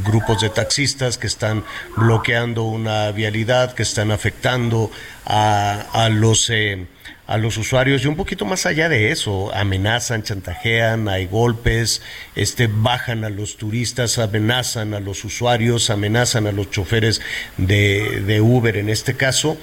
grupos 0.04 0.42
de 0.42 0.50
taxistas 0.50 1.20
que 1.20 1.28
están 1.28 1.64
bloqueando 1.96 2.64
una 2.64 3.12
vialidad, 3.12 3.74
que 3.76 3.84
están 3.84 4.10
afectando 4.10 4.90
a, 5.24 6.10
los 6.12 6.50
eh, 6.50 6.88
a 7.28 7.38
los 7.38 7.58
usuarios 7.58 8.04
y 8.04 8.08
un 8.08 8.16
poquito 8.16 8.46
más 8.46 8.66
allá 8.66 8.90
de 8.90 9.12
eso, 9.12 9.54
amenazan, 9.54 10.24
chantajean, 10.24 11.08
hay 11.10 11.28
golpes, 11.28 12.02
este 12.36 12.68
bajan 12.68 13.24
a 13.24 13.30
los 13.30 13.58
turistas, 13.58 14.18
amenazan 14.18 14.96
a 14.96 15.00
los 15.00 15.24
usuarios, 15.26 15.92
amenazan 15.92 16.48
a 16.48 16.52
los 16.52 16.72
choferes 16.72 17.22
de 17.58 18.42
Uber 18.42 18.78
en 18.78 18.90
este 18.90 19.14
caso. 19.16 19.60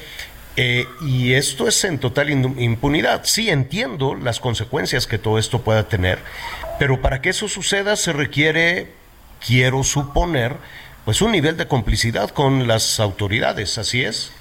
Eh, 0.62 0.86
y 1.00 1.32
esto 1.32 1.66
es 1.68 1.82
en 1.84 1.98
total 1.98 2.28
impunidad. 2.28 3.22
Sí, 3.24 3.48
entiendo 3.48 4.14
las 4.14 4.40
consecuencias 4.40 5.06
que 5.06 5.18
todo 5.18 5.38
esto 5.38 5.62
pueda 5.62 5.84
tener, 5.84 6.18
pero 6.78 7.00
para 7.00 7.22
que 7.22 7.30
eso 7.30 7.48
suceda 7.48 7.96
se 7.96 8.12
requiere, 8.12 8.92
quiero 9.46 9.82
suponer, 9.84 10.56
pues 11.06 11.22
un 11.22 11.32
nivel 11.32 11.56
de 11.56 11.66
complicidad 11.66 12.28
con 12.28 12.68
las 12.68 13.00
autoridades, 13.00 13.78
¿así 13.78 14.04
es? 14.04 14.36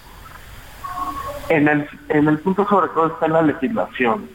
En 1.47 1.69
el, 1.69 1.87
en 2.09 2.27
el 2.27 2.37
punto 2.39 2.67
sobre 2.67 2.89
todo 2.89 3.07
está 3.13 3.29
la 3.29 3.41
legislación. 3.41 4.29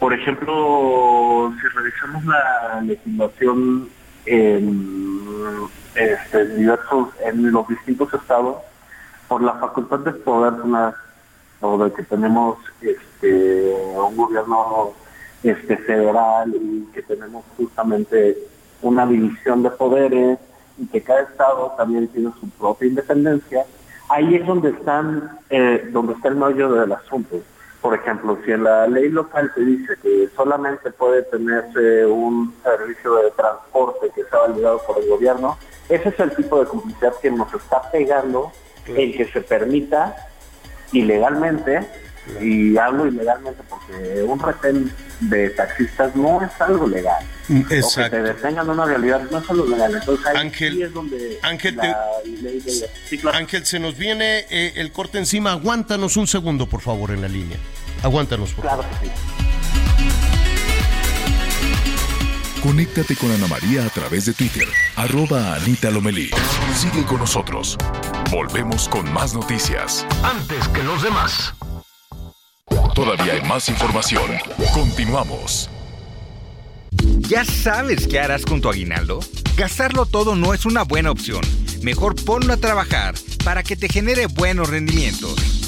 Por 0.00 0.14
ejemplo, 0.14 1.54
si 1.62 1.68
revisamos 1.68 2.24
la 2.24 2.80
legislación 2.82 3.88
en, 4.26 5.68
este, 5.94 6.46
diversos, 6.56 7.10
en 7.24 7.52
los 7.52 7.68
distintos 7.68 8.12
estados, 8.12 8.56
por 9.28 9.40
la 9.40 9.52
facultad 9.52 10.00
de 10.00 10.10
poder 10.14 10.54
una, 10.64 10.96
o 11.60 11.84
de 11.84 11.92
que 11.92 12.02
tenemos 12.04 12.58
este, 12.80 13.74
un 13.96 14.16
gobierno 14.16 14.92
este, 15.42 15.76
federal 15.78 16.54
y 16.54 16.86
que 16.92 17.02
tenemos 17.02 17.44
justamente 17.56 18.38
una 18.82 19.06
división 19.06 19.62
de 19.62 19.70
poderes 19.70 20.38
y 20.78 20.86
que 20.86 21.02
cada 21.02 21.22
estado 21.22 21.74
también 21.76 22.08
tiene 22.08 22.30
su 22.40 22.48
propia 22.50 22.88
independencia, 22.88 23.64
ahí 24.08 24.36
es 24.36 24.46
donde 24.46 24.70
están 24.70 25.38
eh, 25.50 25.88
donde 25.92 26.14
está 26.14 26.28
el 26.28 26.36
meollo 26.36 26.72
del 26.72 26.92
asunto. 26.92 27.40
Por 27.80 27.94
ejemplo, 27.94 28.38
si 28.44 28.52
en 28.52 28.64
la 28.64 28.86
ley 28.88 29.08
local 29.08 29.50
se 29.54 29.60
dice 29.60 29.94
que 30.02 30.28
solamente 30.34 30.90
puede 30.90 31.22
tenerse 31.22 32.06
un 32.06 32.52
servicio 32.62 33.14
de 33.16 33.30
transporte 33.32 34.10
que 34.14 34.22
está 34.22 34.38
validado 34.38 34.80
por 34.86 34.98
el 34.98 35.08
gobierno, 35.08 35.56
ese 35.88 36.08
es 36.08 36.20
el 36.20 36.34
tipo 36.34 36.58
de 36.58 36.66
complicidad 36.66 37.14
que 37.22 37.30
nos 37.30 37.52
está 37.54 37.88
pegando 37.90 38.50
en 38.86 39.12
que 39.12 39.24
se 39.26 39.40
permita 39.40 40.16
ilegalmente, 40.92 41.80
y 42.42 42.76
hablo 42.76 43.06
ilegalmente 43.06 43.62
porque 43.68 44.22
un 44.22 44.38
retén 44.38 44.92
de 45.20 45.48
taxistas 45.50 46.14
no 46.14 46.42
es 46.42 46.50
algo 46.60 46.86
legal. 46.86 47.24
O 47.48 47.66
que 47.66 47.78
Exacto. 47.78 48.16
te 48.16 48.22
detengan 48.22 48.68
una 48.68 48.84
realidad 48.84 49.22
no 49.30 49.38
es 49.38 49.48
algo 49.50 49.66
legal. 49.66 49.94
Entonces 49.94 50.26
ahí 50.26 50.36
Ángel, 50.36 50.74
sí 50.74 50.82
es 50.82 50.92
donde 50.92 51.38
Ángel, 51.42 51.76
la 51.76 51.96
ley 52.42 52.60
de- 52.60 53.30
Ángel, 53.32 53.64
se 53.64 53.78
nos 53.80 53.96
viene 53.96 54.44
eh, 54.50 54.74
el 54.76 54.92
corte 54.92 55.16
encima. 55.18 55.52
Aguántanos 55.52 56.18
un 56.18 56.26
segundo, 56.26 56.66
por 56.68 56.82
favor, 56.82 57.10
en 57.12 57.22
la 57.22 57.28
línea. 57.28 57.56
Aguántanos, 58.02 58.52
por 58.52 58.64
Claro 58.66 58.82
favor. 58.82 58.98
que 59.00 59.06
sí. 59.06 59.12
Conéctate 62.62 63.14
con 63.14 63.30
Ana 63.30 63.46
María 63.46 63.86
a 63.86 63.88
través 63.88 64.26
de 64.26 64.32
Twitter, 64.32 64.66
arroba 64.96 65.54
Anita 65.54 65.92
Lomelí. 65.92 66.30
Sigue 66.74 67.04
con 67.04 67.18
nosotros. 67.18 67.78
Volvemos 68.32 68.88
con 68.88 69.10
más 69.12 69.32
noticias. 69.32 70.04
Antes 70.24 70.66
que 70.68 70.82
los 70.82 71.00
demás. 71.02 71.54
Todavía 72.96 73.34
hay 73.34 73.42
más 73.42 73.68
información. 73.68 74.32
Continuamos. 74.74 75.70
¿Ya 77.28 77.44
sabes 77.44 78.08
qué 78.08 78.18
harás 78.18 78.44
con 78.44 78.60
tu 78.60 78.68
aguinaldo? 78.68 79.20
Gastarlo 79.56 80.04
todo 80.04 80.34
no 80.34 80.52
es 80.52 80.66
una 80.66 80.82
buena 80.82 81.12
opción. 81.12 81.42
Mejor 81.82 82.16
ponlo 82.16 82.54
a 82.54 82.56
trabajar 82.56 83.14
para 83.44 83.62
que 83.62 83.76
te 83.76 83.88
genere 83.88 84.26
buenos 84.26 84.68
rendimientos. 84.68 85.67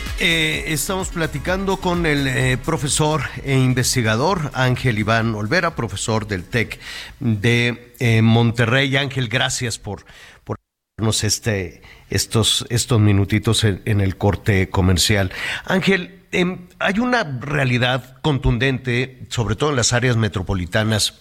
eh, 0.23 0.65
estamos 0.73 1.09
platicando 1.09 1.77
con 1.77 2.05
el 2.05 2.27
eh, 2.27 2.55
profesor 2.63 3.23
e 3.43 3.57
investigador 3.57 4.51
Ángel 4.53 4.99
Iván 4.99 5.33
Olvera, 5.33 5.75
profesor 5.75 6.27
del 6.27 6.43
TEC 6.43 6.79
de 7.19 7.95
eh, 7.97 8.21
Monterrey. 8.21 8.95
Ángel, 8.97 9.29
gracias 9.29 9.79
por, 9.79 10.05
por 10.43 10.57
darnos 10.95 11.23
este, 11.23 11.81
estos, 12.11 12.67
estos 12.69 12.99
minutitos 12.99 13.63
en, 13.63 13.81
en 13.85 13.99
el 13.99 14.15
corte 14.15 14.69
comercial. 14.69 15.31
Ángel, 15.65 16.19
em, 16.31 16.67
hay 16.77 16.99
una 16.99 17.23
realidad 17.23 18.21
contundente, 18.21 19.23
sobre 19.29 19.55
todo 19.55 19.71
en 19.71 19.77
las 19.77 19.91
áreas 19.91 20.17
metropolitanas 20.17 21.15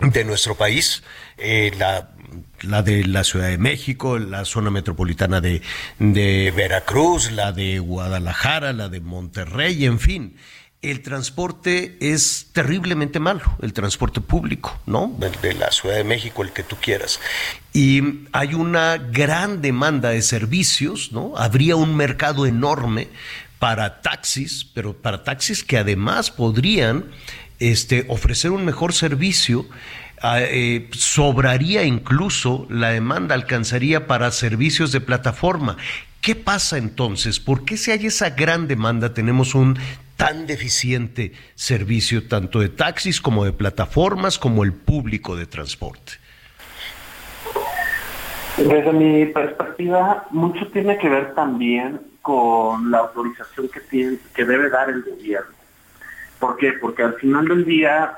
de 0.00 0.24
nuestro 0.24 0.54
país, 0.54 1.02
la, 1.78 2.10
la 2.62 2.82
de 2.82 3.04
la 3.04 3.24
Ciudad 3.24 3.48
de 3.48 3.58
México, 3.58 4.18
la 4.18 4.44
zona 4.44 4.70
metropolitana 4.70 5.40
de, 5.40 5.62
de 5.98 6.52
Veracruz, 6.54 7.30
la 7.32 7.52
de 7.52 7.78
Guadalajara, 7.78 8.72
la 8.72 8.88
de 8.88 9.00
Monterrey, 9.00 9.84
en 9.84 9.98
fin. 9.98 10.36
El 10.80 11.00
transporte 11.00 11.96
es 12.00 12.48
terriblemente 12.52 13.20
malo, 13.20 13.56
el 13.62 13.72
transporte 13.72 14.20
público, 14.20 14.76
¿no? 14.84 15.16
El 15.22 15.40
de 15.40 15.54
la 15.54 15.70
Ciudad 15.70 15.94
de 15.94 16.02
México, 16.02 16.42
el 16.42 16.50
que 16.50 16.64
tú 16.64 16.76
quieras. 16.80 17.20
Y 17.72 18.02
hay 18.32 18.54
una 18.54 18.96
gran 18.96 19.62
demanda 19.62 20.08
de 20.08 20.22
servicios, 20.22 21.12
¿no? 21.12 21.34
Habría 21.36 21.76
un 21.76 21.94
mercado 21.94 22.46
enorme 22.46 23.08
para 23.60 24.00
taxis, 24.00 24.64
pero 24.74 24.92
para 24.92 25.22
taxis 25.22 25.62
que 25.62 25.78
además 25.78 26.32
podrían 26.32 27.04
este, 27.60 28.04
ofrecer 28.08 28.50
un 28.50 28.64
mejor 28.64 28.92
servicio, 28.92 29.66
eh, 30.24 30.88
sobraría 30.92 31.84
incluso 31.84 32.66
la 32.70 32.90
demanda, 32.90 33.34
alcanzaría 33.34 34.06
para 34.06 34.30
servicios 34.30 34.92
de 34.92 35.00
plataforma. 35.00 35.76
¿Qué 36.20 36.36
pasa 36.36 36.78
entonces? 36.78 37.40
¿Por 37.40 37.64
qué 37.64 37.76
si 37.76 37.90
hay 37.90 38.06
esa 38.06 38.30
gran 38.30 38.68
demanda 38.68 39.12
tenemos 39.12 39.56
un 39.56 39.76
tan 40.16 40.46
deficiente 40.46 41.32
servicio 41.56 42.28
tanto 42.28 42.60
de 42.60 42.68
taxis 42.68 43.20
como 43.20 43.44
de 43.44 43.52
plataformas 43.52 44.38
como 44.38 44.62
el 44.62 44.72
público 44.72 45.34
de 45.34 45.46
transporte? 45.46 46.12
Desde 48.56 48.92
mi 48.92 49.26
perspectiva, 49.26 50.26
mucho 50.30 50.66
tiene 50.68 50.96
que 50.98 51.08
ver 51.08 51.34
también 51.34 52.00
con 52.20 52.90
la 52.90 52.98
autorización 52.98 53.68
que 53.68 53.80
tiene, 53.80 54.18
que 54.34 54.44
debe 54.44 54.70
dar 54.70 54.90
el 54.90 55.02
gobierno. 55.02 55.56
¿Por 56.38 56.56
qué? 56.56 56.72
Porque 56.74 57.02
al 57.02 57.14
final 57.14 57.48
del 57.48 57.64
día, 57.64 58.12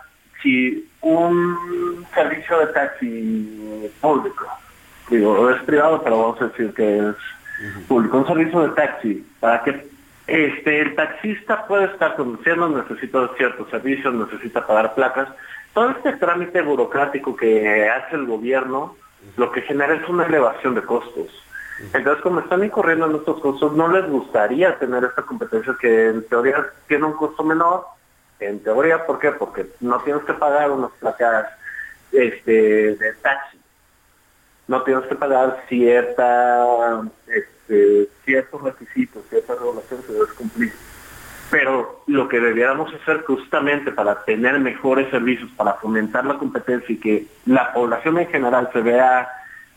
si 0.45 0.89
un 1.01 2.07
servicio 2.15 2.59
de 2.61 2.67
taxi 2.69 3.91
público, 4.01 4.47
digo, 5.11 5.51
es 5.51 5.63
privado, 5.63 6.01
pero 6.05 6.19
vamos 6.19 6.41
a 6.43 6.47
decir 6.47 6.73
que 6.75 6.99
es 6.99 7.17
público, 7.89 8.19
un 8.19 8.27
servicio 8.27 8.61
de 8.61 8.69
taxi, 8.75 9.27
para 9.41 9.63
que 9.65 9.89
este 10.27 10.83
el 10.83 10.95
taxista 10.95 11.67
puede 11.67 11.87
estar 11.87 12.15
conduciendo, 12.15 12.69
necesita 12.69 13.29
ciertos 13.37 13.69
servicios, 13.71 14.15
necesita 14.15 14.67
pagar 14.67 14.95
placas, 14.95 15.29
todo 15.73 15.91
este 15.91 16.13
trámite 16.13 16.63
burocrático 16.63 17.35
que 17.35 17.89
hace 17.89 18.17
el 18.17 18.27
gobierno, 18.27 18.97
lo 19.37 19.51
que 19.51 19.63
genera 19.63 19.95
es 19.95 20.09
una 20.09 20.27
elevación 20.27 20.75
de 20.75 20.83
costos. 20.83 21.29
Entonces, 21.93 22.23
como 22.23 22.41
están 22.41 22.63
incurriendo 22.63 23.07
en 23.07 23.17
estos 23.17 23.41
costos, 23.41 23.73
no 23.73 23.89
les 23.89 24.09
gustaría 24.09 24.79
tener 24.79 25.03
esta 25.05 25.23
competencia 25.23 25.75
que 25.81 26.11
en 26.11 26.23
teoría 26.29 26.65
tiene 26.87 27.07
un 27.07 27.15
costo 27.15 27.43
menor. 27.43 27.85
En 28.47 28.61
teoría, 28.61 29.07
¿por 29.07 29.19
qué? 29.19 29.33
Porque 29.33 29.67
no 29.81 30.01
tienes 30.01 30.23
que 30.25 30.35
pagar 30.35 30.71
unas 30.71 30.91
placas 30.93 31.49
este, 32.13 32.97
de 32.97 33.13
taxi. 33.23 33.59
No 34.67 34.83
tienes 34.83 35.05
que 35.07 35.15
pagar 35.15 35.63
cierta, 35.69 37.03
este, 37.27 38.09
ciertos 38.25 38.63
requisitos, 38.63 39.23
ciertas 39.29 39.59
regulaciones 39.59 40.07
que 40.07 40.13
debes 40.13 40.33
cumplir. 40.33 40.73
Pero 41.51 42.03
lo 42.07 42.29
que 42.29 42.41
debiéramos 42.41 42.93
hacer 42.95 43.23
justamente 43.25 43.93
para 43.93 44.25
tener 44.25 44.59
mejores 44.59 45.11
servicios, 45.11 45.51
para 45.57 45.75
fomentar 45.75 46.25
la 46.25 46.39
competencia 46.39 46.95
y 46.95 46.99
que 46.99 47.27
la 47.47 47.73
población 47.73 48.19
en 48.19 48.29
general 48.29 48.71
se 48.73 48.81
vea 48.81 49.29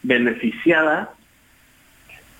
beneficiada, 0.03 1.11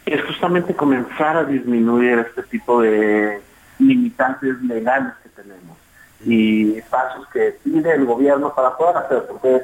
es 0.06 0.24
justamente 0.24 0.74
comenzar 0.74 1.36
a 1.36 1.44
disminuir 1.44 2.20
este 2.20 2.44
tipo 2.44 2.82
de, 2.82 3.42
limitantes 3.80 4.62
legales 4.62 5.14
que 5.24 5.30
tenemos 5.30 5.77
y 6.22 6.82
pasos 6.84 7.28
que 7.30 7.58
pide 7.64 7.94
el 7.94 8.06
gobierno 8.06 8.54
para 8.54 8.76
poder 8.76 8.98
hacer, 8.98 9.26
porque 9.28 9.62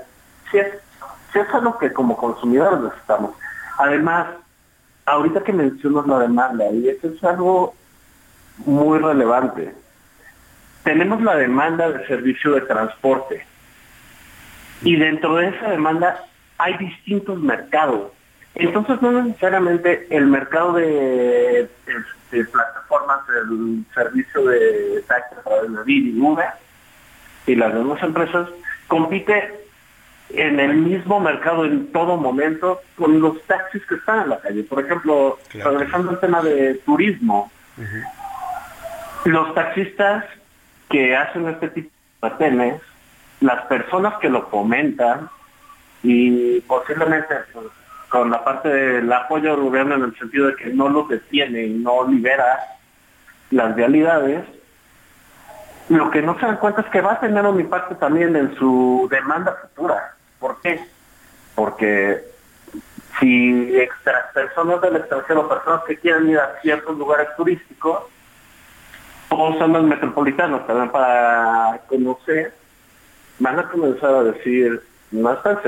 si 0.52 0.60
es, 0.60 0.68
si 1.32 1.40
algo 1.40 1.78
que 1.78 1.92
como 1.92 2.16
consumidores 2.16 2.80
necesitamos. 2.82 3.36
Además, 3.78 4.28
ahorita 5.06 5.44
que 5.44 5.54
mencionas 5.54 6.08
la 6.08 6.20
demanda, 6.20 6.70
y 6.72 6.88
eso 6.90 7.08
es 7.08 7.24
algo 7.24 7.74
muy 8.66 9.00
relevante, 9.00 9.74
tenemos 10.84 11.22
la 11.22 11.36
demanda 11.36 11.90
de 11.90 12.06
servicio 12.08 12.52
de 12.52 12.62
transporte. 12.62 13.46
Y 14.82 14.98
dentro 14.98 15.36
de 15.36 15.48
esa 15.48 15.70
demanda 15.70 16.24
hay 16.58 16.78
distintos 16.78 17.40
mercados. 17.40 18.12
Entonces 18.56 19.02
no 19.02 19.12
necesariamente 19.24 20.08
el 20.16 20.28
mercado 20.28 20.74
de, 20.74 21.70
de 22.38 22.46
plataformas, 22.46 23.20
el 23.30 23.86
servicio 23.94 24.46
de 24.46 25.04
taxi 25.08 25.36
a 25.36 25.42
través 25.42 25.72
de 25.72 25.84
Didi 25.84 26.18
y 26.18 26.22
Uber 26.22 26.50
y 27.46 27.56
las 27.56 27.74
demás 27.74 28.02
empresas 28.02 28.50
compite 28.88 29.64
en 30.30 30.60
el 30.60 30.76
mismo 30.76 31.20
mercado 31.20 31.66
en 31.66 31.92
todo 31.92 32.18
momento 32.18 32.82
con 32.98 33.20
los 33.20 33.42
taxis 33.44 33.86
que 33.86 33.96
están 33.96 34.22
en 34.22 34.30
la 34.30 34.40
calle. 34.40 34.64
Por 34.64 34.84
ejemplo, 34.84 35.38
regresando 35.52 36.12
al 36.12 36.20
tema 36.20 36.42
de 36.42 36.76
turismo, 36.86 37.52
los 39.26 39.54
taxistas 39.54 40.26
que 40.90 41.16
hacen 41.16 41.48
este 41.50 41.70
tipo 41.70 41.90
de 41.90 42.30
patenes, 42.30 42.82
las 43.42 43.66
personas 43.66 44.16
que 44.20 44.30
lo 44.30 44.48
fomentan 44.48 45.30
y 46.02 46.60
posiblemente 46.62 47.36
pues, 47.52 47.68
con 48.14 48.30
la 48.30 48.44
parte 48.44 48.70
del 48.70 49.12
apoyo 49.12 49.56
del 49.56 49.66
gobierno 49.66 49.96
en 49.96 50.04
el 50.04 50.16
sentido 50.20 50.46
de 50.46 50.56
que 50.56 50.68
no 50.68 50.88
los 50.88 51.10
detiene 51.10 51.64
y 51.64 51.74
no 51.74 52.08
libera 52.08 52.60
las 53.50 53.76
vialidades, 53.76 54.46
lo 55.90 56.12
que 56.12 56.22
no 56.22 56.40
se 56.40 56.46
dan 56.46 56.58
cuenta 56.58 56.82
es 56.82 56.88
que 56.90 57.02
va 57.02 57.14
a 57.14 57.20
tener 57.20 57.44
un 57.44 57.60
impacto 57.60 57.96
también 57.96 58.36
en 58.36 58.54
su 58.56 59.08
demanda 59.10 59.58
futura. 59.64 60.14
¿Por 60.40 60.62
qué? 60.62 60.80
Porque 61.56 62.24
si 63.20 63.76
extra- 63.80 64.30
personas 64.32 64.80
del 64.82 64.98
extranjero, 64.98 65.50
personas 65.50 65.82
que 65.88 65.98
quieran 65.98 66.30
ir 66.30 66.38
a 66.38 66.60
ciertos 66.62 66.96
lugares 66.96 67.30
turísticos, 67.36 68.00
o 69.30 69.54
zonas 69.58 69.82
metropolitanas 69.82 70.68
también 70.68 70.92
para 70.92 71.80
conocer, 71.88 72.54
van 73.40 73.58
a 73.58 73.68
comenzar 73.70 74.14
a 74.14 74.24
decir, 74.24 74.84
no 75.10 75.34
es 75.34 75.42
tan 75.42 75.60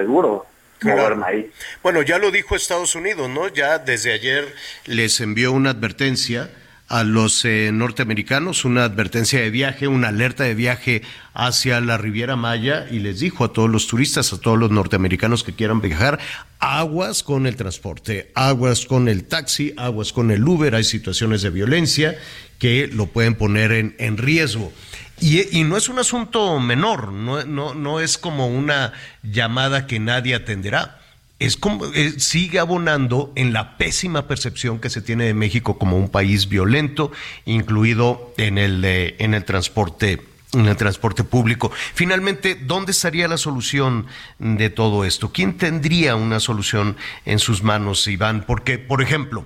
ahí. 1.25 1.51
Bueno, 1.81 2.01
ya 2.01 2.17
lo 2.17 2.31
dijo 2.31 2.55
Estados 2.55 2.95
Unidos, 2.95 3.29
¿no? 3.29 3.47
Ya 3.47 3.79
desde 3.79 4.13
ayer 4.13 4.53
les 4.85 5.19
envió 5.21 5.51
una 5.51 5.71
advertencia 5.71 6.49
a 6.87 7.03
los 7.03 7.43
eh, 7.45 7.71
norteamericanos, 7.73 8.63
una 8.63 8.83
advertencia 8.83 9.41
de 9.41 9.49
viaje, 9.49 9.87
una 9.87 10.09
alerta 10.09 10.43
de 10.43 10.53
viaje 10.53 11.01
hacia 11.33 11.81
la 11.81 11.97
Riviera 11.97 12.35
Maya 12.35 12.87
y 12.91 12.99
les 12.99 13.19
dijo 13.19 13.43
a 13.43 13.53
todos 13.53 13.69
los 13.69 13.87
turistas, 13.87 14.31
a 14.33 14.39
todos 14.39 14.59
los 14.59 14.69
norteamericanos 14.69 15.43
que 15.43 15.53
quieran 15.53 15.81
viajar, 15.81 16.19
aguas 16.59 17.23
con 17.23 17.47
el 17.47 17.55
transporte, 17.55 18.31
aguas 18.35 18.85
con 18.85 19.07
el 19.07 19.25
taxi, 19.25 19.73
aguas 19.77 20.13
con 20.13 20.29
el 20.29 20.47
Uber, 20.47 20.75
hay 20.75 20.83
situaciones 20.83 21.41
de 21.41 21.49
violencia 21.49 22.19
que 22.59 22.87
lo 22.87 23.07
pueden 23.07 23.35
poner 23.35 23.71
en, 23.71 23.95
en 23.97 24.17
riesgo. 24.17 24.71
Y, 25.19 25.63
no 25.63 25.77
es 25.77 25.89
un 25.89 25.99
asunto 25.99 26.59
menor, 26.59 27.11
no, 27.11 27.99
es 27.99 28.17
como 28.17 28.47
una 28.47 28.93
llamada 29.23 29.87
que 29.87 29.99
nadie 29.99 30.35
atenderá. 30.35 31.01
Es 31.39 31.57
como, 31.57 31.85
eh, 31.93 32.19
sigue 32.19 32.59
abonando 32.59 33.31
en 33.35 33.51
la 33.51 33.77
pésima 33.77 34.27
percepción 34.27 34.79
que 34.79 34.89
se 34.89 35.01
tiene 35.01 35.25
de 35.25 35.33
México 35.33 35.77
como 35.77 35.97
un 35.97 36.09
país 36.09 36.47
violento, 36.47 37.11
incluido 37.45 38.33
en 38.37 38.57
el, 38.57 38.85
en 38.85 39.33
el 39.33 39.43
transporte 39.43 40.21
en 40.53 40.67
el 40.67 40.77
transporte 40.77 41.23
público. 41.23 41.71
Finalmente, 41.93 42.55
¿dónde 42.55 42.91
estaría 42.93 43.27
la 43.27 43.37
solución 43.37 44.07
de 44.39 44.69
todo 44.69 45.03
esto? 45.03 45.31
¿Quién 45.33 45.57
tendría 45.57 46.15
una 46.15 46.39
solución 46.39 46.95
en 47.25 47.39
sus 47.39 47.61
manos, 47.61 48.07
Iván? 48.07 48.45
Porque, 48.47 48.77
por 48.77 49.01
ejemplo, 49.01 49.45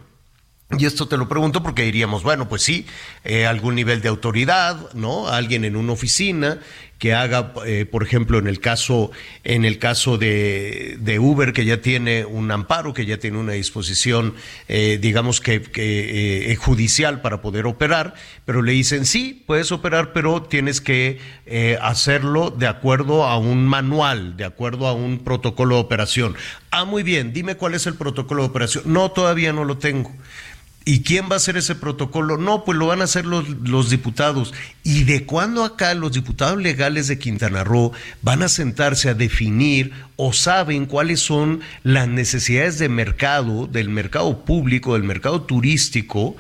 y 0.78 0.86
esto 0.86 1.08
te 1.08 1.18
lo 1.18 1.28
pregunto 1.28 1.64
porque 1.64 1.82
diríamos, 1.82 2.22
bueno, 2.22 2.48
pues 2.48 2.62
sí, 2.62 2.86
eh, 3.24 3.48
algún 3.48 3.74
nivel 3.74 4.02
de 4.02 4.10
autoridad, 4.10 4.94
¿no? 4.94 5.28
Alguien 5.28 5.66
en 5.66 5.76
una 5.76 5.94
oficina 5.94 6.60
que 7.00 7.14
haga, 7.14 7.54
eh, 7.66 7.86
por 7.90 8.04
ejemplo, 8.04 8.38
en 8.38 8.48
el 8.48 8.60
caso, 8.60 9.10
en 9.46 9.64
el 9.64 9.80
caso 9.80 10.18
de, 10.18 11.18
Uber, 11.20 11.54
que 11.54 11.66
ya 11.66 11.82
tiene 11.82 12.26
un 12.26 12.52
amparo, 12.52 12.94
que 12.94 13.06
ya 13.06 13.18
tiene 13.18 13.38
una 13.38 13.54
disposición, 13.54 14.36
eh, 14.68 15.00
digamos 15.02 15.40
que, 15.40 15.62
que, 15.62 16.52
eh, 16.52 16.56
judicial 16.58 17.22
para 17.22 17.42
poder 17.42 17.66
operar, 17.66 18.14
pero 18.46 18.62
le 18.62 18.74
dicen 18.74 19.06
sí, 19.06 19.44
puedes 19.48 19.72
operar, 19.72 20.12
pero 20.12 20.44
tienes 20.44 20.82
que 20.82 21.20
eh, 21.46 21.80
hacerlo 21.82 22.52
de 22.52 22.68
acuerdo 22.68 23.24
a 23.24 23.38
un 23.38 23.66
manual, 23.66 24.36
de 24.36 24.44
acuerdo 24.44 24.86
a 24.86 24.94
un 24.94 25.20
protocolo 25.20 25.76
de 25.76 25.82
operación. 25.82 26.36
Ah, 26.70 26.84
muy 26.84 27.02
bien, 27.02 27.32
dime 27.32 27.56
cuál 27.56 27.76
es 27.76 27.88
el 27.88 27.96
protocolo 27.96 28.44
de 28.44 28.50
operación. 28.50 28.84
No, 28.88 29.10
todavía 29.10 29.54
no 29.54 29.64
lo 29.64 29.78
tengo. 29.78 30.14
¿Y 30.92 31.04
quién 31.04 31.30
va 31.30 31.36
a 31.36 31.38
hacer 31.38 31.56
ese 31.56 31.76
protocolo? 31.76 32.38
No, 32.38 32.66
pues 32.66 32.76
lo 32.76 32.88
van 32.88 33.02
a 33.02 33.04
hacer 33.04 33.24
los, 33.24 33.90
diputados. 33.92 34.56
¿Y 34.84 35.04
de 35.04 35.24
cuándo 35.24 35.64
acá 35.64 35.94
los 35.94 36.14
diputados 36.14 36.60
legales 36.60 37.08
de 37.08 37.20
Quintana 37.20 37.64
Roo 37.64 37.92
van 38.24 38.42
a 38.42 38.50
sentarse 38.50 39.08
a 39.08 39.14
definir 39.14 39.92
o 40.16 40.34
saben 40.34 40.88
cuáles 40.88 41.20
son 41.20 41.62
las 41.84 42.08
necesidades 42.08 42.80
de 42.80 42.90
mercado, 42.90 43.68
del 43.68 43.90
mercado 43.90 44.44
público, 44.46 44.94
del 44.94 45.04
mercado 45.04 45.44
turístico, 45.44 46.36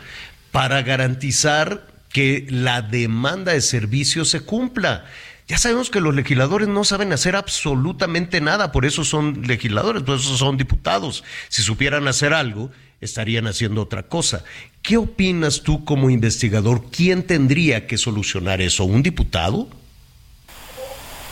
para 0.51 0.81
garantizar 0.81 1.85
que 2.11 2.47
la 2.49 2.81
demanda 2.81 3.53
de 3.53 3.61
servicios 3.61 4.29
se 4.29 4.41
cumpla? 4.41 5.05
Ya 5.47 5.59
sabemos 5.59 5.91
que 5.91 6.01
los 6.01 6.15
legisladores 6.15 6.67
no 6.67 6.83
saben 6.85 7.13
hacer 7.13 7.35
absolutamente 7.35 8.41
nada, 8.41 8.71
por 8.71 8.87
eso 8.87 9.03
son 9.03 9.43
legisladores, 9.45 10.01
por 10.01 10.17
eso 10.17 10.37
son 10.37 10.57
diputados. 10.57 11.23
Si 11.49 11.61
supieran 11.61 12.07
hacer 12.07 12.33
algo, 12.33 12.71
estarían 13.01 13.47
haciendo 13.47 13.81
otra 13.81 14.03
cosa. 14.03 14.43
¿Qué 14.81 14.97
opinas 14.97 15.63
tú 15.63 15.85
como 15.85 16.09
investigador? 16.09 16.81
¿Quién 16.91 17.23
tendría 17.23 17.87
que 17.87 17.97
solucionar 17.97 18.61
eso? 18.61 18.85
¿Un 18.85 19.03
diputado? 19.03 19.67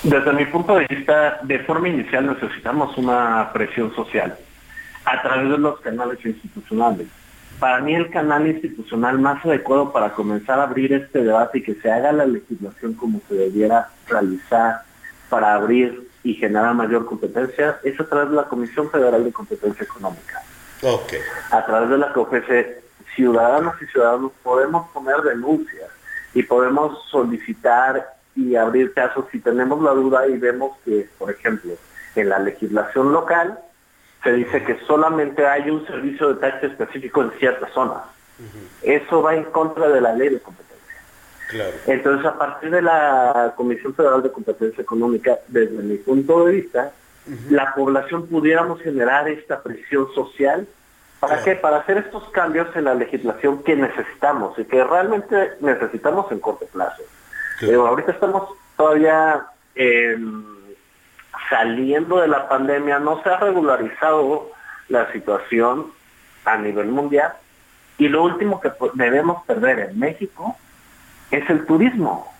Desde 0.03 0.31
mi 0.33 0.45
punto 0.45 0.75
de 0.75 0.85
vista, 0.87 1.39
de 1.43 1.59
forma 1.59 1.89
inicial 1.89 2.27
necesitamos 2.27 2.97
una 2.97 3.51
presión 3.51 3.93
social 3.95 4.37
a 5.05 5.21
través 5.21 5.49
de 5.49 5.57
los 5.57 5.79
canales 5.79 6.23
institucionales. 6.23 7.07
Para 7.59 7.79
mí 7.81 7.95
el 7.95 8.09
canal 8.11 8.45
institucional 8.45 9.17
más 9.19 9.43
adecuado 9.43 9.91
para 9.91 10.13
comenzar 10.13 10.59
a 10.59 10.63
abrir 10.63 10.93
este 10.93 11.23
debate 11.23 11.57
y 11.57 11.63
que 11.63 11.75
se 11.75 11.91
haga 11.91 12.11
la 12.11 12.25
legislación 12.25 12.93
como 12.93 13.19
se 13.27 13.35
debiera 13.35 13.89
realizar 14.07 14.81
para 15.29 15.55
abrir 15.55 16.07
y 16.23 16.35
generar 16.35 16.75
mayor 16.75 17.05
competencia 17.05 17.79
es 17.83 17.99
a 17.99 18.07
través 18.07 18.29
de 18.29 18.35
la 18.35 18.43
Comisión 18.43 18.91
Federal 18.91 19.23
de 19.23 19.31
Competencia 19.31 19.83
Económica. 19.83 20.43
Okay. 20.81 21.19
A 21.51 21.65
través 21.65 21.89
de 21.89 21.97
la 21.97 22.13
que 22.13 22.19
ofrece 22.19 22.81
ciudadanos 23.15 23.73
y 23.81 23.85
ciudadanos 23.87 24.31
podemos 24.43 24.89
poner 24.91 25.17
denuncias 25.21 25.89
y 26.33 26.43
podemos 26.43 27.03
solicitar 27.09 28.15
y 28.35 28.55
abrir 28.55 28.93
casos 28.93 29.25
si 29.31 29.39
tenemos 29.39 29.81
la 29.81 29.91
duda 29.91 30.27
y 30.27 30.37
vemos 30.37 30.77
que, 30.85 31.09
por 31.17 31.31
ejemplo, 31.31 31.73
en 32.15 32.29
la 32.29 32.39
legislación 32.39 33.11
local 33.11 33.59
se 34.23 34.33
dice 34.33 34.63
que 34.63 34.77
solamente 34.85 35.47
hay 35.47 35.69
un 35.69 35.85
servicio 35.87 36.33
de 36.33 36.41
taxi 36.41 36.67
específico 36.67 37.21
en 37.23 37.31
ciertas 37.39 37.71
zonas. 37.73 38.03
Uh 38.39 38.43
-huh. 38.43 39.01
Eso 39.01 39.21
va 39.21 39.35
en 39.35 39.45
contra 39.45 39.87
de 39.89 40.01
la 40.01 40.13
ley 40.13 40.29
de 40.29 40.39
competencia. 40.39 40.67
Claro. 41.49 41.73
Entonces, 41.87 42.25
a 42.25 42.37
partir 42.37 42.69
de 42.69 42.81
la 42.81 43.53
Comisión 43.55 43.95
Federal 43.95 44.21
de 44.21 44.31
Competencia 44.31 44.81
Económica, 44.81 45.39
desde 45.47 45.81
mi 45.81 45.97
punto 45.97 46.45
de 46.45 46.51
vista, 46.51 46.91
uh 47.27 47.31
-huh. 47.31 47.49
la 47.51 47.73
población 47.75 48.27
pudiéramos 48.27 48.81
generar 48.81 49.27
esta 49.27 49.61
presión 49.61 50.07
social. 50.13 50.67
¿Para 51.19 51.37
claro. 51.37 51.45
qué? 51.45 51.55
Para 51.55 51.77
hacer 51.77 51.97
estos 51.97 52.29
cambios 52.29 52.67
en 52.75 52.85
la 52.85 52.93
legislación 52.93 53.63
que 53.63 53.75
necesitamos 53.75 54.57
y 54.59 54.65
que 54.65 54.83
realmente 54.83 55.53
necesitamos 55.61 56.31
en 56.31 56.39
corto 56.39 56.65
plazo. 56.67 57.01
Eh, 57.61 57.73
ahorita 57.73 58.11
estamos 58.11 58.49
todavía 58.75 59.47
eh, 59.73 60.15
saliendo 61.49 62.19
de 62.21 62.27
la 62.27 62.47
pandemia, 62.47 62.99
no 62.99 63.21
se 63.23 63.29
ha 63.29 63.37
regularizado 63.37 64.51
la 64.89 65.11
situación 65.11 65.87
a 66.45 66.57
nivel 66.57 66.87
mundial 66.87 67.33
y 67.97 68.07
lo 68.07 68.23
último 68.23 68.59
que 68.59 68.71
debemos 68.93 69.43
perder 69.45 69.79
en 69.79 69.99
México 69.99 70.55
es 71.31 71.49
el 71.49 71.65
turismo. 71.65 72.31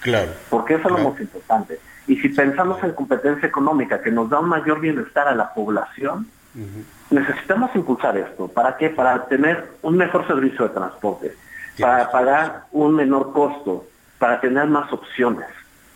Claro. 0.00 0.32
Porque 0.48 0.74
eso 0.74 0.82
claro. 0.82 0.96
es 0.96 1.02
lo 1.04 1.10
más 1.10 1.20
importante. 1.20 1.78
Y 2.06 2.16
si 2.16 2.28
pensamos 2.30 2.82
en 2.82 2.92
competencia 2.92 3.46
económica 3.46 4.02
que 4.02 4.10
nos 4.10 4.28
da 4.30 4.40
un 4.40 4.48
mayor 4.48 4.80
bienestar 4.80 5.28
a 5.28 5.34
la 5.34 5.52
población, 5.54 6.26
uh 6.54 6.58
-huh. 6.58 6.84
necesitamos 7.10 7.70
impulsar 7.74 8.16
esto. 8.16 8.48
¿Para 8.48 8.76
qué? 8.76 8.90
Para 8.90 9.26
tener 9.26 9.64
un 9.82 9.96
mejor 9.96 10.26
servicio 10.26 10.68
de 10.68 10.74
transporte, 10.74 11.36
para 11.78 12.10
pagar 12.10 12.64
un 12.72 12.94
menor 12.94 13.32
costo, 13.32 13.86
para 14.18 14.40
tener 14.40 14.66
más 14.66 14.92
opciones. 14.92 15.46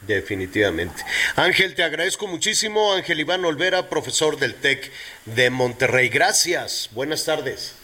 Definitivamente. 0.06 1.02
Ángel, 1.36 1.74
te 1.74 1.82
agradezco 1.82 2.26
muchísimo. 2.26 2.92
Ángel 2.92 3.20
Iván 3.20 3.44
Olvera, 3.44 3.88
profesor 3.88 4.36
del 4.38 4.54
TEC 4.54 4.90
de 5.24 5.50
Monterrey. 5.50 6.08
Gracias. 6.08 6.90
Buenas 6.92 7.24
tardes. 7.24 7.76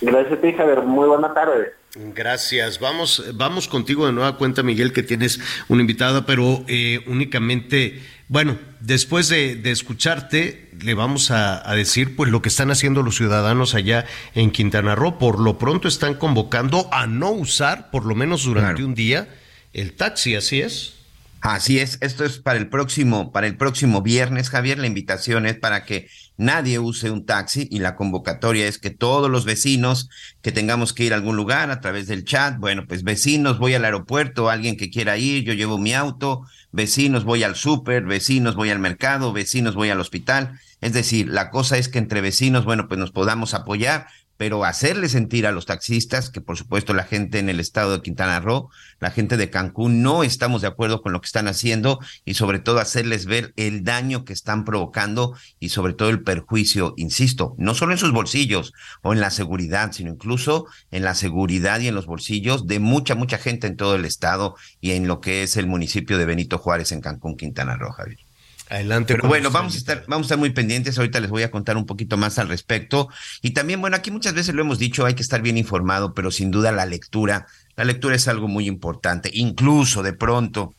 Gracias 0.00 0.38
a 0.38 0.40
ti, 0.40 0.52
Javier. 0.52 0.82
Muy 0.82 1.08
buena 1.08 1.34
tarde. 1.34 1.72
Gracias. 2.00 2.78
Vamos, 2.78 3.24
vamos 3.34 3.66
contigo 3.66 4.06
de 4.06 4.12
nueva 4.12 4.36
cuenta, 4.36 4.62
Miguel, 4.62 4.92
que 4.92 5.02
tienes 5.02 5.40
una 5.66 5.80
invitada, 5.80 6.26
pero 6.26 6.64
eh, 6.68 7.00
únicamente, 7.06 8.00
bueno, 8.28 8.56
después 8.78 9.28
de, 9.28 9.60
escucharte, 9.64 10.70
le 10.80 10.94
vamos 10.94 11.32
a, 11.32 11.68
a, 11.68 11.74
decir 11.74 12.14
pues 12.14 12.30
lo 12.30 12.40
que 12.40 12.50
están 12.50 12.70
haciendo 12.70 13.02
los 13.02 13.16
ciudadanos 13.16 13.74
allá 13.74 14.06
en 14.36 14.52
Quintana 14.52 14.94
Roo. 14.94 15.18
Por 15.18 15.40
lo 15.40 15.58
pronto 15.58 15.88
están 15.88 16.14
convocando 16.14 16.88
a 16.92 17.08
no 17.08 17.32
usar, 17.32 17.90
por 17.90 18.06
lo 18.06 18.14
menos 18.14 18.44
durante 18.44 18.84
un 18.84 18.94
día, 18.94 19.28
el 19.72 19.94
taxi, 19.94 20.36
¿así 20.36 20.60
es? 20.60 20.97
Así 21.40 21.78
es, 21.78 21.98
esto 22.00 22.24
es 22.24 22.38
para 22.38 22.58
el 22.58 22.68
próximo, 22.68 23.30
para 23.30 23.46
el 23.46 23.56
próximo 23.56 24.02
viernes, 24.02 24.50
Javier. 24.50 24.78
La 24.78 24.88
invitación 24.88 25.46
es 25.46 25.56
para 25.56 25.84
que 25.84 26.08
nadie 26.36 26.80
use 26.80 27.12
un 27.12 27.26
taxi 27.26 27.68
y 27.70 27.78
la 27.78 27.94
convocatoria 27.94 28.66
es 28.66 28.78
que 28.78 28.90
todos 28.90 29.30
los 29.30 29.44
vecinos 29.44 30.08
que 30.42 30.50
tengamos 30.50 30.92
que 30.92 31.04
ir 31.04 31.12
a 31.12 31.16
algún 31.16 31.36
lugar 31.36 31.70
a 31.70 31.80
través 31.80 32.08
del 32.08 32.24
chat, 32.24 32.58
bueno, 32.58 32.86
pues 32.88 33.04
vecinos, 33.04 33.58
voy 33.58 33.74
al 33.74 33.84
aeropuerto, 33.84 34.50
alguien 34.50 34.76
que 34.76 34.90
quiera 34.90 35.16
ir, 35.16 35.44
yo 35.44 35.52
llevo 35.52 35.78
mi 35.78 35.94
auto, 35.94 36.44
vecinos, 36.72 37.22
voy 37.24 37.44
al 37.44 37.54
súper, 37.54 38.04
vecinos, 38.04 38.56
voy 38.56 38.70
al 38.70 38.80
mercado, 38.80 39.32
vecinos, 39.32 39.76
voy 39.76 39.90
al 39.90 40.00
hospital. 40.00 40.58
Es 40.80 40.92
decir, 40.92 41.28
la 41.28 41.50
cosa 41.50 41.78
es 41.78 41.88
que 41.88 41.98
entre 41.98 42.20
vecinos, 42.20 42.64
bueno, 42.64 42.88
pues 42.88 42.98
nos 42.98 43.12
podamos 43.12 43.54
apoyar 43.54 44.08
pero 44.38 44.64
hacerle 44.64 45.08
sentir 45.10 45.46
a 45.46 45.52
los 45.52 45.66
taxistas, 45.66 46.30
que 46.30 46.40
por 46.40 46.56
supuesto 46.56 46.94
la 46.94 47.04
gente 47.04 47.40
en 47.40 47.50
el 47.50 47.60
estado 47.60 47.92
de 47.92 48.02
Quintana 48.02 48.40
Roo, 48.40 48.70
la 49.00 49.10
gente 49.10 49.36
de 49.36 49.50
Cancún, 49.50 50.00
no 50.00 50.22
estamos 50.22 50.62
de 50.62 50.68
acuerdo 50.68 51.02
con 51.02 51.12
lo 51.12 51.20
que 51.20 51.26
están 51.26 51.48
haciendo 51.48 51.98
y 52.24 52.34
sobre 52.34 52.60
todo 52.60 52.78
hacerles 52.78 53.26
ver 53.26 53.52
el 53.56 53.82
daño 53.82 54.24
que 54.24 54.32
están 54.32 54.64
provocando 54.64 55.36
y 55.58 55.70
sobre 55.70 55.92
todo 55.92 56.08
el 56.08 56.22
perjuicio, 56.22 56.94
insisto, 56.96 57.54
no 57.58 57.74
solo 57.74 57.92
en 57.92 57.98
sus 57.98 58.12
bolsillos 58.12 58.72
o 59.02 59.12
en 59.12 59.20
la 59.20 59.32
seguridad, 59.32 59.90
sino 59.92 60.12
incluso 60.12 60.66
en 60.92 61.02
la 61.02 61.16
seguridad 61.16 61.80
y 61.80 61.88
en 61.88 61.96
los 61.96 62.06
bolsillos 62.06 62.68
de 62.68 62.78
mucha, 62.78 63.16
mucha 63.16 63.38
gente 63.38 63.66
en 63.66 63.76
todo 63.76 63.96
el 63.96 64.04
estado 64.04 64.54
y 64.80 64.92
en 64.92 65.08
lo 65.08 65.20
que 65.20 65.42
es 65.42 65.56
el 65.56 65.66
municipio 65.66 66.16
de 66.16 66.26
Benito 66.26 66.58
Juárez 66.58 66.92
en 66.92 67.00
Cancún, 67.00 67.36
Quintana 67.36 67.76
Roo, 67.76 67.90
Javier. 67.90 68.27
Adelante. 68.70 69.14
Pero 69.14 69.28
bueno, 69.28 69.50
vamos 69.50 69.74
a 69.74 69.78
estar, 69.78 70.04
vamos 70.06 70.24
a 70.24 70.26
estar 70.26 70.38
muy 70.38 70.50
pendientes. 70.50 70.98
Ahorita 70.98 71.20
les 71.20 71.30
voy 71.30 71.42
a 71.42 71.50
contar 71.50 71.76
un 71.76 71.86
poquito 71.86 72.16
más 72.16 72.38
al 72.38 72.48
respecto. 72.48 73.08
Y 73.42 73.50
también, 73.50 73.80
bueno, 73.80 73.96
aquí 73.96 74.10
muchas 74.10 74.34
veces 74.34 74.54
lo 74.54 74.62
hemos 74.62 74.78
dicho, 74.78 75.06
hay 75.06 75.14
que 75.14 75.22
estar 75.22 75.40
bien 75.40 75.56
informado, 75.56 76.14
pero 76.14 76.30
sin 76.30 76.50
duda 76.50 76.70
la 76.72 76.86
lectura, 76.86 77.46
la 77.76 77.84
lectura 77.84 78.16
es 78.16 78.28
algo 78.28 78.48
muy 78.48 78.66
importante. 78.66 79.30
Incluso 79.32 80.02
de 80.02 80.12
pronto, 80.12 80.74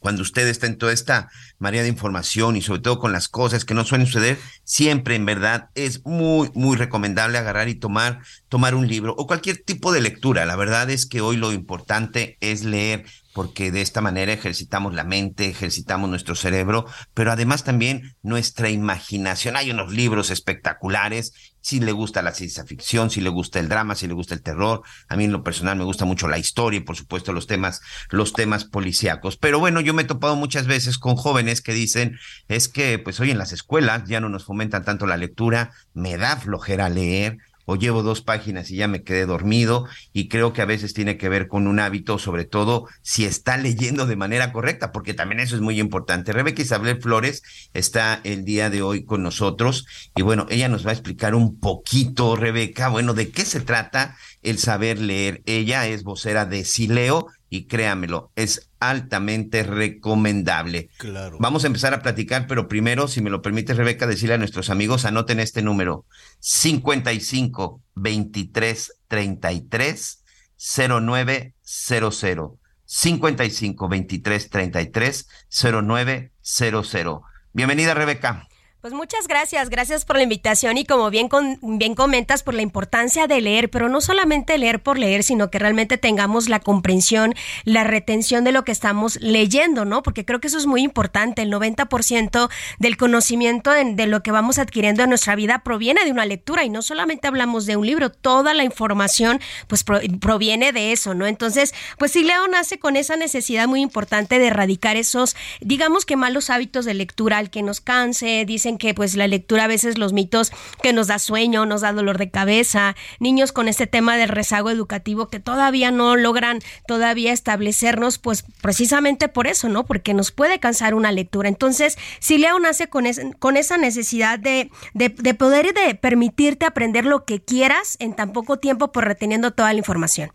cuando 0.00 0.22
usted 0.22 0.48
está 0.48 0.66
en 0.66 0.78
toda 0.78 0.92
esta 0.92 1.30
marea 1.58 1.82
de 1.82 1.88
información 1.88 2.56
y 2.56 2.62
sobre 2.62 2.80
todo 2.80 2.98
con 2.98 3.12
las 3.12 3.28
cosas 3.28 3.64
que 3.64 3.74
no 3.74 3.84
suelen 3.84 4.06
suceder, 4.06 4.38
siempre 4.64 5.14
en 5.14 5.26
verdad 5.26 5.70
es 5.74 6.04
muy, 6.04 6.50
muy 6.54 6.76
recomendable 6.76 7.38
agarrar 7.38 7.68
y 7.68 7.74
tomar, 7.74 8.20
tomar 8.48 8.74
un 8.74 8.88
libro 8.88 9.14
o 9.16 9.26
cualquier 9.26 9.58
tipo 9.58 9.92
de 9.92 10.00
lectura. 10.00 10.44
La 10.46 10.56
verdad 10.56 10.90
es 10.90 11.06
que 11.06 11.20
hoy 11.20 11.36
lo 11.36 11.52
importante 11.52 12.36
es 12.40 12.64
leer 12.64 13.04
porque 13.32 13.70
de 13.70 13.80
esta 13.80 14.00
manera 14.00 14.32
ejercitamos 14.32 14.94
la 14.94 15.04
mente, 15.04 15.48
ejercitamos 15.48 16.10
nuestro 16.10 16.34
cerebro, 16.34 16.86
pero 17.14 17.30
además 17.30 17.62
también 17.62 18.16
nuestra 18.22 18.70
imaginación. 18.70 19.56
Hay 19.56 19.70
unos 19.70 19.92
libros 19.92 20.30
espectaculares, 20.30 21.32
si 21.60 21.80
le 21.80 21.92
gusta 21.92 22.22
la 22.22 22.32
ciencia 22.32 22.64
ficción, 22.64 23.10
si 23.10 23.20
le 23.20 23.28
gusta 23.28 23.58
el 23.58 23.68
drama, 23.68 23.94
si 23.94 24.06
le 24.06 24.14
gusta 24.14 24.34
el 24.34 24.42
terror. 24.42 24.82
A 25.08 25.16
mí 25.16 25.24
en 25.24 25.32
lo 25.32 25.42
personal 25.42 25.76
me 25.76 25.84
gusta 25.84 26.04
mucho 26.04 26.28
la 26.28 26.38
historia 26.38 26.78
y 26.78 26.82
por 26.82 26.96
supuesto 26.96 27.32
los 27.32 27.46
temas, 27.46 27.80
los 28.10 28.32
temas 28.32 28.64
policíacos. 28.64 29.36
Pero 29.36 29.58
bueno, 29.58 29.80
yo 29.80 29.94
me 29.94 30.02
he 30.02 30.06
topado 30.06 30.36
muchas 30.36 30.66
veces 30.66 30.98
con 30.98 31.16
jóvenes 31.16 31.60
que 31.60 31.72
dicen, 31.72 32.18
es 32.48 32.68
que 32.68 32.98
pues 32.98 33.20
hoy 33.20 33.30
en 33.30 33.38
las 33.38 33.52
escuelas 33.52 34.04
ya 34.06 34.20
no 34.20 34.28
nos 34.28 34.44
fomentan 34.44 34.84
tanto 34.84 35.06
la 35.06 35.16
lectura, 35.16 35.72
me 35.94 36.16
da 36.16 36.36
flojera 36.36 36.88
leer, 36.88 37.38
o 37.70 37.76
llevo 37.76 38.02
dos 38.02 38.20
páginas 38.20 38.68
y 38.72 38.76
ya 38.76 38.88
me 38.88 39.04
quedé 39.04 39.26
dormido 39.26 39.86
y 40.12 40.26
creo 40.26 40.52
que 40.52 40.60
a 40.60 40.64
veces 40.64 40.92
tiene 40.92 41.16
que 41.16 41.28
ver 41.28 41.46
con 41.46 41.68
un 41.68 41.78
hábito, 41.78 42.18
sobre 42.18 42.44
todo 42.44 42.88
si 43.00 43.24
está 43.24 43.56
leyendo 43.56 44.06
de 44.06 44.16
manera 44.16 44.52
correcta, 44.52 44.90
porque 44.90 45.14
también 45.14 45.38
eso 45.38 45.54
es 45.54 45.62
muy 45.62 45.78
importante. 45.78 46.32
Rebeca 46.32 46.62
Isabel 46.62 47.00
Flores 47.00 47.44
está 47.72 48.20
el 48.24 48.44
día 48.44 48.70
de 48.70 48.82
hoy 48.82 49.04
con 49.04 49.22
nosotros 49.22 49.86
y 50.16 50.22
bueno, 50.22 50.46
ella 50.50 50.68
nos 50.68 50.84
va 50.84 50.90
a 50.90 50.94
explicar 50.94 51.36
un 51.36 51.60
poquito, 51.60 52.34
Rebeca, 52.34 52.88
bueno, 52.88 53.14
de 53.14 53.30
qué 53.30 53.44
se 53.44 53.60
trata 53.60 54.16
el 54.42 54.58
saber 54.58 54.98
leer. 54.98 55.40
Ella 55.46 55.86
es 55.86 56.02
vocera 56.02 56.46
de 56.46 56.64
Sileo 56.64 57.28
y 57.50 57.64
créamelo, 57.66 58.30
es 58.36 58.70
altamente 58.78 59.64
recomendable. 59.64 60.88
Claro. 60.96 61.36
Vamos 61.40 61.64
a 61.64 61.66
empezar 61.66 61.92
a 61.92 62.00
platicar, 62.00 62.46
pero 62.46 62.68
primero, 62.68 63.08
si 63.08 63.20
me 63.20 63.28
lo 63.28 63.42
permite, 63.42 63.74
Rebeca, 63.74 64.06
decirle 64.06 64.36
a 64.36 64.38
nuestros 64.38 64.70
amigos, 64.70 65.04
anoten 65.04 65.40
este 65.40 65.60
número: 65.60 66.06
55 66.38 67.82
23 67.96 68.92
33 69.08 70.24
0900. 70.56 72.52
55 72.84 73.88
23 73.88 74.50
33 74.50 75.28
0900. 75.50 77.20
Bienvenida, 77.52 77.94
Rebeca. 77.94 78.46
Pues 78.80 78.94
muchas 78.94 79.28
gracias, 79.28 79.68
gracias 79.68 80.06
por 80.06 80.16
la 80.16 80.22
invitación 80.22 80.78
y 80.78 80.86
como 80.86 81.10
bien, 81.10 81.28
con, 81.28 81.58
bien 81.60 81.94
comentas 81.94 82.42
por 82.42 82.54
la 82.54 82.62
importancia 82.62 83.26
de 83.26 83.42
leer, 83.42 83.68
pero 83.68 83.90
no 83.90 84.00
solamente 84.00 84.56
leer 84.56 84.82
por 84.82 84.98
leer, 84.98 85.22
sino 85.22 85.50
que 85.50 85.58
realmente 85.58 85.98
tengamos 85.98 86.48
la 86.48 86.60
comprensión, 86.60 87.34
la 87.64 87.84
retención 87.84 88.42
de 88.42 88.52
lo 88.52 88.64
que 88.64 88.72
estamos 88.72 89.20
leyendo, 89.20 89.84
¿no? 89.84 90.02
Porque 90.02 90.24
creo 90.24 90.40
que 90.40 90.46
eso 90.46 90.56
es 90.56 90.64
muy 90.64 90.80
importante. 90.80 91.42
El 91.42 91.52
90% 91.52 92.48
del 92.78 92.96
conocimiento 92.96 93.70
de, 93.70 94.06
lo 94.06 94.22
que 94.22 94.30
vamos 94.30 94.58
adquiriendo 94.58 95.02
en 95.02 95.10
nuestra 95.10 95.34
vida 95.34 95.58
proviene 95.58 96.02
de 96.06 96.12
una 96.12 96.24
lectura 96.24 96.64
y 96.64 96.70
no 96.70 96.80
solamente 96.80 97.28
hablamos 97.28 97.66
de 97.66 97.76
un 97.76 97.84
libro, 97.84 98.08
toda 98.08 98.54
la 98.54 98.64
información 98.64 99.42
pues 99.66 99.84
pro, 99.84 100.00
proviene 100.22 100.72
de 100.72 100.92
eso, 100.92 101.12
¿no? 101.12 101.26
Entonces, 101.26 101.74
pues 101.98 102.12
si 102.12 102.24
Leo 102.24 102.48
nace 102.48 102.78
con 102.78 102.96
esa 102.96 103.16
necesidad 103.16 103.68
muy 103.68 103.82
importante 103.82 104.38
de 104.38 104.46
erradicar 104.46 104.96
esos, 104.96 105.36
digamos 105.60 106.06
que 106.06 106.16
malos 106.16 106.48
hábitos 106.48 106.86
de 106.86 106.94
lectura, 106.94 107.36
al 107.36 107.50
que 107.50 107.60
nos 107.60 107.82
canse, 107.82 108.46
dice 108.46 108.69
que 108.78 108.94
pues 108.94 109.16
la 109.16 109.26
lectura 109.26 109.64
a 109.64 109.68
veces 109.68 109.98
los 109.98 110.12
mitos 110.12 110.52
que 110.82 110.92
nos 110.92 111.06
da 111.06 111.18
sueño, 111.18 111.66
nos 111.66 111.80
da 111.80 111.92
dolor 111.92 112.18
de 112.18 112.30
cabeza, 112.30 112.96
niños 113.18 113.52
con 113.52 113.68
este 113.68 113.86
tema 113.86 114.16
del 114.16 114.28
rezago 114.28 114.70
educativo 114.70 115.28
que 115.28 115.40
todavía 115.40 115.90
no 115.90 116.16
logran 116.16 116.60
todavía 116.86 117.32
establecernos 117.32 118.18
pues 118.18 118.44
precisamente 118.62 119.28
por 119.28 119.46
eso, 119.46 119.68
¿no? 119.68 119.84
Porque 119.86 120.14
nos 120.14 120.30
puede 120.30 120.60
cansar 120.60 120.94
una 120.94 121.12
lectura. 121.12 121.48
Entonces, 121.48 121.98
si 122.18 122.38
Leo 122.38 122.58
nace 122.58 122.88
con, 122.88 123.06
es, 123.06 123.20
con 123.38 123.56
esa 123.56 123.76
necesidad 123.76 124.38
de, 124.38 124.70
de, 124.94 125.08
de 125.08 125.34
poder 125.34 125.66
y 125.66 125.72
de 125.72 125.94
permitirte 125.94 126.66
aprender 126.66 127.04
lo 127.04 127.24
que 127.24 127.42
quieras 127.42 127.96
en 127.98 128.14
tan 128.14 128.32
poco 128.32 128.58
tiempo 128.58 128.92
por 128.92 129.04
reteniendo 129.04 129.52
toda 129.52 129.72
la 129.72 129.78
información. 129.78 130.32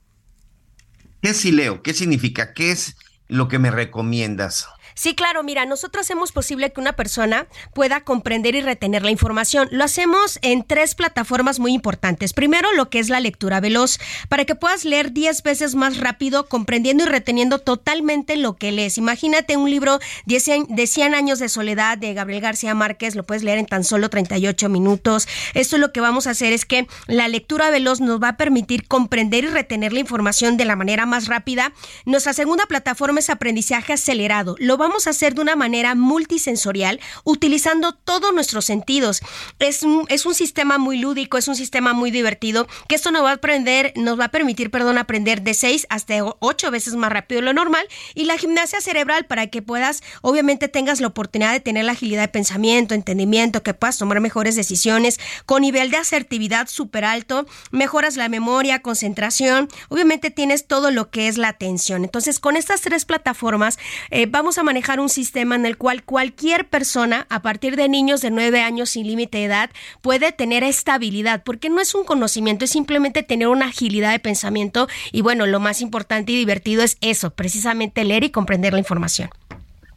¿Qué 1.21 1.29
es 1.29 1.37
Sileo? 1.37 1.81
¿Qué 1.81 1.93
significa? 1.93 2.53
¿Qué 2.53 2.71
es 2.71 2.97
lo 3.27 3.47
que 3.47 3.59
me 3.59 3.71
recomiendas? 3.71 4.67
Sí, 4.97 5.13
claro, 5.13 5.43
mira, 5.43 5.65
nosotros 5.65 6.05
hacemos 6.05 6.31
posible 6.31 6.71
que 6.71 6.79
una 6.79 6.93
persona 6.93 7.47
pueda 7.73 7.99
comprender 7.99 8.55
y 8.55 8.61
retener 8.61 9.03
la 9.03 9.11
información. 9.11 9.67
Lo 9.71 9.83
hacemos 9.83 10.39
en 10.41 10.63
tres 10.63 10.95
plataformas 10.95 11.59
muy 11.59 11.73
importantes. 11.73 12.31
Primero, 12.31 12.71
lo 12.71 12.89
que 12.89 12.99
es 12.99 13.09
la 13.09 13.19
lectura 13.19 13.59
veloz, 13.59 13.99
para 14.29 14.45
que 14.45 14.55
puedas 14.55 14.85
leer 14.85 15.11
10 15.11 15.43
veces 15.43 15.75
más 15.75 15.97
rápido, 15.97 16.47
comprendiendo 16.47 17.03
y 17.03 17.07
reteniendo 17.07 17.59
totalmente 17.59 18.37
lo 18.37 18.55
que 18.55 18.71
lees. 18.71 18.97
Imagínate 18.97 19.57
un 19.57 19.69
libro 19.69 19.99
de 20.25 20.39
100 20.87 21.13
años 21.13 21.39
de 21.39 21.49
soledad 21.49 21.97
de 21.97 22.13
Gabriel 22.13 22.41
García 22.41 22.73
Márquez, 22.73 23.15
lo 23.15 23.25
puedes 23.25 23.43
leer 23.43 23.57
en 23.57 23.65
tan 23.65 23.83
solo 23.83 24.09
38 24.09 24.69
minutos. 24.69 25.27
Esto 25.53 25.77
lo 25.77 25.91
que 25.91 25.99
vamos 25.99 26.25
a 26.25 26.29
hacer 26.29 26.53
es 26.53 26.63
que 26.63 26.87
la 27.07 27.27
lectura 27.27 27.69
veloz 27.69 27.99
nos 27.99 28.23
va 28.23 28.29
a 28.29 28.37
permitir 28.37 28.87
comprender 28.87 29.43
y 29.43 29.47
retener 29.47 29.91
la 29.91 29.99
información 29.99 30.55
de 30.55 30.63
la 30.63 30.77
manera 30.77 31.05
más 31.05 31.27
rápida. 31.27 31.73
Nuestra 32.05 32.31
segunda 32.31 32.65
plataforma 32.65 33.19
es 33.19 33.29
aprendizaje 33.29 33.91
acelerado. 33.91 34.55
Lo 34.59 34.84
vamos 34.87 35.07
a 35.07 35.11
hacer 35.11 35.33
de 35.33 35.41
una 35.41 35.55
manera 35.55 35.95
multisensorial, 35.95 36.99
utilizando 37.23 37.93
todos 37.93 38.33
nuestros 38.33 38.65
sentidos. 38.65 39.21
Es 39.59 39.83
un, 39.83 40.05
es 40.09 40.25
un 40.25 40.35
sistema 40.35 40.77
muy 40.77 40.99
lúdico, 40.99 41.37
es 41.37 41.47
un 41.47 41.55
sistema 41.55 41.93
muy 41.93 42.11
divertido, 42.11 42.67
que 42.87 42.95
esto 42.95 43.11
nos 43.11 43.23
va 43.23 43.31
a 43.31 43.33
aprender, 43.33 43.93
nos 43.95 44.19
va 44.19 44.25
a 44.25 44.31
permitir, 44.31 44.69
perdón, 44.69 44.97
aprender 44.97 45.41
de 45.41 45.53
6 45.55 45.87
hasta 45.89 46.13
8 46.39 46.71
veces 46.71 46.93
más 46.95 47.11
rápido 47.11 47.41
de 47.41 47.45
lo 47.45 47.53
normal. 47.53 47.87
Y 48.13 48.25
la 48.25 48.37
gimnasia 48.37 48.79
cerebral 48.79 49.25
para 49.25 49.47
que 49.47 49.61
puedas, 49.61 50.03
obviamente 50.21 50.67
tengas 50.67 51.01
la 51.01 51.07
oportunidad 51.07 51.51
de 51.51 51.59
tener 51.59 51.85
la 51.85 51.93
agilidad 51.93 52.21
de 52.21 52.27
pensamiento, 52.27 52.93
entendimiento, 52.93 53.63
que 53.63 53.73
puedas 53.73 53.97
tomar 53.97 54.19
mejores 54.19 54.55
decisiones, 54.55 55.19
con 55.45 55.63
nivel 55.63 55.89
de 55.89 55.97
asertividad 55.97 56.67
súper 56.67 57.05
alto, 57.05 57.47
mejoras 57.71 58.17
la 58.17 58.29
memoria, 58.29 58.83
concentración, 58.83 59.67
obviamente 59.89 60.29
tienes 60.29 60.67
todo 60.67 60.91
lo 60.91 61.09
que 61.09 61.27
es 61.27 61.37
la 61.37 61.47
atención. 61.47 62.03
Entonces, 62.03 62.39
con 62.39 62.55
estas 62.55 62.81
tres 62.81 63.05
plataformas, 63.05 63.79
eh, 64.11 64.27
vamos 64.27 64.57
a 64.57 64.63
manejar 64.63 64.74
un 64.99 65.09
sistema 65.09 65.55
en 65.55 65.65
el 65.65 65.77
cual 65.77 66.03
cualquier 66.03 66.67
persona, 66.67 67.27
a 67.29 67.41
partir 67.41 67.75
de 67.75 67.89
niños 67.89 68.21
de 68.21 68.31
9 68.31 68.61
años 68.61 68.89
sin 68.91 69.07
límite 69.07 69.39
de 69.39 69.45
edad, 69.45 69.69
puede 70.01 70.31
tener 70.31 70.63
estabilidad, 70.63 71.43
porque 71.43 71.69
no 71.69 71.81
es 71.81 71.95
un 71.95 72.03
conocimiento, 72.03 72.65
es 72.65 72.71
simplemente 72.71 73.23
tener 73.23 73.47
una 73.47 73.67
agilidad 73.67 74.11
de 74.11 74.19
pensamiento 74.19 74.87
y 75.11 75.21
bueno, 75.21 75.45
lo 75.45 75.59
más 75.59 75.81
importante 75.81 76.31
y 76.31 76.35
divertido 76.35 76.83
es 76.83 76.97
eso, 77.01 77.31
precisamente 77.31 78.03
leer 78.03 78.23
y 78.23 78.31
comprender 78.31 78.73
la 78.73 78.79
información. 78.79 79.29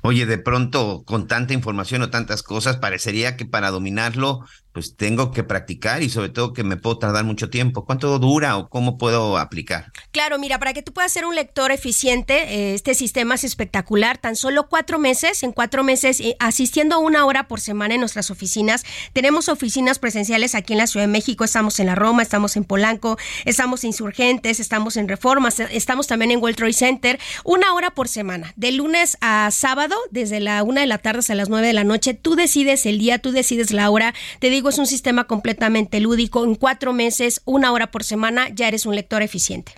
Oye, 0.02 0.26
de 0.26 0.38
pronto, 0.38 1.02
con 1.04 1.26
tanta 1.26 1.54
información 1.54 2.02
o 2.02 2.10
tantas 2.10 2.42
cosas, 2.42 2.76
parecería 2.76 3.36
que 3.36 3.44
para 3.44 3.70
dominarlo, 3.70 4.44
pues 4.78 4.94
tengo 4.94 5.32
que 5.32 5.42
practicar 5.42 6.04
y 6.04 6.08
sobre 6.08 6.28
todo 6.28 6.52
que 6.52 6.62
me 6.62 6.76
puedo 6.76 6.98
tardar 6.98 7.24
mucho 7.24 7.50
tiempo. 7.50 7.84
¿Cuánto 7.84 8.16
dura 8.20 8.56
o 8.56 8.68
cómo 8.68 8.96
puedo 8.96 9.36
aplicar? 9.36 9.90
Claro, 10.12 10.38
mira, 10.38 10.60
para 10.60 10.72
que 10.72 10.82
tú 10.82 10.92
puedas 10.92 11.10
ser 11.10 11.24
un 11.24 11.34
lector 11.34 11.72
eficiente, 11.72 12.44
eh, 12.44 12.74
este 12.74 12.94
sistema 12.94 13.34
es 13.34 13.42
espectacular. 13.42 14.18
Tan 14.18 14.36
solo 14.36 14.68
cuatro 14.68 15.00
meses, 15.00 15.42
en 15.42 15.50
cuatro 15.50 15.82
meses, 15.82 16.20
eh, 16.20 16.36
asistiendo 16.38 17.00
una 17.00 17.26
hora 17.26 17.48
por 17.48 17.58
semana 17.58 17.94
en 17.94 18.00
nuestras 18.00 18.30
oficinas. 18.30 18.84
Tenemos 19.12 19.48
oficinas 19.48 19.98
presenciales 19.98 20.54
aquí 20.54 20.74
en 20.74 20.78
la 20.78 20.86
Ciudad 20.86 21.06
de 21.06 21.12
México, 21.12 21.42
estamos 21.42 21.80
en 21.80 21.86
la 21.86 21.96
Roma, 21.96 22.22
estamos 22.22 22.56
en 22.56 22.62
Polanco, 22.62 23.18
estamos 23.46 23.82
en 23.82 23.88
Insurgentes, 23.88 24.60
estamos 24.60 24.96
en 24.96 25.08
Reformas, 25.08 25.58
estamos 25.58 26.06
también 26.06 26.30
en 26.30 26.40
World 26.40 26.56
Trade 26.56 26.72
Center. 26.72 27.18
Una 27.42 27.74
hora 27.74 27.90
por 27.90 28.06
semana, 28.06 28.52
de 28.54 28.70
lunes 28.70 29.18
a 29.22 29.50
sábado, 29.50 29.96
desde 30.12 30.38
la 30.38 30.62
una 30.62 30.82
de 30.82 30.86
la 30.86 30.98
tarde 30.98 31.18
hasta 31.18 31.34
las 31.34 31.48
nueve 31.48 31.66
de 31.66 31.72
la 31.72 31.82
noche. 31.82 32.14
Tú 32.14 32.36
decides 32.36 32.86
el 32.86 33.00
día, 33.00 33.18
tú 33.18 33.32
decides 33.32 33.72
la 33.72 33.90
hora. 33.90 34.14
Te 34.38 34.50
digo, 34.50 34.67
es 34.68 34.78
un 34.78 34.86
sistema 34.86 35.24
completamente 35.24 36.00
lúdico. 36.00 36.44
En 36.44 36.54
cuatro 36.54 36.92
meses, 36.92 37.40
una 37.44 37.72
hora 37.72 37.90
por 37.90 38.04
semana, 38.04 38.48
ya 38.50 38.68
eres 38.68 38.86
un 38.86 38.94
lector 38.94 39.22
eficiente. 39.22 39.72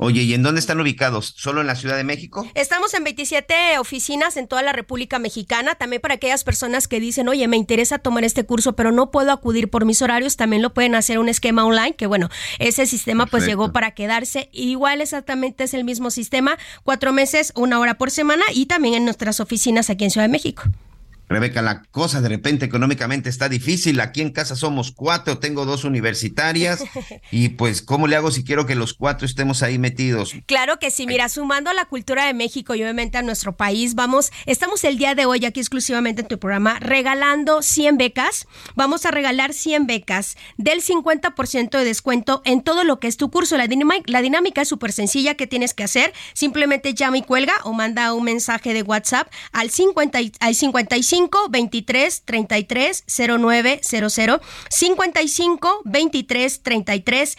Oye, 0.00 0.22
¿y 0.22 0.32
en 0.32 0.44
dónde 0.44 0.60
están 0.60 0.80
ubicados? 0.80 1.34
¿Solo 1.36 1.60
en 1.60 1.66
la 1.66 1.74
Ciudad 1.74 1.96
de 1.96 2.04
México? 2.04 2.48
Estamos 2.54 2.94
en 2.94 3.02
27 3.02 3.78
oficinas 3.80 4.36
en 4.36 4.46
toda 4.46 4.62
la 4.62 4.72
República 4.72 5.18
Mexicana. 5.18 5.74
También 5.74 6.00
para 6.00 6.14
aquellas 6.14 6.44
personas 6.44 6.86
que 6.86 7.00
dicen, 7.00 7.28
oye, 7.28 7.48
me 7.48 7.56
interesa 7.56 7.98
tomar 7.98 8.22
este 8.22 8.44
curso, 8.44 8.76
pero 8.76 8.92
no 8.92 9.10
puedo 9.10 9.32
acudir 9.32 9.68
por 9.70 9.84
mis 9.84 10.00
horarios, 10.00 10.36
también 10.36 10.62
lo 10.62 10.72
pueden 10.72 10.94
hacer 10.94 11.18
un 11.18 11.28
esquema 11.28 11.64
online, 11.64 11.96
que 11.96 12.06
bueno, 12.06 12.28
ese 12.60 12.86
sistema 12.86 13.26
pues 13.26 13.44
llegó 13.44 13.72
para 13.72 13.90
quedarse. 13.90 14.48
Igual 14.52 15.00
exactamente 15.00 15.64
es 15.64 15.74
el 15.74 15.82
mismo 15.82 16.12
sistema, 16.12 16.58
cuatro 16.84 17.12
meses, 17.12 17.52
una 17.56 17.80
hora 17.80 17.98
por 17.98 18.12
semana 18.12 18.44
y 18.54 18.66
también 18.66 18.94
en 18.94 19.04
nuestras 19.04 19.40
oficinas 19.40 19.90
aquí 19.90 20.04
en 20.04 20.12
Ciudad 20.12 20.28
de 20.28 20.32
México. 20.32 20.62
Rebeca, 21.28 21.62
la 21.62 21.82
cosa 21.90 22.20
de 22.20 22.28
repente 22.28 22.64
económicamente 22.64 23.28
está 23.28 23.48
difícil. 23.48 24.00
Aquí 24.00 24.20
en 24.22 24.30
casa 24.32 24.56
somos 24.56 24.92
cuatro, 24.92 25.38
tengo 25.38 25.64
dos 25.66 25.84
universitarias. 25.84 26.82
y 27.30 27.50
pues, 27.50 27.82
¿cómo 27.82 28.06
le 28.06 28.16
hago 28.16 28.30
si 28.30 28.44
quiero 28.44 28.66
que 28.66 28.74
los 28.74 28.94
cuatro 28.94 29.26
estemos 29.26 29.62
ahí 29.62 29.78
metidos? 29.78 30.34
Claro 30.46 30.78
que 30.78 30.90
sí, 30.90 31.06
mira, 31.06 31.28
sumando 31.28 31.70
a 31.70 31.74
la 31.74 31.84
cultura 31.84 32.26
de 32.26 32.34
México 32.34 32.74
y 32.74 32.82
obviamente 32.82 33.18
a 33.18 33.22
nuestro 33.22 33.56
país, 33.56 33.94
vamos, 33.94 34.30
estamos 34.46 34.84
el 34.84 34.96
día 34.98 35.14
de 35.14 35.26
hoy 35.26 35.44
aquí 35.44 35.60
exclusivamente 35.60 36.22
en 36.22 36.28
tu 36.28 36.38
programa 36.38 36.78
regalando 36.80 37.62
100 37.62 37.98
becas. 37.98 38.46
Vamos 38.74 39.04
a 39.06 39.10
regalar 39.10 39.52
100 39.52 39.86
becas 39.86 40.36
del 40.56 40.82
50% 40.82 41.70
de 41.78 41.84
descuento 41.84 42.42
en 42.44 42.62
todo 42.62 42.84
lo 42.84 43.00
que 43.00 43.08
es 43.08 43.16
tu 43.16 43.30
curso. 43.30 43.56
La, 43.56 43.66
la 44.06 44.22
dinámica 44.22 44.62
es 44.62 44.68
súper 44.68 44.92
sencilla. 44.92 45.34
¿Qué 45.34 45.46
tienes 45.46 45.74
que 45.74 45.84
hacer? 45.84 46.12
Simplemente 46.32 46.94
llama 46.94 47.18
y 47.18 47.22
cuelga 47.22 47.52
o 47.64 47.72
manda 47.72 48.12
un 48.14 48.24
mensaje 48.24 48.72
de 48.72 48.82
WhatsApp 48.82 49.30
al, 49.52 49.70
50, 49.70 50.20
y- 50.22 50.32
al 50.40 50.54
55 50.54 51.17
23 51.50 52.22
33 52.24 53.04
0900 53.06 54.40
55 54.70 55.82
23 55.84 56.62
33 56.62 57.38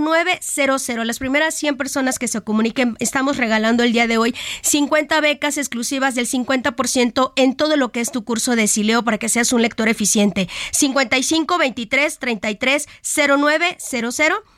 0900. 0.00 1.06
Las 1.06 1.18
primeras 1.18 1.54
100 1.54 1.76
personas 1.76 2.18
que 2.18 2.28
se 2.28 2.40
comuniquen, 2.40 2.96
estamos 3.00 3.36
regalando 3.36 3.82
el 3.82 3.92
día 3.92 4.06
de 4.06 4.18
hoy 4.18 4.34
50 4.62 5.20
becas 5.20 5.58
exclusivas 5.58 6.14
del 6.14 6.26
50% 6.26 7.32
en 7.36 7.56
todo 7.56 7.76
lo 7.76 7.90
que 7.92 8.00
es 8.00 8.10
tu 8.10 8.24
curso 8.24 8.56
de 8.56 8.68
Sileo 8.68 9.02
para 9.02 9.18
que 9.18 9.28
seas 9.28 9.52
un 9.52 9.62
lector 9.62 9.88
eficiente. 9.88 10.48
55 10.72 11.58
23 11.58 12.18
33 12.18 12.88
0900 13.02 14.16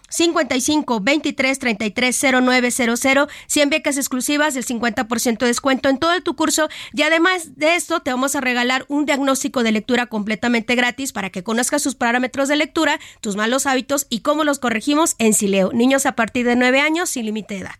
55 0.09 1.01
23 1.01 1.59
33 1.59 2.25
0900 2.43 3.29
100 3.47 3.71
becas 3.71 3.97
exclusivas 3.97 4.55
del 4.55 4.65
50% 4.65 5.39
de 5.39 5.47
descuento 5.47 5.89
en 5.89 5.99
todo 5.99 6.21
tu 6.23 6.35
curso 6.37 6.69
y 6.93 7.03
además 7.03 7.57
de 7.57 7.75
esto 7.75 8.01
te 8.01 8.11
vamos 8.11 8.35
a 8.37 8.41
regalar 8.41 8.85
un 8.89 9.07
diagnóstico 9.07 9.63
de 9.63 9.73
lectura 9.73 10.07
completamente 10.07 10.75
gratis 10.75 11.13
para 11.13 11.31
que 11.31 11.43
conozcas 11.43 11.83
sus 11.83 11.95
parámetros 11.95 12.49
de 12.49 12.57
lectura, 12.57 13.01
tus 13.21 13.37
malos 13.37 13.67
hábitos 13.67 14.07
y 14.11 14.21
cómo 14.21 14.45
los 14.45 14.59
corregimos 14.59 15.15
en 15.19 15.35
Sileo. 15.35 15.73
Niños 15.73 16.07
a 16.07 16.13
partir 16.13 16.47
de 16.47 16.57
9 16.57 16.81
años 16.81 17.11
sin 17.11 17.27
límite 17.27 17.55
de 17.55 17.61
edad. 17.61 17.79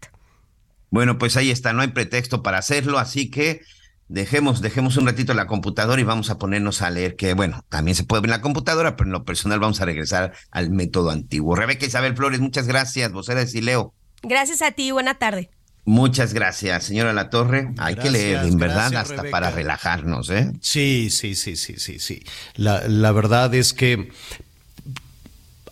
Bueno, 0.91 1.19
pues 1.19 1.37
ahí 1.37 1.51
está, 1.51 1.73
no 1.73 1.83
hay 1.83 1.89
pretexto 1.89 2.43
para 2.43 2.59
hacerlo, 2.59 2.99
así 2.99 3.31
que 3.31 3.61
dejemos, 4.09 4.61
dejemos 4.61 4.97
un 4.97 5.07
ratito 5.07 5.35
la 5.35 5.47
computadora 5.47 6.01
y 6.01 6.05
vamos 6.05 6.31
a 6.31 6.39
ponernos 6.39 6.83
a 6.83 6.91
leer, 6.91 7.17
que 7.17 7.35
bueno, 7.35 7.65
también 7.69 7.95
se 7.95 8.05
puede 8.05 8.23
ver 8.23 8.31
en 8.31 8.37
la 8.37 8.41
computadora, 8.41 8.97
pero 8.97 9.09
en 9.09 9.13
lo 9.13 9.25
personal 9.25 9.61
vamos 9.61 9.81
a 9.81 9.85
regresar 9.85 10.33
al 10.51 10.71
método 10.71 11.11
antiguo. 11.11 11.55
Rebeca 11.55 11.87
Isabel 11.87 12.17
Flores, 12.17 12.41
muchas 12.41 12.67
gracias, 12.67 13.13
vocera 13.13 13.41
de 13.41 13.47
Sileo. 13.47 13.95
Gracias 14.23 14.63
a 14.63 14.73
ti, 14.73 14.91
buena 14.91 15.15
tarde. 15.15 15.51
Muchas 15.85 16.35
gracias, 16.35 16.85
señora 16.85 17.15
La 17.15 17.31
Torre. 17.31 17.73
Hay 17.79 17.95
que 17.97 18.11
leer, 18.11 18.45
en 18.45 18.59
verdad, 18.59 18.91
gracias, 18.91 19.03
hasta 19.03 19.23
Rebeca. 19.23 19.31
para 19.31 19.51
relajarnos, 19.51 20.29
¿eh? 20.29 20.53
Sí, 20.61 21.09
sí, 21.11 21.35
sí, 21.35 21.57
sí, 21.57 21.77
sí, 21.79 21.99
sí. 21.99 22.23
La, 22.57 22.87
la 22.87 23.11
verdad 23.13 23.55
es 23.55 23.73
que 23.73 24.11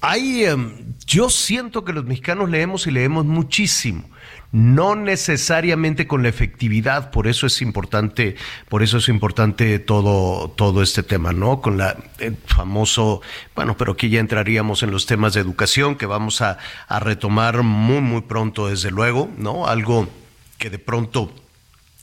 hay, 0.01 0.45
em, 0.45 0.95
yo 1.07 1.29
siento 1.29 1.85
que 1.85 1.93
los 1.93 2.05
mexicanos 2.05 2.49
leemos 2.49 2.87
y 2.87 2.93
leemos 2.93 3.25
muchísimo. 3.27 4.09
No 4.53 4.95
necesariamente 4.95 6.07
con 6.07 6.23
la 6.23 6.29
efectividad, 6.29 7.11
por 7.11 7.27
eso 7.27 7.47
es 7.47 7.61
importante, 7.63 8.37
por 8.69 8.83
eso 8.83 8.99
es 8.99 9.09
importante 9.09 9.79
todo, 9.79 10.51
todo 10.51 10.83
este 10.83 11.03
tema, 11.03 11.33
¿no? 11.33 11.61
Con 11.61 11.79
la 11.79 11.97
el 12.19 12.37
famoso, 12.47 13.21
bueno, 13.55 13.77
pero 13.77 13.93
aquí 13.93 14.09
ya 14.09 14.21
entraríamos 14.21 14.83
en 14.83 14.91
los 14.91 15.07
temas 15.07 15.35
de 15.35 15.41
educación 15.41 15.97
que 15.97 16.07
vamos 16.07 16.41
a, 16.41 16.59
a 16.89 17.01
retomar 17.01 17.63
muy, 17.63 18.01
muy 18.01 18.23
pronto, 18.23 18.69
desde 18.69 18.91
luego, 18.91 19.31
¿no? 19.37 19.67
Algo 19.67 20.09
que 20.59 20.71
de 20.71 20.79
pronto 20.79 21.33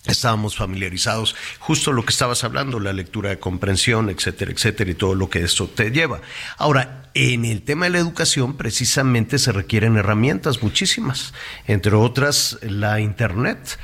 estábamos 0.05 0.55
familiarizados, 0.55 1.35
justo 1.59 1.93
lo 1.93 2.03
que 2.03 2.11
estabas 2.11 2.43
hablando, 2.43 2.79
la 2.79 2.93
lectura 2.93 3.29
de 3.29 3.39
comprensión, 3.39 4.09
etcétera, 4.09 4.51
etcétera, 4.51 4.91
y 4.91 4.95
todo 4.95 5.15
lo 5.15 5.29
que 5.29 5.43
esto 5.43 5.67
te 5.67 5.91
lleva. 5.91 6.21
Ahora, 6.57 7.03
en 7.13 7.45
el 7.45 7.61
tema 7.61 7.85
de 7.85 7.91
la 7.91 7.99
educación, 7.99 8.57
precisamente 8.57 9.37
se 9.37 9.51
requieren 9.51 9.97
herramientas, 9.97 10.61
muchísimas, 10.63 11.33
entre 11.67 11.95
otras 11.95 12.57
la 12.61 12.99
Internet. 12.99 13.77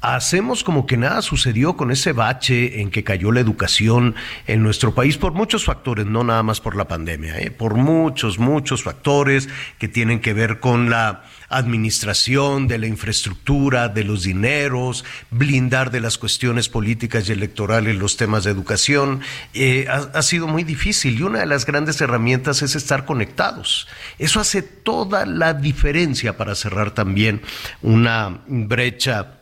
Hacemos 0.00 0.62
como 0.62 0.86
que 0.86 0.96
nada 0.96 1.20
sucedió 1.20 1.76
con 1.76 1.90
ese 1.90 2.12
bache 2.12 2.80
en 2.80 2.90
que 2.90 3.02
cayó 3.02 3.32
la 3.32 3.40
educación 3.40 4.14
en 4.46 4.62
nuestro 4.62 4.94
país 4.94 5.16
por 5.16 5.32
muchos 5.32 5.64
factores, 5.64 6.06
no 6.06 6.22
nada 6.22 6.42
más 6.42 6.60
por 6.60 6.76
la 6.76 6.86
pandemia, 6.86 7.38
¿eh? 7.38 7.50
por 7.50 7.74
muchos, 7.74 8.38
muchos 8.38 8.84
factores 8.84 9.48
que 9.78 9.88
tienen 9.88 10.20
que 10.20 10.32
ver 10.32 10.60
con 10.60 10.90
la 10.90 11.24
administración 11.48 12.68
de 12.68 12.78
la 12.78 12.86
infraestructura, 12.86 13.88
de 13.88 14.04
los 14.04 14.24
dineros, 14.24 15.04
blindar 15.30 15.90
de 15.90 16.00
las 16.00 16.18
cuestiones 16.18 16.68
políticas 16.68 17.28
y 17.28 17.32
electorales 17.32 17.96
los 17.96 18.16
temas 18.16 18.44
de 18.44 18.50
educación. 18.50 19.20
Eh, 19.54 19.86
ha, 19.88 20.18
ha 20.18 20.22
sido 20.22 20.46
muy 20.46 20.64
difícil 20.64 21.18
y 21.18 21.22
una 21.22 21.40
de 21.40 21.46
las 21.46 21.66
grandes 21.66 22.00
herramientas 22.00 22.62
es 22.62 22.76
estar 22.76 23.04
conectados. 23.04 23.86
Eso 24.18 24.40
hace 24.40 24.62
toda 24.62 25.26
la 25.26 25.54
diferencia 25.54 26.36
para 26.36 26.54
cerrar 26.54 26.92
también 26.92 27.42
una 27.82 28.40
brecha 28.46 29.36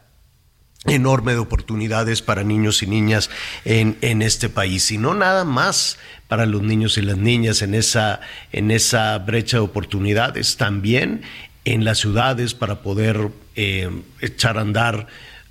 enorme 0.87 1.33
de 1.33 1.39
oportunidades 1.39 2.21
para 2.21 2.45
niños 2.45 2.83
y 2.83 2.87
niñas 2.87 3.31
en, 3.65 3.97
en 4.03 4.23
este 4.23 4.49
país 4.49 4.91
y 4.91 4.99
no 4.99 5.15
nada 5.15 5.45
más 5.45 5.99
para 6.29 6.47
los 6.47 6.63
niños 6.63 6.99
y 6.99 7.03
las 7.03 7.17
niñas 7.17 7.63
en 7.63 7.75
esa, 7.75 8.21
en 8.53 8.71
esa 8.71 9.17
brecha 9.19 9.59
de 9.59 9.63
oportunidades, 9.63 10.57
también 10.57 11.23
en 11.65 11.85
las 11.85 11.99
ciudades 11.99 12.55
para 12.55 12.83
poder 12.83 13.31
eh, 13.57 13.91
echar 14.21 14.59
a 14.59 14.63
andar, 14.63 15.07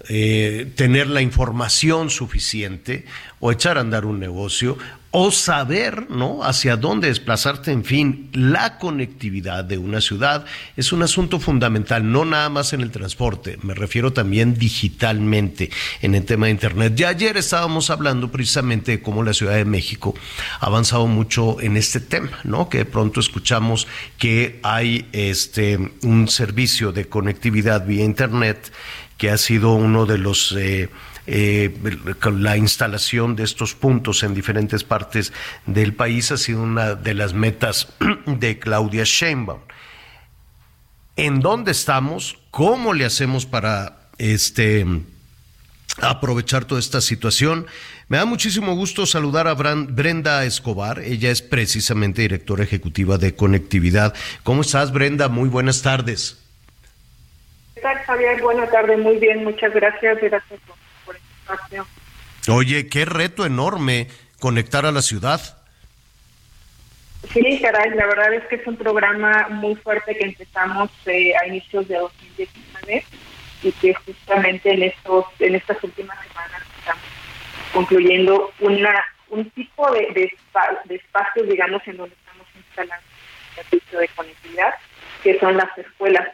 eh, 0.09 0.71
tener 0.75 1.07
la 1.07 1.21
información 1.21 2.09
suficiente 2.09 3.05
o 3.39 3.51
echar 3.51 3.77
a 3.77 3.81
andar 3.81 4.05
un 4.05 4.19
negocio 4.19 4.77
o 5.15 5.29
saber, 5.29 6.09
¿no? 6.09 6.43
Hacia 6.43 6.75
dónde 6.75 7.07
desplazarte, 7.07 7.71
en 7.71 7.85
fin, 7.85 8.31
la 8.33 8.79
conectividad 8.79 9.63
de 9.63 9.77
una 9.77 10.01
ciudad 10.01 10.43
es 10.75 10.91
un 10.91 11.03
asunto 11.03 11.39
fundamental, 11.39 12.11
no 12.11 12.25
nada 12.25 12.49
más 12.49 12.73
en 12.73 12.81
el 12.81 12.89
transporte, 12.89 13.59
me 13.61 13.75
refiero 13.75 14.11
también 14.11 14.55
digitalmente 14.55 15.69
en 16.01 16.15
el 16.15 16.25
tema 16.25 16.47
de 16.47 16.53
Internet. 16.53 16.95
Ya 16.95 17.09
ayer 17.09 17.37
estábamos 17.37 17.91
hablando 17.91 18.31
precisamente 18.31 18.93
de 18.93 19.01
cómo 19.03 19.21
la 19.21 19.33
Ciudad 19.33 19.53
de 19.53 19.65
México 19.65 20.15
ha 20.59 20.65
avanzado 20.65 21.05
mucho 21.05 21.61
en 21.61 21.77
este 21.77 21.99
tema, 21.99 22.39
¿no? 22.43 22.67
Que 22.67 22.79
de 22.79 22.85
pronto 22.85 23.19
escuchamos 23.19 23.87
que 24.17 24.59
hay 24.63 25.07
este, 25.11 25.91
un 26.01 26.27
servicio 26.27 26.91
de 26.91 27.05
conectividad 27.05 27.85
vía 27.85 28.03
Internet 28.03 28.73
que 29.17 29.29
ha 29.29 29.37
sido 29.37 29.73
uno 29.73 30.07
de 30.07 30.17
los... 30.17 30.55
Eh, 30.57 30.89
eh, 31.25 31.73
la 32.31 32.57
instalación 32.57 33.35
de 33.35 33.43
estos 33.43 33.75
puntos 33.75 34.23
en 34.23 34.33
diferentes 34.33 34.83
partes 34.83 35.31
del 35.65 35.93
país 35.93 36.31
ha 36.31 36.37
sido 36.37 36.61
una 36.61 36.95
de 36.95 37.13
las 37.13 37.33
metas 37.33 37.93
de 38.25 38.59
Claudia 38.59 39.03
Sheinbaum. 39.05 39.61
¿En 41.15 41.39
dónde 41.39 41.71
estamos? 41.71 42.39
¿Cómo 42.51 42.93
le 42.93 43.05
hacemos 43.05 43.45
para 43.45 44.09
este 44.17 44.85
aprovechar 46.01 46.65
toda 46.65 46.79
esta 46.79 47.01
situación? 47.01 47.67
Me 48.09 48.17
da 48.17 48.25
muchísimo 48.25 48.75
gusto 48.75 49.05
saludar 49.05 49.47
a 49.47 49.53
Brenda 49.53 50.43
Escobar. 50.43 50.99
Ella 50.99 51.29
es 51.29 51.41
precisamente 51.41 52.23
directora 52.23 52.63
ejecutiva 52.63 53.17
de 53.17 53.35
conectividad. 53.35 54.13
¿Cómo 54.43 54.61
estás, 54.61 54.91
Brenda? 54.91 55.29
Muy 55.29 55.49
buenas 55.49 55.81
tardes. 55.81 56.39
¿Qué 57.75 57.81
tal, 57.81 57.97
Javier? 57.99 58.41
Buenas 58.41 58.71
tardes, 58.71 58.99
muy 58.99 59.17
bien, 59.17 59.43
muchas 59.43 59.73
gracias. 59.73 60.19
Gracias 60.19 60.59
por, 60.67 60.82
Oye, 62.49 62.87
qué 62.89 63.05
reto 63.05 63.45
enorme 63.45 64.07
conectar 64.39 64.85
a 64.85 64.91
la 64.91 65.01
ciudad. 65.01 65.39
Sí, 67.31 67.59
caray, 67.61 67.91
la 67.91 68.05
verdad 68.05 68.33
es 68.33 68.43
que 68.47 68.55
es 68.55 68.67
un 68.67 68.75
programa 68.75 69.47
muy 69.49 69.75
fuerte 69.75 70.15
que 70.15 70.25
empezamos 70.25 70.89
eh, 71.05 71.33
a 71.41 71.47
inicios 71.47 71.87
de 71.87 71.95
2019 71.97 73.05
y 73.63 73.71
que 73.71 73.93
justamente 73.93 74.73
en 74.73 74.83
estos 74.83 75.25
en 75.39 75.55
estas 75.55 75.81
últimas 75.83 76.17
semanas 76.27 76.61
estamos 76.79 77.03
concluyendo 77.71 78.51
una 78.59 78.93
un 79.29 79.49
tipo 79.51 79.89
de, 79.91 80.31
de 80.85 80.95
espacios, 80.95 81.47
digamos, 81.47 81.81
en 81.87 81.97
donde 81.97 82.15
estamos 82.15 82.45
instalando 82.55 83.05
el 83.57 83.63
servicio 83.63 83.99
de 83.99 84.07
conectividad, 84.09 84.75
que 85.23 85.39
son 85.39 85.57
las 85.57 85.75
escuelas. 85.77 86.27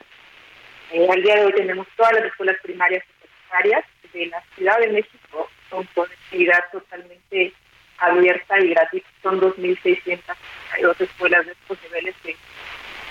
Eh, 0.91 1.07
al 1.09 1.21
día 1.21 1.35
de 1.35 1.45
hoy 1.45 1.53
tenemos 1.53 1.87
todas 1.95 2.13
las 2.13 2.25
escuelas 2.25 2.57
primarias 2.63 3.03
y 3.05 3.27
secundarias 3.27 3.85
de 4.13 4.27
la 4.27 4.43
Ciudad 4.55 4.79
de 4.79 4.87
México 4.87 5.49
con 5.69 5.85
conectividad 5.93 6.63
totalmente 6.71 7.53
abierta 7.99 8.59
y 8.59 8.69
gratis. 8.69 9.03
Son 9.21 9.39
2.662 9.39 11.01
escuelas 11.01 11.45
de 11.45 11.51
estos 11.51 11.77
niveles 11.83 12.15
que, 12.23 12.35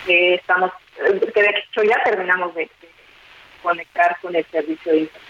que 0.07 0.35
estamos, 0.35 0.73
que 0.97 1.43
de 1.43 1.49
hecho 1.49 1.83
ya 1.83 2.03
terminamos 2.05 2.55
de, 2.55 2.63
de 2.63 2.89
conectar 3.63 4.17
con 4.21 4.35
el 4.35 4.45
servicio 4.47 4.93
de 4.93 4.99
Internet. 5.01 5.29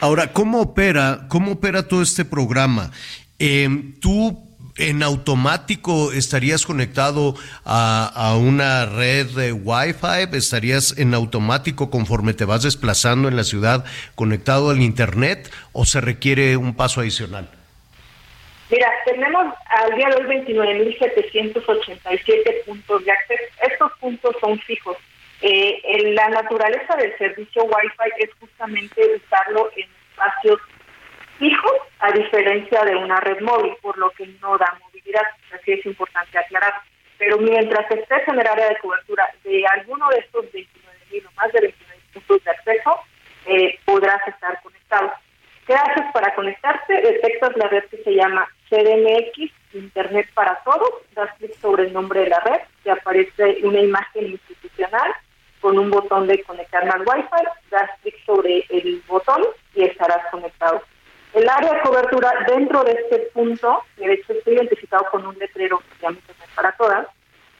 Ahora, 0.00 0.32
¿cómo 0.32 0.60
opera, 0.60 1.26
cómo 1.28 1.52
opera 1.52 1.88
todo 1.88 2.02
este 2.02 2.24
programa? 2.24 2.90
Eh, 3.38 3.68
¿Tú 4.00 4.45
en 4.78 5.02
automático 5.02 6.12
estarías 6.12 6.66
conectado 6.66 7.34
a, 7.64 8.10
a 8.14 8.36
una 8.36 8.86
red 8.86 9.26
de 9.26 9.52
Wi-Fi? 9.52 10.36
¿Estarías 10.36 10.96
en 10.98 11.14
automático 11.14 11.90
conforme 11.90 12.34
te 12.34 12.44
vas 12.44 12.62
desplazando 12.62 13.28
en 13.28 13.36
la 13.36 13.44
ciudad 13.44 13.84
conectado 14.14 14.70
al 14.70 14.80
Internet 14.80 15.50
o 15.72 15.84
se 15.84 16.00
requiere 16.00 16.56
un 16.56 16.74
paso 16.74 17.00
adicional? 17.00 17.48
Mira, 18.68 18.92
tenemos 19.04 19.54
al 19.68 19.94
día 19.94 20.08
de 20.08 20.16
hoy 20.16 20.24
29.787 20.44 22.64
puntos 22.64 23.04
de 23.04 23.12
acceso. 23.12 23.44
Estos 23.62 23.92
puntos 24.00 24.34
son 24.40 24.58
fijos. 24.60 24.96
Eh, 25.40 25.80
en 25.84 26.14
la 26.14 26.30
naturaleza 26.30 26.96
del 26.96 27.16
servicio 27.18 27.64
Wi-Fi 27.64 28.24
es 28.24 28.30
justamente 28.40 29.02
usarlo 29.24 29.70
en 29.76 29.86
espacios 30.10 30.58
fijos, 31.38 31.72
a 32.00 32.10
diferencia 32.12 32.84
de 32.84 32.96
una 32.96 33.20
red 33.20 33.40
móvil, 33.40 33.74
por 33.82 33.96
lo 33.98 34.10
que 34.10 34.26
no 34.40 34.56
da 34.58 34.78
movilidad. 34.82 35.26
Así 35.54 35.72
es 35.72 35.86
importante 35.86 36.38
aclarar. 36.38 36.74
Pero 37.18 37.38
mientras 37.38 37.90
estés 37.90 38.28
en 38.28 38.38
el 38.38 38.46
área 38.46 38.68
de 38.68 38.78
cobertura 38.78 39.28
de 39.44 39.64
alguno 39.66 40.08
de 40.10 40.18
estos 40.18 40.44
29.000 40.46 41.26
o 41.26 41.32
más 41.32 41.52
de 41.52 41.60
29 41.60 42.02
puntos 42.12 42.44
de 42.44 42.50
acceso, 42.50 43.00
eh, 43.46 43.78
podrás 43.84 44.26
estar 44.28 44.60
conectado. 44.62 45.12
¿Qué 45.66 45.74
haces 45.74 46.04
para 46.12 46.34
conectarte? 46.34 46.94
Detectas 47.00 47.56
la 47.56 47.68
red 47.68 47.84
que 47.86 48.02
se 48.02 48.14
llama 48.14 48.46
CDMX, 48.68 49.50
Internet 49.74 50.28
para 50.34 50.60
Todos, 50.64 51.02
das 51.14 51.30
clic 51.38 51.54
sobre 51.60 51.84
el 51.84 51.92
nombre 51.92 52.20
de 52.20 52.28
la 52.28 52.40
red, 52.40 52.60
te 52.84 52.90
aparece 52.90 53.58
una 53.62 53.80
imagen 53.80 54.26
institucional 54.26 55.12
con 55.60 55.78
un 55.78 55.90
botón 55.90 56.26
de 56.28 56.42
conectarme 56.44 56.90
al 56.90 57.00
Wi-Fi, 57.00 57.48
das 57.70 57.90
clic 58.02 58.14
sobre 58.24 58.64
el 58.68 59.02
botón 59.08 59.42
y 59.74 59.84
estarás 59.84 60.30
conectado. 60.30 60.82
El 61.36 61.46
área 61.50 61.74
de 61.74 61.80
cobertura 61.82 62.32
dentro 62.48 62.82
de 62.82 62.92
este 62.92 63.18
punto, 63.34 63.82
que 63.98 64.08
de 64.08 64.14
hecho 64.14 64.32
está 64.32 64.50
identificado 64.52 65.04
con 65.10 65.26
un 65.26 65.38
letrero 65.38 65.80
que 65.80 65.96
se 65.96 66.02
llama 66.02 66.16
Internet 66.16 66.48
para 66.54 66.72
Todas, 66.72 67.06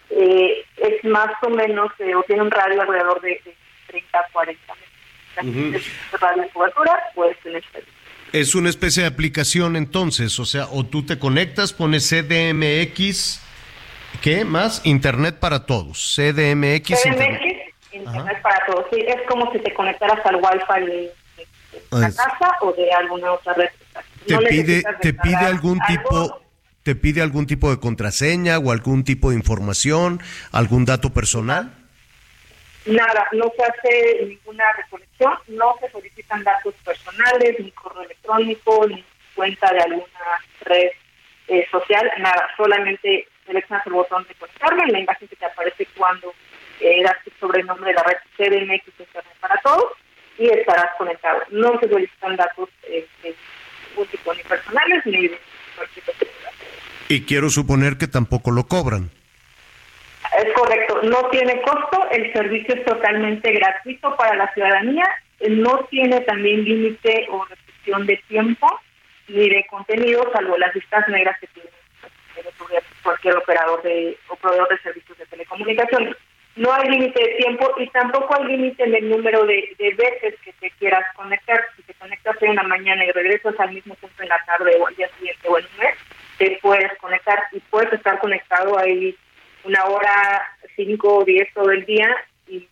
eh, 0.09 0.65
es 0.78 1.05
más 1.05 1.31
o 1.43 1.51
menos, 1.51 1.93
eh, 1.98 2.15
o 2.15 2.23
tiene 2.23 2.40
un 2.40 2.51
radio 2.51 2.81
alrededor 2.81 3.20
de, 3.20 3.39
de 3.44 3.55
30 3.89 4.19
a 4.19 4.27
40 4.32 4.74
metros. 4.74 5.85
Este 5.85 6.16
radio 6.16 6.43
de 6.44 6.48
cobertura, 6.48 6.98
pues 7.15 7.36
en 7.44 7.57
este 7.57 7.85
Es 8.32 8.55
una 8.55 8.70
especie 8.70 9.03
de 9.03 9.11
aplicación 9.11 9.77
entonces, 9.77 10.39
o 10.39 10.47
sea, 10.47 10.69
o 10.73 10.86
tú 10.86 11.05
te 11.05 11.19
conectas, 11.19 11.74
pones 11.74 12.09
CDMX, 12.09 13.43
¿qué 14.23 14.47
más? 14.47 14.86
Internet 14.86 15.39
para 15.39 15.66
todos, 15.66 16.16
CDMX. 16.16 17.05
Internet. 17.05 17.43
CDMX, 17.43 17.93
Internet 17.93 18.40
para 18.40 18.65
todos. 18.65 18.86
Sí, 18.90 19.05
es 19.07 19.20
como 19.28 19.53
si 19.53 19.59
te 19.59 19.74
conectaras 19.74 20.24
al 20.24 20.36
Wi-Fi 20.36 21.11
la 21.90 22.08
Es- 22.08 22.16
casa 22.16 22.50
o 22.60 22.72
de 22.72 22.90
alguna 22.92 23.32
otra 23.32 23.54
red. 23.54 23.68
¿Te 24.26 24.34
No 24.34 24.40
pide, 24.40 24.62
necesitas 24.62 25.00
te 25.00 25.12
pide 25.14 25.36
algún 25.36 25.78
algo. 25.82 26.02
tipo, 26.02 26.42
te 26.82 26.94
pide 26.94 27.22
algún 27.22 27.46
tipo 27.46 27.70
de 27.70 27.78
contraseña 27.80 28.58
o 28.58 28.70
algún 28.72 29.04
tipo 29.04 29.30
de 29.30 29.36
información, 29.36 30.20
algún 30.52 30.84
dato 30.84 31.12
personal? 31.12 31.72
Nada, 32.86 33.26
no 33.32 33.50
se 33.56 33.62
hace 33.64 34.26
ninguna 34.26 34.64
recolección, 34.76 35.32
no 35.48 35.74
se 35.80 35.90
solicitan 35.90 36.44
datos 36.44 36.72
personales, 36.84 37.56
ni 37.58 37.70
correo 37.72 38.02
electrónico, 38.02 38.86
ni 38.86 39.04
cuenta 39.34 39.72
de 39.72 39.80
alguna 39.80 40.06
red 40.60 40.90
eh, 41.48 41.66
social, 41.70 42.08
nada, 42.18 42.48
solamente 42.56 43.26
seleccionas 43.44 43.86
el 43.86 43.92
botón 43.92 44.24
de 44.28 44.34
conectarme 44.34 44.82
en 44.84 44.92
la 44.92 45.00
imagen 45.00 45.28
que 45.28 45.36
te 45.36 45.44
aparece 45.46 45.86
cuando 45.96 46.32
eh, 46.80 47.02
das 47.02 47.16
clic 47.22 47.34
sobre 47.40 47.60
el 47.60 47.66
nombre 47.66 47.90
de 47.90 47.94
la 47.94 48.02
red 48.04 48.16
CDMX 48.36 48.86
Internet 48.98 49.34
para 49.40 49.56
todos 49.62 49.92
y 50.38 50.48
estarás 50.48 50.90
conectado. 50.98 51.42
No 51.50 51.78
se 51.80 51.88
solicitan 51.88 52.36
datos 52.36 52.68
eh, 52.84 53.06
ni 53.24 54.42
personales 54.42 55.06
ni 55.06 55.28
de 55.28 55.38
Y 57.08 57.22
quiero 57.24 57.50
suponer 57.50 57.96
que 57.96 58.08
tampoco 58.08 58.50
lo 58.50 58.64
cobran. 58.64 59.10
Es 60.38 60.52
correcto, 60.54 61.00
no 61.04 61.28
tiene 61.30 61.62
costo, 61.62 62.08
el 62.10 62.32
servicio 62.32 62.74
es 62.74 62.84
totalmente 62.84 63.52
gratuito 63.52 64.14
para 64.16 64.34
la 64.34 64.52
ciudadanía, 64.52 65.04
no 65.48 65.84
tiene 65.90 66.20
también 66.22 66.64
límite 66.64 67.26
o 67.30 67.44
restricción 67.44 68.06
de 68.06 68.16
tiempo 68.28 68.66
ni 69.28 69.48
de 69.48 69.66
contenido, 69.70 70.28
salvo 70.32 70.58
las 70.58 70.74
listas 70.74 71.08
negras 71.08 71.36
que 71.40 71.46
tiene 71.48 71.70
cualquier 73.02 73.36
operador 73.36 73.82
de 73.82 74.18
o 74.28 74.36
proveedor 74.36 74.68
de 74.68 74.78
servicios 74.78 75.16
de 75.18 75.26
telecomunicaciones. 75.26 76.16
No 76.56 76.72
hay 76.72 76.88
límite 76.88 77.22
de 77.22 77.34
tiempo 77.34 77.70
y 77.76 77.86
tampoco 77.90 78.34
hay 78.34 78.46
límite 78.46 78.82
en 78.84 78.94
el 78.94 79.10
número 79.10 79.44
de, 79.44 79.74
de 79.78 79.94
veces 79.94 80.34
que 80.42 80.52
te 80.54 80.70
quieras 80.72 81.04
conectar. 81.14 81.62
Si 81.76 81.82
te 81.82 81.94
conectas 81.94 82.36
en 82.40 82.50
una 82.50 82.62
mañana 82.62 83.04
y 83.04 83.12
regresas 83.12 83.54
al 83.60 83.72
mismo 83.72 83.94
punto 83.96 84.22
en 84.22 84.30
la 84.30 84.42
tarde 84.46 84.74
o 84.80 84.86
al 84.86 84.96
día 84.96 85.08
siguiente 85.18 85.48
o 85.48 85.58
en 85.58 85.66
un 85.66 85.78
mes, 85.78 85.94
te 86.38 86.58
puedes 86.62 86.96
conectar 86.98 87.42
y 87.52 87.60
puedes 87.60 87.92
estar 87.92 88.18
conectado 88.18 88.78
ahí 88.78 89.16
una 89.64 89.84
hora, 89.84 90.42
cinco 90.76 91.18
o 91.18 91.24
diez 91.24 91.52
todo 91.52 91.70
el 91.70 91.84
día 91.84 92.08
y 92.48 92.66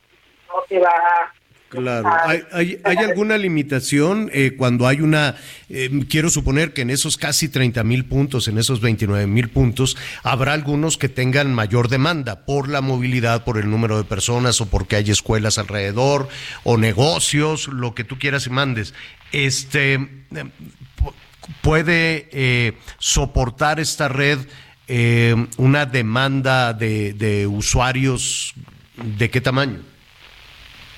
no 0.48 0.62
te 0.68 0.78
va 0.78 1.32
Claro. 1.74 2.08
¿Hay, 2.52 2.78
alguna 2.84 3.36
limitación 3.38 4.30
eh, 4.32 4.54
cuando 4.56 4.86
hay 4.86 5.00
una, 5.00 5.36
eh, 5.68 5.90
quiero 6.08 6.30
suponer 6.30 6.72
que 6.72 6.82
en 6.82 6.90
esos 6.90 7.16
casi 7.16 7.48
30 7.48 7.82
mil 7.84 8.04
puntos, 8.04 8.48
en 8.48 8.58
esos 8.58 8.80
29 8.80 9.26
mil 9.26 9.48
puntos, 9.50 9.96
habrá 10.22 10.52
algunos 10.52 10.96
que 10.98 11.08
tengan 11.08 11.52
mayor 11.52 11.88
demanda 11.88 12.44
por 12.46 12.68
la 12.68 12.80
movilidad, 12.80 13.44
por 13.44 13.58
el 13.58 13.68
número 13.70 13.96
de 13.98 14.04
personas 14.04 14.60
o 14.60 14.66
porque 14.70 14.96
hay 14.96 15.10
escuelas 15.10 15.58
alrededor 15.58 16.28
o 16.62 16.76
negocios, 16.78 17.68
lo 17.68 17.94
que 17.94 18.04
tú 18.04 18.18
quieras 18.18 18.46
y 18.46 18.50
mandes. 18.50 18.94
Este, 19.32 19.98
pu- 19.98 21.12
¿Puede 21.60 22.28
eh, 22.32 22.72
soportar 22.98 23.78
esta 23.80 24.08
red 24.08 24.38
eh, 24.86 25.34
una 25.56 25.86
demanda 25.86 26.72
de, 26.72 27.12
de 27.14 27.46
usuarios 27.46 28.54
de 28.96 29.30
qué 29.30 29.40
tamaño? 29.40 29.80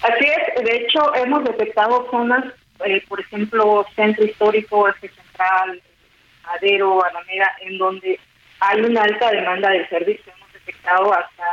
Así 0.03 0.25
es, 0.27 0.36
de 0.63 0.77
hecho 0.77 1.15
hemos 1.15 1.45
detectado 1.45 2.09
zonas, 2.11 2.45
eh, 2.85 3.03
por 3.09 3.21
ejemplo, 3.21 3.87
centro 3.95 4.25
histórico, 4.25 4.89
eje 4.89 5.09
central, 5.09 5.83
Madero, 6.45 7.05
Alameda, 7.05 7.51
en 7.61 7.79
donde 7.79 8.21
hay 8.61 8.81
una 8.81 9.03
alta 9.03 9.31
demanda 9.31 9.71
del 9.71 9.89
servicio. 9.89 10.33
Hemos 10.37 10.53
detectado 10.53 11.13
hasta 11.13 11.45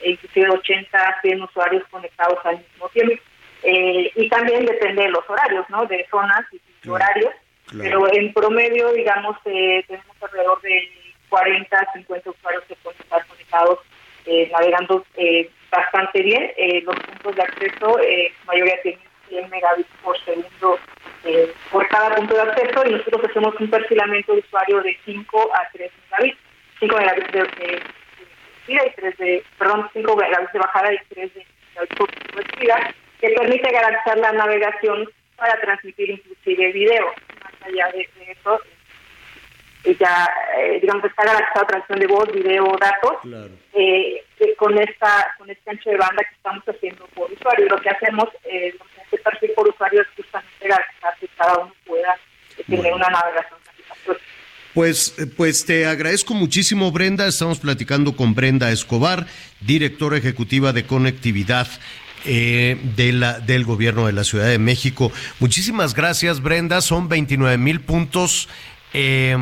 eh, 0.00 0.10
inclusive 0.10 0.50
80, 0.50 1.20
100 1.22 1.42
usuarios 1.42 1.82
conectados 1.90 2.38
al 2.44 2.58
mismo 2.58 2.88
tiempo. 2.90 3.22
Eh, 3.62 4.12
y 4.14 4.28
también 4.28 4.64
depende 4.64 5.02
de 5.02 5.10
los 5.10 5.28
horarios, 5.28 5.66
¿no? 5.68 5.84
De 5.86 6.06
zonas 6.10 6.44
y 6.52 6.88
horarios. 6.88 7.32
Pero 7.76 8.10
en 8.12 8.32
promedio, 8.32 8.92
digamos, 8.92 9.36
eh, 9.44 9.84
tenemos 9.86 10.16
alrededor 10.22 10.60
de 10.62 10.88
40, 11.28 11.92
50 11.92 12.30
usuarios 12.30 12.64
que 12.64 12.76
pueden 12.76 13.00
estar 13.00 13.26
conectados 13.26 13.80
eh, 14.28 14.48
navegando 14.52 15.04
eh, 15.16 15.50
bastante 15.70 16.22
bien. 16.22 16.52
Eh, 16.56 16.82
los 16.82 16.96
puntos 16.96 17.34
de 17.34 17.42
acceso, 17.42 17.98
eh, 18.00 18.32
mayoría 18.46 18.80
tienen 18.82 19.00
100 19.28 19.50
megabits 19.50 19.90
por 20.02 20.18
segundo 20.24 20.78
eh, 21.24 21.52
por 21.70 21.86
cada 21.88 22.14
punto 22.14 22.34
de 22.34 22.42
acceso 22.42 22.86
y 22.86 22.92
nosotros 22.92 23.24
hacemos 23.28 23.54
un 23.60 23.68
perfilamiento 23.70 24.34
de 24.34 24.40
usuario 24.40 24.80
de 24.82 24.96
5 25.04 25.50
a 25.54 25.68
3 25.72 25.90
megabits. 26.10 26.38
5 26.80 26.96
megabits 26.96 27.32
de, 27.32 27.82
subida 28.64 28.86
y 28.86 28.90
3 28.90 29.16
de, 29.18 29.44
perdón, 29.58 29.90
5 29.92 30.16
megabits 30.16 30.52
de 30.52 30.58
bajada 30.58 30.92
y 30.92 30.98
3 31.08 31.34
de 31.34 31.46
de 31.80 32.44
subida, 32.54 32.94
que 33.20 33.28
permite 33.30 33.70
garantizar 33.70 34.18
la 34.18 34.32
navegación 34.32 35.08
para 35.36 35.60
transmitir 35.60 36.10
inclusive 36.10 36.72
video. 36.72 37.06
Más 37.42 37.52
allá 37.62 37.88
de, 37.92 38.08
eso, 38.28 38.60
ya, 39.84 40.28
eh, 40.58 40.78
digamos, 40.80 41.04
está 41.04 41.24
garantizada 41.24 41.66
transmisión 41.66 42.00
de 42.00 42.06
voz, 42.06 42.32
video, 42.32 42.76
datos, 42.80 43.16
eh, 43.74 44.22
eh, 44.40 44.54
con 44.56 44.76
esta 44.78 45.34
con 45.38 45.48
este 45.50 45.70
ancho 45.70 45.90
de 45.90 45.96
banda 45.96 46.22
que 46.24 46.34
estamos 46.34 46.64
haciendo 46.64 47.06
por 47.14 47.30
usuario. 47.32 47.66
Lo 47.66 47.80
que 47.80 47.90
hacemos, 47.90 48.28
eh, 48.44 48.74
que 48.94 49.00
hace 49.00 49.18
perfil 49.18 49.50
por 49.54 49.68
usuario 49.68 50.02
es 50.02 50.08
justamente 50.16 50.68
garantizar 50.68 51.16
que 51.20 51.28
cada 51.36 51.58
uno 51.58 51.72
pueda 51.86 52.14
eh, 52.56 52.64
tener 52.66 52.92
una 52.92 53.08
navegación 53.08 53.58
satisfactoria. 53.64 54.22
Pues, 54.74 55.14
pues 55.36 55.64
te 55.64 55.86
agradezco 55.86 56.34
muchísimo, 56.34 56.92
Brenda. 56.92 57.26
Estamos 57.26 57.58
platicando 57.58 58.14
con 58.14 58.34
Brenda 58.34 58.70
Escobar, 58.70 59.26
directora 59.60 60.18
ejecutiva 60.18 60.72
de 60.72 60.86
conectividad 60.86 61.66
eh, 62.24 62.78
de 62.96 63.12
la, 63.12 63.40
del 63.40 63.64
gobierno 63.64 64.06
de 64.06 64.12
la 64.12 64.24
Ciudad 64.24 64.46
de 64.46 64.58
México. 64.58 65.10
Muchísimas 65.40 65.94
gracias, 65.94 66.42
Brenda. 66.42 66.80
Son 66.80 67.08
29 67.08 67.58
mil 67.58 67.80
puntos. 67.80 68.48
Eh, 68.92 69.36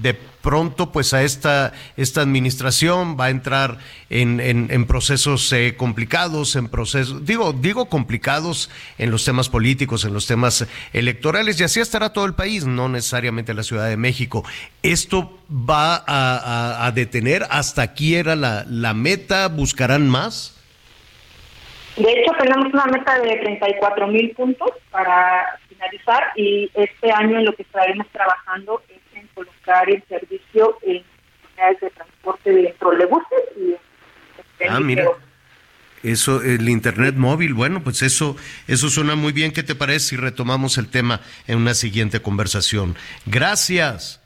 de 0.00 0.14
pronto, 0.42 0.90
pues 0.90 1.14
a 1.14 1.22
esta, 1.22 1.72
esta 1.96 2.20
administración 2.20 3.16
va 3.18 3.26
a 3.26 3.30
entrar 3.30 3.78
en, 4.10 4.40
en- 4.40 4.68
en 4.72 4.86
procesos 4.86 5.52
eh, 5.52 5.76
complicados, 5.76 6.56
en 6.56 6.66
procesos, 6.68 7.24
digo, 7.24 7.52
digo 7.52 7.84
complicados 7.86 8.68
en 8.98 9.12
los 9.12 9.24
temas 9.24 9.48
políticos, 9.48 10.04
en 10.04 10.12
los 10.12 10.26
temas 10.26 10.66
electorales, 10.92 11.60
y 11.60 11.64
así 11.64 11.78
estará 11.78 12.12
todo 12.12 12.24
el 12.24 12.34
país, 12.34 12.64
no 12.66 12.88
necesariamente 12.88 13.54
la 13.54 13.62
Ciudad 13.62 13.88
de 13.88 13.96
México. 13.96 14.44
Esto 14.82 15.38
va 15.48 16.02
a, 16.06 16.90
detener, 16.92 17.46
hasta 17.48 17.82
aquí 17.82 18.16
era 18.16 18.34
la, 18.34 18.64
la 18.68 18.94
meta, 18.94 19.46
buscarán 19.46 20.08
más. 20.08 20.56
De 21.96 22.10
hecho, 22.10 22.32
tenemos 22.40 22.72
una 22.72 22.86
meta 22.86 23.18
de 23.20 23.36
34 23.36 24.06
mil 24.08 24.30
puntos 24.30 24.70
para 24.90 25.60
finalizar 25.82 26.22
y 26.36 26.70
este 26.74 27.12
año 27.12 27.38
en 27.38 27.44
lo 27.44 27.54
que 27.54 27.62
estaremos 27.62 28.06
trabajando 28.12 28.82
es 28.88 29.18
en 29.18 29.26
colocar 29.28 29.88
el 29.90 30.02
servicio 30.08 30.78
en 30.82 31.02
unidades 31.50 31.80
de 31.80 31.90
transporte 31.90 32.50
de 32.52 32.74
trolebuses 32.78 33.40
y 33.56 33.74
en 34.64 34.70
Ah, 34.70 34.80
mira. 34.80 35.04
Eso, 36.02 36.42
el 36.42 36.68
internet 36.68 37.14
móvil, 37.14 37.54
bueno, 37.54 37.82
pues 37.84 38.02
eso, 38.02 38.36
eso 38.66 38.88
suena 38.88 39.14
muy 39.14 39.32
bien. 39.32 39.52
¿Qué 39.52 39.62
te 39.62 39.76
parece 39.76 40.00
si 40.00 40.16
retomamos 40.16 40.76
el 40.78 40.88
tema 40.88 41.20
en 41.46 41.58
una 41.58 41.74
siguiente 41.74 42.20
conversación? 42.20 42.96
Gracias. 43.24 44.20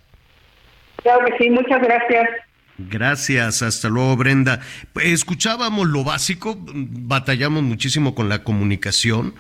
Claro 1.03 1.27
que 1.27 1.37
sí, 1.37 1.51
muchas 1.51 1.83
gracias. 1.83 2.29
Gracias, 2.79 3.63
hasta 3.63 3.89
luego 3.89 4.17
Brenda. 4.17 4.61
Escuchábamos 5.03 5.87
lo 5.87 6.03
básico, 6.03 6.57
batallamos 6.59 7.63
muchísimo 7.63 8.15
con 8.15 8.31
la 8.31 8.43
comunicación. 8.43 9.35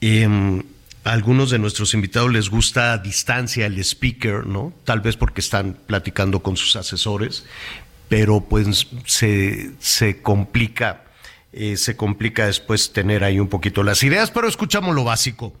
Em, 0.00 0.62
a 1.04 1.12
algunos 1.12 1.50
de 1.50 1.58
nuestros 1.58 1.94
invitados 1.94 2.32
les 2.32 2.48
gusta 2.48 2.92
a 2.92 2.98
distancia 2.98 3.66
el 3.66 3.78
speaker, 3.78 4.46
¿no? 4.46 4.72
Tal 4.84 5.00
vez 5.00 5.16
porque 5.16 5.40
están 5.40 5.78
platicando 5.86 6.42
con 6.42 6.56
sus 6.56 6.76
asesores, 6.76 7.44
pero 8.08 8.40
pues 8.40 8.88
se, 9.04 9.72
se 9.78 10.22
complica, 10.22 11.04
eh, 11.52 11.76
se 11.76 11.96
complica 11.96 12.46
después 12.46 12.92
tener 12.92 13.22
ahí 13.22 13.38
un 13.38 13.48
poquito 13.48 13.82
las 13.82 14.02
ideas, 14.02 14.30
pero 14.30 14.48
escuchamos 14.48 14.94
lo 14.94 15.04
básico 15.04 15.52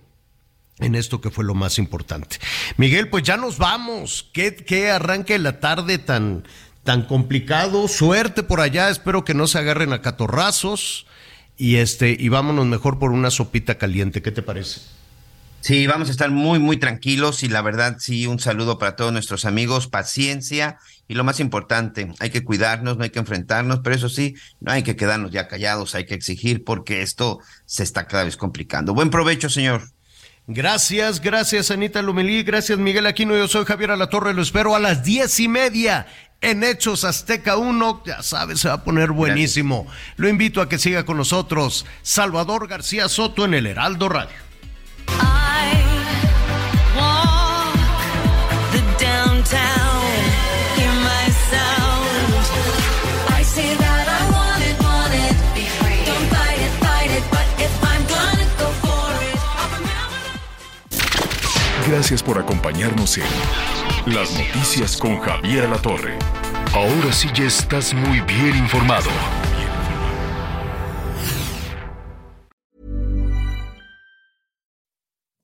en 0.78 0.94
esto 0.94 1.20
que 1.20 1.30
fue 1.30 1.44
lo 1.44 1.54
más 1.54 1.78
importante. 1.78 2.38
Miguel, 2.76 3.08
pues 3.08 3.22
ya 3.22 3.36
nos 3.36 3.58
vamos. 3.58 4.28
¿Qué, 4.32 4.56
qué 4.56 4.90
arranque 4.90 5.38
la 5.38 5.60
tarde 5.60 5.98
tan, 5.98 6.44
tan 6.82 7.02
complicado? 7.02 7.86
Suerte 7.86 8.42
por 8.42 8.60
allá, 8.60 8.88
espero 8.88 9.24
que 9.24 9.34
no 9.34 9.46
se 9.46 9.58
agarren 9.58 9.92
a 9.92 10.02
catorrazos. 10.02 11.06
Y 11.56 11.76
este, 11.76 12.16
y 12.18 12.28
vámonos 12.30 12.66
mejor 12.66 12.98
por 12.98 13.12
una 13.12 13.30
sopita 13.30 13.76
caliente. 13.78 14.22
¿Qué 14.22 14.32
te 14.32 14.42
parece? 14.42 14.80
Sí, 15.64 15.86
vamos 15.86 16.08
a 16.08 16.10
estar 16.10 16.30
muy, 16.30 16.58
muy 16.58 16.76
tranquilos 16.76 17.42
y 17.42 17.48
la 17.48 17.62
verdad, 17.62 17.96
sí, 17.98 18.26
un 18.26 18.38
saludo 18.38 18.78
para 18.78 18.96
todos 18.96 19.14
nuestros 19.14 19.46
amigos, 19.46 19.86
paciencia 19.86 20.78
y 21.08 21.14
lo 21.14 21.24
más 21.24 21.40
importante, 21.40 22.12
hay 22.18 22.28
que 22.28 22.44
cuidarnos, 22.44 22.98
no 22.98 23.04
hay 23.04 23.08
que 23.08 23.18
enfrentarnos, 23.18 23.80
pero 23.82 23.96
eso 23.96 24.10
sí, 24.10 24.34
no 24.60 24.72
hay 24.72 24.82
que 24.82 24.94
quedarnos 24.94 25.30
ya 25.30 25.48
callados, 25.48 25.94
hay 25.94 26.04
que 26.04 26.12
exigir 26.12 26.64
porque 26.64 27.00
esto 27.00 27.38
se 27.64 27.82
está 27.82 28.06
cada 28.06 28.24
vez 28.24 28.36
complicando. 28.36 28.92
Buen 28.92 29.08
provecho, 29.08 29.48
señor. 29.48 29.88
Gracias, 30.46 31.22
gracias 31.22 31.70
Anita 31.70 32.02
Lomelí, 32.02 32.42
gracias 32.42 32.78
Miguel 32.78 33.06
Aquino, 33.06 33.34
yo 33.34 33.48
soy 33.48 33.64
Javier 33.64 33.92
Alatorre, 33.92 34.34
lo 34.34 34.42
espero 34.42 34.76
a 34.76 34.80
las 34.80 35.02
diez 35.02 35.40
y 35.40 35.48
media 35.48 36.06
en 36.42 36.62
Hechos 36.62 37.04
Azteca 37.04 37.56
1, 37.56 38.02
ya 38.04 38.22
sabes, 38.22 38.60
se 38.60 38.68
va 38.68 38.74
a 38.74 38.84
poner 38.84 39.12
buenísimo. 39.12 39.86
Lo 40.16 40.28
invito 40.28 40.60
a 40.60 40.68
que 40.68 40.78
siga 40.78 41.06
con 41.06 41.16
nosotros 41.16 41.86
Salvador 42.02 42.68
García 42.68 43.08
Soto 43.08 43.46
en 43.46 43.54
el 43.54 43.66
Heraldo 43.66 44.10
Radio. 44.10 44.43
Gracias 61.94 62.24
por 62.24 62.36
acompañarnos 62.40 63.18
en 63.18 64.12
Las 64.12 64.36
Noticias 64.36 64.96
con 64.96 65.16
Javier 65.20 65.64
Alatorre. 65.66 66.18
Ahora 66.72 67.12
sí 67.12 67.28
ya 67.32 67.44
estás 67.44 67.94
muy 67.94 68.18
bien 68.22 68.56
informado. 68.56 69.08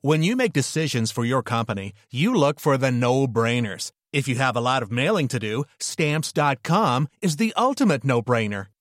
When 0.03 0.25
you 0.25 0.35
make 0.35 0.53
decisions 0.53 1.13
for 1.13 1.25
your 1.25 1.45
company, 1.45 1.93
you 2.11 2.35
look 2.35 2.59
for 2.59 2.77
the 2.77 2.91
no 2.91 3.29
brainers. 3.29 3.93
If 4.13 4.27
you 4.27 4.35
have 4.41 4.57
a 4.57 4.61
lot 4.61 4.83
of 4.83 4.91
mailing 4.91 5.29
to 5.29 5.39
do, 5.39 5.63
stamps.com 5.79 7.07
is 7.23 7.37
the 7.37 7.55
ultimate 7.57 8.03
no 8.05 8.23
brainer. 8.23 8.67